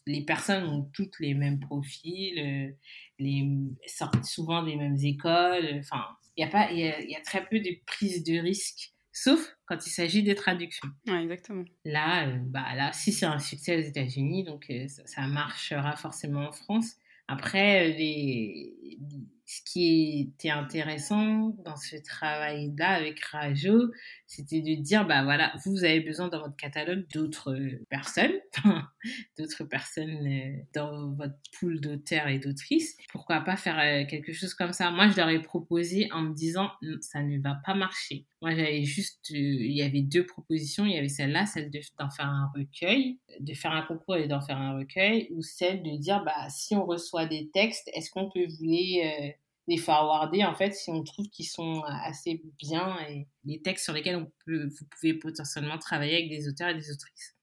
les 0.06 0.24
personnes 0.24 0.66
ont 0.66 0.90
toutes 0.94 1.20
les 1.20 1.34
mêmes 1.34 1.60
profils, 1.60 2.40
euh, 2.40 2.72
les, 3.20 3.48
sortent 3.88 4.26
souvent 4.26 4.64
des 4.64 4.76
mêmes 4.76 4.98
écoles. 5.02 5.80
Enfin, 5.80 6.06
il 6.36 6.42
y 6.42 6.44
a 6.44 6.50
pas, 6.50 6.72
il 6.72 6.80
y, 6.80 7.16
a, 7.16 7.22
très 7.22 7.46
peu 7.46 7.60
de 7.60 7.72
prise 7.86 8.24
de 8.24 8.40
risque, 8.40 8.92
sauf 9.12 9.56
quand 9.66 9.86
il 9.86 9.90
s'agit 9.90 10.24
des 10.24 10.36
traductions. 10.36 10.90
Ouais, 11.08 11.24
exactement. 11.24 11.64
Là, 11.86 12.28
euh, 12.28 12.38
bah 12.46 12.76
là, 12.76 12.92
si 12.94 13.12
c'est 13.12 13.26
un 13.26 13.40
succès 13.40 13.78
aux 13.78 13.88
États-Unis, 13.88 14.44
donc 14.44 14.66
euh, 14.70 14.88
ça, 14.88 15.28
marchera 15.28 15.96
forcément 15.96 16.48
en 16.48 16.52
France. 16.52 16.96
Après, 17.28 17.90
les, 17.90 18.98
ce 19.46 19.62
qui 19.66 20.34
était 20.38 20.50
intéressant 20.50 21.56
dans 21.66 21.76
ce 21.76 21.98
travail-là 21.98 22.90
avec 22.90 23.20
Rajo, 23.20 23.92
c'était 24.26 24.62
de 24.62 24.82
dire, 24.82 25.06
bah 25.06 25.24
voilà, 25.24 25.54
vous 25.66 25.84
avez 25.84 26.00
besoin 26.00 26.30
dans 26.30 26.40
votre 26.40 26.56
catalogue 26.56 27.06
d'autres 27.14 27.56
personnes, 27.90 28.34
d'autres 29.38 29.66
personnes 29.66 30.28
euh, 30.28 30.64
dans 30.74 31.12
votre 31.14 31.36
pool 31.60 31.82
d'auteurs 31.82 32.28
et 32.28 32.40
d'autrices. 32.40 32.96
Pourquoi 33.10 33.42
pas 33.42 33.58
faire 33.58 33.80
euh, 33.80 34.08
quelque 34.08 34.34
chose 34.34 34.54
comme 34.54 34.74
ça? 34.74 34.92
Moi, 34.92 35.10
je 35.10 35.18
leur 35.18 35.30
ai 35.30 35.42
proposé 35.42 36.10
en 36.14 36.22
me 36.22 36.34
disant, 36.34 36.72
ça 37.02 37.22
ne 37.22 37.40
va 37.42 37.60
pas 37.66 37.76
marcher. 37.76 38.26
Moi, 38.44 38.54
j'avais 38.56 38.84
juste, 38.84 39.32
euh, 39.32 39.36
il 39.36 39.72
y 39.72 39.82
avait 39.82 40.02
deux 40.02 40.26
propositions. 40.26 40.86
Il 40.86 40.94
y 40.94 40.98
avait 40.98 41.10
celle-là, 41.10 41.48
celle 41.48 41.72
d'en 41.98 42.10
faire 42.12 42.28
un 42.28 42.52
recueil, 42.56 43.18
de 43.40 43.54
faire 43.56 43.72
un 43.72 43.82
concours 43.82 44.18
et 44.18 44.28
d'en 44.28 44.42
faire 44.42 44.58
un 44.58 44.78
recueil, 44.78 45.30
ou 45.32 45.42
celle 45.42 45.82
de 45.82 45.98
dire, 45.98 46.24
bah 46.24 46.50
si 46.50 46.76
on 46.76 46.86
reçoit 46.86 47.26
des 47.26 47.50
textes, 47.52 47.90
est-ce 47.94 48.12
qu'on 48.12 48.30
peut 48.30 48.46
vous 48.46 48.66
les 48.66 49.36
les 49.68 49.78
forwarder 49.78 50.44
en 50.44 50.54
fait 50.56 50.74
si 50.74 50.90
on 50.90 51.04
trouve 51.04 51.30
qu'ils 51.30 51.48
sont 51.48 51.84
assez 51.88 52.42
bien 52.60 52.98
et 53.08 53.28
les 53.46 53.62
textes 53.62 53.86
sur 53.86 53.94
lesquels 53.94 54.18
vous 54.46 54.86
pouvez 54.92 55.14
potentiellement 55.14 55.78
travailler 55.78 56.16
avec 56.16 56.30
des 56.30 56.50
auteurs 56.50 56.70
et 56.70 56.76
des 56.76 56.92
autrices. 56.92 57.36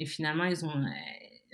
Et 0.00 0.06
finalement, 0.06 0.44
euh, 0.44 0.88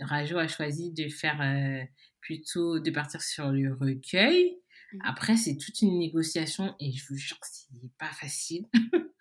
Rajo 0.01 0.39
a 0.39 0.49
choisi 0.49 0.93
de 0.93 1.09
faire 1.09 1.41
euh, 1.41 1.85
plutôt 2.21 2.79
de 2.79 2.91
partir 2.91 3.21
sur 3.21 3.51
le 3.51 3.75
recueil. 3.75 4.60
Mmh. 4.93 4.99
Après, 5.05 5.37
c'est 5.37 5.57
toute 5.57 5.83
une 5.83 5.99
négociation 5.99 6.75
et 6.81 6.93
je 6.93 7.05
vous 7.09 7.17
jure, 7.17 7.39
c'est 7.43 7.69
pas 7.99 8.13
facile. 8.13 8.67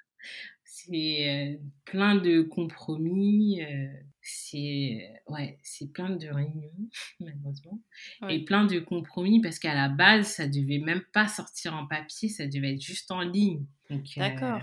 c'est 0.63 1.29
euh, 1.29 1.57
plein 1.85 2.15
de 2.15 2.41
compromis 2.41 3.61
c'est 4.21 5.21
ouais, 5.27 5.57
c'est 5.63 5.91
plein 5.91 6.09
de 6.09 6.27
réunions 6.27 6.71
malheureusement 7.19 7.79
et 8.29 8.43
plein 8.43 8.65
de 8.65 8.79
compromis 8.79 9.41
parce 9.41 9.59
qu'à 9.59 9.73
la 9.73 9.89
base 9.89 10.27
ça 10.27 10.47
devait 10.47 10.79
même 10.79 11.03
pas 11.13 11.27
sortir 11.27 11.73
en 11.75 11.87
papier, 11.87 12.29
ça 12.29 12.47
devait 12.47 12.73
être 12.73 12.81
juste 12.81 13.11
en 13.11 13.21
ligne. 13.21 13.65
Euh, 13.91 13.97
D'accord. 14.17 14.61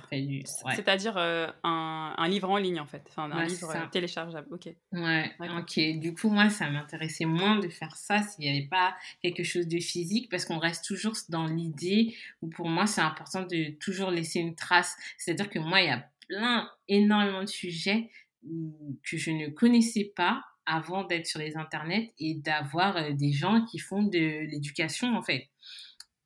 C'est-à-dire 0.77 1.17
euh, 1.17 1.49
un, 1.65 2.15
un, 2.17 2.29
livre 2.29 2.49
en 2.49 2.59
ligne 2.59 2.79
en 2.79 2.87
fait, 2.87 3.03
enfin 3.09 3.29
un 3.31 3.45
livre 3.45 3.75
euh, 3.75 3.87
téléchargeable. 3.91 4.47
Ok. 4.53 4.69
Ouais. 4.93 5.33
Ok. 5.59 5.81
Du 5.99 6.15
coup 6.15 6.31
moi 6.31 6.49
ça 6.49 6.71
m'intéressait 6.71 7.25
moins 7.25 7.59
de 7.59 7.69
faire 7.69 7.97
ça 7.97 8.23
s'il 8.23 8.45
n'y 8.45 8.57
avait 8.57 8.69
pas 8.69 8.95
quelque 9.23 9.43
chose 9.43 9.67
de 9.67 9.81
physique 9.81 10.31
parce 10.31 10.45
qu'on 10.45 10.59
reste 10.59 10.85
toujours 10.85 11.15
dans 11.29 11.47
l'idée 11.47 12.15
où 12.41 12.49
pour 12.49 12.69
moi 12.69 12.87
c'est 12.87 13.01
important 13.01 13.43
de 13.43 13.77
toujours 13.79 14.13
laisser 14.13 14.39
une 14.39 14.55
trace. 14.55 14.97
C'est-à-dire 15.19 15.51
que 15.51 15.59
moi 15.59 15.81
il 15.81 15.89
y 15.89 15.91
a 15.91 16.09
plein 16.29 16.71
énormément 16.87 17.43
de 17.43 17.49
sujets 17.49 18.11
que 18.43 19.17
je 19.17 19.31
ne 19.31 19.49
connaissais 19.49 20.13
pas 20.15 20.43
avant 20.67 21.05
d'être 21.05 21.27
sur 21.27 21.39
les 21.39 21.57
internets 21.57 22.13
et 22.19 22.35
d'avoir 22.35 22.97
euh, 22.97 23.13
des 23.13 23.33
gens 23.33 23.65
qui 23.65 23.79
font 23.79 24.03
de 24.03 24.51
l'éducation 24.51 25.17
en 25.17 25.23
fait, 25.23 25.49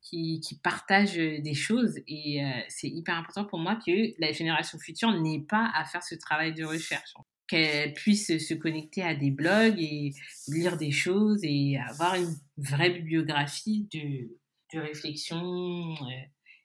qui, 0.02 0.40
partagent 0.64 1.18
euh, 1.18 1.40
des 1.40 1.54
choses 1.54 1.98
et 2.08 2.44
euh, 2.44 2.50
c'est 2.68 2.88
hyper 2.88 3.16
important 3.16 3.44
pour 3.44 3.58
moi 3.58 3.78
que 3.86 4.14
la 4.18 4.32
génération 4.32 4.78
future 4.78 5.12
n'ait 5.20 5.44
pas 5.46 5.70
à 5.74 5.84
faire 5.84 6.02
ce 6.02 6.14
travail 6.14 6.54
de 6.54 6.64
recherche, 6.64 7.14
qu'elle 7.46 7.92
puisse 7.92 8.26
se 8.38 8.54
connecter 8.54 9.02
à 9.02 9.14
des 9.14 9.30
blogs 9.30 9.78
et 9.78 10.12
lire 10.48 10.76
des 10.76 10.90
choses 10.90 11.40
et 11.42 11.76
avoir 11.88 12.14
une 12.14 12.34
vraie 12.56 12.90
bibliographie 12.90 13.88
de, 13.92 14.36
de 14.74 14.80
réflexion 14.80 15.94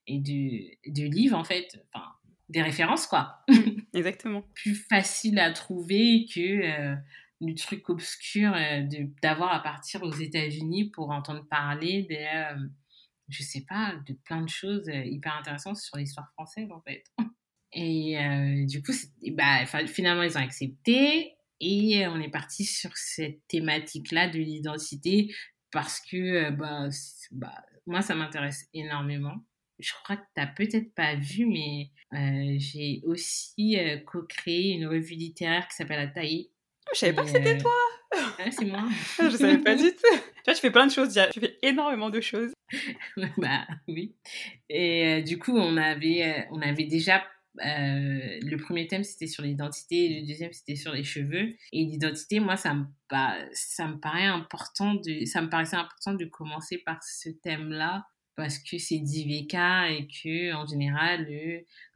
et 0.07 0.19
de, 0.19 0.91
de 0.91 1.07
livres 1.07 1.37
en 1.37 1.43
fait, 1.43 1.83
des 2.49 2.61
références, 2.61 3.07
quoi. 3.07 3.43
Exactement. 3.93 4.43
Plus 4.53 4.75
facile 4.75 5.39
à 5.39 5.51
trouver 5.51 6.25
que 6.33 6.39
euh, 6.39 6.95
du 7.41 7.55
truc 7.55 7.89
obscur 7.89 8.53
euh, 8.55 8.83
d'avoir 9.21 9.53
à 9.53 9.61
partir 9.61 10.03
aux 10.03 10.13
États-Unis 10.13 10.91
pour 10.91 11.09
entendre 11.09 11.45
parler 11.49 12.03
de, 12.09 12.15
euh, 12.15 12.67
je 13.29 13.43
sais 13.43 13.65
pas, 13.67 13.95
de 14.07 14.13
plein 14.13 14.41
de 14.41 14.49
choses 14.49 14.89
hyper 14.89 15.35
intéressantes 15.35 15.77
sur 15.77 15.97
l'histoire 15.97 16.29
française, 16.33 16.71
en 16.71 16.81
fait. 16.81 17.03
Et 17.77 18.17
du 18.67 18.81
coup, 18.81 18.93
bah, 19.33 19.65
finalement, 19.87 20.23
ils 20.23 20.37
ont 20.37 20.41
accepté 20.41 21.33
et 21.59 22.07
on 22.07 22.21
est 22.21 22.29
parti 22.29 22.63
sur 22.63 22.95
cette 22.95 23.45
thématique-là 23.49 24.29
de 24.29 24.39
l'identité 24.39 25.35
parce 25.71 25.99
que 25.99 26.51
bah, 26.51 26.87
bah, 27.31 27.65
moi, 27.85 28.01
ça 28.01 28.15
m'intéresse 28.15 28.69
énormément 28.73 29.41
je 29.79 29.93
crois 30.03 30.17
que 30.17 30.21
tu 30.21 30.41
n'as 30.41 30.47
peut-être 30.47 30.93
pas 30.93 31.15
vu, 31.15 31.45
mais 31.45 31.89
euh, 32.13 32.55
j'ai 32.57 33.01
aussi 33.05 33.77
euh, 33.77 33.97
co-créé 33.97 34.71
une 34.71 34.87
revue 34.87 35.15
littéraire 35.15 35.67
qui 35.67 35.75
s'appelle 35.75 35.99
Ataï. 35.99 36.49
Oh, 36.87 36.91
je 36.93 36.99
savais 36.99 37.13
pas 37.13 37.23
que 37.23 37.29
c'était 37.29 37.57
euh, 37.57 37.61
toi 37.61 37.71
ouais, 38.39 38.51
C'est 38.51 38.65
moi. 38.65 38.87
je 39.19 39.35
savais 39.35 39.57
pas 39.57 39.75
du 39.75 39.83
tout. 39.91 40.01
Tu 40.11 40.41
vois, 40.45 40.53
je 40.53 40.59
fais 40.59 40.71
plein 40.71 40.87
de 40.87 40.91
choses, 40.91 41.19
tu 41.33 41.39
fais 41.39 41.57
énormément 41.61 42.09
de 42.09 42.21
choses. 42.21 42.53
bah 43.37 43.67
oui. 43.87 44.15
Et 44.69 45.21
du 45.23 45.37
coup, 45.37 45.55
on 45.55 45.77
avait, 45.77 46.47
on 46.51 46.61
avait 46.61 46.85
déjà 46.85 47.23
le 47.57 48.55
premier 48.57 48.85
thème 48.87 49.05
c'était 49.05 49.27
sur 49.27 49.41
l'identité, 49.41 50.19
le 50.19 50.27
deuxième 50.27 50.51
c'était 50.53 50.75
sur 50.75 50.91
les 50.91 51.03
cheveux. 51.03 51.55
Et 51.73 51.85
l'identité, 51.85 52.39
moi, 52.39 52.57
ça 52.57 52.73
me, 52.73 52.85
ça 53.53 53.87
me 53.87 53.99
paraît 53.99 54.25
important 54.25 54.93
de, 54.93 55.25
ça 55.25 55.41
me 55.41 55.49
paraissait 55.49 55.77
important 55.77 56.13
de 56.13 56.25
commencer 56.25 56.77
par 56.77 57.01
ce 57.03 57.29
thème-là 57.29 58.05
parce 58.35 58.59
que 58.59 58.77
c'est 58.77 58.99
d'IVK 58.99 59.53
et 59.53 60.07
que 60.07 60.53
en 60.53 60.65
général, 60.65 61.27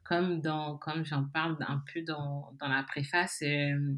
comme 0.04 0.40
dans 0.40 0.78
comme 0.78 1.04
j'en 1.04 1.24
parle 1.24 1.56
un 1.60 1.82
peu 1.92 2.02
dans, 2.02 2.52
dans 2.60 2.68
la 2.68 2.82
préface, 2.82 3.42
euh, 3.42 3.94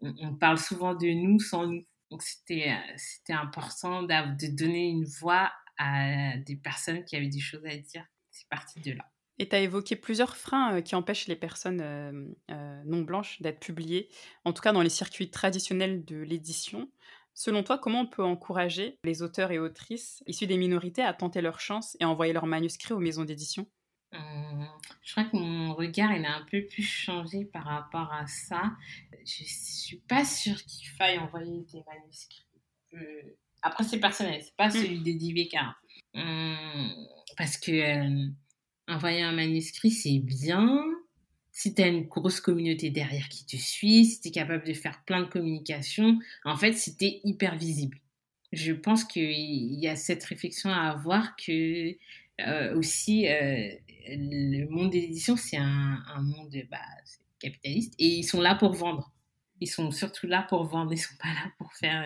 on, 0.00 0.34
parle 0.36 0.58
souvent 0.58 0.94
de 0.94 1.06
nous 1.06 1.40
sans 1.40 1.66
nous. 1.66 1.84
Donc 2.10 2.22
c'était 2.22 2.76
c'était 2.96 3.32
important 3.32 4.02
de 4.02 4.56
donner 4.56 4.88
une 4.88 5.04
voix 5.04 5.52
à 5.78 6.36
des 6.38 6.56
personnes 6.56 7.04
qui 7.04 7.16
avaient 7.16 7.28
des 7.28 7.40
choses 7.40 7.64
à 7.64 7.76
dire. 7.76 8.04
C'est 8.30 8.48
parti 8.48 8.80
de 8.80 8.92
là. 8.92 9.10
Et 9.38 9.48
tu 9.48 9.56
as 9.56 9.60
évoqué 9.60 9.96
plusieurs 9.96 10.36
freins 10.36 10.76
euh, 10.76 10.80
qui 10.80 10.94
empêchent 10.94 11.26
les 11.26 11.36
personnes 11.36 11.80
euh, 11.80 12.82
non 12.84 13.02
blanches 13.02 13.42
d'être 13.42 13.58
publiées, 13.58 14.08
en 14.44 14.52
tout 14.52 14.62
cas 14.62 14.72
dans 14.72 14.82
les 14.82 14.88
circuits 14.88 15.30
traditionnels 15.30 16.04
de 16.04 16.16
l'édition. 16.16 16.88
Selon 17.34 17.64
toi, 17.64 17.78
comment 17.78 18.02
on 18.02 18.06
peut 18.06 18.22
encourager 18.22 18.98
les 19.04 19.22
auteurs 19.22 19.50
et 19.50 19.58
autrices 19.58 20.22
issus 20.26 20.46
des 20.46 20.56
minorités 20.56 21.02
à 21.02 21.12
tenter 21.12 21.40
leur 21.40 21.58
chance 21.58 21.96
et 21.98 22.04
envoyer 22.04 22.32
leurs 22.32 22.46
manuscrits 22.46 22.94
aux 22.94 23.00
maisons 23.00 23.24
d'édition? 23.24 23.66
Hum, 24.12 24.68
je 25.02 25.12
crois 25.12 25.24
que 25.24 25.36
mon 25.36 25.74
regard 25.74 26.12
il 26.12 26.24
a 26.24 26.36
un 26.36 26.44
peu 26.48 26.64
plus 26.64 26.84
changé 26.84 27.44
par 27.44 27.64
rapport 27.64 28.12
à 28.12 28.26
ça. 28.28 28.72
Je 29.26 29.42
suis 29.44 29.96
pas 30.08 30.24
sûre 30.24 30.62
qu'il 30.62 30.88
faille 30.90 31.18
envoyer 31.18 31.64
des 31.72 31.82
manuscrits. 31.86 32.46
Après, 33.62 33.82
c'est 33.82 33.98
personnel, 33.98 34.40
c'est 34.40 34.54
pas 34.56 34.68
mmh. 34.68 34.70
celui 34.70 34.98
de 35.00 35.12
DVK. 35.12 35.56
Hum, 36.14 36.94
parce 37.36 37.56
que 37.56 37.72
euh, 37.72 38.28
envoyer 38.86 39.22
un 39.22 39.32
manuscrit, 39.32 39.90
c'est 39.90 40.20
bien, 40.20 40.84
si 41.54 41.72
tu 41.72 41.82
as 41.82 41.86
une 41.86 42.02
grosse 42.02 42.40
communauté 42.40 42.90
derrière 42.90 43.28
qui 43.28 43.46
te 43.46 43.56
suit, 43.56 44.04
si 44.04 44.20
tu 44.20 44.28
es 44.28 44.30
capable 44.32 44.66
de 44.66 44.74
faire 44.74 45.02
plein 45.04 45.20
de 45.20 45.28
communications, 45.28 46.18
en 46.44 46.56
fait, 46.56 46.72
si 46.72 46.96
tu 46.96 47.04
es 47.04 47.20
hyper 47.22 47.56
visible. 47.56 47.98
Je 48.52 48.72
pense 48.72 49.04
qu'il 49.04 49.74
y 49.74 49.86
a 49.86 49.94
cette 49.94 50.24
réflexion 50.24 50.70
à 50.70 50.90
avoir 50.90 51.36
que 51.36 51.96
euh, 52.40 52.76
aussi 52.76 53.28
euh, 53.28 53.70
le 54.08 54.66
monde 54.66 54.90
de 54.90 54.96
l'édition, 54.96 55.36
c'est 55.36 55.56
un, 55.56 56.02
monde 56.22 56.56
bah, 56.68 56.78
capitaliste 57.38 57.94
et 58.00 58.08
ils 58.08 58.24
sont 58.24 58.40
là 58.40 58.56
pour 58.56 58.72
vendre. 58.72 59.12
Ils 59.60 59.68
sont 59.68 59.92
surtout 59.92 60.26
là 60.26 60.42
pour 60.48 60.64
vendre, 60.64 60.92
ils 60.92 60.98
sont 60.98 61.16
pas 61.22 61.32
là 61.32 61.52
pour 61.56 61.72
faire... 61.74 62.04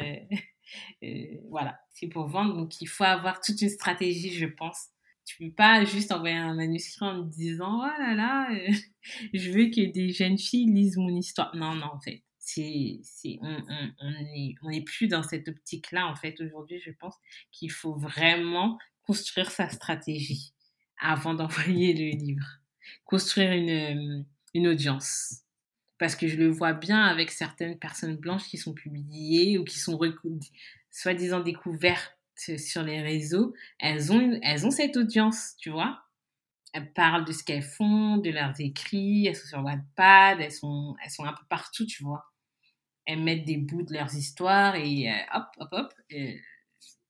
Euh, 1.03 1.39
voilà, 1.49 1.81
c'est 1.95 2.09
pour 2.09 2.27
vendre, 2.27 2.55
donc 2.55 2.83
il 2.83 2.87
faut 2.87 3.05
avoir 3.05 3.41
toute 3.41 3.63
une 3.63 3.71
stratégie, 3.71 4.35
je 4.35 4.45
pense, 4.45 4.89
tu 5.29 5.37
peux 5.45 5.53
pas 5.55 5.85
juste 5.85 6.11
envoyer 6.11 6.37
un 6.37 6.55
manuscrit 6.55 7.05
en 7.05 7.19
me 7.19 7.31
disant 7.31 7.83
oh 7.83 8.01
là 8.01 8.15
là 8.15 8.49
euh, 8.51 8.73
je 9.35 9.51
veux 9.51 9.67
que 9.67 9.93
des 9.93 10.09
jeunes 10.11 10.39
filles 10.39 10.73
lisent 10.73 10.97
mon 10.97 11.15
histoire. 11.15 11.55
Non 11.55 11.75
non 11.75 11.91
en 11.93 12.01
fait 12.01 12.23
c'est 12.39 12.99
c'est 13.03 13.39
on 13.43 13.63
on 13.69 13.91
on 14.01 14.11
est 14.35 14.55
on 14.63 14.71
est 14.71 14.81
plus 14.81 15.07
dans 15.07 15.23
cette 15.23 15.47
optique 15.49 15.93
là 15.93 16.07
en 16.07 16.15
fait 16.15 16.41
aujourd'hui 16.41 16.81
je 16.81 16.91
pense 16.93 17.15
qu'il 17.53 17.71
faut 17.71 17.95
vraiment 17.95 18.79
construire 19.03 19.51
sa 19.51 19.69
stratégie 19.69 20.55
avant 20.99 21.35
d'envoyer 21.35 21.93
le 21.93 22.17
livre. 22.17 22.47
Construire 23.05 23.53
une 23.53 23.69
euh, 23.69 24.23
une 24.55 24.67
audience. 24.67 25.43
Parce 25.99 26.17
que 26.17 26.27
je 26.27 26.37
le 26.37 26.49
vois 26.49 26.73
bien 26.73 27.05
avec 27.05 27.31
certaines 27.31 27.79
personnes 27.79 28.17
blanches 28.17 28.49
qui 28.49 28.57
sont 28.57 28.73
publiées 28.73 29.59
ou 29.59 29.65
qui 29.65 29.79
sont 29.79 29.99
soi-disant 30.91 31.41
découvertes 31.41 32.18
sur 32.39 32.83
les 32.83 33.01
réseaux, 33.03 33.55
elles 33.79 34.13
ont, 34.13 34.39
elles 34.43 34.67
ont 34.67 34.71
cette 34.71 34.97
audience, 34.97 35.55
tu 35.59 35.71
vois. 35.71 36.03
Elles 36.75 36.93
parlent 36.93 37.25
de 37.25 37.33
ce 37.33 37.45
qu'elles 37.45 37.63
font, 37.63 38.19
de 38.19 38.31
leurs 38.31 38.61
écrits, 38.61 39.27
elles 39.27 39.37
sont 39.37 39.49
sur 39.49 39.65
Wattpad, 39.65 40.41
elles 40.41 40.53
sont, 40.53 40.97
elles 41.05 41.11
sont 41.11 41.25
un 41.25 41.33
peu 41.33 41.45
partout, 41.49 41.87
tu 41.87 42.03
vois. 42.05 42.25
elles 43.07 43.23
mettent 43.23 43.45
des 43.45 43.57
bouts 43.57 43.83
de 43.83 43.95
leurs 43.95 44.15
histoires 44.15 44.77
et 44.77 45.11
hop, 45.35 45.47
hop, 45.59 45.69
hop, 45.73 45.95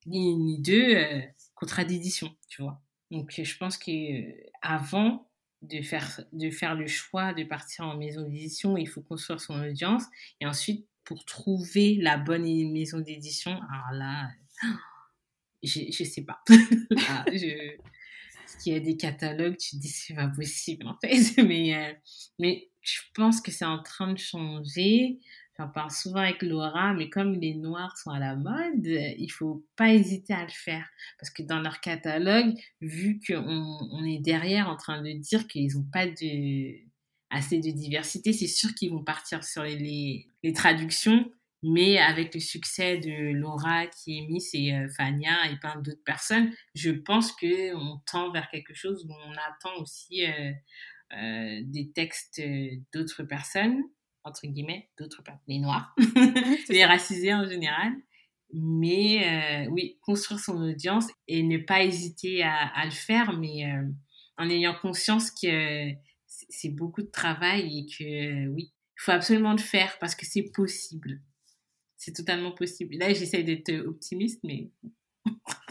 ni 0.07 0.37
ni 0.37 0.59
deux, 0.61 1.23
contradiction, 1.55 2.35
tu 2.49 2.63
vois. 2.63 2.81
Donc, 3.11 3.33
je 3.43 3.57
pense 3.57 3.79
qu'avant 3.79 5.29
de 5.63 5.83
faire, 5.83 6.21
de 6.33 6.51
faire 6.51 6.75
le 6.75 6.87
choix 6.87 7.33
de 7.35 7.43
partir 7.45 7.87
en 7.87 7.97
maison 7.97 8.23
d'édition, 8.23 8.77
il 8.77 8.87
faut 8.89 9.03
construire 9.03 9.41
son 9.41 9.61
audience. 9.61 10.05
Et 10.41 10.47
ensuite, 10.47 10.87
pour 11.05 11.25
trouver 11.25 11.97
la 11.97 12.17
bonne 12.19 12.45
maison 12.73 13.01
d'édition, 13.01 13.53
alors 13.53 13.93
là, 13.93 14.29
je, 15.63 16.05
sais 16.05 16.25
pas. 16.25 16.41
ah, 17.09 17.25
je, 17.33 17.77
qu'il 18.59 18.73
y 18.73 18.77
a 18.77 18.81
des 18.81 18.97
catalogues, 18.97 19.57
tu 19.57 19.77
te 19.77 19.81
dis 19.81 19.89
c'est 19.89 20.15
pas 20.15 20.29
possible 20.29 20.87
en 20.87 20.97
fait. 21.01 21.43
Mais, 21.43 21.75
euh, 21.75 21.93
mais 22.39 22.69
je 22.83 23.01
pense 23.15 23.41
que 23.41 23.51
c'est 23.51 23.65
en 23.65 23.83
train 23.83 24.13
de 24.13 24.19
changer. 24.19 25.19
J'en 25.59 25.69
parle 25.69 25.91
souvent 25.91 26.21
avec 26.21 26.43
Laura, 26.43 26.95
mais 26.95 27.11
comme 27.11 27.33
les 27.35 27.55
noirs 27.55 27.99
sont 27.99 28.11
à 28.11 28.21
la 28.21 28.37
mode, 28.37 28.87
il 28.87 29.29
faut 29.29 29.67
pas 29.75 29.93
hésiter 29.93 30.33
à 30.33 30.45
le 30.45 30.53
faire. 30.53 30.89
Parce 31.19 31.31
que 31.31 31.43
dans 31.43 31.59
leur 31.59 31.81
catalogue, 31.81 32.55
vu 32.81 33.19
qu'on 33.27 33.77
on 33.91 34.05
est 34.05 34.21
derrière 34.21 34.69
en 34.69 34.77
train 34.77 35.03
de 35.03 35.11
dire 35.15 35.49
qu'ils 35.49 35.75
n'ont 35.75 35.89
pas 35.93 36.07
de, 36.07 36.77
assez 37.31 37.59
de 37.59 37.71
diversité, 37.73 38.33
c'est 38.33 38.47
sûr 38.47 38.73
qu'ils 38.77 38.93
vont 38.93 39.03
partir 39.03 39.43
sur 39.43 39.65
les, 39.65 40.29
les 40.45 40.53
traductions 40.53 41.29
mais 41.63 41.99
avec 41.99 42.35
le 42.35 42.41
succès 42.41 42.99
de 42.99 43.33
Laura, 43.33 43.87
qui 43.87 44.19
est 44.19 44.27
Miss 44.29 44.51
et 44.55 44.73
euh, 44.73 44.89
Fania 44.97 45.51
et 45.51 45.57
plein 45.57 45.77
d'autres 45.77 46.05
personnes, 46.05 46.53
je 46.75 46.91
pense 46.91 47.33
qu'on 47.33 48.01
tend 48.11 48.31
vers 48.31 48.49
quelque 48.51 48.75
chose 48.75 49.05
où 49.05 49.13
on 49.13 49.33
attend 49.33 49.81
aussi 49.81 50.25
euh, 50.25 50.53
euh, 51.15 51.61
des 51.65 51.91
textes 51.93 52.41
d'autres 52.93 53.25
personnes, 53.25 53.83
entre 54.23 54.47
guillemets, 54.47 54.89
d'autres 54.99 55.23
personnes, 55.23 55.43
les 55.49 55.59
noirs, 55.59 55.95
les 56.69 56.85
racisés 56.85 57.35
en 57.35 57.49
général. 57.49 57.93
Mais 58.55 59.67
oui, 59.69 59.99
construire 60.01 60.41
son 60.41 60.57
audience 60.63 61.07
et 61.27 61.43
ne 61.43 61.59
pas 61.59 61.83
hésiter 61.83 62.43
à, 62.43 62.69
à 62.69 62.87
le 62.87 62.93
faire, 62.93 63.35
mais 63.35 63.71
en 64.39 64.49
ayant 64.49 64.75
conscience 64.81 65.31
que 65.31 65.91
c'est 66.27 66.71
beaucoup 66.71 67.03
de 67.03 67.11
travail 67.11 67.81
et 67.81 67.87
que 67.87 68.47
oui, 68.49 68.73
il 68.73 69.03
faut 69.03 69.11
absolument 69.11 69.53
le 69.53 69.59
faire 69.59 69.99
parce 69.99 70.15
que 70.15 70.25
c'est 70.25 70.51
possible 70.51 71.21
c'est 71.99 72.13
totalement 72.13 72.53
possible. 72.53 72.97
Là, 72.97 73.13
j'essaye 73.13 73.45
d'être 73.45 73.73
optimiste, 73.87 74.41
mais. 74.45 74.71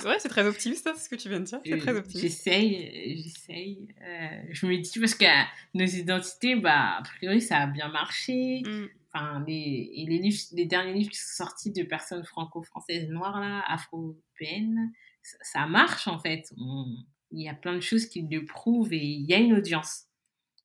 ouais, 0.06 0.20
c'est 0.20 0.28
très 0.28 0.46
optimiste, 0.46 0.86
hein, 0.86 0.94
ce 0.96 1.08
que 1.08 1.16
tu 1.16 1.30
viens 1.30 1.40
de 1.40 1.46
dire. 1.46 1.62
C'est 1.66 1.78
très 1.78 1.96
optimiste. 1.96 2.22
J'essaye, 2.22 3.18
j'essaye. 3.24 3.88
Euh, 4.02 4.42
je 4.52 4.68
me 4.68 4.78
dis, 4.78 5.00
parce 5.00 5.16
que 5.16 5.26
nos 5.74 5.86
identités, 5.86 6.56
bah, 6.56 6.98
a 6.98 7.02
priori, 7.02 7.42
ça 7.42 7.60
a 7.60 7.68
bien 7.68 7.88
marché. 7.88 8.62
Mm. 8.66 8.90
Enfin, 9.08 9.44
les, 9.48 9.90
et 9.96 10.06
les, 10.06 10.20
livres, 10.20 10.38
les 10.52 10.66
derniers 10.66 10.94
livres 10.94 11.10
qui 11.10 11.18
sont 11.18 11.46
sortis 11.46 11.72
de 11.72 11.84
personnes 11.84 12.26
franco-françaises 12.26 13.08
noires, 13.08 13.40
là, 13.40 13.64
afro-européennes, 13.68 14.92
ça, 15.22 15.66
marche, 15.66 16.10
en 16.10 16.20
fait. 16.20 16.54
il 17.32 17.42
y 17.42 17.48
a 17.48 17.54
plein 17.54 17.74
de 17.74 17.82
choses 17.82 18.06
qui 18.06 18.22
le 18.22 18.46
prouvent 18.46 18.92
et 18.92 19.04
il 19.04 19.26
y 19.26 19.34
a 19.34 19.38
une 19.38 19.54
audience. 19.54 20.04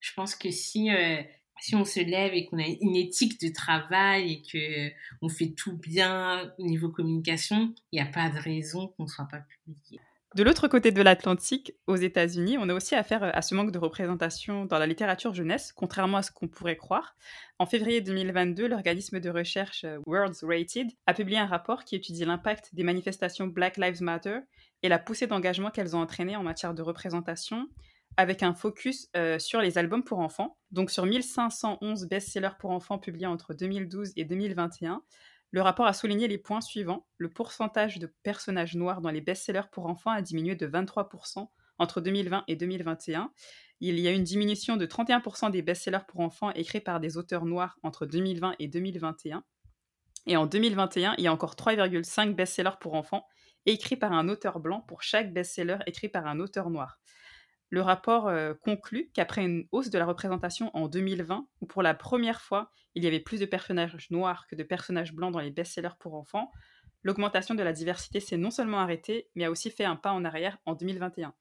Je 0.01 0.11
pense 0.13 0.35
que 0.35 0.51
si. 0.51 0.91
Euh, 0.91 1.23
si 1.59 1.75
on 1.75 1.85
se 1.85 1.99
lève 1.99 2.33
et 2.33 2.45
qu'on 2.45 2.59
a 2.59 2.67
une 2.81 2.95
éthique 2.95 3.39
de 3.41 3.53
travail 3.53 4.33
et 4.33 4.41
que 4.41 4.93
on 5.21 5.29
fait 5.29 5.53
tout 5.55 5.77
bien 5.77 6.51
au 6.57 6.63
niveau 6.63 6.89
communication, 6.89 7.73
il 7.91 8.01
n'y 8.01 8.07
a 8.07 8.11
pas 8.11 8.29
de 8.29 8.39
raison 8.39 8.87
qu'on 8.89 9.03
ne 9.03 9.09
soit 9.09 9.27
pas 9.29 9.41
publié. 9.63 9.99
De 10.35 10.41
l'autre 10.41 10.67
côté 10.67 10.91
de 10.91 11.01
l'Atlantique, 11.03 11.73
aux 11.85 11.95
États-Unis, 11.95 12.57
on 12.59 12.67
a 12.67 12.73
aussi 12.73 12.95
affaire 12.95 13.23
à 13.23 13.41
ce 13.43 13.53
manque 13.53 13.71
de 13.71 13.77
représentation 13.77 14.65
dans 14.65 14.79
la 14.79 14.87
littérature 14.87 15.31
jeunesse, 15.35 15.71
contrairement 15.71 16.17
à 16.17 16.21
ce 16.23 16.31
qu'on 16.31 16.47
pourrait 16.47 16.75
croire. 16.75 17.15
En 17.59 17.67
février 17.67 18.01
2022, 18.01 18.67
l'organisme 18.67 19.19
de 19.19 19.29
recherche 19.29 19.83
euh, 19.83 19.99
World's 20.07 20.43
Rated 20.43 20.87
a 21.05 21.13
publié 21.13 21.37
un 21.37 21.45
rapport 21.45 21.85
qui 21.85 21.95
étudie 21.95 22.25
l'impact 22.25 22.73
des 22.73 22.81
manifestations 22.81 23.45
Black 23.45 23.77
Lives 23.77 24.01
Matter 24.01 24.39
et 24.81 24.89
la 24.89 24.97
poussée 24.97 25.27
d'engagement 25.27 25.69
qu'elles 25.69 25.95
ont 25.95 26.01
entraîné 26.01 26.35
en 26.35 26.41
matière 26.41 26.73
de 26.73 26.81
représentation, 26.81 27.69
avec 28.17 28.43
un 28.43 28.53
focus 28.53 29.09
euh, 29.15 29.39
sur 29.39 29.61
les 29.61 29.77
albums 29.77 30.03
pour 30.03 30.19
enfants. 30.19 30.57
Donc 30.71 30.91
sur 30.91 31.05
1511 31.05 32.07
best-sellers 32.07 32.55
pour 32.59 32.71
enfants 32.71 32.99
publiés 32.99 33.27
entre 33.27 33.53
2012 33.53 34.13
et 34.15 34.25
2021, 34.25 35.03
le 35.51 35.61
rapport 35.61 35.85
a 35.85 35.93
souligné 35.93 36.27
les 36.27 36.37
points 36.37 36.61
suivants. 36.61 37.07
Le 37.17 37.29
pourcentage 37.29 37.99
de 37.99 38.11
personnages 38.23 38.75
noirs 38.75 39.01
dans 39.01 39.11
les 39.11 39.21
best-sellers 39.21 39.69
pour 39.71 39.85
enfants 39.85 40.11
a 40.11 40.21
diminué 40.21 40.55
de 40.55 40.67
23% 40.67 41.47
entre 41.77 42.01
2020 42.01 42.43
et 42.47 42.55
2021. 42.55 43.31
Il 43.79 43.99
y 43.99 44.07
a 44.07 44.11
une 44.11 44.23
diminution 44.23 44.77
de 44.77 44.85
31% 44.85 45.51
des 45.51 45.61
best-sellers 45.61 46.05
pour 46.07 46.21
enfants 46.21 46.51
écrits 46.51 46.81
par 46.81 46.99
des 46.99 47.17
auteurs 47.17 47.45
noirs 47.45 47.77
entre 47.83 48.05
2020 48.05 48.55
et 48.59 48.67
2021. 48.67 49.43
Et 50.25 50.37
en 50.37 50.45
2021, 50.45 51.15
il 51.17 51.25
y 51.25 51.27
a 51.27 51.33
encore 51.33 51.55
3,5 51.55 52.33
best-sellers 52.33 52.77
pour 52.79 52.93
enfants 52.93 53.27
écrits 53.65 53.97
par 53.97 54.11
un 54.11 54.29
auteur 54.29 54.59
blanc 54.59 54.81
pour 54.81 55.03
chaque 55.03 55.33
best-seller 55.33 55.77
écrit 55.85 56.09
par 56.09 56.27
un 56.27 56.39
auteur 56.39 56.69
noir. 56.69 56.99
Le 57.73 57.81
rapport 57.81 58.27
euh, 58.27 58.53
conclut 58.53 59.09
qu'après 59.15 59.43
une 59.43 59.65
hausse 59.71 59.89
de 59.89 59.97
la 59.97 60.05
représentation 60.05 60.69
en 60.77 60.87
2020, 60.87 61.47
où 61.59 61.65
pour 61.65 61.81
la 61.81 61.95
première 61.95 62.39
fois 62.39 62.71
il 62.93 63.03
y 63.03 63.07
avait 63.07 63.19
plus 63.19 63.39
de 63.39 63.47
personnages 63.47 64.11
noirs 64.11 64.45
que 64.45 64.53
de 64.55 64.61
personnages 64.61 65.11
blancs 65.11 65.33
dans 65.33 65.39
les 65.39 65.49
best-sellers 65.49 65.97
pour 65.99 66.13
enfants, 66.13 66.51
l'augmentation 67.01 67.55
de 67.55 67.63
la 67.63 67.73
diversité 67.73 68.19
s'est 68.19 68.37
non 68.37 68.51
seulement 68.51 68.77
arrêtée, 68.77 69.27
mais 69.33 69.45
a 69.45 69.49
aussi 69.49 69.71
fait 69.71 69.85
un 69.85 69.95
pas 69.95 70.11
en 70.11 70.23
arrière 70.23 70.59
en 70.67 70.75
2021. 70.75 71.33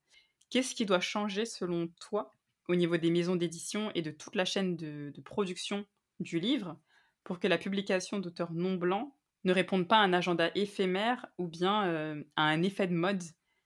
Qu'est-ce 0.49 0.75
qui 0.75 0.87
doit 0.87 1.01
changer 1.01 1.45
selon 1.45 1.89
toi 2.01 2.31
au 2.67 2.77
niveau 2.77 2.97
des 2.97 3.11
maisons 3.11 3.37
d'édition 3.37 3.93
et 3.95 4.01
de 4.01 4.11
toute 4.11 4.35
la 4.35 4.47
chaîne 4.47 4.75
de, 4.75 5.13
production 5.27 5.85
du 6.19 6.41
livre 6.41 6.81
pour 7.25 7.41
que 7.41 7.47
la 7.47 7.59
publication 7.59 8.21
d'auteurs 8.21 8.53
non 8.53 8.77
blancs 8.77 9.13
ne 9.45 9.53
réponde 9.53 9.87
pas 9.87 9.99
à 9.99 10.05
un 10.05 10.15
agenda 10.15 10.51
éphémère 10.55 11.27
ou 11.37 11.47
bien 11.47 11.85
euh, 11.89 12.25
à 12.37 12.45
un 12.45 12.63
effet 12.63 12.87
de 12.87 12.95
mode 12.95 13.23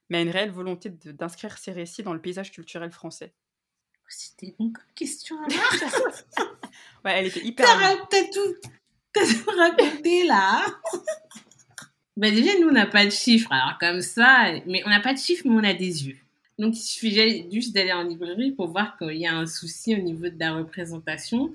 mais 0.08 0.18
à 0.18 0.22
une 0.22 0.30
réelle 0.30 0.50
volonté 0.50 0.90
d'inscrire 0.90 1.58
ces 1.58 1.72
récits 1.72 2.02
dans 2.02 2.12
le 2.12 2.20
paysage 2.20 2.52
culturel 2.52 2.90
français. 2.90 3.32
C'était 4.08 4.54
une 4.60 4.72
question 4.94 5.36
à 5.42 5.46
Ouais, 7.04 7.18
elle 7.18 7.26
était 7.26 7.44
hyper. 7.44 7.66
T'as 8.10 8.24
tout, 8.24 8.54
tout 9.12 9.50
raconté 9.56 10.26
là. 10.26 10.64
bah 12.16 12.30
déjà, 12.30 12.52
nous, 12.60 12.68
on 12.68 12.72
n'a 12.72 12.86
pas 12.86 13.04
de 13.04 13.10
chiffres. 13.10 13.52
Alors, 13.52 13.78
comme 13.78 14.00
ça, 14.00 14.52
mais 14.66 14.82
on 14.86 14.90
n'a 14.90 15.00
pas 15.00 15.12
de 15.12 15.18
chiffres, 15.18 15.42
mais 15.46 15.54
on 15.54 15.64
a 15.64 15.74
des 15.74 16.08
yeux. 16.08 16.18
Donc, 16.58 16.74
il 16.76 16.80
suffisait 16.80 17.48
juste 17.50 17.74
d'aller 17.74 17.92
en 17.92 18.04
librairie 18.04 18.52
pour 18.52 18.68
voir 18.68 18.96
qu'il 18.96 19.16
y 19.16 19.26
a 19.26 19.34
un 19.34 19.46
souci 19.46 19.94
au 19.94 19.98
niveau 19.98 20.28
de 20.28 20.38
la 20.38 20.54
représentation. 20.54 21.52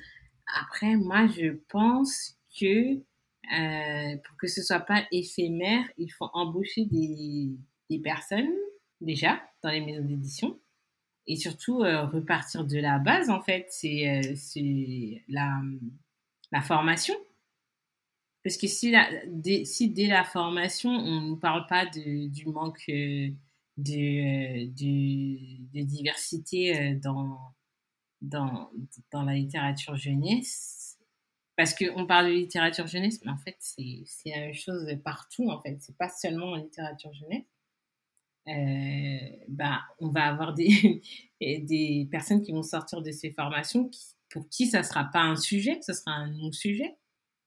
Après, 0.60 0.96
moi, 0.96 1.28
je 1.28 1.54
pense 1.70 2.36
que 2.60 2.96
euh, 2.96 4.18
pour 4.24 4.38
que 4.38 4.48
ce 4.48 4.62
soit 4.62 4.80
pas 4.80 5.04
éphémère, 5.12 5.84
il 5.98 6.10
faut 6.10 6.30
embaucher 6.34 6.86
des, 6.86 7.50
des 7.92 8.00
personnes 8.00 8.50
déjà 9.02 9.42
dans 9.62 9.70
les 9.70 9.82
maisons 9.82 10.06
d'édition. 10.06 10.60
Et 11.28 11.36
surtout 11.36 11.84
euh, 11.84 12.06
repartir 12.08 12.66
de 12.66 12.78
la 12.80 12.98
base 12.98 13.30
en 13.30 13.42
fait 13.42 13.68
c'est 13.70 14.08
euh, 14.10 15.20
la, 15.28 15.62
la 16.52 16.62
formation. 16.62 17.14
Parce 18.44 18.58
que 18.58 18.66
si, 18.66 18.90
la, 18.90 19.08
dès, 19.28 19.66
si 19.66 19.90
dès 19.90 20.08
la 20.08 20.24
formation 20.24 20.90
on 20.90 21.22
ne 21.22 21.36
parle 21.36 21.68
pas 21.68 21.86
de, 21.86 22.28
du 22.28 22.48
manque 22.48 22.84
euh, 22.90 23.30
de, 23.78 24.66
de, 24.66 25.82
diversité 25.84 26.96
dans, 26.96 27.38
dans, 28.22 28.72
dans 29.12 29.24
la 29.24 29.36
littérature 29.36 29.96
jeunesse 29.96 30.98
parce 31.56 31.76
qu'on 31.76 32.08
parle 32.08 32.28
de 32.28 32.34
littérature 32.34 32.88
jeunesse 32.88 33.20
mais 33.24 33.32
en 33.32 33.38
fait 33.38 33.58
c'est 33.60 34.04
la 34.26 34.40
même 34.40 34.54
chose 34.54 34.88
partout 35.04 35.50
en 35.50 35.62
fait. 35.62 35.78
C'est 35.80 35.98
pas 35.98 36.10
seulement 36.10 36.52
en 36.54 36.56
littérature 36.56 37.14
jeunesse. 37.14 37.46
euh, 37.46 37.51
bah, 38.46 39.82
on 40.00 40.10
va 40.10 40.26
avoir 40.26 40.54
des, 40.54 41.02
des 41.42 42.08
personnes 42.12 42.42
qui 42.42 42.52
vont 42.52 42.64
sortir 42.64 43.02
de 43.02 43.12
ces 43.12 43.32
formations 43.32 43.90
pour 44.32 44.48
qui 44.50 44.68
ça 44.68 44.80
ne 44.80 44.84
sera 44.84 45.06
pas 45.06 45.22
un 45.22 45.36
sujet, 45.36 45.80
ce 45.82 45.94
sera 45.94 46.12
un 46.12 46.32
non-sujet. 46.32 46.98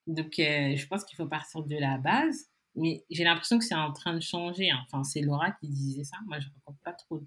Donc, 0.07 0.39
euh, 0.39 0.77
je 0.77 0.87
pense 0.87 1.05
qu'il 1.05 1.17
faut 1.17 1.27
partir 1.27 1.63
de 1.63 1.77
la 1.77 1.99
base. 1.99 2.49
Mais 2.77 3.05
j'ai 3.11 3.25
l'impression 3.25 3.59
que 3.59 3.65
c'est 3.65 3.75
en 3.75 3.93
train 3.93 4.15
de 4.15 4.21
changer. 4.21 4.71
Hein. 4.71 4.81
Enfin, 4.87 5.05
c'est 5.05 5.21
Laura 5.21 5.53
qui 5.53 5.69
disait 5.69 6.05
ça. 6.05 6.17
Moi, 6.27 6.41
je 6.41 6.49
ne 6.49 6.53
rencontre 6.55 6.81
pas 6.85 6.93
trop 6.93 7.21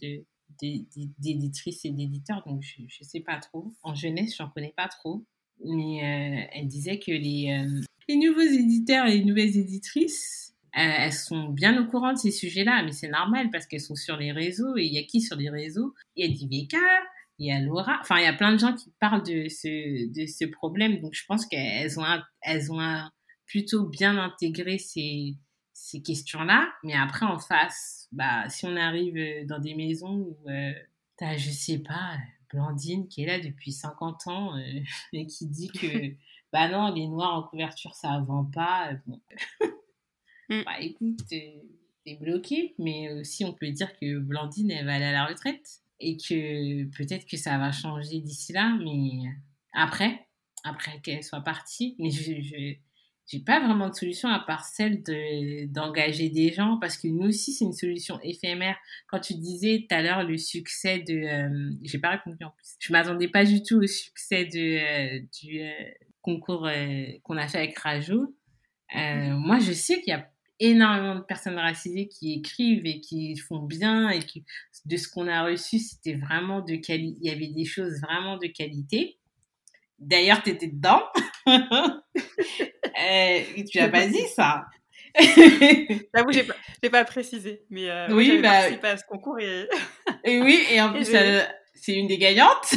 d'éditrices 0.60 1.86
et 1.86 1.92
d'éditeurs, 1.92 2.44
donc 2.46 2.62
je 2.62 2.82
ne 2.82 2.88
sais 3.08 3.22
pas 3.22 3.38
trop. 3.40 3.74
En 3.82 3.96
jeunesse, 3.96 4.36
je 4.38 4.44
n'en 4.44 4.50
connais 4.50 4.74
pas 4.76 4.90
trop. 4.90 5.26
Mais 5.64 6.04
euh, 6.04 6.48
elle 6.54 6.68
disait 6.68 7.00
que 7.00 7.12
les, 7.12 7.66
les 8.08 8.18
nouveaux 8.18 8.42
éditeurs 8.42 9.08
et 9.08 9.18
les 9.18 9.26
nouvelles 9.26 9.58
éditrices, 9.58 10.47
elles 10.78 11.14
sont 11.14 11.50
bien 11.50 11.82
au 11.82 11.88
courant 11.88 12.14
de 12.14 12.18
ces 12.18 12.32
sujets-là, 12.32 12.84
mais 12.84 12.92
c'est 12.92 13.10
normal 13.10 13.50
parce 13.52 13.66
qu'elles 13.66 13.82
sont 13.82 13.96
sur 13.96 14.16
les 14.18 14.32
réseaux. 14.32 14.78
Et 14.78 14.84
il 14.84 14.94
y 14.94 15.00
a 15.00 15.04
qui 15.04 15.22
sur 15.22 15.36
les 15.36 15.50
réseaux? 15.50 15.94
Il 16.16 16.26
y 16.26 16.30
a 16.30 16.32
Diveka, 16.32 16.78
il 17.40 17.48
y 17.48 17.52
a 17.52 17.60
Laura. 17.60 17.98
Enfin, 18.02 18.18
il 18.18 18.24
y 18.24 18.28
a 18.28 18.34
plein 18.34 18.54
de 18.54 18.60
gens 18.60 18.74
qui 18.74 18.92
parlent 19.00 19.24
de 19.24 19.50
ce, 19.50 20.12
de 20.14 20.28
ce 20.28 20.46
problème. 20.46 21.00
Donc, 21.00 21.14
je 21.14 21.26
pense 21.28 21.46
qu'elles 21.48 22.00
ont, 22.00 22.06
elles 22.42 22.72
ont 22.72 23.10
plutôt 23.48 23.88
bien 23.88 24.18
intégré 24.18 24.78
ces, 24.78 25.36
ces 25.74 26.04
questions-là. 26.04 26.72
Mais 26.84 26.94
après, 26.94 27.26
en 27.26 27.40
face, 27.40 28.08
bah, 28.12 28.48
si 28.50 28.66
on 28.66 28.76
arrive 28.76 29.48
dans 29.48 29.60
des 29.60 29.74
maisons 29.74 30.14
où, 30.14 30.50
euh, 30.50 30.74
je 31.20 31.50
sais 31.50 31.80
pas, 31.80 32.18
Blandine 32.54 33.08
qui 33.08 33.24
est 33.24 33.26
là 33.26 33.40
depuis 33.40 33.72
50 33.72 34.28
ans 34.28 34.54
et 35.14 35.26
qui 35.26 35.48
dit 35.48 35.70
que 35.70 36.14
bah 36.54 36.70
non, 36.70 36.94
les 36.94 37.08
noirs 37.08 37.34
en 37.34 37.44
couverture, 37.44 37.96
ça 37.96 38.20
vend 38.20 38.46
pas. 38.46 38.92
Bon. 39.08 39.20
Mm. 40.50 40.62
bah 40.66 40.80
écoute, 40.80 41.20
t'es 41.28 42.16
bloqué, 42.22 42.74
mais 42.80 43.12
aussi 43.14 43.44
on 43.44 43.54
peut 43.54 43.70
dire 43.72 43.92
que 44.00 44.20
Blandine, 44.20 44.72
elle 44.72 44.86
va 44.86 44.96
aller 44.96 45.06
à 45.06 45.12
la 45.12 45.26
retraite 45.26 45.82
et 46.00 46.16
que 46.18 46.86
peut-être 46.96 47.26
que 47.26 47.38
ça 47.38 47.58
va 47.58 47.72
changer 47.72 48.20
d'ici 48.20 48.54
là, 48.54 48.78
mais 48.84 49.30
après, 49.74 50.28
après 50.64 51.00
qu'elle 51.02 51.24
soit 51.24 51.42
partie, 51.42 51.96
mais 52.00 52.10
je, 52.12 52.42
je 52.42 52.76
j'ai 53.28 53.40
pas 53.40 53.60
vraiment 53.60 53.90
de 53.90 53.94
solution 53.94 54.30
à 54.30 54.40
part 54.40 54.64
celle 54.64 55.04
de 55.04 55.66
d'engager 55.68 56.30
des 56.30 56.54
gens 56.54 56.78
parce 56.80 56.98
que 56.98 57.10
nous 57.10 57.28
aussi 57.28 57.52
c'est 57.52 57.66
une 57.66 57.74
solution 57.74 58.20
éphémère. 58.24 58.78
Quand 59.08 59.20
tu 59.20 59.36
disais 59.36 59.86
tout 59.88 59.94
à 59.94 60.02
l'heure 60.02 60.24
le 60.24 60.38
succès 60.38 61.00
de, 61.00 61.14
euh, 61.14 61.72
j'ai 61.84 62.00
pas 62.00 62.12
répondu 62.12 62.42
en 62.46 62.52
plus. 62.52 62.76
Je 62.80 62.94
m'attendais 62.94 63.28
pas 63.28 63.44
du 63.44 63.62
tout 63.64 63.82
au 63.84 63.88
succès 63.88 64.46
de 64.46 65.18
euh, 65.18 65.20
du 65.42 65.62
euh, 65.62 65.72
concours 66.22 66.70
qu'on 67.24 67.38
a 67.38 67.48
fait 67.48 67.58
avec 67.58 67.78
Rajo. 67.78 68.34
moi 68.94 69.60
je 69.60 69.74
sais 69.74 70.00
qu'il 70.02 70.12
y 70.12 70.16
a 70.16 70.32
énormément 70.60 71.16
de 71.16 71.22
personnes 71.22 71.58
racisées 71.58 72.08
qui 72.08 72.34
écrivent 72.34 72.86
et 72.86 73.00
qui 73.00 73.38
font 73.38 73.60
bien 73.60 74.10
et 74.10 74.20
qui 74.20 74.44
de 74.86 74.98
ce 74.98 75.08
qu'on 75.08 75.28
a 75.28 75.44
reçu 75.44 75.80
c'était 75.80 76.16
vraiment 76.16 76.62
de 76.62 76.76
qualité. 76.76 77.18
Il 77.22 77.28
y 77.28 77.32
avait 77.32 77.48
des 77.48 77.66
choses 77.66 78.02
vraiment 78.02 78.38
de 78.38 78.48
qualité. 78.48 79.18
D'ailleurs, 80.00 80.44
tu 80.44 80.52
étais 80.52 80.68
dedans. 80.68 81.04
euh, 81.48 83.40
tu 83.70 83.80
n'as 83.80 83.90
pas 83.90 84.08
dit 84.08 84.28
ça. 84.36 84.66
J'avoue, 85.20 86.32
j'ai 86.32 86.44
pas, 86.44 86.54
pas 86.92 87.06
précisé. 87.06 87.64
Mais 87.70 87.90
euh, 87.90 88.08
oui, 88.12 88.40
bah, 88.42 88.50
participé 88.50 88.88
à 88.88 88.98
ce 88.98 89.04
concours. 89.06 89.40
Et, 89.40 89.68
et 90.24 90.40
oui, 90.42 90.64
et 90.72 90.80
en 90.82 90.94
plus, 90.94 91.06
c'est 91.06 91.94
une 91.94 92.08
des 92.08 92.18
gagnantes. 92.18 92.76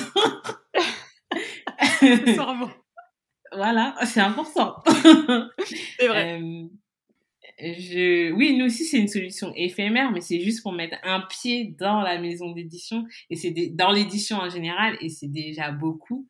voilà, 3.53 3.95
c'est 4.05 4.21
important. 4.21 4.77
C'est 5.99 6.09
vrai. 6.09 6.41
Euh, 6.41 6.65
je... 7.61 8.33
Oui, 8.33 8.57
nous 8.57 8.67
aussi, 8.67 8.85
c'est 8.85 8.99
une 8.99 9.09
solution 9.09 9.53
éphémère, 9.55 10.11
mais 10.13 10.21
c'est 10.21 10.41
juste 10.41 10.63
pour 10.63 10.73
mettre 10.73 10.97
un 11.03 11.21
pied 11.21 11.75
dans 11.79 12.01
la 12.01 12.19
maison 12.19 12.53
d'édition 12.53 13.07
et 13.29 13.37
c'est 13.37 13.53
dans 13.73 13.91
l'édition 13.91 14.39
en 14.39 14.49
général, 14.49 14.97
et 15.01 15.09
c'est 15.09 15.31
déjà 15.31 15.71
beaucoup. 15.71 16.29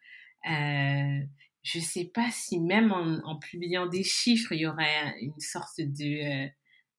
Euh, 0.51 1.19
je 1.63 1.79
sais 1.79 2.11
pas 2.13 2.31
si 2.31 2.59
même 2.61 2.93
en, 2.93 3.39
publiant 3.39 3.87
des 3.87 4.03
chiffres, 4.05 4.53
il 4.53 4.61
y 4.61 4.67
aurait 4.67 5.15
une 5.21 5.39
sorte 5.39 5.79
de 5.79 6.47
euh, 6.47 6.49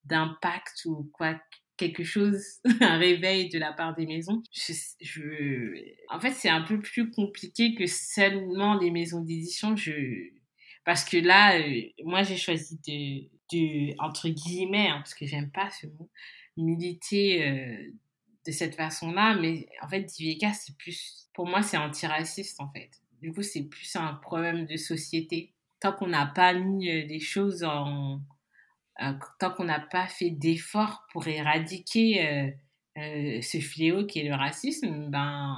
d'impact 0.05 0.85
ou 0.85 1.09
quoi 1.13 1.39
quelque 1.77 2.03
chose, 2.03 2.43
un 2.81 2.97
réveil 2.97 3.49
de 3.49 3.57
la 3.57 3.73
part 3.73 3.95
des 3.95 4.05
maisons. 4.05 4.43
Je, 4.53 4.73
je... 5.01 5.95
En 6.09 6.19
fait, 6.19 6.31
c'est 6.31 6.49
un 6.49 6.61
peu 6.61 6.79
plus 6.79 7.09
compliqué 7.09 7.73
que 7.73 7.87
seulement 7.87 8.75
les 8.79 8.91
maisons 8.91 9.21
d'édition. 9.21 9.75
Je... 9.75 9.91
Parce 10.85 11.03
que 11.03 11.17
là, 11.17 11.59
euh, 11.59 11.81
moi, 12.03 12.21
j'ai 12.23 12.37
choisi 12.37 12.79
de, 12.87 13.27
de, 13.51 13.95
entre 13.99 14.29
guillemets, 14.29 14.89
hein, 14.89 14.97
parce 14.97 15.13
que 15.13 15.25
j'aime 15.25 15.51
pas 15.51 15.69
ce 15.69 15.87
mot, 15.87 16.09
militer 16.57 17.47
euh, 17.47 17.91
de 18.45 18.51
cette 18.51 18.75
façon-là. 18.75 19.35
Mais 19.39 19.67
en 19.81 19.87
fait, 19.87 20.01
DVK, 20.01 20.53
c'est 20.53 20.77
plus, 20.77 21.29
pour 21.33 21.47
moi, 21.47 21.61
c'est 21.61 21.77
antiraciste, 21.77 22.59
en 22.59 22.69
fait. 22.71 22.91
Du 23.21 23.31
coup, 23.31 23.43
c'est 23.43 23.63
plus 23.63 23.95
un 23.95 24.15
problème 24.15 24.65
de 24.65 24.77
société. 24.77 25.53
Tant 25.79 25.93
qu'on 25.93 26.07
n'a 26.07 26.25
pas 26.25 26.53
mis 26.53 26.89
euh, 26.89 27.05
les 27.05 27.19
choses 27.19 27.63
en... 27.63 28.21
Euh, 29.01 29.13
tant 29.39 29.51
qu'on 29.51 29.63
n'a 29.63 29.79
pas 29.79 30.07
fait 30.07 30.31
d'efforts 30.31 31.05
pour 31.11 31.27
éradiquer 31.27 32.53
euh, 32.97 33.41
ce 33.41 33.59
fléau 33.59 34.05
qui 34.05 34.19
est 34.19 34.27
le 34.27 34.35
racisme, 34.35 35.09
ben, 35.09 35.55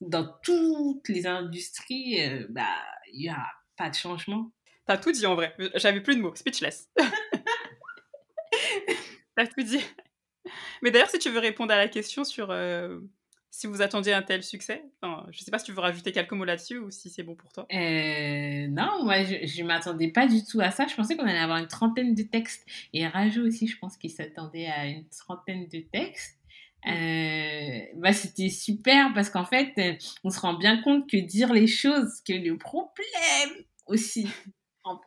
dans 0.00 0.28
toutes 0.42 1.08
les 1.08 1.26
industries, 1.26 2.20
bah, 2.50 2.76
il 3.12 3.20
n'y 3.20 3.28
a 3.28 3.44
pas 3.76 3.90
de 3.90 3.94
changement. 3.94 4.52
T'as 4.88 4.96
tout 4.96 5.12
dit 5.12 5.26
en 5.26 5.34
vrai. 5.34 5.54
J'avais 5.74 6.00
plus 6.00 6.16
de 6.16 6.22
mots. 6.22 6.34
Speechless. 6.34 6.88
T'as 9.36 9.46
tout 9.46 9.62
dit. 9.62 9.84
Mais 10.82 10.90
d'ailleurs, 10.90 11.10
si 11.10 11.18
tu 11.18 11.28
veux 11.28 11.38
répondre 11.38 11.72
à 11.72 11.76
la 11.76 11.88
question 11.88 12.24
sur 12.24 12.50
si 13.50 13.66
vous 13.66 13.82
attendiez 13.82 14.12
un 14.12 14.22
tel 14.22 14.42
succès 14.42 14.84
enfin, 15.02 15.26
Je 15.30 15.40
ne 15.40 15.44
sais 15.44 15.50
pas 15.50 15.58
si 15.58 15.66
tu 15.66 15.72
veux 15.72 15.80
rajouter 15.80 16.12
quelques 16.12 16.32
mots 16.32 16.44
là-dessus 16.44 16.78
ou 16.78 16.90
si 16.90 17.10
c'est 17.10 17.22
bon 17.22 17.34
pour 17.34 17.52
toi. 17.52 17.66
Euh, 17.72 18.66
non, 18.68 19.04
moi 19.04 19.24
je 19.24 19.62
ne 19.62 19.66
m'attendais 19.66 20.08
pas 20.08 20.26
du 20.26 20.42
tout 20.44 20.60
à 20.60 20.70
ça. 20.70 20.86
Je 20.86 20.94
pensais 20.94 21.16
qu'on 21.16 21.26
allait 21.26 21.38
avoir 21.38 21.58
une 21.58 21.68
trentaine 21.68 22.14
de 22.14 22.22
textes. 22.22 22.64
Et 22.94 23.06
Rajou 23.06 23.46
aussi, 23.46 23.66
je 23.66 23.78
pense 23.78 23.98
qu'il 23.98 24.10
s'attendait 24.10 24.68
à 24.68 24.86
une 24.86 25.06
trentaine 25.08 25.68
de 25.68 25.80
textes. 25.80 26.38
Euh, 26.86 27.80
bah, 27.96 28.14
c'était 28.14 28.48
super 28.48 29.12
parce 29.12 29.28
qu'en 29.28 29.44
fait, 29.44 29.72
euh, 29.78 29.94
on 30.24 30.30
se 30.30 30.40
rend 30.40 30.54
bien 30.54 30.80
compte 30.80 31.10
que 31.10 31.18
dire 31.18 31.52
les 31.52 31.66
choses, 31.66 32.22
que 32.26 32.32
le 32.32 32.56
problème 32.56 33.64
aussi 33.86 34.28
en 34.88 35.00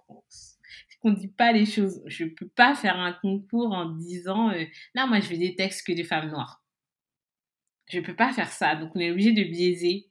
qu'on 1.01 1.13
dit 1.13 1.29
pas 1.29 1.51
les 1.51 1.65
choses. 1.65 1.99
Je 2.05 2.25
peux 2.25 2.47
pas 2.47 2.75
faire 2.75 2.99
un 2.99 3.11
concours 3.11 3.71
en 3.71 3.89
disant, 3.89 4.51
euh, 4.51 4.63
non, 4.95 5.07
moi 5.07 5.19
je 5.19 5.29
veux 5.29 5.37
des 5.37 5.55
textes 5.55 5.85
que 5.87 5.93
des 5.93 6.03
femmes 6.03 6.29
noires 6.29 6.61
je 7.91 7.99
peux 7.99 8.15
pas 8.15 8.31
faire 8.31 8.51
ça. 8.51 8.75
Donc, 8.75 8.91
on 8.95 8.99
est 8.99 9.11
obligé 9.11 9.33
de 9.33 9.43
biaiser. 9.43 10.07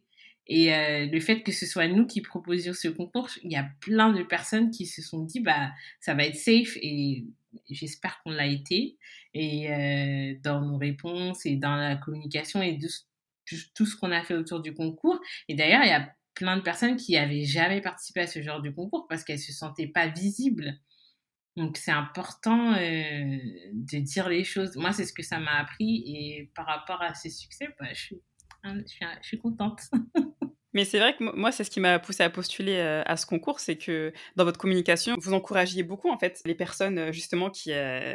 Et 0.46 0.74
euh, 0.74 1.06
le 1.06 1.20
fait 1.20 1.42
que 1.42 1.52
ce 1.52 1.64
soit 1.64 1.86
nous 1.86 2.06
qui 2.06 2.20
proposions 2.22 2.72
ce 2.72 2.88
concours, 2.88 3.28
il 3.42 3.52
y 3.52 3.56
a 3.56 3.68
plein 3.80 4.12
de 4.12 4.22
personnes 4.22 4.70
qui 4.70 4.86
se 4.86 5.00
sont 5.00 5.24
dit, 5.24 5.40
bah, 5.40 5.70
ça 6.00 6.14
va 6.14 6.24
être 6.24 6.36
safe. 6.36 6.76
Et 6.82 7.24
j'espère 7.70 8.20
qu'on 8.22 8.30
l'a 8.30 8.46
été. 8.46 8.96
Et 9.32 9.72
euh, 9.72 10.34
dans 10.42 10.60
nos 10.60 10.76
réponses 10.76 11.46
et 11.46 11.56
dans 11.56 11.76
la 11.76 11.96
communication 11.96 12.60
et 12.62 12.72
de, 12.72 12.88
tout 13.74 13.86
ce 13.86 13.96
qu'on 13.96 14.10
a 14.10 14.22
fait 14.22 14.34
autour 14.34 14.60
du 14.60 14.74
concours. 14.74 15.20
Et 15.48 15.54
d'ailleurs, 15.54 15.82
il 15.84 15.88
y 15.88 15.92
a 15.92 16.12
plein 16.40 16.56
de 16.56 16.62
personnes 16.62 16.96
qui 16.96 17.18
avaient 17.18 17.44
jamais 17.44 17.82
participé 17.82 18.20
à 18.20 18.26
ce 18.26 18.40
genre 18.40 18.62
de 18.62 18.70
concours 18.70 19.06
parce 19.08 19.24
qu'elles 19.24 19.38
se 19.38 19.52
sentaient 19.52 19.88
pas 19.88 20.08
visibles. 20.08 20.80
Donc 21.56 21.76
c'est 21.76 21.90
important 21.90 22.72
euh, 22.72 23.38
de 23.74 23.98
dire 23.98 24.28
les 24.30 24.42
choses. 24.42 24.74
Moi, 24.76 24.92
c'est 24.92 25.04
ce 25.04 25.12
que 25.12 25.22
ça 25.22 25.38
m'a 25.38 25.58
appris 25.58 26.02
et 26.06 26.50
par 26.54 26.64
rapport 26.64 27.02
à 27.02 27.12
ces 27.12 27.28
succès, 27.28 27.68
bah, 27.78 27.92
je, 27.92 28.00
suis, 28.00 28.22
je, 28.64 29.26
suis, 29.26 29.38
contente. 29.38 29.82
Mais 30.72 30.84
c'est 30.84 30.98
vrai 30.98 31.16
que 31.16 31.24
moi, 31.36 31.52
c'est 31.52 31.64
ce 31.64 31.70
qui 31.70 31.80
m'a 31.80 31.98
poussé 31.98 32.22
à 32.22 32.30
postuler 32.30 32.76
euh, 32.76 33.02
à 33.06 33.16
ce 33.16 33.26
concours, 33.26 33.60
c'est 33.60 33.76
que 33.76 34.12
dans 34.36 34.44
votre 34.44 34.58
communication, 34.58 35.16
vous 35.20 35.34
encouragiez 35.34 35.82
beaucoup 35.82 36.10
en 36.10 36.18
fait 36.18 36.40
les 36.44 36.54
personnes 36.54 36.98
euh, 36.98 37.12
justement 37.12 37.50
qui, 37.50 37.72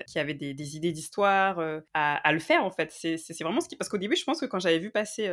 qui 0.07 0.19
avaient 0.19 0.33
des, 0.33 0.75
idées 0.75 0.91
d'histoire 0.91 1.59
à, 1.93 2.31
le 2.31 2.39
faire 2.39 2.63
en 2.63 2.71
fait. 2.71 2.91
C'est 2.91 3.43
vraiment 3.43 3.61
ce 3.61 3.67
qui 3.67 3.75
parce 3.75 3.89
qu'au 3.89 3.97
début, 3.97 4.15
je 4.15 4.23
pense 4.23 4.39
que 4.39 4.45
quand 4.45 4.59
j'avais 4.59 4.79
vu 4.79 4.91
passer 4.91 5.29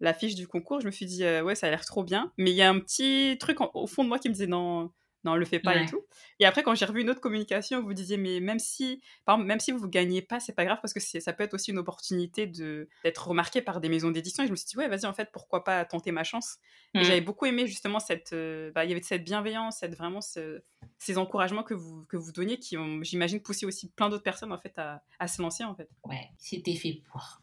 la 0.00 0.14
fiche 0.14 0.34
du 0.34 0.46
concours, 0.46 0.80
je 0.80 0.86
me 0.86 0.90
suis 0.90 1.06
dit 1.06 1.24
ouais, 1.24 1.54
ça 1.54 1.66
a 1.66 1.70
l'air 1.70 1.84
trop 1.84 2.04
bien. 2.04 2.32
Mais 2.38 2.50
il 2.50 2.56
y 2.56 2.62
a 2.62 2.70
un 2.70 2.78
petit 2.78 3.36
truc 3.38 3.58
au 3.60 3.86
fond 3.86 4.04
de 4.04 4.08
moi 4.08 4.18
qui 4.18 4.28
me 4.28 4.34
disait 4.34 4.46
non, 4.46 4.90
non, 5.24 5.36
le 5.36 5.44
fait 5.44 5.60
pas 5.60 5.76
et 5.76 5.86
tout. 5.86 6.02
Et 6.38 6.46
après, 6.46 6.62
quand 6.62 6.74
j'ai 6.74 6.86
revu 6.86 7.02
une 7.02 7.10
autre 7.10 7.20
communication, 7.20 7.82
vous 7.82 7.92
disiez, 7.92 8.16
mais 8.16 8.40
même 8.40 8.58
si, 8.58 9.02
par 9.24 9.34
exemple, 9.34 9.48
même 9.48 9.60
si 9.60 9.70
vous 9.72 9.86
ne 9.86 9.90
gagnez 9.90 10.22
pas, 10.22 10.40
c'est 10.40 10.54
pas 10.54 10.64
grave 10.64 10.78
parce 10.80 10.94
que 10.94 11.00
ça 11.00 11.32
peut 11.32 11.44
être 11.44 11.54
aussi 11.54 11.70
une 11.70 11.78
opportunité 11.78 12.46
d'être 12.46 13.28
remarqué 13.28 13.60
par 13.60 13.80
des 13.80 13.88
maisons 13.88 14.10
d'édition. 14.10 14.42
Et 14.42 14.46
je 14.46 14.50
me 14.50 14.56
suis 14.56 14.66
dit, 14.66 14.76
ouais, 14.78 14.88
vas-y, 14.88 15.06
en 15.06 15.12
fait, 15.12 15.30
pourquoi 15.32 15.62
pas 15.62 15.84
tenter 15.84 16.10
ma 16.10 16.24
chance? 16.24 16.58
Mmh. 16.94 17.02
J'avais 17.02 17.20
beaucoup 17.20 17.44
aimé 17.46 17.66
justement 17.66 18.00
cette, 18.00 18.32
euh, 18.32 18.72
bah, 18.74 18.84
il 18.84 18.88
y 18.88 18.92
avait 18.92 19.02
cette 19.02 19.24
bienveillance, 19.24 19.78
cette, 19.78 19.94
vraiment 19.94 20.20
ces 20.20 21.18
encouragements 21.18 21.62
que 21.62 21.74
vous, 21.74 22.04
que 22.06 22.16
vous 22.16 22.32
donniez 22.32 22.58
qui 22.58 22.76
ont, 22.76 23.02
j'imagine, 23.02 23.40
poussé 23.40 23.66
aussi 23.66 23.90
plein 23.90 24.08
d'autres 24.08 24.22
personnes 24.22 24.52
en 24.52 24.58
fait 24.58 24.78
à, 24.78 25.02
à, 25.18 25.28
se 25.28 25.42
lancer 25.42 25.64
en 25.64 25.74
fait. 25.74 25.88
Ouais, 26.04 26.30
c'était 26.38 26.74
fait 26.74 27.02
pour. 27.10 27.40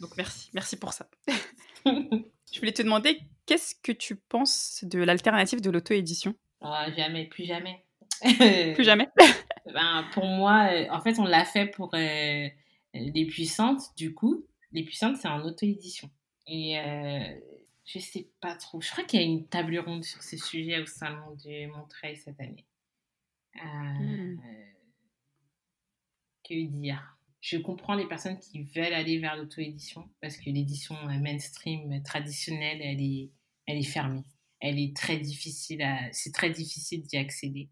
Donc 0.00 0.16
merci, 0.16 0.50
merci 0.54 0.76
pour 0.76 0.92
ça. 0.92 1.08
je 1.86 2.58
voulais 2.58 2.72
te 2.72 2.82
demander, 2.82 3.20
qu'est-ce 3.46 3.74
que 3.82 3.92
tu 3.92 4.16
penses 4.16 4.84
de 4.84 4.98
l'alternative 4.98 5.60
de 5.60 5.70
l'auto-édition? 5.70 6.34
Ah, 6.60 6.90
jamais, 6.96 7.26
plus 7.26 7.44
jamais. 7.44 7.84
plus 8.74 8.84
jamais 8.84 9.08
ben, 9.66 10.04
Pour 10.12 10.24
moi, 10.26 10.68
euh, 10.72 10.86
en 10.90 11.00
fait, 11.00 11.18
on 11.18 11.24
l'a 11.24 11.44
fait 11.44 11.66
pour 11.66 11.94
euh, 11.94 12.48
les 12.94 13.26
puissantes, 13.26 13.96
du 13.96 14.14
coup. 14.14 14.44
Les 14.72 14.82
puissantes, 14.82 15.16
c'est 15.16 15.28
en 15.28 15.42
auto-édition. 15.42 16.10
Et 16.46 16.78
euh, 16.78 17.34
je 17.84 17.98
sais 17.98 18.28
pas 18.40 18.54
trop. 18.54 18.80
Je 18.80 18.90
crois 18.90 19.04
qu'il 19.04 19.20
y 19.20 19.22
a 19.22 19.26
une 19.26 19.46
table 19.46 19.78
ronde 19.78 20.04
sur 20.04 20.22
ce 20.22 20.36
sujet 20.36 20.80
au 20.80 20.86
salon 20.86 21.36
de 21.44 21.66
Montreuil 21.68 22.16
cette 22.16 22.40
année. 22.40 22.66
Hmm. 23.54 24.36
Que 26.44 26.66
dire? 26.66 27.16
Je 27.40 27.56
comprends 27.56 27.94
les 27.94 28.06
personnes 28.06 28.38
qui 28.38 28.62
veulent 28.62 28.94
aller 28.94 29.18
vers 29.18 29.36
l'auto-édition 29.36 30.08
parce 30.20 30.36
que 30.36 30.50
l'édition 30.50 30.96
mainstream 31.04 32.02
traditionnelle, 32.02 32.80
elle 32.82 33.00
est, 33.00 33.30
elle 33.66 33.78
est 33.78 33.82
fermée 33.84 34.24
elle 34.60 34.78
est 34.78 34.96
très 34.96 35.18
difficile 35.18 35.84
c'est 36.12 36.32
très 36.32 36.50
difficile 36.50 37.02
d'y 37.02 37.16
accéder. 37.16 37.70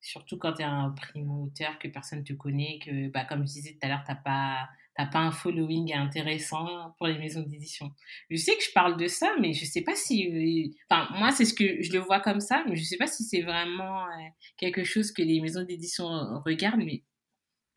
Surtout 0.00 0.36
quand 0.36 0.54
tu 0.54 0.62
es 0.62 0.64
un 0.64 0.90
primo-auteur 0.90 1.78
que 1.78 1.86
personne 1.86 2.24
te 2.24 2.32
connaît, 2.32 2.80
que, 2.84 3.08
bah, 3.10 3.24
comme 3.24 3.46
je 3.46 3.52
disais 3.52 3.72
tout 3.72 3.86
à 3.86 3.88
l'heure, 3.88 4.02
t'as 4.04 4.16
pas, 4.16 4.68
t'as 4.96 5.06
pas 5.06 5.20
un 5.20 5.30
following 5.30 5.94
intéressant 5.94 6.92
pour 6.98 7.06
les 7.06 7.18
maisons 7.18 7.42
d'édition. 7.42 7.92
Je 8.28 8.36
sais 8.36 8.56
que 8.56 8.64
je 8.64 8.72
parle 8.72 8.96
de 8.96 9.06
ça, 9.06 9.32
mais 9.40 9.52
je 9.52 9.64
sais 9.64 9.82
pas 9.82 9.94
si, 9.94 10.74
enfin, 10.90 11.08
moi, 11.18 11.30
c'est 11.30 11.44
ce 11.44 11.54
que 11.54 11.80
je 11.80 11.92
le 11.92 12.00
vois 12.00 12.18
comme 12.18 12.40
ça, 12.40 12.64
mais 12.68 12.74
je 12.74 12.82
sais 12.82 12.96
pas 12.96 13.06
si 13.06 13.22
c'est 13.22 13.42
vraiment 13.42 14.06
euh, 14.06 14.28
quelque 14.56 14.82
chose 14.82 15.12
que 15.12 15.22
les 15.22 15.40
maisons 15.40 15.62
d'édition 15.62 16.08
regardent, 16.44 16.82
mais 16.84 17.04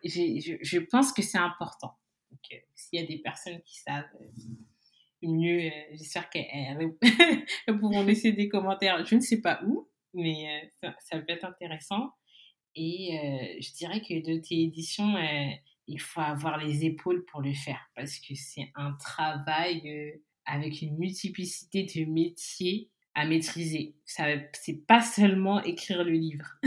je, 0.04 0.58
je, 0.62 0.80
pense 0.80 1.14
que 1.14 1.22
c'est 1.22 1.38
important. 1.38 1.96
Donc, 2.32 2.40
euh, 2.54 2.58
s'il 2.74 3.00
y 3.00 3.04
a 3.04 3.06
des 3.06 3.20
personnes 3.20 3.62
qui 3.66 3.80
savent, 3.80 4.04
euh, 4.20 4.28
mieux. 5.24 5.72
J'espère 5.94 6.30
qu'elles 6.30 6.96
pourront 7.80 8.04
laisser 8.06 8.32
des 8.32 8.48
commentaires. 8.48 9.06
Je 9.06 9.16
ne 9.16 9.22
sais 9.22 9.42
pas 9.42 9.62
où, 9.66 9.90
mais 10.14 10.72
ça, 10.82 10.96
ça 11.00 11.20
peut 11.20 11.34
être 11.34 11.46
intéressant. 11.46 12.12
Et 12.76 13.18
je 13.62 13.74
dirais 13.74 14.02
que 14.02 14.14
de 14.14 14.40
tes 14.40 14.62
éditions, 14.64 15.16
il 15.88 16.00
faut 16.00 16.22
avoir 16.22 16.58
les 16.58 16.86
épaules 16.86 17.24
pour 17.26 17.42
le 17.42 17.54
faire 17.54 17.90
parce 17.96 18.20
que 18.20 18.36
c'est 18.36 18.70
un 18.76 18.94
travail 18.94 20.20
avec 20.46 20.82
une 20.82 20.98
multiplicité 20.98 21.84
de 21.84 22.06
métiers 22.06 22.90
à 23.16 23.26
maîtriser. 23.26 23.96
Ça, 24.06 24.26
c'est 24.54 24.86
pas 24.86 25.02
seulement 25.02 25.64
écrire 25.64 26.04
le 26.04 26.12
livre. 26.12 26.46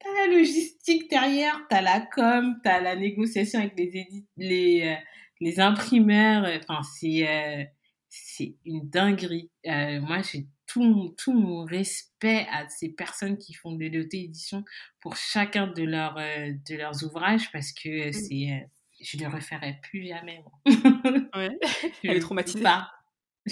t'as 0.00 0.26
la 0.26 0.34
logistique 0.34 1.08
derrière, 1.08 1.60
t'as 1.70 1.80
la 1.80 2.00
com, 2.00 2.58
t'as 2.62 2.80
la 2.80 2.96
négociation 2.96 3.60
avec 3.60 3.78
les 3.78 4.06
les, 4.36 4.82
euh, 4.82 4.94
les 5.42 5.60
imprimeurs. 5.60 6.44
Enfin, 6.56 6.82
c'est 6.82 7.28
euh, 7.28 7.64
c'est 8.08 8.56
une 8.64 8.88
dinguerie. 8.88 9.50
Euh, 9.66 10.00
moi, 10.00 10.20
j'ai 10.22 10.46
tout 10.66 10.82
mon, 10.82 11.10
tout 11.10 11.32
mon 11.32 11.64
respect 11.64 12.46
à 12.50 12.68
ces 12.68 12.90
personnes 12.90 13.36
qui 13.38 13.54
font 13.54 13.72
de 13.72 13.86
l'auto-édition 13.86 14.64
pour 15.00 15.16
chacun 15.16 15.66
de 15.66 15.82
leurs 15.82 16.14
de 16.16 16.76
leurs 16.76 17.04
ouvrages 17.04 17.50
parce 17.52 17.72
que 17.72 18.08
mmh. 18.08 18.12
c'est 18.12 18.68
je 19.00 19.16
ne 19.16 19.22
le 19.24 19.34
referai 19.34 19.78
plus 19.82 20.06
jamais. 20.06 20.44
ouais. 20.66 21.58
Elle 22.04 22.16
est 22.16 22.20
traumatisée. 22.20 22.62
Pas 22.62 22.88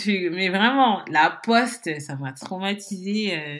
mais 0.06 0.48
vraiment, 0.48 1.04
la 1.08 1.30
poste, 1.42 2.00
ça 2.00 2.16
m'a 2.16 2.32
traumatisé 2.32 3.36
euh, 3.36 3.58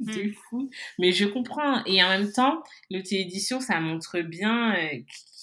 de 0.00 0.28
mmh. 0.28 0.32
fou. 0.32 0.70
Mais 0.98 1.12
je 1.12 1.26
comprends. 1.26 1.84
Et 1.84 2.02
en 2.02 2.08
même 2.08 2.32
temps, 2.32 2.62
l'auto-édition, 2.90 3.60
ça 3.60 3.80
montre 3.80 4.20
bien, 4.20 4.74
euh, 4.74 4.98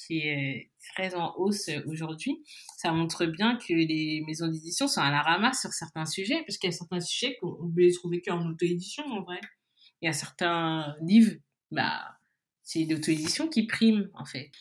qui 0.05 0.19
est 0.19 0.68
très 0.93 1.15
en 1.15 1.33
hausse 1.37 1.69
aujourd'hui, 1.87 2.43
ça 2.77 2.91
montre 2.91 3.25
bien 3.25 3.57
que 3.57 3.73
les 3.73 4.23
maisons 4.25 4.47
d'édition 4.47 4.87
sont 4.87 5.01
à 5.01 5.11
la 5.11 5.21
ramasse 5.21 5.61
sur 5.61 5.71
certains 5.71 6.05
sujets, 6.05 6.43
parce 6.45 6.57
qu'il 6.57 6.69
y 6.69 6.73
a 6.73 6.77
certains 6.77 6.99
sujets 6.99 7.37
qu'on 7.41 7.71
peut 7.73 7.81
les 7.81 7.93
trouver 7.93 8.21
qu'en 8.21 8.45
auto-édition, 8.47 9.03
en 9.05 9.21
vrai. 9.23 9.39
Il 10.01 10.05
y 10.05 10.09
a 10.09 10.13
certains 10.13 10.95
livres, 11.01 11.35
bah, 11.71 12.17
c'est 12.63 12.85
l'auto-édition 12.85 13.47
qui 13.47 13.65
prime, 13.67 14.09
en 14.13 14.25
fait. 14.25 14.51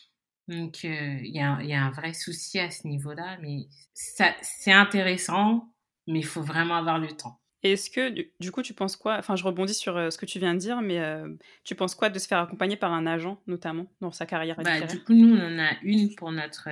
Donc, 0.47 0.83
euh, 0.83 1.19
il 1.23 1.35
y, 1.35 1.39
a, 1.39 1.61
y, 1.61 1.73
a, 1.73 1.83
un 1.83 1.91
vrai 1.91 2.13
souci 2.13 2.59
à 2.59 2.71
ce 2.71 2.87
niveau-là, 2.87 3.37
mais 3.41 3.67
c'est 3.93 4.71
intéressant, 4.71 5.71
mais 6.07 6.19
il 6.19 6.25
faut 6.25 6.41
vraiment 6.41 6.75
avoir 6.75 6.97
le 6.97 7.15
temps. 7.15 7.39
Est-ce 7.63 7.89
que, 7.89 8.09
du, 8.39 8.51
coup, 8.51 8.61
tu 8.61 8.73
penses 8.73 8.95
quoi 8.95 9.17
Enfin, 9.17 9.35
je 9.35 9.43
rebondis 9.43 9.73
sur 9.73 9.97
euh, 9.97 10.09
ce 10.09 10.17
que 10.17 10.25
tu 10.25 10.39
viens 10.39 10.53
de 10.53 10.59
dire, 10.59 10.81
mais 10.81 10.99
euh, 10.99 11.27
tu 11.65 11.75
penses 11.75 11.93
quoi 11.93 12.09
de 12.09 12.17
se 12.17 12.27
faire 12.27 12.39
accompagner 12.39 12.77
par 12.77 12.93
un 12.93 13.05
agent, 13.05 13.41
notamment, 13.47 13.91
dans 13.99 14.11
sa 14.11 14.25
carrière 14.25 14.55
bah, 14.57 14.81
Du 14.81 15.03
coup, 15.03 15.13
nous, 15.13 15.35
on 15.35 15.55
en 15.55 15.59
a 15.59 15.71
une 15.83 16.15
pour 16.15 16.31
notre, 16.31 16.69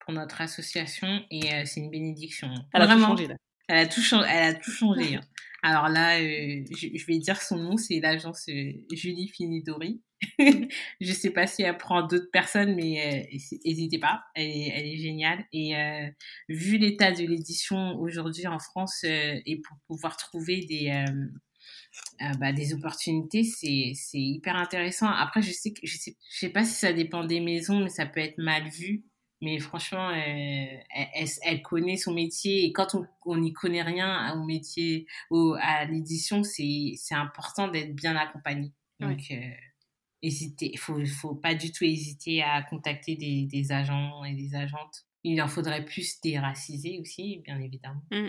pour 0.00 0.14
notre 0.14 0.40
association 0.40 1.08
et 1.30 1.66
c'est 1.66 1.80
une 1.80 1.90
bénédiction. 1.90 2.48
Elle 2.72 2.82
a 2.82 2.94
tout 2.94 3.00
changé, 3.00 3.26
là. 3.26 3.36
Elle 3.68 3.78
a 3.78 3.86
tout, 3.86 4.00
changé, 4.00 4.28
elle 4.30 4.54
a 4.54 4.58
tout 4.58 4.70
changé. 4.70 5.18
Hein. 5.60 5.70
Alors 5.70 5.88
là, 5.88 6.20
je, 6.20 7.06
vais 7.06 7.18
dire 7.18 7.42
son 7.42 7.56
nom, 7.56 7.76
c'est 7.76 7.98
l'agence 7.98 8.48
Julie 8.92 9.28
Finidori. 9.28 10.00
je 11.00 11.12
sais 11.12 11.30
pas 11.30 11.46
si 11.46 11.62
elle 11.62 11.76
prend 11.76 12.02
d'autres 12.02 12.30
personnes, 12.32 12.74
mais 12.74 13.28
n'hésitez 13.64 13.98
pas, 13.98 14.24
elle 14.34 14.48
est, 14.48 14.72
elle 14.74 14.86
est, 14.86 14.96
géniale. 14.96 15.44
Et 15.52 15.76
euh, 15.76 16.08
vu 16.48 16.78
l'état 16.78 17.12
de 17.12 17.22
l'édition 17.22 17.98
aujourd'hui 17.98 18.46
en 18.46 18.58
France, 18.58 19.02
euh, 19.04 19.40
et 19.46 19.60
pour 19.60 19.76
pouvoir 19.86 20.16
trouver 20.16 20.64
des, 20.66 20.90
euh, 20.90 22.32
bah, 22.40 22.52
des 22.52 22.74
opportunités, 22.74 23.44
c'est 23.44 23.94
hyper 24.14 24.56
intéressant. 24.56 25.08
Après, 25.08 25.42
je 25.42 25.52
sais 25.52 25.72
que 25.72 25.80
je 25.84 25.96
sais, 25.96 26.16
je 26.30 26.38
sais 26.38 26.50
pas 26.50 26.64
si 26.64 26.74
ça 26.74 26.92
dépend 26.92 27.24
des 27.24 27.40
maisons, 27.40 27.80
mais 27.80 27.90
ça 27.90 28.06
peut 28.06 28.20
être 28.20 28.38
mal 28.38 28.68
vu. 28.68 29.04
Mais 29.40 29.60
franchement, 29.60 30.10
elle, 30.10 30.82
elle, 31.44 31.62
connaît 31.62 31.96
son 31.96 32.12
métier 32.12 32.64
et 32.64 32.72
quand 32.72 32.96
on 33.24 33.36
n'y 33.36 33.52
connaît 33.52 33.82
rien 33.82 34.34
au 34.34 34.44
métier, 34.44 35.06
au, 35.30 35.54
à 35.60 35.84
l'édition, 35.84 36.42
c'est 36.42 36.96
important 37.12 37.68
d'être 37.68 37.94
bien 37.94 38.16
accompagné. 38.16 38.72
Donc, 38.98 39.30
hésiter, 40.22 40.70
il 40.72 40.78
faut, 40.78 41.04
faut 41.06 41.34
pas 41.34 41.54
du 41.54 41.72
tout 41.72 41.84
hésiter 41.84 42.42
à 42.42 42.62
contacter 42.62 43.16
des, 43.16 43.46
des, 43.46 43.72
agents 43.72 44.24
et 44.24 44.34
des 44.34 44.54
agentes. 44.54 45.04
Il 45.24 45.40
en 45.42 45.48
faudrait 45.48 45.84
plus 45.84 46.20
déraciser 46.20 46.98
aussi, 47.00 47.40
bien 47.44 47.58
évidemment. 47.60 48.02
Mmh. 48.10 48.28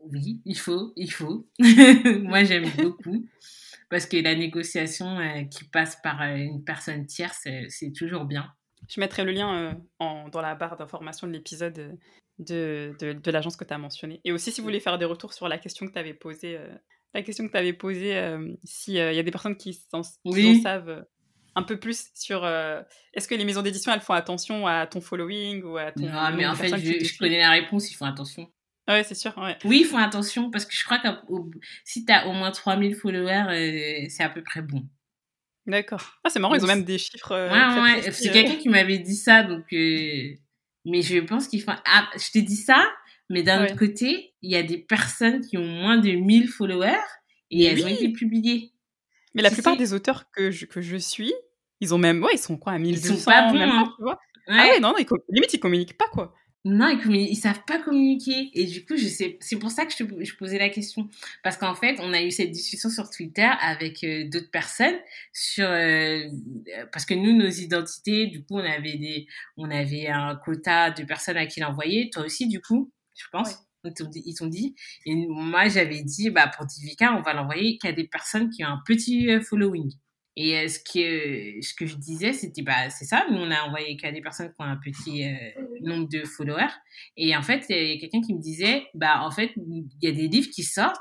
Oui, 0.00 0.40
il 0.44 0.56
faut, 0.56 0.92
il 0.96 1.10
faut. 1.12 1.46
Moi, 1.58 2.44
j'aime 2.44 2.70
beaucoup. 2.78 3.26
Parce 3.90 4.06
que 4.06 4.16
la 4.16 4.34
négociation 4.34 5.18
euh, 5.18 5.42
qui 5.44 5.64
passe 5.64 5.96
par 6.02 6.22
euh, 6.22 6.36
une 6.36 6.64
personne 6.64 7.06
tierce, 7.06 7.42
euh, 7.46 7.64
c'est 7.68 7.92
toujours 7.92 8.24
bien. 8.24 8.52
Je 8.88 9.00
mettrai 9.00 9.24
le 9.24 9.32
lien 9.32 9.78
en, 9.98 10.28
dans 10.28 10.40
la 10.40 10.54
barre 10.54 10.76
d'information 10.76 11.26
de 11.26 11.32
l'épisode 11.32 11.98
de, 12.38 12.94
de, 12.98 13.12
de 13.12 13.30
l'agence 13.30 13.56
que 13.56 13.64
tu 13.64 13.74
as 13.74 13.78
mentionné. 13.78 14.20
Et 14.24 14.32
aussi, 14.32 14.52
si 14.52 14.60
vous 14.60 14.66
voulez 14.66 14.80
faire 14.80 14.96
des 14.96 15.04
retours 15.04 15.34
sur 15.34 15.48
la 15.48 15.58
question 15.58 15.86
que 15.86 15.92
tu 15.92 15.98
avais 15.98 16.14
posée, 16.14 16.58
la 17.12 17.22
question 17.22 17.46
que 17.46 17.52
tu 17.52 17.58
avais 17.58 17.74
posée, 17.74 18.18
s'il 18.64 18.94
y 18.94 19.00
a 19.00 19.22
des 19.22 19.30
personnes 19.30 19.56
qui, 19.56 19.78
en, 19.92 20.00
qui 20.00 20.58
en 20.58 20.62
savent 20.62 21.04
un 21.54 21.62
peu 21.62 21.78
plus 21.78 22.10
sur 22.14 22.44
euh, 22.44 22.82
est-ce 23.14 23.28
que 23.28 23.34
les 23.34 23.44
maisons 23.44 23.62
d'édition 23.62 23.92
elles 23.92 24.00
font 24.00 24.12
attention 24.12 24.66
à 24.66 24.86
ton 24.86 25.00
following 25.00 25.62
ou 25.62 25.76
à 25.76 25.92
ton 25.92 26.02
non 26.02 26.30
mais 26.34 26.46
en 26.46 26.54
fait 26.54 26.68
je, 26.68 27.18
connais 27.18 27.38
la 27.38 27.50
réponse 27.50 27.90
ils 27.90 27.94
font 27.94 28.06
attention. 28.06 28.50
Ouais 28.88 29.04
c'est 29.04 29.14
sûr 29.14 29.36
ouais. 29.38 29.56
oui 29.64 29.80
ils 29.82 29.86
font 29.86 29.98
attention 29.98 30.50
parce 30.50 30.64
que 30.64 30.74
je 30.74 30.84
crois 30.84 30.98
que 30.98 31.08
si 31.84 32.04
tu 32.04 32.12
as 32.12 32.26
au 32.26 32.32
moins 32.32 32.50
3000 32.50 32.94
followers 32.96 33.46
euh, 33.48 34.06
c'est 34.08 34.22
à 34.22 34.28
peu 34.28 34.42
près 34.42 34.62
bon. 34.62 34.86
D'accord. 35.66 36.18
Ah 36.24 36.30
c'est 36.30 36.38
marrant 36.38 36.54
ils 36.54 36.64
ont 36.64 36.68
même 36.68 36.84
des 36.84 36.98
chiffres 36.98 37.32
euh, 37.32 37.50
ouais 37.50 37.80
ouais 37.82 38.12
c'est 38.12 38.30
quelqu'un 38.30 38.56
qui 38.56 38.68
m'avait 38.68 38.98
dit 38.98 39.16
ça 39.16 39.42
donc 39.42 39.66
mais 39.72 41.02
je 41.02 41.18
pense 41.18 41.48
qu'ils 41.48 41.62
font 41.62 41.74
ah 41.84 42.08
je 42.16 42.30
t'ai 42.30 42.42
dit 42.42 42.56
ça 42.56 42.90
mais 43.28 43.42
d'un 43.42 43.64
autre 43.64 43.76
côté 43.76 44.34
il 44.42 44.50
y 44.50 44.56
a 44.56 44.62
des 44.62 44.78
personnes 44.78 45.40
qui 45.40 45.58
ont 45.58 45.66
moins 45.66 45.98
de 45.98 46.10
1000 46.10 46.48
followers 46.48 46.96
et 47.50 47.64
elles 47.64 47.84
ont 47.84 47.88
été 47.88 48.08
publiées 48.10 48.72
mais 49.34 49.42
la 49.42 49.50
plupart 49.50 49.76
des 49.76 49.92
auteurs 49.92 50.30
que 50.30 50.50
je, 50.50 50.66
que 50.66 50.80
je 50.80 50.96
suis, 50.96 51.32
ils 51.80 51.94
ont 51.94 51.98
même, 51.98 52.22
ouais, 52.22 52.32
ils 52.34 52.38
sont 52.38 52.56
quoi, 52.56 52.72
à 52.72 52.78
1200 52.78 53.14
Ils 53.14 53.18
sont 53.18 53.30
pas 53.30 53.52
bons, 53.52 53.60
hein. 53.60 53.92
tu 53.96 54.02
vois? 54.02 54.18
Ah 54.48 54.66
ouais, 54.66 54.80
non, 54.80 54.90
non 54.90 54.98
ils, 54.98 55.06
limite, 55.28 55.54
ils 55.54 55.60
communiquent 55.60 55.96
pas, 55.96 56.08
quoi. 56.08 56.34
Non, 56.66 56.88
ils, 56.88 57.16
ils 57.16 57.36
savent 57.36 57.64
pas 57.66 57.78
communiquer. 57.78 58.50
Et 58.52 58.66
du 58.66 58.84
coup, 58.84 58.96
je 58.96 59.06
sais, 59.06 59.38
c'est 59.40 59.56
pour 59.56 59.70
ça 59.70 59.86
que 59.86 59.92
je, 59.92 60.04
te, 60.04 60.24
je 60.24 60.36
posais 60.36 60.58
la 60.58 60.68
question. 60.68 61.08
Parce 61.42 61.56
qu'en 61.56 61.74
fait, 61.74 61.96
on 62.00 62.12
a 62.12 62.20
eu 62.22 62.30
cette 62.30 62.50
discussion 62.50 62.90
sur 62.90 63.08
Twitter 63.08 63.48
avec 63.60 64.04
euh, 64.04 64.28
d'autres 64.28 64.50
personnes 64.50 64.98
sur, 65.32 65.66
euh, 65.66 66.24
parce 66.92 67.06
que 67.06 67.14
nous, 67.14 67.34
nos 67.34 67.48
identités, 67.48 68.26
du 68.26 68.44
coup, 68.44 68.58
on 68.58 68.64
avait 68.64 68.98
des, 68.98 69.26
on 69.56 69.70
avait 69.70 70.08
un 70.08 70.36
quota 70.36 70.90
de 70.90 71.04
personnes 71.04 71.38
à 71.38 71.46
qui 71.46 71.60
l'envoyer. 71.60 72.10
Toi 72.10 72.24
aussi, 72.24 72.46
du 72.46 72.60
coup, 72.60 72.92
je 73.16 73.24
pense? 73.32 73.54
Ils 73.84 74.34
t'ont 74.34 74.46
dit. 74.46 74.74
Et 75.06 75.14
moi, 75.28 75.68
j'avais 75.68 76.02
dit, 76.02 76.30
bah, 76.30 76.50
pour 76.54 76.66
Divika, 76.66 77.14
on 77.14 77.22
va 77.22 77.32
l'envoyer 77.34 77.78
qu'à 77.78 77.92
des 77.92 78.04
personnes 78.04 78.50
qui 78.50 78.64
ont 78.64 78.68
un 78.68 78.82
petit 78.86 79.30
euh, 79.30 79.40
following. 79.40 79.90
Et 80.36 80.56
euh, 80.56 80.68
ce, 80.68 80.78
que, 80.78 81.60
ce 81.62 81.74
que 81.74 81.86
je 81.86 81.96
disais, 81.96 82.32
c'était, 82.32 82.62
bah, 82.62 82.88
c'est 82.90 83.04
ça. 83.04 83.26
Nous, 83.30 83.38
on 83.38 83.50
a 83.50 83.62
envoyé 83.62 83.96
qu'à 83.96 84.12
des 84.12 84.20
personnes 84.20 84.48
qui 84.48 84.54
ont 84.60 84.64
un 84.64 84.76
petit 84.76 85.24
euh, 85.24 85.62
nombre 85.82 86.08
de 86.08 86.24
followers. 86.24 86.72
Et 87.16 87.36
en 87.36 87.42
fait, 87.42 87.66
il 87.68 87.76
y 87.76 87.96
a 87.96 87.98
quelqu'un 87.98 88.20
qui 88.20 88.34
me 88.34 88.40
disait, 88.40 88.86
bah, 88.94 89.22
en 89.22 89.30
fait, 89.30 89.52
il 89.56 89.86
y 90.02 90.08
a 90.08 90.12
des 90.12 90.28
livres 90.28 90.50
qui 90.50 90.62
sortent 90.62 91.00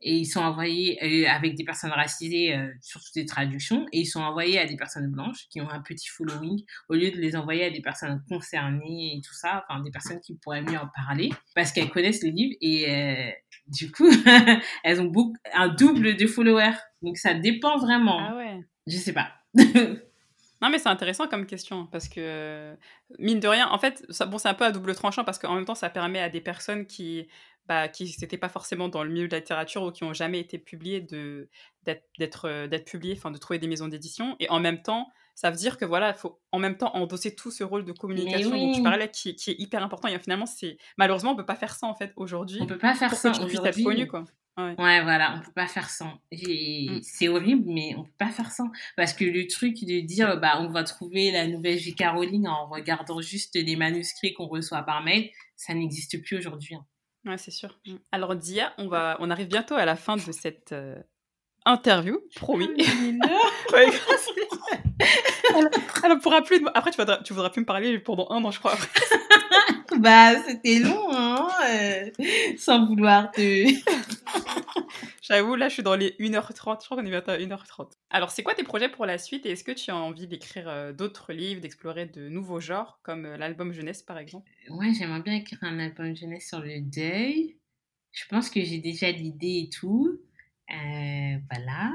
et 0.00 0.14
ils 0.16 0.26
sont 0.26 0.40
envoyés 0.40 0.98
euh, 1.02 1.28
avec 1.28 1.56
des 1.56 1.64
personnes 1.64 1.90
racisées 1.90 2.54
euh, 2.54 2.68
sur 2.80 3.00
toutes 3.00 3.16
les 3.16 3.26
traductions 3.26 3.86
et 3.92 4.00
ils 4.00 4.06
sont 4.06 4.20
envoyés 4.20 4.58
à 4.58 4.66
des 4.66 4.76
personnes 4.76 5.10
blanches 5.10 5.48
qui 5.50 5.60
ont 5.60 5.68
un 5.68 5.80
petit 5.80 6.08
following 6.08 6.62
au 6.88 6.94
lieu 6.94 7.10
de 7.10 7.16
les 7.16 7.36
envoyer 7.36 7.64
à 7.64 7.70
des 7.70 7.80
personnes 7.80 8.22
concernées 8.28 9.16
et 9.16 9.20
tout 9.20 9.34
ça, 9.34 9.64
enfin 9.68 9.82
des 9.82 9.90
personnes 9.90 10.20
qui 10.20 10.36
pourraient 10.36 10.62
mieux 10.62 10.78
en 10.78 10.88
parler 10.94 11.30
parce 11.54 11.72
qu'elles 11.72 11.90
connaissent 11.90 12.22
les 12.22 12.30
livres 12.30 12.56
et 12.60 12.90
euh, 12.90 13.30
du 13.66 13.90
coup 13.90 14.08
elles 14.84 15.00
ont 15.00 15.06
beaucoup, 15.06 15.36
un 15.52 15.68
double 15.68 16.16
de 16.16 16.26
followers 16.26 16.76
donc 17.02 17.16
ça 17.16 17.34
dépend 17.34 17.78
vraiment. 17.78 18.18
Ah 18.20 18.36
ouais. 18.36 18.60
Je 18.86 18.96
sais 18.96 19.12
pas. 19.12 19.32
Non, 20.60 20.70
mais 20.70 20.78
c'est 20.78 20.88
intéressant 20.88 21.28
comme 21.28 21.46
question 21.46 21.86
parce 21.86 22.08
que, 22.08 22.76
mine 23.18 23.38
de 23.38 23.46
rien, 23.46 23.68
en 23.68 23.78
fait, 23.78 24.04
ça, 24.08 24.26
bon, 24.26 24.38
c'est 24.38 24.48
un 24.48 24.54
peu 24.54 24.64
à 24.64 24.72
double 24.72 24.94
tranchant 24.94 25.22
parce 25.22 25.38
qu'en 25.38 25.54
même 25.54 25.64
temps, 25.64 25.76
ça 25.76 25.88
permet 25.88 26.20
à 26.20 26.28
des 26.28 26.40
personnes 26.40 26.84
qui 26.84 27.28
bah, 27.68 27.88
qui 27.88 28.16
n'étaient 28.20 28.38
pas 28.38 28.48
forcément 28.48 28.88
dans 28.88 29.04
le 29.04 29.10
milieu 29.10 29.26
de 29.26 29.32
la 29.32 29.40
littérature 29.40 29.82
ou 29.82 29.92
qui 29.92 30.02
n'ont 30.02 30.14
jamais 30.14 30.40
été 30.40 30.56
publiés 30.58 31.00
d'être, 31.02 32.48
euh, 32.48 32.66
d'être, 32.66 32.84
publiés, 32.86 33.14
enfin 33.14 33.30
de 33.30 33.36
trouver 33.36 33.58
des 33.58 33.68
maisons 33.68 33.88
d'édition. 33.88 34.36
Et 34.40 34.48
en 34.48 34.58
même 34.58 34.80
temps, 34.80 35.10
ça 35.34 35.50
veut 35.50 35.56
dire 35.56 35.76
que 35.76 35.84
voilà, 35.84 36.08
il 36.08 36.18
faut 36.18 36.40
en 36.50 36.58
même 36.58 36.78
temps 36.78 36.90
endosser 36.96 37.34
tout 37.34 37.50
ce 37.50 37.62
rôle 37.62 37.84
de 37.84 37.92
communication 37.92 38.50
dont 38.50 38.72
tu 38.72 38.82
parlais 38.82 39.10
qui, 39.10 39.36
qui, 39.36 39.50
est 39.50 39.60
hyper 39.60 39.82
important. 39.82 40.08
Et 40.08 40.18
finalement, 40.18 40.46
c'est 40.46 40.78
malheureusement, 40.96 41.32
on 41.32 41.36
peut 41.36 41.44
pas 41.44 41.56
faire 41.56 41.74
ça 41.74 41.86
en 41.86 41.94
fait 41.94 42.12
aujourd'hui. 42.16 42.58
On 42.62 42.66
peut 42.66 42.78
pas 42.78 42.94
faire 42.94 43.14
ça 43.14 43.30
aujourd'hui. 43.30 43.84
connu 43.84 44.06
quoi. 44.06 44.24
Ouais. 44.56 44.74
ouais. 44.78 45.02
voilà, 45.02 45.36
on 45.36 45.44
peut 45.44 45.52
pas 45.54 45.68
faire 45.68 45.90
ça. 45.90 46.06
Mm. 46.32 47.00
C'est 47.02 47.28
horrible, 47.28 47.70
mais 47.70 47.94
on 47.96 48.04
peut 48.04 48.16
pas 48.18 48.30
faire 48.30 48.50
ça. 48.50 48.64
Parce 48.96 49.12
que 49.12 49.24
le 49.24 49.46
truc 49.46 49.74
de 49.84 50.00
dire, 50.00 50.40
bah, 50.40 50.58
on 50.60 50.68
va 50.68 50.84
trouver 50.84 51.30
la 51.30 51.46
nouvelle 51.46 51.78
J. 51.78 51.94
Caroline 51.94 52.48
en 52.48 52.66
regardant 52.66 53.20
juste 53.20 53.54
les 53.54 53.76
manuscrits 53.76 54.32
qu'on 54.32 54.46
reçoit 54.46 54.82
par 54.82 55.04
mail, 55.04 55.30
ça 55.54 55.74
n'existe 55.74 56.20
plus 56.24 56.38
aujourd'hui. 56.38 56.74
Hein. 56.74 56.84
Ouais, 57.24 57.38
c'est 57.38 57.50
sûr. 57.50 57.78
Mm. 57.86 57.96
Alors, 58.12 58.36
Dia, 58.36 58.72
on, 58.78 58.88
va, 58.88 59.16
on 59.20 59.30
arrive 59.30 59.48
bientôt 59.48 59.74
à 59.74 59.84
la 59.84 59.96
fin 59.96 60.16
de 60.16 60.32
cette 60.32 60.72
euh, 60.72 60.96
interview, 61.64 62.18
promis. 62.36 62.68
ouais, 63.72 63.88
elle, 66.04 66.18
pourra 66.20 66.42
plus. 66.42 66.64
Après, 66.74 66.90
tu 66.90 66.96
voudras, 66.96 67.18
tu 67.18 67.32
voudras 67.32 67.50
plus 67.50 67.60
me 67.60 67.66
parler 67.66 67.98
pendant 67.98 68.28
un 68.30 68.44
an, 68.44 68.50
je 68.50 68.58
crois. 68.58 68.76
bah, 69.98 70.40
c'était 70.46 70.78
long, 70.78 71.08
hein, 71.12 71.48
euh, 71.68 72.10
sans 72.56 72.86
vouloir 72.86 73.30
te... 73.30 73.66
J'avoue, 75.28 75.56
là, 75.56 75.68
je 75.68 75.74
suis 75.74 75.82
dans 75.82 75.94
les 75.94 76.16
1h30. 76.18 76.80
Je 76.80 76.86
crois 76.86 76.96
qu'on 76.96 77.04
est 77.04 77.10
bientôt 77.10 77.32
à 77.32 77.36
1h30. 77.36 77.90
Alors, 78.08 78.30
c'est 78.30 78.42
quoi 78.42 78.54
tes 78.54 78.62
projets 78.62 78.88
pour 78.88 79.04
la 79.04 79.18
suite 79.18 79.44
et 79.44 79.50
est-ce 79.50 79.62
que 79.62 79.72
tu 79.72 79.90
as 79.90 79.96
envie 79.96 80.26
d'écrire 80.26 80.68
euh, 80.68 80.92
d'autres 80.94 81.34
livres, 81.34 81.60
d'explorer 81.60 82.06
de 82.06 82.30
nouveaux 82.30 82.60
genres, 82.60 82.98
comme 83.02 83.26
euh, 83.26 83.36
l'album 83.36 83.72
jeunesse, 83.72 84.02
par 84.02 84.16
exemple? 84.16 84.50
Ouais, 84.70 84.94
j'aimerais 84.94 85.20
bien 85.20 85.34
écrire 85.34 85.58
un 85.62 85.78
album 85.80 86.16
jeunesse 86.16 86.48
sur 86.48 86.60
le 86.60 86.80
deuil. 86.80 87.58
Je 88.12 88.24
pense 88.30 88.48
que 88.48 88.64
j'ai 88.64 88.78
déjà 88.78 89.10
l'idée 89.10 89.64
et 89.66 89.70
tout. 89.70 90.18
voilà. 90.68 91.92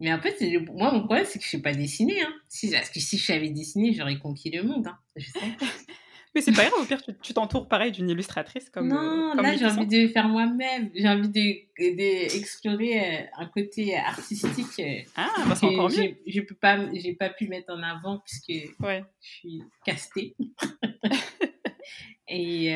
Mais 0.00 0.12
en 0.12 0.20
fait, 0.20 0.38
moi, 0.70 0.92
mon 0.92 1.04
problème, 1.04 1.24
c'est 1.24 1.38
que 1.38 1.44
je 1.44 1.56
ne 1.56 1.62
sais 1.62 1.62
pas 1.62 1.72
dessiner. 1.72 2.20
Hein. 2.20 2.34
Si, 2.50 2.70
parce 2.70 2.90
que 2.90 3.00
si 3.00 3.16
je 3.16 3.24
savais 3.24 3.48
dessiner, 3.48 3.94
j'aurais 3.94 4.18
conquis 4.18 4.50
le 4.50 4.64
monde. 4.64 4.86
Hein. 4.86 4.98
Je 5.16 5.30
sais. 5.30 5.40
Mais 6.34 6.40
c'est 6.40 6.52
pas 6.52 6.68
grave, 6.68 6.80
au 6.80 6.84
pire, 6.84 7.00
tu 7.22 7.32
t'entoures 7.32 7.68
pareil 7.68 7.92
d'une 7.92 8.10
illustratrice 8.10 8.68
comme. 8.68 8.88
Non, 8.88 9.38
euh, 9.38 9.40
là, 9.40 9.56
j'ai 9.56 9.66
envie 9.66 9.86
de 9.86 10.08
faire 10.08 10.28
moi-même. 10.28 10.90
J'ai 10.92 11.08
envie 11.08 11.28
d'explorer 11.28 12.94
de, 12.94 13.22
euh, 13.22 13.26
un 13.38 13.46
côté 13.46 13.96
artistique. 13.96 14.80
Euh, 14.80 15.02
ah, 15.14 15.30
bah 15.46 15.54
c'est 15.54 15.66
encore 15.66 15.90
mieux. 15.90 16.16
Je 16.26 16.40
peux 16.40 16.56
pas, 16.56 16.92
j'ai 16.92 17.14
pas 17.14 17.30
pu 17.30 17.46
mettre 17.46 17.72
en 17.72 17.80
avant 17.84 18.18
puisque 18.18 18.74
ouais. 18.80 19.04
je 19.20 19.28
suis 19.28 19.62
castée. 19.84 20.34
Et 22.26 22.72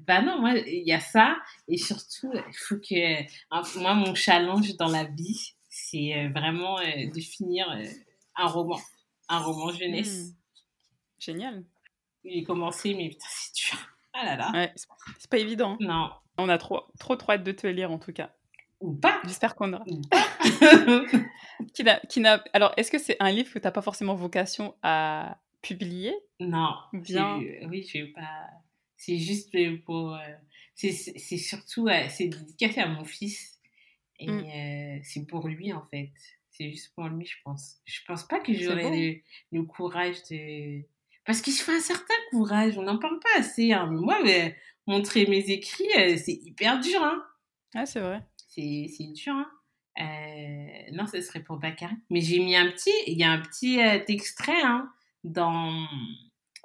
bah 0.00 0.20
non, 0.22 0.40
moi, 0.40 0.54
il 0.56 0.82
y 0.84 0.92
a 0.92 0.98
ça. 0.98 1.36
Et 1.68 1.76
surtout, 1.76 2.32
il 2.34 2.56
faut 2.56 2.78
que. 2.78 3.78
Moi, 3.78 3.94
mon 3.94 4.14
challenge 4.16 4.76
dans 4.76 4.88
la 4.88 5.04
vie, 5.04 5.52
c'est 5.68 6.26
vraiment 6.34 6.78
de 6.80 7.20
finir 7.20 7.66
un 8.34 8.46
roman. 8.46 8.80
Un 9.28 9.38
roman 9.38 9.70
jeunesse. 9.70 10.30
Mmh. 10.30 10.34
Génial 11.20 11.64
j'ai 12.24 12.42
commencé, 12.42 12.94
mais 12.94 13.08
putain, 13.08 13.26
c'est 13.28 13.54
dur. 13.54 13.78
Ah 14.12 14.24
là 14.24 14.36
là. 14.36 14.50
Ouais, 14.52 14.72
c'est 15.18 15.30
pas 15.30 15.38
évident. 15.38 15.76
Non. 15.80 16.10
On 16.38 16.48
a 16.48 16.58
trop, 16.58 16.82
trop, 16.98 17.16
trop 17.16 17.32
hâte 17.32 17.44
de 17.44 17.52
te 17.52 17.66
lire 17.66 17.90
en 17.90 17.98
tout 17.98 18.12
cas. 18.12 18.30
Ou 18.80 18.94
pas. 18.94 19.20
J'espère 19.24 19.56
qu'on 19.56 19.72
aura. 19.72 19.84
qui 21.74 21.84
qui 22.08 22.26
Alors, 22.52 22.72
est-ce 22.76 22.90
que 22.90 22.98
c'est 22.98 23.16
un 23.18 23.30
livre 23.30 23.52
que 23.52 23.58
tu 23.58 23.64
n'as 23.64 23.72
pas 23.72 23.82
forcément 23.82 24.14
vocation 24.14 24.74
à 24.82 25.38
publier? 25.62 26.14
Non. 26.38 26.74
Bien. 26.92 27.40
Oui, 27.68 27.88
je 27.92 27.98
vais 27.98 28.06
pas. 28.08 28.46
C'est 28.96 29.18
juste 29.18 29.56
pour. 29.84 30.14
Euh, 30.14 30.18
c'est 30.74 30.92
surtout. 31.38 31.88
Euh, 31.88 32.06
c'est 32.08 32.28
dédicacé 32.28 32.80
à 32.80 32.86
mon 32.86 33.04
fils. 33.04 33.58
Et 34.20 34.30
mm. 34.30 34.38
euh, 34.38 35.00
c'est 35.02 35.26
pour 35.26 35.48
lui, 35.48 35.72
en 35.72 35.84
fait. 35.90 36.12
C'est 36.50 36.70
juste 36.70 36.92
pour 36.94 37.06
lui, 37.08 37.24
je 37.24 37.36
pense. 37.44 37.78
Je 37.84 38.00
pense 38.06 38.24
pas 38.24 38.40
que 38.40 38.52
j'aurais 38.52 39.22
le, 39.52 39.62
courage 39.62 40.22
de 40.30 40.82
parce 41.28 41.42
qu'il 41.42 41.52
faut 41.52 41.72
un 41.72 41.80
certain 41.80 42.14
courage, 42.30 42.78
on 42.78 42.82
n'en 42.84 42.96
parle 42.96 43.20
pas 43.20 43.40
assez. 43.40 43.70
Hein. 43.70 43.84
Moi, 43.90 44.18
mais, 44.24 44.56
montrer 44.86 45.26
mes 45.26 45.50
écrits, 45.50 45.84
euh, 45.98 46.16
c'est 46.16 46.32
hyper 46.32 46.80
dur. 46.80 47.04
Hein. 47.04 47.22
Ah, 47.74 47.84
c'est 47.84 48.00
vrai. 48.00 48.22
C'est 48.46 49.12
dur. 49.12 49.34
Hein. 49.34 49.50
Euh, 50.00 50.90
non, 50.94 51.06
ce 51.06 51.20
serait 51.20 51.42
pour 51.42 51.58
Bakary. 51.58 51.92
Mais 52.08 52.22
j'ai 52.22 52.38
mis 52.38 52.56
un 52.56 52.70
petit, 52.70 52.94
il 53.06 53.18
y 53.18 53.24
a 53.24 53.30
un 53.30 53.42
petit 53.42 53.78
euh, 53.78 54.02
extrait 54.08 54.62
hein, 54.62 54.90
dans, 55.22 55.86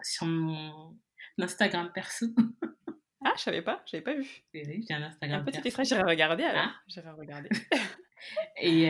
sur 0.02 0.27
mon 0.27 0.98
Instagram 1.40 1.91
perso. 1.94 2.27
ah, 3.26 3.34
je 3.35 3.41
savais 3.41 3.64
pas, 3.64 3.84
je 3.85 3.98
n'avais 3.98 4.03
pas 4.06 4.15
vu. 4.15 4.45
Oui, 4.53 4.85
j'ai 4.88 4.94
un 4.94 5.03
Instagram 5.03 5.41
Un 5.41 5.44
petit 5.44 5.60
extrait, 5.61 5.84
j'irai 5.84 6.03
regarder 6.03 6.44
alors. 6.44 6.68
Ah. 6.68 6.76
J'irai 6.88 7.10
regarder. 7.10 7.49
Et 8.62 8.90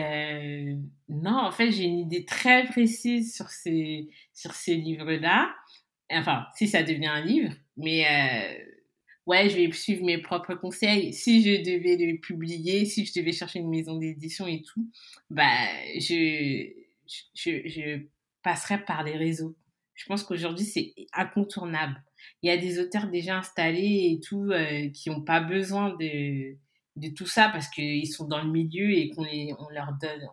non, 1.08 1.38
en 1.38 1.50
fait, 1.50 1.70
j'ai 1.70 1.84
une 1.84 1.98
idée 1.98 2.24
très 2.24 2.64
précise 2.66 3.34
sur 3.34 3.48
ces, 3.48 4.08
sur 4.32 4.52
ces 4.52 4.76
livres-là. 4.76 5.54
Enfin, 6.10 6.46
si 6.56 6.68
ça 6.68 6.82
devient 6.82 7.06
un 7.06 7.24
livre, 7.24 7.52
mais 7.76 8.06
euh, 8.06 8.64
ouais, 9.26 9.48
je 9.48 9.56
vais 9.56 9.72
suivre 9.72 10.04
mes 10.04 10.18
propres 10.18 10.54
conseils. 10.54 11.12
Si 11.12 11.42
je 11.42 11.62
devais 11.62 11.96
le 11.96 12.18
publier, 12.18 12.84
si 12.84 13.04
je 13.04 13.18
devais 13.18 13.32
chercher 13.32 13.60
une 13.60 13.70
maison 13.70 13.98
d'édition 13.98 14.46
et 14.46 14.62
tout, 14.62 14.90
bah, 15.30 15.66
je, 15.98 16.70
je, 17.34 17.68
je 17.68 18.06
passerais 18.42 18.84
par 18.84 19.02
les 19.02 19.16
réseaux. 19.16 19.56
Je 19.94 20.06
pense 20.06 20.24
qu'aujourd'hui, 20.24 20.66
c'est 20.66 20.94
incontournable. 21.12 22.02
Il 22.42 22.48
y 22.48 22.52
a 22.52 22.56
des 22.56 22.78
auteurs 22.78 23.08
déjà 23.08 23.38
installés 23.38 24.10
et 24.12 24.20
tout 24.20 24.50
euh, 24.50 24.88
qui 24.90 25.10
n'ont 25.10 25.22
pas 25.22 25.40
besoin 25.40 25.94
de, 25.96 26.56
de 26.96 27.08
tout 27.08 27.26
ça 27.26 27.48
parce 27.48 27.68
qu'ils 27.68 28.08
sont 28.08 28.26
dans 28.26 28.42
le 28.42 28.50
milieu 28.50 28.90
et 28.90 29.10
qu'on 29.10 29.26
on 29.58 29.68
leur 29.70 29.92
donne, 30.00 30.28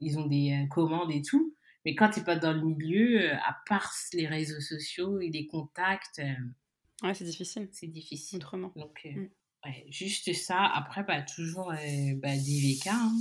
ils 0.00 0.18
ont 0.18 0.26
des 0.26 0.52
euh, 0.52 0.66
commandes 0.68 1.10
et 1.10 1.22
tout. 1.22 1.54
Mais 1.84 1.94
quand 1.94 2.10
tu 2.10 2.20
n'es 2.20 2.24
pas 2.24 2.36
dans 2.36 2.52
le 2.52 2.62
milieu, 2.62 3.32
euh, 3.32 3.36
à 3.36 3.56
part 3.68 3.92
les 4.12 4.26
réseaux 4.26 4.60
sociaux 4.60 5.20
et 5.20 5.30
les 5.30 5.46
contacts. 5.46 6.20
Euh, 6.20 7.06
ouais, 7.06 7.14
c'est 7.14 7.24
difficile. 7.24 7.68
C'est 7.72 7.88
difficile. 7.88 8.38
Autrement. 8.38 8.72
Donc, 8.76 9.04
mm. 9.04 9.26
ouais, 9.66 9.86
juste 9.90 10.32
ça. 10.34 10.64
Après, 10.64 11.02
bah, 11.02 11.22
toujours 11.22 11.72
bah, 11.72 12.36
des 12.36 12.76
VK. 12.78 12.86
Hein. 12.88 13.12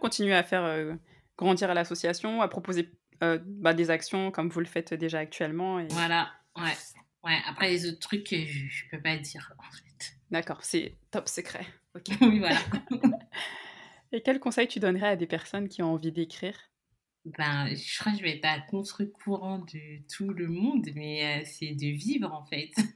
continuer 0.00 0.34
à 0.34 0.42
faire 0.42 0.96
grandir 1.36 1.74
l'association, 1.74 2.40
à 2.40 2.48
proposer 2.48 2.92
bah, 3.20 3.74
des 3.74 3.90
actions 3.90 4.30
comme 4.30 4.48
vous 4.48 4.60
le 4.60 4.66
faites 4.66 4.94
déjà 4.94 5.18
actuellement. 5.18 5.80
Et... 5.80 5.88
Voilà, 5.90 6.32
ouais. 6.56 6.76
Ouais, 7.24 7.38
après 7.46 7.70
les 7.70 7.88
autres 7.88 8.00
trucs, 8.00 8.28
je, 8.28 8.34
ne 8.34 8.90
peux 8.90 9.02
pas 9.02 9.16
dire. 9.16 9.50
D'accord, 10.30 10.64
c'est 10.64 10.94
top 11.10 11.28
secret. 11.28 11.66
oui, 12.20 12.38
voilà. 12.38 12.58
Et 14.12 14.20
quel 14.22 14.38
conseil 14.40 14.68
tu 14.68 14.80
donnerais 14.80 15.08
à 15.08 15.16
des 15.16 15.26
personnes 15.26 15.68
qui 15.68 15.82
ont 15.82 15.92
envie 15.92 16.12
d'écrire? 16.12 16.54
Ben, 17.24 17.74
je 17.74 17.98
crois 17.98 18.12
que 18.12 18.18
je 18.18 18.22
vais 18.22 18.36
être 18.36 18.44
à 18.44 18.60
contre-courant 18.60 19.58
de 19.60 19.80
tout 20.14 20.28
le 20.28 20.46
monde, 20.46 20.86
mais 20.94 21.40
euh, 21.40 21.44
c'est 21.44 21.74
de 21.74 21.86
vivre 21.86 22.30
en 22.32 22.44
fait. 22.44 22.70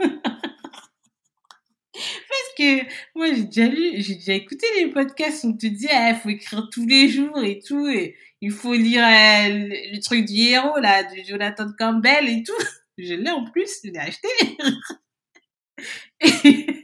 Parce 1.92 2.54
que 2.58 2.82
moi 3.16 3.32
j'ai 3.32 3.44
déjà 3.44 3.66
lu, 3.66 4.02
j'ai 4.02 4.16
déjà 4.16 4.34
écouté 4.34 4.66
les 4.76 4.90
podcasts 4.90 5.44
où 5.44 5.48
on 5.48 5.56
te 5.56 5.66
dit 5.66 5.86
il 5.86 5.90
ah, 5.90 6.14
faut 6.14 6.28
écrire 6.28 6.68
tous 6.70 6.86
les 6.86 7.08
jours 7.08 7.38
et 7.38 7.58
tout, 7.58 7.88
et 7.88 8.16
il 8.42 8.50
faut 8.50 8.74
lire 8.74 9.02
euh, 9.02 9.68
le, 9.92 10.00
truc 10.00 10.26
du 10.26 10.34
héros 10.34 10.78
là, 10.78 11.04
de 11.04 11.22
Jonathan 11.26 11.72
Campbell 11.78 12.28
et 12.28 12.42
tout. 12.42 12.52
Je 12.98 13.14
l'ai 13.14 13.30
en 13.30 13.44
plus, 13.44 13.80
je 13.84 13.90
l'ai 13.90 13.98
acheté. 13.98 14.28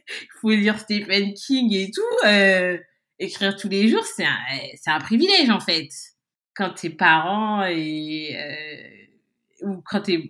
faut 0.41 0.51
lire 0.51 0.79
Stephen 0.79 1.35
King 1.35 1.73
et 1.73 1.91
tout. 1.91 2.27
Euh, 2.27 2.79
écrire 3.19 3.57
tous 3.57 3.69
les 3.69 3.89
jours, 3.89 4.05
c'est 4.05 4.25
un, 4.25 4.39
c'est 4.77 4.91
un 4.91 5.01
privilège 5.01 5.51
en 5.51 5.61
fait. 5.61 5.89
Quand 6.55 6.71
t'es 6.71 6.91
parent 6.91 7.65
et 7.65 8.37
euh, 8.37 9.69
ou 9.69 9.83
quand 9.85 10.03
t'es 10.03 10.29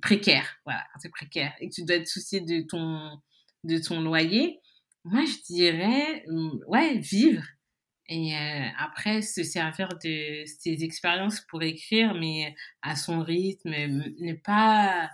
précaire, 0.00 0.56
voilà, 0.64 0.84
quand 0.92 1.00
t'es 1.00 1.08
précaire 1.08 1.52
et 1.60 1.68
que 1.68 1.74
tu 1.74 1.84
dois 1.84 1.98
te 1.98 2.08
soucier 2.08 2.40
de 2.40 2.60
ton 2.62 3.18
de 3.64 3.78
ton 3.78 4.00
loyer, 4.00 4.60
moi 5.04 5.24
je 5.24 5.52
dirais 5.52 6.24
mm, 6.28 6.60
ouais 6.68 6.98
vivre 6.98 7.42
et 8.08 8.34
euh, 8.34 8.66
après 8.78 9.20
se 9.20 9.42
servir 9.42 9.88
de 10.02 10.44
ses 10.46 10.82
expériences 10.82 11.42
pour 11.42 11.62
écrire, 11.62 12.14
mais 12.14 12.54
à 12.80 12.96
son 12.96 13.22
rythme, 13.22 13.70
ne 13.70 14.32
pas 14.32 15.10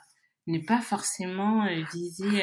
ne 0.46 0.58
pas 0.58 0.80
forcément 0.80 1.64
euh, 1.64 1.82
viser 1.92 2.42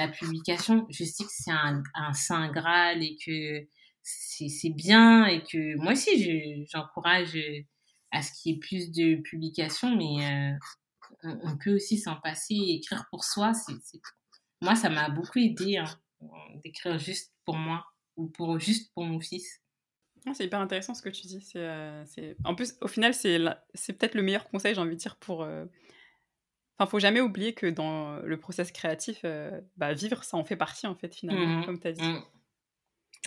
la 0.00 0.08
publication. 0.08 0.86
Je 0.90 1.04
sais 1.04 1.24
que 1.24 1.30
c'est 1.32 1.50
un, 1.50 1.82
saint 2.12 2.50
graal 2.50 3.02
et 3.02 3.16
que 3.24 3.66
c'est 4.02 4.70
bien 4.70 5.26
et 5.26 5.42
que 5.42 5.76
moi 5.76 5.92
aussi 5.92 6.66
j'encourage 6.66 7.36
euh, 7.36 7.60
à 8.10 8.22
ce 8.22 8.32
qu'il 8.32 8.52
y 8.52 8.56
ait 8.56 8.58
plus 8.58 8.90
de 8.90 9.16
publications, 9.22 9.94
mais 9.94 10.56
on, 11.22 11.56
peut 11.58 11.74
aussi 11.76 11.98
s'en 11.98 12.16
passer 12.16 12.54
et 12.54 12.76
écrire 12.76 13.04
pour 13.10 13.24
soi. 13.24 13.52
c'est 13.54 14.00
Moi, 14.62 14.74
ça 14.74 14.88
m'a 14.88 15.10
beaucoup 15.10 15.38
aidé 15.38 15.76
hein, 15.76 15.84
d'écrire 16.64 16.98
juste 16.98 17.32
pour 17.44 17.56
moi 17.56 17.84
ou 18.16 18.26
pour 18.28 18.58
juste 18.58 18.92
pour 18.94 19.04
mon 19.04 19.20
fils. 19.20 19.60
Ah, 20.26 20.32
c'est 20.34 20.44
hyper 20.44 20.60
intéressant 20.60 20.94
ce 20.94 21.02
que 21.02 21.08
tu 21.08 21.26
dis. 21.26 21.40
c'est 21.42 22.36
En 22.44 22.54
plus, 22.54 22.74
au 22.80 22.88
final, 22.88 23.14
c'est 23.14 23.92
peut-être 23.92 24.14
le 24.14 24.22
meilleur 24.22 24.48
conseil, 24.48 24.74
j'ai 24.74 24.80
envie 24.80 24.96
de 24.96 25.00
dire, 25.00 25.16
pour, 25.16 25.46
Enfin, 26.80 26.88
faut 26.88 26.98
jamais 26.98 27.20
oublier 27.20 27.52
que 27.52 27.66
dans 27.66 28.16
le 28.20 28.38
process 28.38 28.72
créatif, 28.72 29.20
euh, 29.24 29.60
bah, 29.76 29.92
vivre, 29.92 30.24
ça 30.24 30.38
en 30.38 30.44
fait 30.44 30.56
partie, 30.56 30.86
en 30.86 30.94
fait, 30.94 31.14
finalement, 31.14 31.60
mmh 31.60 31.66
comme 31.66 31.78
tu 31.78 31.88
as 31.88 31.92
dit. 31.92 32.02
Mmh. 32.02 32.22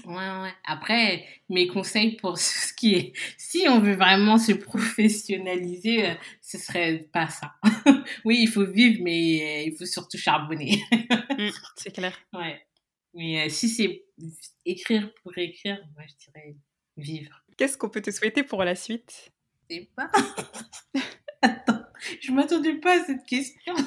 Ouais, 0.05 0.41
ouais. 0.41 0.53
Après, 0.65 1.23
mes 1.49 1.67
conseils 1.67 2.15
pour 2.15 2.35
ce 2.39 2.73
qui 2.73 2.95
est, 2.95 3.13
si 3.37 3.67
on 3.69 3.79
veut 3.79 3.93
vraiment 3.93 4.39
se 4.39 4.53
professionnaliser, 4.53 6.09
euh, 6.09 6.13
ce 6.41 6.57
serait 6.57 7.07
pas 7.13 7.27
ça. 7.27 7.53
oui, 8.25 8.39
il 8.41 8.47
faut 8.47 8.65
vivre, 8.65 9.03
mais 9.03 9.43
euh, 9.43 9.69
il 9.69 9.75
faut 9.77 9.85
surtout 9.85 10.17
charbonner. 10.17 10.81
Mmh, 11.37 11.49
c'est 11.77 11.93
clair. 11.93 12.17
Ouais. 12.33 12.59
Mais 13.13 13.49
si 13.49 13.69
c'est 13.69 14.03
écrire 14.65 15.13
pour 15.21 15.37
écrire, 15.37 15.77
moi 15.93 16.05
je 16.07 16.25
dirais 16.25 16.55
vivre. 16.97 17.43
Qu'est-ce 17.55 17.77
qu'on 17.77 17.89
peut 17.89 18.01
te 18.01 18.09
souhaiter 18.09 18.41
pour 18.41 18.63
la 18.63 18.73
suite? 18.73 19.31
Je 19.69 19.75
sais 19.75 19.89
pas. 19.95 20.09
Attends. 21.43 21.82
Je 22.21 22.31
m'attendais 22.31 22.75
pas 22.75 23.01
à 23.01 23.05
cette 23.05 23.25
question. 23.25 23.73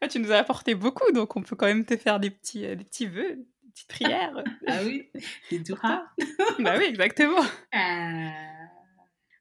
Ah, 0.00 0.06
tu 0.06 0.20
nous 0.20 0.30
as 0.30 0.36
apporté 0.36 0.76
beaucoup, 0.76 1.10
donc 1.10 1.34
on 1.34 1.42
peut 1.42 1.56
quand 1.56 1.66
même 1.66 1.84
te 1.84 1.96
faire 1.96 2.20
des 2.20 2.30
petits, 2.30 2.64
euh, 2.64 2.76
des 2.76 2.84
petits 2.84 3.06
vœux, 3.06 3.34
des 3.34 3.70
petites 3.72 3.88
prières. 3.88 4.44
ah 4.68 4.78
oui, 4.84 5.10
des 5.50 5.58
doigts. 5.58 6.06
bah 6.60 6.76
oui, 6.78 6.84
exactement. 6.84 7.40
Euh, 7.40 8.30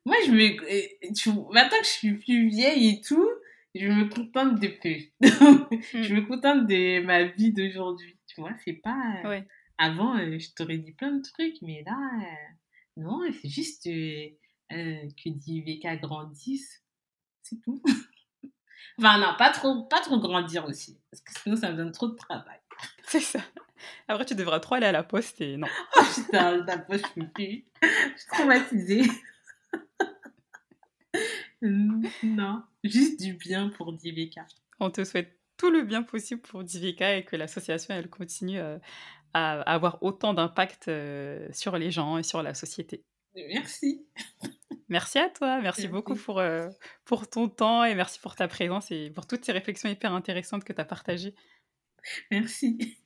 moi, 0.03 0.15
je 0.25 0.31
me... 0.31 1.13
tu... 1.13 1.29
maintenant 1.29 1.77
que 1.77 1.85
je 1.85 1.91
suis 1.91 2.13
plus 2.15 2.47
vieille 2.47 2.89
et 2.89 3.01
tout, 3.01 3.29
je 3.75 3.87
me 3.87 4.09
contente 4.09 4.59
de 4.59 4.67
peu. 4.67 4.95
je 5.93 6.13
me 6.13 6.25
contente 6.25 6.65
de 6.65 7.01
ma 7.01 7.25
vie 7.25 7.53
d'aujourd'hui. 7.53 8.17
Tu 8.25 8.41
vois, 8.41 8.53
c'est 8.65 8.81
pas. 8.81 9.21
Ouais. 9.25 9.45
Avant, 9.77 10.17
euh, 10.17 10.39
je 10.39 10.49
t'aurais 10.55 10.77
dit 10.77 10.93
plein 10.93 11.11
de 11.11 11.21
trucs, 11.21 11.61
mais 11.61 11.83
là, 11.85 11.97
euh, 12.21 13.01
non, 13.01 13.21
c'est 13.41 13.49
juste 13.49 13.85
euh, 13.87 14.27
euh, 14.71 15.07
que 15.23 15.29
d'IVK 15.29 16.01
grandisse. 16.01 16.83
C'est 17.49 17.61
tout. 17.61 17.81
enfin, 18.99 19.19
non, 19.19 19.35
pas 19.37 19.51
trop, 19.51 19.83
pas 19.83 20.01
trop 20.01 20.19
grandir 20.19 20.65
aussi. 20.65 20.99
Parce 21.09 21.21
que 21.21 21.39
sinon, 21.41 21.55
ça 21.55 21.71
me 21.71 21.77
donne 21.77 21.91
trop 21.91 22.07
de 22.07 22.15
travail. 22.15 22.59
C'est 23.03 23.21
ça. 23.21 23.39
Après, 24.07 24.25
tu 24.25 24.35
devras 24.35 24.59
trop 24.59 24.75
aller 24.75 24.87
à 24.87 24.91
la 24.91 25.03
poste 25.03 25.39
et 25.41 25.55
non. 25.55 25.67
Oh, 25.95 26.03
putain, 26.13 26.57
la 26.65 26.77
poche, 26.77 27.01
je 27.15 27.21
peux 27.21 27.27
plus. 27.27 27.65
Je 27.81 27.87
suis 28.17 28.27
traumatisée. 28.31 29.03
non, 31.61 32.63
juste 32.83 33.21
du 33.21 33.33
bien 33.33 33.69
pour 33.69 33.93
DVK. 33.93 34.39
On 34.79 34.89
te 34.89 35.03
souhaite 35.03 35.39
tout 35.57 35.71
le 35.71 35.83
bien 35.83 36.03
possible 36.03 36.41
pour 36.41 36.63
DVK 36.63 37.01
et 37.01 37.25
que 37.25 37.35
l'association, 37.35 37.95
elle 37.95 38.09
continue 38.09 38.59
euh, 38.59 38.77
à 39.33 39.61
avoir 39.61 40.03
autant 40.03 40.33
d'impact 40.33 40.87
euh, 40.87 41.47
sur 41.51 41.77
les 41.77 41.91
gens 41.91 42.17
et 42.17 42.23
sur 42.23 42.43
la 42.43 42.53
société. 42.53 43.03
Merci. 43.49 44.07
Merci 44.89 45.19
à 45.19 45.29
toi, 45.29 45.59
merci, 45.61 45.81
Merci. 45.81 45.87
beaucoup 45.89 46.15
pour, 46.15 46.39
euh, 46.39 46.69
pour 47.03 47.29
ton 47.29 47.49
temps 47.49 47.83
et 47.83 47.93
merci 47.93 48.19
pour 48.19 48.35
ta 48.35 48.47
présence 48.47 48.89
et 48.89 49.09
pour 49.09 49.27
toutes 49.27 49.43
ces 49.43 49.51
réflexions 49.51 49.89
hyper 49.89 50.13
intéressantes 50.13 50.63
que 50.63 50.71
tu 50.71 50.79
as 50.79 50.85
partagées. 50.85 51.35
Merci. 52.31 52.97